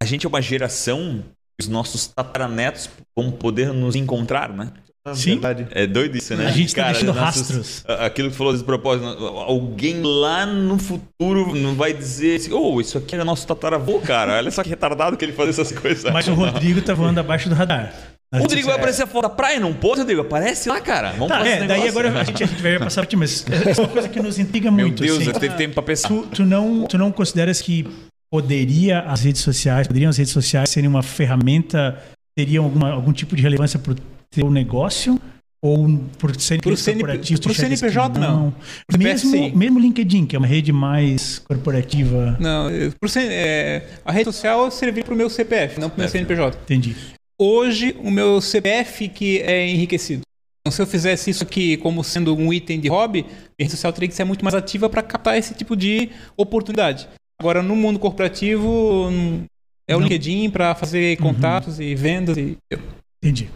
A 0.00 0.06
gente 0.06 0.24
é 0.24 0.28
uma 0.28 0.40
geração 0.40 1.24
que 1.58 1.64
os 1.64 1.68
nossos 1.68 2.06
tataranetos 2.06 2.88
vão 3.16 3.32
poder 3.32 3.72
nos 3.72 3.96
encontrar, 3.96 4.50
né? 4.54 4.68
Ah, 5.06 5.14
Sim. 5.14 5.30
Verdade. 5.32 5.66
É 5.70 5.86
doido 5.86 6.16
isso, 6.18 6.34
né? 6.36 6.46
A 6.46 6.50
gente 6.50 6.74
tá 6.74 6.84
deixando 6.92 7.14
nossos- 7.14 7.40
rastros. 7.40 7.84
a- 7.88 8.06
Aquilo 8.06 8.28
que 8.28 8.34
tu 8.34 8.38
falou 8.38 8.54
de 8.54 8.62
propósito, 8.62 9.06
alguém 9.06 10.02
lá 10.02 10.44
no 10.44 10.78
futuro 10.78 11.54
não 11.56 11.74
vai 11.74 11.92
dizer 11.94 12.36
assim, 12.36 12.52
oh, 12.52 12.78
isso 12.80 12.98
aqui 12.98 13.16
é 13.16 13.24
nosso 13.24 13.46
tataravô, 13.46 13.98
cara. 14.00 14.36
Olha 14.36 14.50
só 14.50 14.62
que 14.62 14.68
retardado 14.68 15.16
que 15.16 15.24
ele 15.24 15.32
faz 15.32 15.48
essas 15.48 15.72
coisas. 15.72 16.12
Mas 16.12 16.28
o 16.28 16.34
Rodrigo 16.34 16.82
tá 16.82 16.92
voando 16.92 17.18
abaixo 17.18 17.48
do 17.48 17.54
radar. 17.54 17.94
O 18.32 18.38
Rodrigo 18.38 18.68
vai 18.68 18.76
aparecer 18.76 19.06
fora 19.08 19.28
da 19.28 19.34
praia, 19.34 19.58
não 19.58 19.72
pode, 19.72 20.00
Rodrigo? 20.00 20.20
Aparece 20.20 20.68
lá, 20.68 20.80
cara. 20.80 21.10
Vamos 21.12 21.28
Tá, 21.28 21.44
é, 21.48 21.58
esse 21.58 21.66
daí 21.66 21.88
agora 21.88 22.20
a 22.20 22.22
gente, 22.22 22.44
a 22.44 22.46
gente 22.46 22.62
vai 22.62 22.78
passar 22.78 23.00
pra 23.00 23.08
ti, 23.10 23.16
mas 23.16 23.44
é 23.48 23.80
uma 23.80 23.88
coisa 23.88 24.08
que 24.08 24.20
nos 24.20 24.38
intriga 24.38 24.70
Meu 24.70 24.86
muito. 24.86 25.02
Deus, 25.02 25.18
assim. 25.18 25.26
eu 25.28 25.32
teve 25.32 25.56
tempo 25.56 25.74
pra 25.74 25.82
pensar. 25.82 26.08
Tu, 26.08 26.26
tu 26.34 26.44
não, 26.44 26.84
tu 26.86 26.96
não 26.98 27.10
consideras 27.10 27.60
que 27.60 27.88
poderia 28.30 29.00
as 29.00 29.22
redes 29.22 29.40
sociais, 29.40 29.86
poderiam 29.88 30.10
as 30.10 30.16
redes 30.18 30.32
sociais 30.32 30.68
serem 30.70 30.88
uma 30.88 31.02
ferramenta, 31.02 31.98
teriam 32.38 32.64
alguma, 32.64 32.90
algum 32.92 33.12
tipo 33.12 33.34
de 33.34 33.42
relevância 33.42 33.78
para 33.80 33.92
o 33.92 33.96
teu 34.30 34.50
negócio? 34.50 35.20
Ou 35.62 35.86
por 36.18 36.32
Pro 36.32 36.38
pro 36.62 36.72
enxergas 36.72 37.28
que 37.28 37.54
CNPJ, 37.54 38.18
não. 38.18 38.54
Pro 38.86 38.98
Mesmo, 38.98 39.54
mesmo 39.54 39.78
LinkedIn, 39.78 40.24
que 40.24 40.34
é 40.34 40.38
uma 40.38 40.48
rede 40.48 40.72
mais 40.72 41.38
corporativa. 41.40 42.34
Não, 42.40 42.70
por 42.98 43.10
ser- 43.10 43.30
é, 43.30 43.86
a 44.02 44.10
rede 44.10 44.24
social 44.24 44.70
serviu 44.70 45.04
pro 45.04 45.14
meu 45.14 45.28
CPF, 45.28 45.78
não 45.78 45.90
pro 45.90 46.00
meu 46.00 46.08
CNPJ. 46.08 46.56
Entendi. 46.62 46.96
Hoje, 47.38 47.94
o 48.02 48.10
meu 48.10 48.40
CPF 48.40 49.08
que 49.08 49.38
é 49.40 49.68
enriquecido. 49.68 50.22
Então, 50.62 50.72
se 50.72 50.80
eu 50.80 50.86
fizesse 50.86 51.30
isso 51.30 51.42
aqui 51.42 51.76
como 51.76 52.02
sendo 52.02 52.34
um 52.34 52.52
item 52.52 52.80
de 52.80 52.88
hobby, 52.88 53.26
a 53.28 53.62
rede 53.62 53.70
social 53.70 53.92
teria 53.92 54.08
que 54.08 54.14
ser 54.14 54.24
muito 54.24 54.42
mais 54.42 54.54
ativa 54.54 54.88
para 54.88 55.02
captar 55.02 55.36
esse 55.36 55.52
tipo 55.54 55.76
de 55.76 56.08
oportunidade. 56.38 57.06
Agora, 57.38 57.62
no 57.62 57.76
mundo 57.76 57.98
corporativo, 57.98 59.08
hum, 59.10 59.44
é 59.88 59.94
o 59.94 60.00
Não. 60.00 60.06
LinkedIn 60.06 60.48
para 60.50 60.74
fazer 60.74 61.16
contatos 61.18 61.80
e 61.80 61.94
vendas. 61.94 62.36
E... 62.38 62.56
Entendi. 63.22 63.50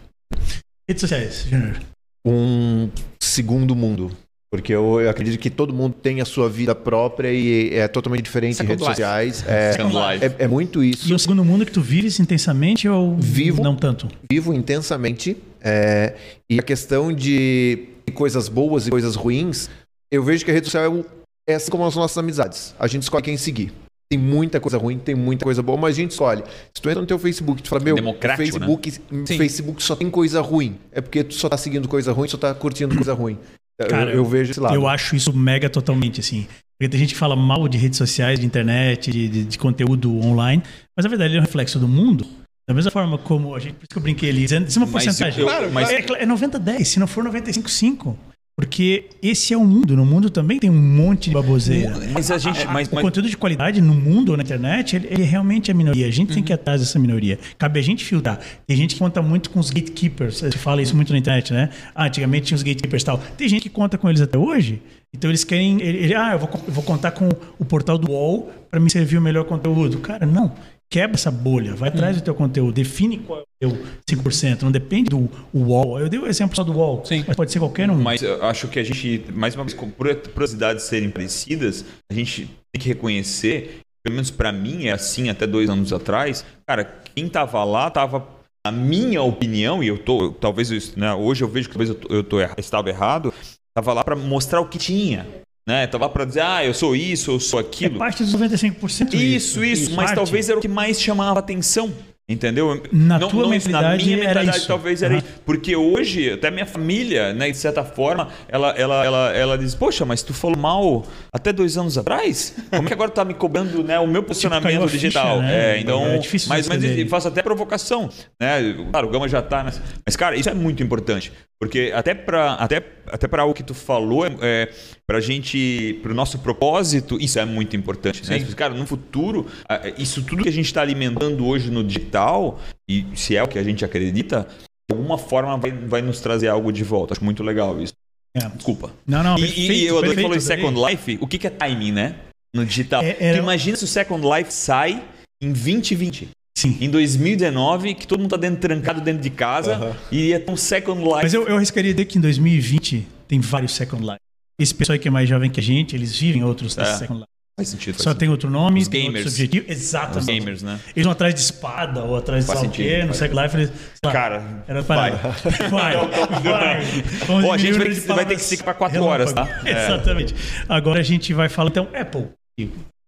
Redes 0.87 1.01
sociais, 1.01 1.45
Júnior. 1.49 1.79
Um 2.25 2.89
segundo 3.19 3.75
mundo. 3.75 4.11
Porque 4.51 4.73
eu, 4.73 5.01
eu 5.01 5.09
acredito 5.09 5.39
que 5.39 5.49
todo 5.49 5.73
mundo 5.73 5.95
tem 6.01 6.21
a 6.21 6.25
sua 6.25 6.47
vida 6.47 6.73
própria 6.73 7.31
e 7.31 7.73
é 7.73 7.87
totalmente 7.87 8.23
diferente 8.23 8.51
em 8.51 8.55
Second 8.55 8.71
redes 8.71 8.87
life. 8.87 8.95
sociais. 8.95 9.45
É, 9.47 9.71
life. 9.71 10.35
é, 10.39 10.45
é 10.45 10.47
muito 10.47 10.83
isso. 10.83 11.09
E 11.09 11.13
o 11.13 11.19
segundo 11.19 11.43
mundo 11.43 11.65
que 11.65 11.71
tu 11.71 11.81
vives 11.81 12.19
intensamente 12.19 12.87
ou 12.87 13.17
Vivo. 13.17 13.61
não 13.61 13.75
tanto? 13.75 14.07
vivo 14.31 14.53
intensamente 14.53 15.35
é, 15.61 16.15
e 16.49 16.59
a 16.59 16.63
questão 16.63 17.11
de 17.11 17.89
coisas 18.13 18.47
boas 18.47 18.87
e 18.87 18.91
coisas 18.91 19.15
ruins, 19.15 19.69
eu 20.09 20.23
vejo 20.23 20.45
que 20.45 20.51
a 20.51 20.53
rede 20.53 20.67
social 20.67 21.05
é, 21.47 21.53
é 21.53 21.55
assim 21.55 21.69
como 21.71 21.85
as 21.85 21.95
nossas 21.95 22.17
amizades. 22.17 22.73
A 22.79 22.87
gente 22.87 23.03
escolhe 23.03 23.23
quem 23.23 23.35
seguir. 23.35 23.73
Tem 24.09 24.19
muita 24.19 24.59
coisa 24.59 24.77
ruim, 24.77 24.99
tem 24.99 25.15
muita 25.15 25.43
coisa 25.43 25.63
boa, 25.63 25.77
mas 25.77 25.95
a 25.95 25.99
gente 25.99 26.11
escolhe. 26.11 26.43
Se 26.73 26.81
tu 26.81 26.89
entra 26.89 27.01
no 27.01 27.07
teu 27.07 27.17
Facebook, 27.17 27.63
tu 27.63 27.69
fala, 27.69 27.83
meu, 27.83 27.95
Democrático, 27.95 28.45
Facebook, 28.47 28.91
Sim. 28.91 29.37
Facebook 29.37 29.81
só 29.81 29.95
tem 29.95 30.09
coisa 30.11 30.41
ruim. 30.41 30.77
É 30.91 31.01
porque 31.01 31.23
tu 31.23 31.33
só 31.33 31.49
tá 31.49 31.57
seguindo 31.57 31.87
coisa 31.87 32.11
ruim, 32.11 32.27
só 32.27 32.37
tá 32.37 32.53
curtindo 32.53 32.93
coisa 32.95 33.13
ruim. 33.13 33.37
Eu- 33.79 33.87
Cara, 33.87 34.11
eu, 34.11 34.23
vejo 34.23 34.51
esse 34.51 34.59
lado. 34.59 34.75
Eu 34.75 34.87
acho 34.87 35.15
isso 35.15 35.35
mega 35.35 35.69
totalmente, 35.69 36.19
assim. 36.21 36.47
Porque 36.77 36.89
tem 36.89 36.99
gente 36.99 37.13
que 37.13 37.19
fala 37.19 37.35
mal 37.35 37.67
de 37.67 37.77
redes 37.77 37.97
sociais, 37.97 38.39
de 38.39 38.45
internet, 38.45 39.09
de, 39.11 39.27
de- 39.27 39.43
de 39.45 39.57
conteúdo 39.57 40.15
online, 40.19 40.61
mas 40.95 41.03
na 41.03 41.09
verdade 41.09 41.31
ele 41.31 41.37
é 41.37 41.41
um 41.41 41.45
reflexo 41.45 41.79
do 41.79 41.87
mundo. 41.87 42.25
Da 42.67 42.73
mesma 42.73 42.89
forma 42.91 43.17
como 43.17 43.53
a 43.55 43.59
gente, 43.59 43.73
por 43.73 43.83
isso 43.83 43.89
que 43.89 43.97
eu 43.97 44.01
brinquei 44.01 44.29
ali, 44.29 44.41
dizendo 44.43 44.65
dizendo 44.65 44.83
uma 44.85 44.91
Mas 44.91 45.03
porcentagem. 45.05 45.39
eu- 45.41 45.45
Claro, 45.47 45.71
mas- 45.71 45.89
é, 45.89 46.05
é 46.19 46.25
90-10, 46.25 46.87
se 46.87 46.99
não 46.99 47.07
for 47.07 47.23
95-5. 47.23 48.15
Porque 48.57 49.09
esse 49.21 49.53
é 49.53 49.57
o 49.57 49.65
mundo. 49.65 49.97
No 49.97 50.05
mundo 50.05 50.29
também 50.29 50.57
tem 50.59 50.69
um 50.69 50.73
monte 50.81 51.25
de 51.29 51.33
baboseira. 51.33 51.93
Mas 52.13 52.31
a 52.31 52.37
gente. 52.37 52.65
Mas, 52.67 52.87
O 52.87 52.95
mas- 52.95 53.03
conteúdo 53.03 53.29
de 53.29 53.35
qualidade 53.35 53.81
no 53.81 53.93
mundo 53.93 54.29
ou 54.29 54.37
na 54.37 54.43
internet, 54.43 54.95
ele, 54.95 55.07
ele 55.11 55.23
realmente 55.23 55.69
é 55.69 55.73
minoria. 55.73 56.07
A 56.07 56.11
gente 56.11 56.33
tem 56.33 56.41
que 56.41 56.53
ir 56.53 56.55
atrás 56.55 56.79
dessa 56.79 56.97
minoria. 56.97 57.37
Cabe 57.57 57.79
a 57.81 57.83
gente 57.83 58.05
filtrar. 58.05 58.39
Tem 58.65 58.77
gente 58.77 58.93
que 58.95 58.99
conta 58.99 59.21
muito 59.21 59.49
com 59.49 59.59
os 59.59 59.69
gatekeepers. 59.69 60.39
Você 60.39 60.51
fala 60.57 60.81
isso 60.81 60.95
muito 60.95 61.11
na 61.11 61.19
internet, 61.19 61.51
né? 61.51 61.69
Ah, 61.93 62.05
antigamente 62.05 62.45
tinha 62.47 62.55
os 62.55 62.63
gatekeepers 62.63 63.03
e 63.03 63.05
tal. 63.05 63.17
Tem 63.37 63.49
gente 63.49 63.63
que 63.63 63.69
conta 63.69 63.97
com 63.97 64.07
eles 64.09 64.21
até 64.21 64.37
hoje. 64.37 64.81
Então 65.13 65.29
eles 65.29 65.43
querem. 65.43 65.81
Ele, 65.81 65.97
ele- 66.05 66.15
ah, 66.15 66.31
eu 66.33 66.39
vou, 66.39 66.49
eu 66.65 66.73
vou 66.73 66.83
contar 66.83 67.11
com 67.11 67.27
o 67.59 67.65
portal 67.65 67.97
do 67.97 68.09
UOL 68.09 68.49
para 68.71 68.79
me 68.79 68.89
servir 68.89 69.17
o 69.17 69.21
melhor 69.21 69.43
conteúdo. 69.43 69.99
Cara, 69.99 70.25
não. 70.25 70.53
Quebra 70.89 71.15
essa 71.15 71.31
bolha. 71.31 71.75
Vai 71.75 71.89
atrás 71.89 72.15
do 72.15 72.23
teu 72.23 72.33
conteúdo. 72.35 72.73
Define 72.73 73.17
qual 73.17 73.39
é 73.61 73.67
o 73.67 73.71
teu 74.05 74.17
5%. 74.17 74.61
Não 74.61 74.71
depende 74.71 75.09
do 75.09 75.29
UOL. 75.53 75.99
Eu 75.99 76.07
dei 76.07 76.19
o 76.19 76.27
exemplo 76.27 76.55
só 76.55 76.63
do 76.63 76.73
UOL. 76.73 77.03
Sim. 77.05 77.23
Mas 77.27 77.35
pode 77.35 77.51
ser 77.51 77.59
qualquer 77.59 77.89
um. 77.89 77.95
Mas 77.95 78.21
eu 78.21 78.43
acho 78.45 78.67
que 78.67 78.79
a 78.79 78.83
gente, 78.83 79.25
mais 79.33 79.55
uma 79.55 79.63
vez, 79.63 79.73
com 79.73 79.89
por 79.89 80.13
curiosidades 80.15 80.83
serem 80.85 81.09
parecidas, 81.09 81.83
a 82.09 82.13
gente 82.13 82.45
tem 82.71 82.79
que 82.81 82.87
reconhecer, 82.87 83.79
pelo 84.03 84.15
menos 84.15 84.29
pra 84.31 84.51
mim 84.51 84.85
é 84.85 84.91
assim 84.91 85.29
até 85.29 85.47
dois 85.47 85.69
anos 85.69 85.91
atrás, 85.91 86.45
cara, 86.67 86.83
quem 87.15 87.27
tava 87.27 87.63
lá 87.63 87.89
tava 87.89 88.27
a 88.65 88.71
minha 88.71 89.21
opinião, 89.21 89.83
e 89.83 89.87
eu 89.87 89.97
tô, 89.97 90.31
talvez, 90.31 90.95
né, 90.95 91.13
hoje 91.13 91.43
eu 91.43 91.47
vejo 91.47 91.69
que 91.69 91.73
talvez 91.75 91.89
eu, 91.89 91.95
tô- 91.95 92.13
eu 92.13 92.23
tô 92.23 92.39
estava 92.57 92.89
errado, 92.89 93.33
tava 93.75 93.93
lá 93.93 94.03
para 94.03 94.15
mostrar 94.15 94.59
o 94.59 94.67
que 94.67 94.77
tinha. 94.77 95.25
Né? 95.67 95.87
Tava 95.87 96.07
para 96.09 96.25
dizer, 96.25 96.41
ah, 96.41 96.63
eu 96.63 96.73
sou 96.73 96.95
isso, 96.95 97.31
eu 97.31 97.39
sou 97.39 97.59
É 97.59 97.63
aquilo. 97.63 97.97
parte 97.97 98.23
dos 98.23 98.35
95%. 98.35 99.13
Isso, 99.15 99.63
isso, 99.63 99.91
mas 99.95 100.05
Parte. 100.11 100.15
talvez 100.15 100.47
era 100.49 100.57
o 100.57 100.61
que 100.61 100.67
mais 100.67 101.01
chamava 101.01 101.39
atenção. 101.39 101.91
Entendeu? 102.27 102.81
Na 102.91 103.19
não, 103.19 103.27
tua 103.29 103.43
não, 103.43 103.49
mentalidade 103.49 103.99
na 103.99 104.03
minha 104.03 104.17
mentalidade 104.17 104.57
isso. 104.57 104.67
talvez 104.67 105.03
era 105.03 105.13
Aham. 105.13 105.23
isso. 105.23 105.39
Porque 105.45 105.75
hoje, 105.75 106.31
até 106.31 106.49
minha 106.49 106.65
família, 106.65 107.31
né, 107.35 107.51
de 107.51 107.57
certa 107.57 107.83
forma, 107.83 108.29
ela, 108.47 108.71
ela, 108.71 109.05
ela, 109.05 109.31
ela 109.31 109.57
diz, 109.59 109.75
poxa, 109.75 110.03
mas 110.05 110.23
tu 110.23 110.33
falou 110.33 110.57
mal 110.57 111.05
até 111.31 111.53
dois 111.53 111.77
anos 111.77 111.99
atrás? 111.99 112.55
Como 112.71 112.87
que 112.87 112.93
agora 112.95 113.11
tu 113.11 113.13
tá 113.13 113.23
me 113.23 113.35
cobrando 113.35 113.83
né, 113.83 113.99
o 113.99 114.07
meu 114.07 114.23
posicionamento 114.23 114.63
caiu 114.63 114.83
a 114.83 114.87
ficha, 114.87 115.01
digital? 115.01 115.39
né? 115.39 115.75
É, 115.75 115.79
então, 115.79 116.03
É 116.03 116.17
difícil 116.17 116.49
mas, 116.49 116.67
mas 116.67 116.83
eu 116.83 117.07
faço 117.07 117.27
até 117.27 117.43
provocação. 117.43 118.09
Né? 118.41 118.75
Claro, 118.89 119.07
o 119.07 119.11
Gama 119.11 119.29
já 119.29 119.43
tá 119.43 119.63
nessa. 119.63 119.83
Mas, 120.03 120.15
cara, 120.15 120.35
isso 120.35 120.49
é 120.49 120.53
muito 120.55 120.81
importante. 120.81 121.31
Porque 121.59 121.91
até 121.95 122.13
para 122.15 122.53
até, 122.55 122.83
até 123.07 123.27
pra 123.27 123.43
algo 123.43 123.53
que 123.53 123.63
tu 123.63 123.73
falou, 123.73 124.25
é, 124.41 124.67
é, 125.05 125.11
pra 125.11 125.19
gente, 125.19 125.99
pro 126.01 126.13
nosso 126.13 126.39
propósito, 126.39 127.17
isso 127.21 127.39
é 127.39 127.45
muito 127.45 127.75
importante. 127.75 128.27
Né? 128.29 128.39
Cara, 128.55 128.73
no 128.73 128.85
futuro, 128.85 129.45
ah, 129.69 129.81
isso 129.97 130.23
tudo 130.23 130.43
que 130.43 130.49
a 130.49 130.51
gente 130.51 130.65
está 130.65 130.81
alimentando 130.81 131.45
hoje 131.45 131.69
no 131.69 131.83
digital, 131.83 132.59
e 132.89 133.05
se 133.15 133.35
é 133.35 133.43
o 133.43 133.47
que 133.47 133.59
a 133.59 133.63
gente 133.63 133.85
acredita, 133.85 134.47
de 134.89 134.95
alguma 134.95 135.17
forma 135.17 135.57
vai, 135.57 135.71
vai 135.71 136.01
nos 136.01 136.19
trazer 136.19 136.47
algo 136.47 136.71
de 136.71 136.83
volta. 136.83 137.13
Acho 137.13 137.23
muito 137.23 137.43
legal 137.43 137.79
isso. 137.81 137.93
É. 138.35 138.49
Desculpa. 138.49 138.91
Não, 139.07 139.23
não, 139.23 139.37
E, 139.37 139.41
perfeito, 139.41 139.71
e 139.71 139.85
eu 139.85 139.97
adorei 139.97 140.23
falou 140.23 140.37
em. 140.37 140.41
Second 140.41 140.79
Life. 140.89 141.17
O 141.21 141.27
que, 141.27 141.47
é 141.47 141.49
timing, 141.49 141.91
né? 141.91 142.15
No 142.53 142.65
digital. 142.65 143.01
É- 143.03 143.15
era- 143.19 143.37
imagina 143.37 143.77
se 143.77 143.83
o 143.83 143.87
Second 143.87 144.25
Life 144.27 144.51
sai 144.53 145.01
em 145.41 145.51
2020. 145.53 146.29
Sim. 146.57 146.77
Em 146.79 146.89
2019, 146.89 147.93
que 147.95 148.07
todo 148.07 148.19
mundo 148.19 148.31
tá 148.31 148.37
dentro, 148.37 148.59
trancado 148.59 149.01
dentro 149.01 149.21
de 149.21 149.29
casa, 149.29 149.95
e 150.11 150.29
ia 150.29 150.39
ter 150.39 150.51
um 150.51 150.55
Second 150.57 151.01
Life. 151.01 151.19
Mas 151.23 151.33
eu, 151.33 151.47
eu 151.47 151.57
arriscaria 151.57 151.93
dizer 151.93 152.05
que 152.05 152.17
em 152.17 152.21
2020 152.21 153.05
tem 153.27 153.39
vários 153.41 153.73
Second 153.73 154.03
Life. 154.03 154.19
Esse 154.59 154.73
pessoal 154.73 154.97
que 154.97 155.07
é 155.07 155.11
mais 155.11 155.27
jovem 155.27 155.49
que 155.49 155.59
a 155.59 155.63
gente, 155.63 155.95
eles 155.95 156.17
vivem 156.17 156.43
outros 156.43 156.77
É. 156.77 156.85
Second 156.85 157.19
Life. 157.21 157.29
Faz 157.57 157.69
sentido. 157.69 157.93
Faz 157.93 158.03
Só 158.03 158.09
sentido. 158.09 158.19
tem 158.19 158.29
outro 158.29 158.49
nome, 158.49 158.81
Os 158.81 158.87
gamers. 158.89 159.07
outro 159.25 159.29
objetivo. 159.31 159.65
Os 159.65 159.71
Exatamente. 159.71 160.25
gamers, 160.39 160.61
né? 160.61 160.77
Eles 160.93 161.03
vão 161.05 161.11
atrás 161.13 161.33
de 161.33 161.39
espada 161.39 162.03
ou 162.03 162.15
atrás 162.17 162.43
de 162.43 162.47
Faz 162.47 162.59
sei 162.59 162.67
lá 162.67 162.71
o 162.71 162.75
sentido, 162.75 162.89
quê. 162.89 163.01
No 163.01 163.07
faz 163.07 163.17
Second 163.17 163.41
Life 163.43 163.55
eles. 163.57 163.69
sei 163.69 163.77
lá, 164.05 164.11
Cara, 164.11 164.63
Era 164.67 164.83
para. 164.83 165.11
Vai. 165.11 165.11
Vai. 165.69 166.85
Vamos 167.27 167.45
Ó, 167.45 167.53
a 167.53 167.57
gente 167.57 167.77
vai- 167.77 167.89
de 167.89 167.99
vai 168.01 168.25
ter 168.25 168.35
que 168.35 168.43
ficar 168.43 168.63
pra 168.65 168.73
quatro 168.73 169.03
horas, 169.03 169.31
tá? 169.31 169.47
É. 169.65 169.85
Exatamente. 169.85 170.35
Agora 170.67 170.99
a 170.99 171.03
gente 171.03 171.33
vai 171.33 171.47
falar 171.47 171.69
então 171.69 171.87
Apple. 171.93 172.27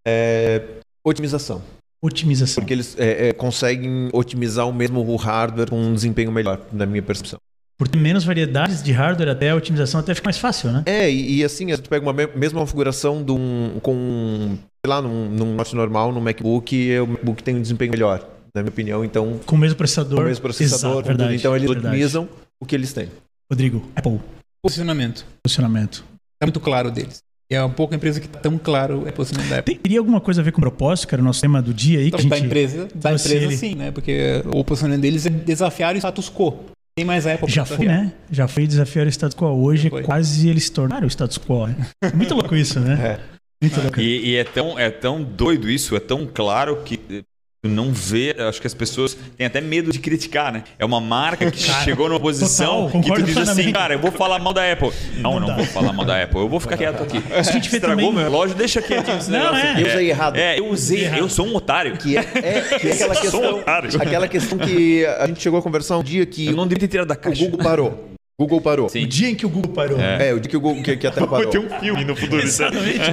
É, 0.05 0.61
otimização. 1.05 1.61
Otimização. 2.01 2.61
Porque 2.63 2.73
eles 2.73 2.95
é, 2.97 3.29
é, 3.29 3.33
conseguem 3.33 4.09
otimizar 4.13 4.67
o 4.67 4.73
mesmo 4.73 5.15
hardware 5.17 5.69
com 5.69 5.77
um 5.81 5.93
desempenho 5.93 6.31
melhor, 6.31 6.61
na 6.71 6.85
minha 6.85 7.01
percepção. 7.01 7.39
Por 7.77 7.87
ter 7.87 7.97
menos 7.99 8.23
variedades 8.23 8.81
de 8.81 8.91
hardware, 8.91 9.29
até 9.29 9.51
a 9.51 9.55
otimização 9.55 9.99
até 9.99 10.15
fica 10.15 10.25
mais 10.25 10.37
fácil, 10.39 10.71
né? 10.71 10.81
É, 10.87 11.11
e, 11.11 11.37
e 11.37 11.43
assim, 11.43 11.67
tu 11.77 11.89
pega 11.89 12.03
uma 12.03 12.11
me- 12.13 12.27
mesma 12.35 12.59
configuração 12.59 13.23
de 13.23 13.31
um, 13.31 13.73
com, 13.83 14.57
sei 14.83 14.89
lá, 14.89 14.99
num, 15.01 15.29
num 15.29 15.53
note 15.55 15.75
normal, 15.75 16.11
num 16.11 16.19
MacBook, 16.19 16.75
e 16.75 16.99
o 16.99 17.05
MacBook 17.05 17.43
tem 17.43 17.55
um 17.55 17.61
desempenho 17.61 17.91
melhor, 17.91 18.27
na 18.55 18.63
minha 18.63 18.71
opinião. 18.71 19.05
Então, 19.05 19.39
Com 19.45 19.55
o 19.55 19.59
mesmo 19.59 19.75
processador. 19.77 20.15
com 20.17 20.23
o 20.23 20.27
mesmo 20.27 20.41
processador, 20.41 20.77
Exato, 20.79 20.95
tudo. 21.03 21.07
verdade, 21.17 21.35
então 21.35 21.55
eles 21.55 21.67
verdade. 21.69 21.87
otimizam 21.95 22.27
o 22.59 22.65
que 22.65 22.73
eles 22.73 22.91
têm. 22.93 23.09
Rodrigo, 23.51 23.85
Apple, 23.95 24.19
Posicionamento. 24.63 25.23
posicionamento. 25.43 26.03
É 26.41 26.45
muito 26.47 26.59
claro 26.59 26.89
deles. 26.89 27.19
E 27.49 27.55
é 27.55 27.61
uma 27.63 27.69
pouca 27.73 27.95
empresa 27.95 28.19
que 28.19 28.27
tá 28.27 28.39
tão 28.39 28.57
claro 28.57 29.07
é 29.07 29.11
posicionamento 29.11 29.51
da 29.51 29.59
Apple. 29.59 29.75
Tem- 29.75 29.81
Teria 29.83 29.99
alguma 29.99 30.19
coisa 30.19 30.41
a 30.41 30.43
ver 30.43 30.51
com 30.51 30.59
propósito, 30.59 31.07
que 31.07 31.15
era 31.15 31.21
o 31.21 31.25
nosso 31.25 31.39
tema 31.41 31.61
do 31.61 31.73
dia 31.73 31.99
aí? 31.99 32.09
Que 32.11 32.17
a 32.17 32.19
Então, 32.19 32.29
gente... 32.37 32.39
da 32.41 32.45
empresa, 32.45 32.87
da 32.95 33.13
empresa 33.13 33.35
ele. 33.35 33.55
sim, 33.55 33.75
né? 33.75 33.91
Porque 33.91 34.41
o 34.51 34.63
posicionamento 34.63 35.01
deles 35.03 35.25
é 35.27 35.29
desafiar 35.29 35.93
o 35.93 35.97
status 35.99 36.27
quo. 36.29 36.57
Tem 36.97 37.05
mais 37.05 37.27
a 37.27 37.35
Apple 37.35 37.47
Já 37.47 37.63
foi, 37.63 37.85
né? 37.85 38.11
Já 38.31 38.47
foi 38.47 38.65
desafiar 38.65 39.05
o 39.05 39.09
status 39.09 39.37
quo. 39.37 39.45
Hoje 39.45 39.87
Foi. 39.87 40.01
quase 40.01 40.49
eles 40.49 40.63
se 40.63 40.71
tornaram 40.71 41.05
o 41.05 41.07
status 41.07 41.37
quo. 41.37 41.67
Né? 41.67 41.75
É 42.01 42.11
muito 42.11 42.33
louco 42.33 42.55
isso, 42.55 42.79
né? 42.79 43.19
É. 43.21 43.37
Muito 43.61 43.79
louco. 43.79 44.01
E, 44.01 44.29
e 44.29 44.35
é, 44.35 44.43
tão, 44.43 44.79
é 44.79 44.89
tão 44.89 45.21
doido 45.21 45.69
isso, 45.69 45.95
é 45.95 45.99
tão 45.99 46.25
claro 46.25 46.81
que 46.83 47.23
tu 47.61 47.69
não 47.69 47.91
vê, 47.91 48.35
acho 48.47 48.61
que 48.61 48.67
as 48.67 48.73
pessoas 48.73 49.17
têm 49.35 49.47
até 49.47 49.59
medo 49.59 49.91
de 49.91 49.99
criticar, 49.99 50.51
né? 50.53 50.63
É 50.77 50.85
uma 50.85 51.01
marca 51.01 51.49
que 51.51 51.65
Cara, 51.65 51.83
chegou 51.83 52.07
numa 52.07 52.19
posição 52.19 52.85
total, 52.85 53.01
que 53.01 53.11
tu 53.13 53.23
diz 53.23 53.37
assim, 53.37 53.71
cara, 53.71 53.95
eu 53.95 53.99
vou 53.99 54.11
falar 54.11 54.39
mal 54.39 54.53
da 54.53 54.71
Apple. 54.71 54.91
Não, 55.17 55.39
Não 55.39 55.47
não, 55.49 55.55
vou 55.55 55.65
falar 55.65 55.91
mal 55.91 56.05
da 56.05 56.21
Apple, 56.21 56.39
eu 56.39 56.47
vou 56.49 56.59
ficar 56.59 56.77
quieto 56.77 57.01
aqui. 57.03 57.21
A 57.33 57.41
gente 57.41 57.65
Estragou 57.65 57.89
também- 57.97 58.13
meu 58.13 58.23
relógio, 58.23 58.55
deixa 58.55 58.81
quietinho 58.81 59.17
esse 59.17 59.29
Não, 59.31 59.39
negócio 59.39 59.65
é. 59.65 59.71
aqui. 59.71 59.81
Eu 59.81 59.87
usei 59.87 60.09
errado. 60.09 60.35
É, 60.37 60.59
eu 60.59 60.67
usei, 60.69 61.03
errado. 61.05 61.19
eu 61.19 61.29
sou 61.29 61.47
um 61.47 61.55
otário. 61.55 61.97
Que 61.97 62.17
é, 62.17 62.21
é, 62.21 62.79
que 62.79 62.87
é 62.89 62.93
aquela 62.93 63.13
Sou 63.15 63.25
um 63.39 63.41
questão. 63.43 63.59
otário. 63.59 63.89
Aquela 64.01 64.27
questão 64.27 64.57
que 64.59 65.05
a 65.05 65.27
gente 65.27 65.41
chegou 65.41 65.59
a 65.59 65.61
conversar 65.61 65.97
um 65.97 66.03
dia 66.03 66.25
que 66.25 66.47
Eu 66.47 66.55
não 66.55 66.67
devia 66.67 66.79
ter 66.81 66.87
tirado 66.87 67.07
da 67.07 67.15
o 67.15 67.17
caixa. 67.17 67.43
Google 67.43 67.59
parou. 67.63 68.09
Google 68.39 68.61
parou. 68.61 68.87
Sim. 68.87 69.03
O 69.03 69.07
dia 69.07 69.29
em 69.29 69.35
que 69.35 69.47
o 69.47 69.49
Google 69.49 69.71
parou. 69.73 69.99
É, 69.99 70.31
o 70.31 70.39
dia 70.39 70.47
que 70.49 70.55
o 70.57 70.61
Google 70.61 70.83
que, 70.83 70.95
que 70.95 71.07
a 71.07 71.11
Terra 71.11 71.25
Vai 71.25 71.39
parou. 71.43 71.51
ter 71.51 71.57
um 71.57 71.79
filme 71.79 72.05
no 72.05 72.15
futuro. 72.15 72.39
é- 72.41 72.45
Exatamente. 72.45 73.11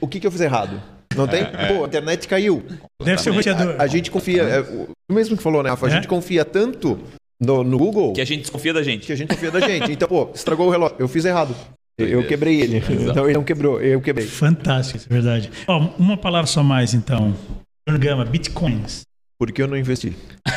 O 0.00 0.06
que, 0.06 0.20
que 0.20 0.26
eu 0.26 0.30
fiz 0.30 0.42
errado? 0.42 0.80
Não 1.16 1.26
tem? 1.28 1.44
Pô, 1.44 1.84
a 1.84 1.86
internet 1.86 2.26
caiu. 2.28 2.62
Deve 3.02 3.20
ser 3.20 3.30
o 3.30 3.34
roteador. 3.34 3.76
A, 3.78 3.84
a 3.84 3.86
gente 3.86 4.10
confia. 4.10 4.42
É, 4.42 4.60
o 4.60 5.12
mesmo 5.14 5.36
que 5.36 5.42
falou, 5.42 5.62
né, 5.62 5.70
Rafa? 5.70 5.86
A 5.86 5.90
É? 5.90 5.92
gente 5.92 6.08
confia 6.08 6.44
tanto 6.44 6.98
no, 7.40 7.62
no 7.64 7.78
Google 7.78 8.12
Que 8.12 8.20
a 8.20 8.24
gente 8.24 8.42
desconfia 8.42 8.72
da 8.72 8.82
gente. 8.82 9.06
que 9.06 9.12
a 9.12 9.16
gente 9.16 9.28
confia 9.28 9.50
da 9.50 9.60
gente. 9.60 9.92
Então, 9.92 10.08
pô, 10.08 10.30
estragou 10.34 10.66
o 10.66 10.70
relógio. 10.70 10.96
Eu 10.98 11.08
fiz 11.08 11.24
errado. 11.24 11.54
Eu, 11.96 12.26
quebrei 12.26 12.60
ele. 12.60 12.78
Então 13.08 13.24
ele 13.26 13.34
não 13.34 13.44
quebrou, 13.44 13.80
eu 13.80 14.00
quebrei. 14.00 14.26
Fantástico, 14.26 14.98
isso 14.98 15.06
é 15.08 15.12
verdade. 15.12 15.50
Ó, 15.68 15.90
uma 15.98 16.16
palavra 16.16 16.46
só 16.48 16.60
mais, 16.62 16.92
então. 16.92 17.34
Gama, 17.88 18.24
bitcoins. 18.24 19.02
Por 19.38 19.52
que 19.52 19.62
eu 19.62 19.68
não 19.68 19.76
investi? 19.76 20.12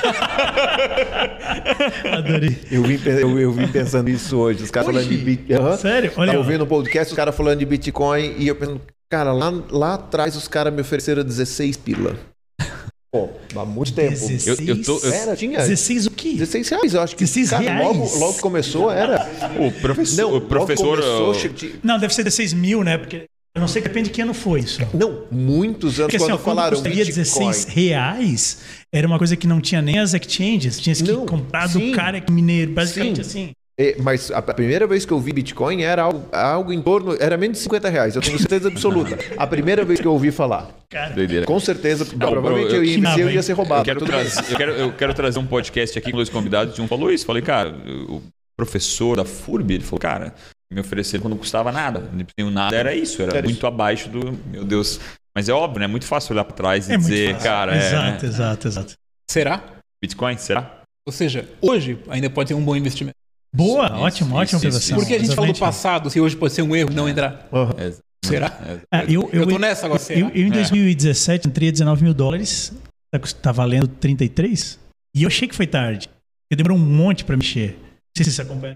Adorei. 2.12 2.58
Eu 2.72 2.84
vim, 2.84 3.00
eu, 3.06 3.40
eu 3.40 3.52
vim 3.52 3.68
pensando 3.68 4.10
isso 4.10 4.38
hoje. 4.38 4.64
Os 4.64 4.72
caras 4.72 4.90
falando 4.92 5.08
de 5.08 5.18
Bitcoin. 5.18 5.56
Aham. 5.58 5.78
Sério? 5.78 6.12
Olha, 6.16 6.32
Tava 6.32 6.44
ouvindo 6.44 6.64
o 6.64 6.68
podcast, 6.68 7.12
os 7.12 7.16
caras 7.16 7.36
falando 7.36 7.60
de 7.60 7.66
Bitcoin 7.66 8.36
e 8.38 8.48
eu 8.48 8.56
pensando, 8.56 8.82
cara, 9.10 9.32
lá, 9.34 9.50
lá 9.70 9.94
atrás 9.96 10.36
os 10.36 10.48
caras 10.48 10.74
me 10.74 10.82
ofereceram 10.82 11.24
16 11.24 11.78
pila. 11.78 12.18
Pô, 13.12 13.30
há 13.56 13.66
muito 13.66 13.94
tempo. 13.94 14.10
16, 14.12 14.48
Eu- 14.48 14.76
eu 14.76 14.82
tô- 14.84 15.00
eu- 15.00 15.14
Era, 15.14 15.36
tinha. 15.36 15.60
16 15.60 16.06
o 16.08 16.12
quê? 16.12 16.34
16 16.34 16.70
reais, 16.70 16.94
eu 16.94 17.02
acho 17.02 17.16
que. 17.16 17.24
16 17.24 17.50
cara, 17.52 17.64
reais? 17.64 17.88
Logo, 17.88 18.18
logo 18.20 18.34
que 18.34 18.42
começou, 18.42 18.92
era. 18.92 19.28
O 19.60 19.72
professor. 19.82 20.18
Não, 20.22 20.36
o 20.38 20.42
professor 20.42 21.00
começou, 21.00 21.32
ó, 21.32 21.70
Não, 21.84 21.98
deve 22.00 22.14
ser 22.14 22.24
16 22.24 22.54
mil, 22.54 22.84
né? 22.84 22.98
Porque 22.98 23.26
eu 23.56 23.62
não 23.62 23.68
sei, 23.68 23.82
depende 23.82 24.10
de 24.10 24.14
que 24.14 24.22
ano 24.22 24.34
foi 24.34 24.60
isso. 24.60 24.80
Não, 24.94 25.24
muitos 25.32 26.00
anos 26.00 26.12
Porque 26.12 26.18
assim, 26.18 26.26
quando 26.26 26.34
ó, 26.34 26.38
quando 26.38 26.56
falaram 26.58 26.74
custaria 26.76 27.06
Bitcoin. 27.06 27.24
16 27.24 27.66
reais, 27.66 28.58
era 28.94 29.08
uma 29.08 29.18
coisa 29.18 29.36
que 29.36 29.48
não 29.48 29.60
tinha 29.62 29.82
nem 29.82 29.98
as 30.00 30.14
exchanges. 30.14 30.80
Tinha 30.80 30.94
que 30.96 31.04
Não, 31.04 31.26
comprar 31.26 31.68
sim. 31.70 31.92
do 31.92 31.96
cara 31.96 32.20
que 32.22 32.32
mineiro. 32.32 32.74
Basicamente 32.74 33.16
Sim. 33.16 33.22
assim. 33.22 33.52
É, 33.80 33.96
mas 34.02 34.32
a 34.32 34.40
a 34.40 34.42
primeira 34.42 34.88
vez 34.88 35.06
que 35.06 35.12
eu 35.14 35.20
vi 35.20 35.32
Bitcoin 35.32 35.84
era 35.84 36.02
algo, 36.02 36.28
algo 36.32 36.74
em 36.74 36.82
torno. 36.82 37.16
Era 37.20 37.38
menos 37.38 37.58
de 37.58 37.64
50 37.64 37.90
reais, 37.90 38.16
eu 38.16 38.22
tenho 38.22 38.38
certeza 38.40 38.70
absoluta. 38.70 39.18
A 39.38 39.46
primeira 39.46 39.86
vez 39.86 40.00
que 40.00 40.08
eu 40.08 40.14
ouvi 40.14 40.32
falar. 40.32 40.70
Cara, 40.90 41.14
Doideira. 41.14 41.46
Com 41.46 41.60
certeza, 41.60 42.04
provavelmente 42.06 42.70
eu- 42.74 42.78
eu, 42.78 42.84
ia 42.84 42.98
nada, 42.98 43.22
eu 43.22 43.30
ia 43.30 43.44
ser 43.44 43.54
roubado. 43.54 43.82
Eu 43.82 43.86
quero, 43.96 44.06
trazer, 44.06 44.52
eu, 44.52 44.58
quero, 44.58 44.72
eu 44.72 44.94
quero 44.94 45.14
trazer 45.14 45.38
um 45.40 45.46
podcast 45.46 45.98
aqui 46.00 46.10
com 46.12 46.18
dois 46.18 46.30
convidados 46.30 46.78
e 46.78 46.82
um 46.82 46.88
falou 46.88 47.12
isso. 47.12 47.26
Falei, 47.26 47.44
cara, 47.44 47.70
o 48.10 48.22
professor 48.58 49.16
da 49.18 49.26
FURB, 49.26 49.76
ele 49.76 49.84
falou, 49.84 50.00
cara, 50.00 50.34
me 50.74 50.80
ofereceram 50.82 51.22
quando 51.22 51.34
não 51.34 51.38
custava 51.38 51.72
nada. 51.72 52.00
Não 52.12 52.26
tenho 52.36 52.50
nada, 52.50 52.76
era 52.76 52.96
isso, 52.96 53.22
era, 53.22 53.38
Era 53.38 53.48
muito 53.48 53.68
abaixo 53.68 54.10
do. 54.10 54.32
Meu 54.50 54.64
Deus. 54.64 55.00
Mas 55.36 55.48
é 55.48 55.54
óbvio, 55.54 55.80
né? 55.80 55.86
É 55.86 55.88
muito 55.88 56.06
fácil 56.06 56.34
olhar 56.34 56.46
pra 56.46 56.56
trás 56.56 56.90
e 56.90 56.94
é 56.94 56.98
muito 56.98 57.10
dizer, 57.12 57.34
fácil. 57.34 57.48
cara, 57.48 57.76
é, 57.76 57.78
Exato, 57.78 58.24
né? 58.26 58.30
exato, 58.32 58.68
exato. 58.68 58.94
Será? 59.30 59.64
Bitcoin, 60.02 60.36
será? 60.38 60.82
Ou 61.06 61.14
seja, 61.14 61.48
hoje 61.62 62.00
ainda 62.10 62.28
pode 62.28 62.48
ser 62.50 62.56
um 62.56 62.64
bom 62.64 62.76
investimento. 62.76 63.16
Boa, 63.54 63.86
Isso, 63.86 63.96
ótimo, 63.96 64.30
isso, 64.44 64.56
ótima 64.58 64.70
isso. 64.70 64.96
Porque 64.96 65.14
a 65.16 65.20
gente 65.20 65.34
falou 65.36 65.52
do 65.54 65.60
passado, 65.60 66.10
se 66.10 66.20
hoje 66.20 66.36
pode 66.36 66.54
ser 66.54 66.62
um 66.62 66.76
erro 66.76 66.90
não 66.94 67.08
entrar. 67.10 67.48
Aham. 67.52 67.74
É, 67.78 67.94
Será? 68.26 68.48
é. 68.68 68.78
Ah, 68.92 69.04
eu, 69.06 69.30
Eu 69.32 69.48
tô 69.48 69.58
nessa 69.58 69.86
agora, 69.86 70.02
Eu, 70.10 70.30
eu, 70.30 70.48
em 70.48 70.48
É. 70.48 70.54
2017 70.54 71.48
entrei 71.48 71.70
a 71.70 71.72
19 71.72 72.04
mil 72.04 72.14
dólares, 72.14 72.74
tá, 73.12 73.20
tá 73.42 73.52
valendo 73.52 73.88
33, 73.88 74.78
e 75.16 75.24
eu 75.24 75.28
achei 75.28 75.48
que 75.48 75.56
foi 75.56 75.66
tarde. 75.68 76.10
Porque 76.50 76.62
demorou 76.62 76.78
um 76.78 76.90
monte 76.90 77.24
pra 77.26 77.36
mexer. 77.38 77.78
Não 77.82 78.24
sei 78.24 78.26
se 78.26 78.32
você 78.32 78.42
acompanha. 78.42 78.76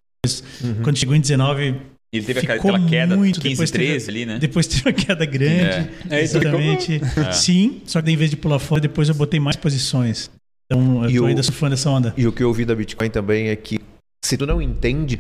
Uhum. 0.64 0.84
Quando 0.84 0.98
chegou 0.98 1.16
em 1.16 1.22
19, 1.22 1.76
Ele 2.14 2.26
teve 2.26 2.40
aquela, 2.40 2.56
Ficou 2.58 2.72
aquela 2.76 2.90
queda 2.90 3.16
muito, 3.18 3.40
15, 3.42 3.54
depois 3.56 3.72
teve- 3.72 3.86
13 3.88 4.10
ali, 4.10 4.26
né? 4.26 4.38
depois 4.40 4.68
teve 4.68 4.82
uma 4.90 4.94
queda 4.94 5.26
grande. 5.26 5.90
É. 6.10 6.24
Isso 6.24 6.38
exatamente. 6.38 7.02
É. 7.28 7.32
Sim, 7.32 7.82
só 7.86 8.00
que 8.00 8.06
daí, 8.06 8.14
em 8.14 8.18
vez 8.18 8.30
de 8.30 8.38
pular 8.38 8.60
fora, 8.60 8.82
depois 8.82 9.08
eu 9.10 9.16
botei 9.16 9.40
mais 9.40 9.56
posições. 9.56 10.30
Então 10.66 11.04
eu 11.06 11.10
E 11.10 11.16
tô 11.16 11.24
o- 11.24 11.26
ainda 11.26 11.42
surfando 11.44 11.74
essa 11.74 11.90
onda. 11.90 12.14
E 12.18 12.28
o 12.28 12.32
que 12.32 12.44
eu 12.44 12.48
ouvi 12.50 12.64
da 12.66 12.76
Bitcoin 12.76 13.10
também 13.10 13.48
é 13.50 13.56
que 13.56 13.80
se 14.24 14.38
tu 14.38 14.46
não 14.46 14.62
entende, 14.62 15.20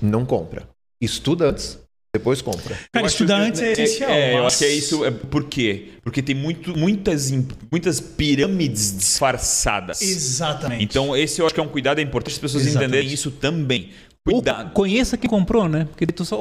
não 0.00 0.24
compra. 0.24 0.68
Estuda 1.00 1.50
antes, 1.50 1.78
depois 2.14 2.40
compra. 2.40 2.78
Cara, 2.92 3.04
Eu 3.04 3.08
estudar 3.08 3.40
antes 3.40 3.60
é 3.60 3.72
essencial. 3.72 4.10
É, 4.10 4.32
eu 4.34 4.42
mas- 4.42 4.46
acho 4.54 4.58
que 4.58 4.64
é 4.64 4.72
isso. 4.72 5.04
É, 5.04 5.10
por 5.10 5.44
quê? 5.44 5.88
Porque 6.02 6.22
tem 6.22 6.34
muito, 6.34 6.76
muitas, 6.78 7.30
muitas 7.70 8.00
pirâmides 8.00 8.96
disfarçadas. 8.96 10.00
Exatamente. 10.00 10.82
Então, 10.84 11.16
esse 11.16 11.40
eu 11.40 11.46
acho 11.46 11.54
que 11.54 11.60
é 11.60 11.62
um 11.62 11.68
cuidado 11.68 11.98
é 11.98 12.02
importante 12.02 12.34
as 12.34 12.38
pessoas 12.38 12.62
Exatamente. 12.64 12.88
entenderem 12.88 13.12
isso 13.12 13.30
também. 13.30 13.90
Ou 14.26 14.34
Cuidado. 14.34 14.72
conheça 14.72 15.16
quem 15.16 15.28
comprou, 15.30 15.68
né? 15.68 15.84
Porque 15.84 16.06
tu 16.06 16.24
só 16.24 16.36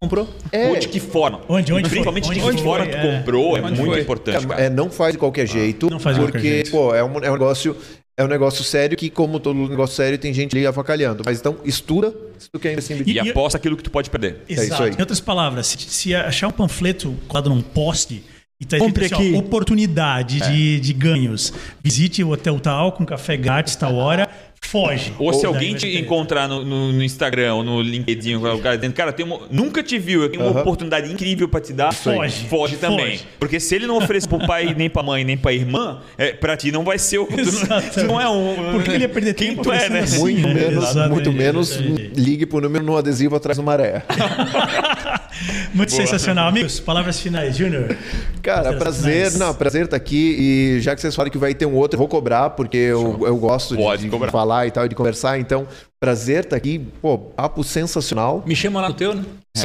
comprou. 0.00 0.26
É, 0.52 0.68
Ou 0.68 0.76
de 0.78 0.88
que 0.88 0.98
forma. 1.00 1.40
Onde- 1.48 1.70
onde 1.72 1.82
foi? 1.82 1.90
Principalmente 1.90 2.24
de 2.24 2.30
Onde 2.30 2.40
que 2.40 2.46
foi? 2.50 2.62
forma 2.62 2.86
tu 2.86 2.96
É. 2.96 3.18
comprou 3.18 3.56
é 3.56 3.60
Onde 3.60 3.78
muito 3.80 3.92
foi? 3.92 4.00
importante, 4.00 4.44
é, 4.44 4.48
cara. 4.48 4.62
é, 4.62 4.70
não 4.70 4.88
faz 4.90 5.12
de 5.12 5.18
qualquer 5.18 5.46
jeito. 5.46 5.90
Não 5.90 5.98
faz 6.00 6.16
de 6.16 6.22
porque, 6.22 6.38
qualquer 6.38 6.48
jeito. 6.54 6.70
pô, 6.70 6.94
é 6.94 7.04
um, 7.04 7.18
é 7.18 7.28
um 7.28 7.32
negócio. 7.34 7.76
É 8.20 8.24
um 8.24 8.28
negócio 8.28 8.62
sério 8.62 8.96
que, 8.98 9.08
como 9.08 9.40
todo 9.40 9.56
negócio 9.68 9.96
sério, 9.96 10.18
tem 10.18 10.32
gente 10.34 10.54
ali 10.54 10.66
avacalhando. 10.66 11.22
Mas 11.24 11.38
então, 11.40 11.56
estuda 11.64 12.14
se 12.38 12.50
tu 12.50 12.58
quer 12.58 12.72
investir 12.72 12.96
em 12.96 13.00
E, 13.00 13.04
Bitcoin. 13.04 13.26
E- 13.26 13.30
aposta 13.30 13.56
aquilo 13.56 13.76
que 13.76 13.82
tu 13.82 13.90
pode 13.90 14.10
perder. 14.10 14.42
isso 14.48 14.62
Exato. 14.62 14.82
aí. 14.82 14.90
Em 14.90 15.00
outras 15.00 15.20
palavras, 15.20 15.66
se, 15.66 15.78
se 15.78 16.14
achar 16.14 16.48
um 16.48 16.52
panfleto 16.52 17.14
colado 17.26 17.48
num 17.48 17.62
poste 17.62 18.22
e 18.60 18.66
tá 18.66 18.76
escrito 18.76 19.14
assim, 19.14 19.14
ó, 19.14 19.16
aqui. 19.16 19.34
oportunidade 19.36 20.38
de, 20.38 20.80
de 20.80 20.92
ganhos, 20.92 21.50
visite 21.82 22.22
o 22.22 22.30
hotel 22.30 22.60
tal 22.60 22.92
com 22.92 23.06
café 23.06 23.34
grátis 23.38 23.74
tal 23.74 23.94
hora, 23.94 24.28
foge. 24.70 25.12
Ou 25.18 25.32
se 25.32 25.42
Daí 25.42 25.46
alguém 25.52 25.74
te 25.74 25.86
ter- 25.90 25.98
encontrar 25.98 26.46
no, 26.48 26.64
no- 26.64 26.92
no 26.92 27.02
Instagram 27.02 27.54
ou 27.54 27.64
no 27.64 27.82
LinkedIn, 27.82 28.36
o 28.36 28.58
cara 28.60 28.76
dizendo, 28.76 28.92
cara, 28.94 29.12
tem 29.12 29.26
uma- 29.26 29.40
nunca 29.50 29.82
te 29.82 29.98
viu, 29.98 30.22
eu 30.22 30.28
tenho 30.28 30.44
uma 30.44 30.50
Aham. 30.52 30.60
oportunidade 30.60 31.12
incrível 31.12 31.48
pra 31.48 31.60
te 31.60 31.72
dar. 31.72 31.92
Foge. 31.92 32.44
Foge 32.46 32.76
também. 32.76 33.16
Foge. 33.18 33.26
Porque 33.40 33.58
se 33.58 33.74
ele 33.74 33.86
não 33.88 33.96
oferecer 33.96 34.28
pro 34.28 34.38
pai, 34.46 34.72
nem 34.78 34.88
pra 34.88 35.02
mãe, 35.02 35.24
nem 35.24 35.36
pra 35.36 35.52
irmã, 35.52 36.00
é, 36.16 36.32
pra 36.32 36.56
ti 36.56 36.70
não 36.70 36.84
vai 36.84 36.98
ser 36.98 37.18
o. 37.18 37.26
Tu 37.94 38.04
não, 38.04 38.20
é 38.20 38.28
um. 38.28 38.72
Por 38.72 38.82
que 38.84 38.90
ele 38.92 39.04
ia 39.04 39.08
perder 39.08 39.34
Quem 39.34 39.48
tempo 39.50 39.62
tu 39.62 39.72
é, 39.72 39.88
né? 39.88 40.04
Muito 40.18 40.46
menos, 40.48 40.94
muito 41.08 41.32
menos 41.32 41.76
ligue 42.14 42.46
pro 42.46 42.60
número 42.60 42.84
no 42.84 42.96
adesivo 42.96 43.34
atrás 43.36 43.56
do 43.56 43.64
maré. 43.64 44.04
Muito 45.74 45.92
sensacional. 45.92 46.48
Amigos, 46.48 46.80
palavras 46.80 47.20
finais. 47.20 47.56
Júnior. 47.56 47.96
Cara, 48.42 48.72
prazer, 48.74 49.14
finais. 49.30 49.38
não, 49.38 49.54
prazer 49.54 49.84
estar 49.84 49.96
aqui 49.96 50.36
e 50.38 50.80
já 50.80 50.94
que 50.94 51.00
vocês 51.00 51.14
falam 51.14 51.30
que 51.30 51.38
vai 51.38 51.54
ter 51.54 51.66
um 51.66 51.74
outro, 51.74 51.96
eu 51.96 51.98
vou 51.98 52.08
cobrar 52.08 52.50
porque 52.50 52.76
eu, 52.76 53.20
eu 53.26 53.36
gosto 53.36 53.76
de- 53.76 53.82
Pode 53.82 54.02
de, 54.02 54.08
cobrar. 54.08 54.30
falar 54.30 54.66
e 54.66 54.70
tal, 54.70 54.86
e 54.86 54.88
de 54.88 54.94
conversar, 54.94 55.38
então 55.38 55.66
prazer 56.00 56.44
estar 56.44 56.56
aqui, 56.56 56.78
pô, 57.02 57.18
papo 57.18 57.62
sensacional. 57.62 58.42
Me 58.46 58.56
chama 58.56 58.80
lá 58.80 58.88
no 58.88 58.94
teu, 58.94 59.14
né? 59.14 59.22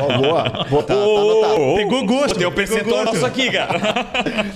Ó, 0.00 0.18
boa, 0.18 0.66
vou 0.70 0.82
tá, 0.82 0.94
tá 0.94 1.00
anotado. 1.00 1.74
Pegou 1.76 2.06
gosto, 2.06 2.38
Tem 2.38 2.46
um 2.46 2.52
percentual 2.52 3.04
nosso 3.04 3.26
aqui, 3.26 3.50
cara. 3.50 3.78
Tá 3.78 4.04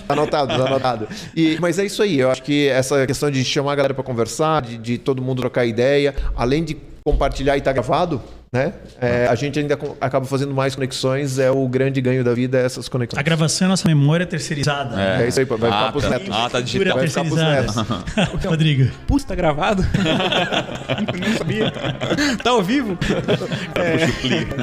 anotado, 0.14 0.48
tá 0.56 0.66
anotado. 0.66 1.08
E, 1.36 1.58
mas 1.60 1.78
é 1.78 1.84
isso 1.84 2.02
aí, 2.02 2.18
eu 2.20 2.30
acho 2.30 2.42
que 2.42 2.68
essa 2.68 3.06
questão 3.06 3.30
de 3.30 3.44
chamar 3.44 3.72
a 3.72 3.76
galera 3.76 3.94
para 3.94 4.04
conversar, 4.04 4.62
de, 4.62 4.78
de 4.78 4.96
todo 4.98 5.20
mundo 5.20 5.40
trocar 5.42 5.66
ideia, 5.66 6.14
além 6.36 6.64
de 6.64 6.76
compartilhar 7.04 7.56
e 7.58 7.60
tá 7.60 7.70
gravado, 7.72 8.22
né? 8.54 8.72
é, 9.00 9.26
a 9.26 9.34
gente 9.34 9.58
ainda 9.58 9.76
acaba 10.00 10.24
fazendo 10.24 10.54
mais 10.54 10.76
conexões, 10.76 11.40
é 11.40 11.50
o 11.50 11.66
grande 11.66 12.00
ganho 12.00 12.22
da 12.22 12.32
vida, 12.32 12.56
é 12.58 12.64
essas 12.64 12.86
A 12.86 12.90
conexões. 12.90 13.22
gravação 13.22 13.66
é 13.66 13.68
nossa 13.68 13.88
memória 13.88 14.24
terceirizada. 14.24 14.94
É 15.20 15.26
isso 15.26 15.40
aí, 15.40 15.44
vai 15.44 15.58
ficar 15.58 15.88
ah, 15.88 15.90
pros 15.92 16.04
tá. 16.04 16.10
netos. 16.10 16.28
Ah, 16.30 16.48
tá 16.48 16.60
digital. 16.60 16.96
Vai 16.96 17.08
ficar 17.08 17.24
pros 17.24 17.34
terceirizada. 17.34 17.86
Rodrigo. 18.48 18.90
Putz, 19.08 19.24
tá 19.24 19.34
gravado? 19.34 19.84
Não 21.26 21.36
sabia. 21.36 21.72
Tá 22.42 22.50
ao 22.50 22.62
vivo? 22.62 22.96
É, 23.74 24.06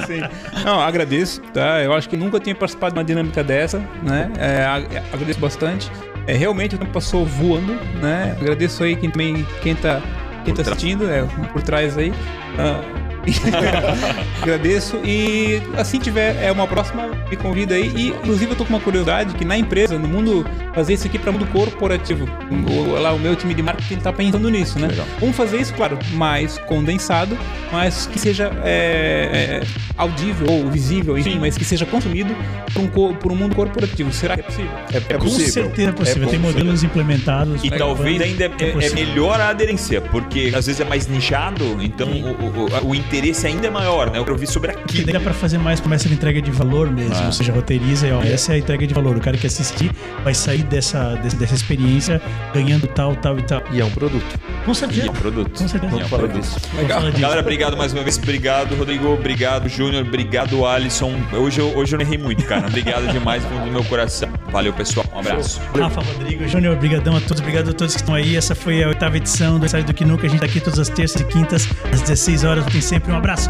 sim. 0.06 0.22
Não, 0.64 0.80
agradeço, 0.80 1.42
tá? 1.54 1.82
Eu 1.84 1.94
acho 1.94 2.08
que 2.08 2.16
nunca 2.16 2.40
tinha 2.40 2.56
participado 2.56 2.94
de 2.94 3.00
uma 3.00 3.04
dinâmica 3.06 3.44
dessa, 3.44 3.80
né? 4.02 4.32
É, 4.40 4.64
ag- 4.64 4.98
agradeço 5.12 5.40
bastante. 5.40 5.92
É, 6.28 6.34
realmente 6.34 6.76
o 6.76 6.78
tempo 6.78 6.92
passou 6.92 7.26
voando, 7.26 7.74
né? 8.02 8.36
Agradeço 8.40 8.84
aí 8.84 8.96
quem 8.96 9.10
também, 9.10 9.46
quem 9.62 9.76
tá, 9.76 10.02
quem 10.46 10.54
tá 10.54 10.62
assistindo, 10.62 11.10
é, 11.10 11.24
por 11.52 11.62
trás 11.62 11.98
aí. 11.98 12.14
Ah, 12.58 13.11
Agradeço 14.42 14.98
e 15.06 15.62
assim 15.78 16.00
tiver 16.00 16.36
é 16.44 16.52
uma 16.52 16.68
próxima 16.68 17.08
me 17.30 17.36
convida 17.38 17.76
aí 17.76 17.92
e 17.96 18.08
inclusive 18.10 18.52
eu 18.52 18.56
tô 18.58 18.66
com 18.66 18.74
uma 18.74 18.80
curiosidade 18.80 19.34
que 19.36 19.46
na 19.46 19.58
empresa 19.58 19.98
no 19.98 20.08
mundo 20.08 20.46
fazer 20.74 20.94
isso 20.94 21.08
aqui 21.08 21.18
para 21.20 21.32
mundo 21.32 21.46
corporativo 21.48 22.28
o, 22.50 23.00
lá 23.00 23.14
o 23.14 23.20
meu 23.20 23.36
time 23.36 23.54
de 23.54 23.62
marketing 23.62 23.98
tá 23.98 24.12
pensando 24.12 24.50
nisso 24.50 24.80
né 24.80 24.88
vamos 25.20 25.36
fazer 25.36 25.58
isso 25.62 25.74
claro 25.74 25.98
mais 26.14 26.58
condensado 26.60 27.38
mas 27.72 28.08
que 28.08 28.20
seja 28.20 28.52
é, 28.64 29.62
é, 29.62 29.68
audível 29.98 30.48
ou 30.50 30.70
visível 30.70 31.18
enfim 31.18 31.38
mas 31.40 31.58
que 31.58 31.64
seja 31.66 31.86
consumido 31.86 32.36
por 32.74 32.82
um, 32.82 32.88
co- 32.88 33.14
por 33.16 33.32
um 33.32 33.36
mundo 33.36 33.56
corporativo 33.56 34.12
será 34.12 34.36
que 34.36 34.42
é 34.42 34.44
possível 34.46 34.72
É, 34.94 34.98
é 34.98 35.02
Com 35.18 35.26
possível. 35.26 35.52
certeza 35.52 35.90
é 35.90 35.92
possível. 35.92 36.24
É 36.28 36.30
Tem 36.32 36.40
possível. 36.40 36.62
modelos 36.64 36.84
implementados. 36.84 37.64
E 37.64 37.70
né, 37.70 37.78
talvez 37.78 38.22
ainda 38.22 38.46
é, 38.46 38.48
é 38.48 38.72
possível. 38.72 38.96
melhor 38.96 39.40
a 39.40 39.50
aderência, 39.50 40.02
porque 40.02 40.52
às 40.56 40.66
vezes 40.66 40.80
é 40.82 40.86
mais 40.86 41.08
nichado, 41.08 41.78
então 41.82 42.08
o, 42.10 42.86
o- 42.86 42.88
o 42.90 42.96
interesse 43.12 43.46
ainda 43.46 43.68
é 43.68 43.70
maior, 43.70 44.10
né? 44.10 44.18
Eu 44.18 44.24
quero 44.24 44.34
ouvir 44.34 44.48
sobre 44.48 44.72
aquilo. 44.72 45.06
daí 45.06 45.14
dá 45.14 45.20
pra 45.20 45.34
fazer 45.34 45.58
mais 45.58 45.80
promessa 45.80 46.08
de 46.08 46.16
entrega 46.16 46.42
de 46.42 46.50
valor 46.52 46.90
mesmo. 46.90 47.16
Ah. 47.16 47.26
Ou 47.26 47.32
seja, 47.32 47.52
roteiriza 47.52 48.08
e 48.08 48.12
ó, 48.12 48.22
essa 48.22 48.54
é 48.54 48.56
a 48.56 48.60
entrega 48.60 48.88
de 48.88 48.94
valor. 48.94 49.16
O 49.18 49.20
cara 49.20 49.38
que 49.38 49.46
assistir 49.48 49.92
vai 50.24 50.34
sair 50.34 50.64
dessa, 50.64 51.16
dessa, 51.16 51.54
experiência 51.54 52.22
ganhando 52.54 52.88
tal, 52.88 53.16
tal 53.16 53.38
e 53.38 53.44
tal. 53.44 53.62
E 53.72 53.82
é 53.82 53.86
um 53.86 53.92
produto. 53.92 54.40
Com 54.66 54.72
E 54.72 54.76
certeza. 54.76 55.08
é 55.08 55.10
um 55.10 55.14
produto. 55.14 55.60
Com 55.60 55.68
certeza. 55.68 55.96
E 55.96 56.00
é 56.00 56.06
um 56.06 56.08
Fala 56.08 56.24
produto. 56.24 56.42
disso. 56.42 56.60
Vamos 56.76 56.92
falar 56.92 57.10
disso. 57.10 57.22
Galera, 57.22 57.42
obrigado 57.42 57.78
mais 57.78 57.94
uma 57.94 58.04
vez. 58.04 58.18
Obrigado, 58.18 58.76
Rodrigo. 58.76 59.08
Obrigado, 59.10 59.68
Júnior. 59.68 60.06
Obrigado, 60.06 60.66
Alisson. 60.66 61.14
Hoje 61.34 61.60
eu, 61.60 61.76
hoje 61.78 61.94
eu 61.96 62.00
não 62.00 62.06
errei 62.06 62.18
muito, 62.18 62.44
cara. 62.46 62.68
Obrigado 62.68 63.12
demais 63.12 63.44
do 63.44 63.72
meu 63.72 63.84
coração. 63.84 64.30
Valeu, 64.52 64.74
pessoal. 64.74 65.06
Um 65.16 65.20
abraço. 65.20 65.60
Rafa, 65.78 66.02
Rodrigo, 66.02 66.48
Júnior, 66.48 66.76
obrigadão 66.76 67.16
a 67.16 67.22
todos, 67.22 67.40
obrigado 67.40 67.70
a 67.70 67.74
todos 67.74 67.94
que 67.96 68.02
estão 68.02 68.16
aí. 68.16 68.36
Essa 68.36 68.54
foi 68.56 68.84
a 68.84 68.88
oitava 68.88 69.18
edição 69.18 69.60
do 69.60 69.66
Ensaio 69.66 69.84
do 69.84 69.94
Quinuca. 69.94 70.28
A 70.28 70.30
gente 70.30 70.40
tá 70.40 70.46
aqui 70.46 70.60
todas 70.60 70.80
as 70.80 70.90
terças 70.90 71.22
e 71.22 71.26
quintas, 71.26 71.68
às 71.92 72.02
16 72.02 72.44
horas. 72.44 72.66
Tem 72.66 72.82
sempre 73.02 73.14
um 73.14 73.18
abraço. 73.18 73.50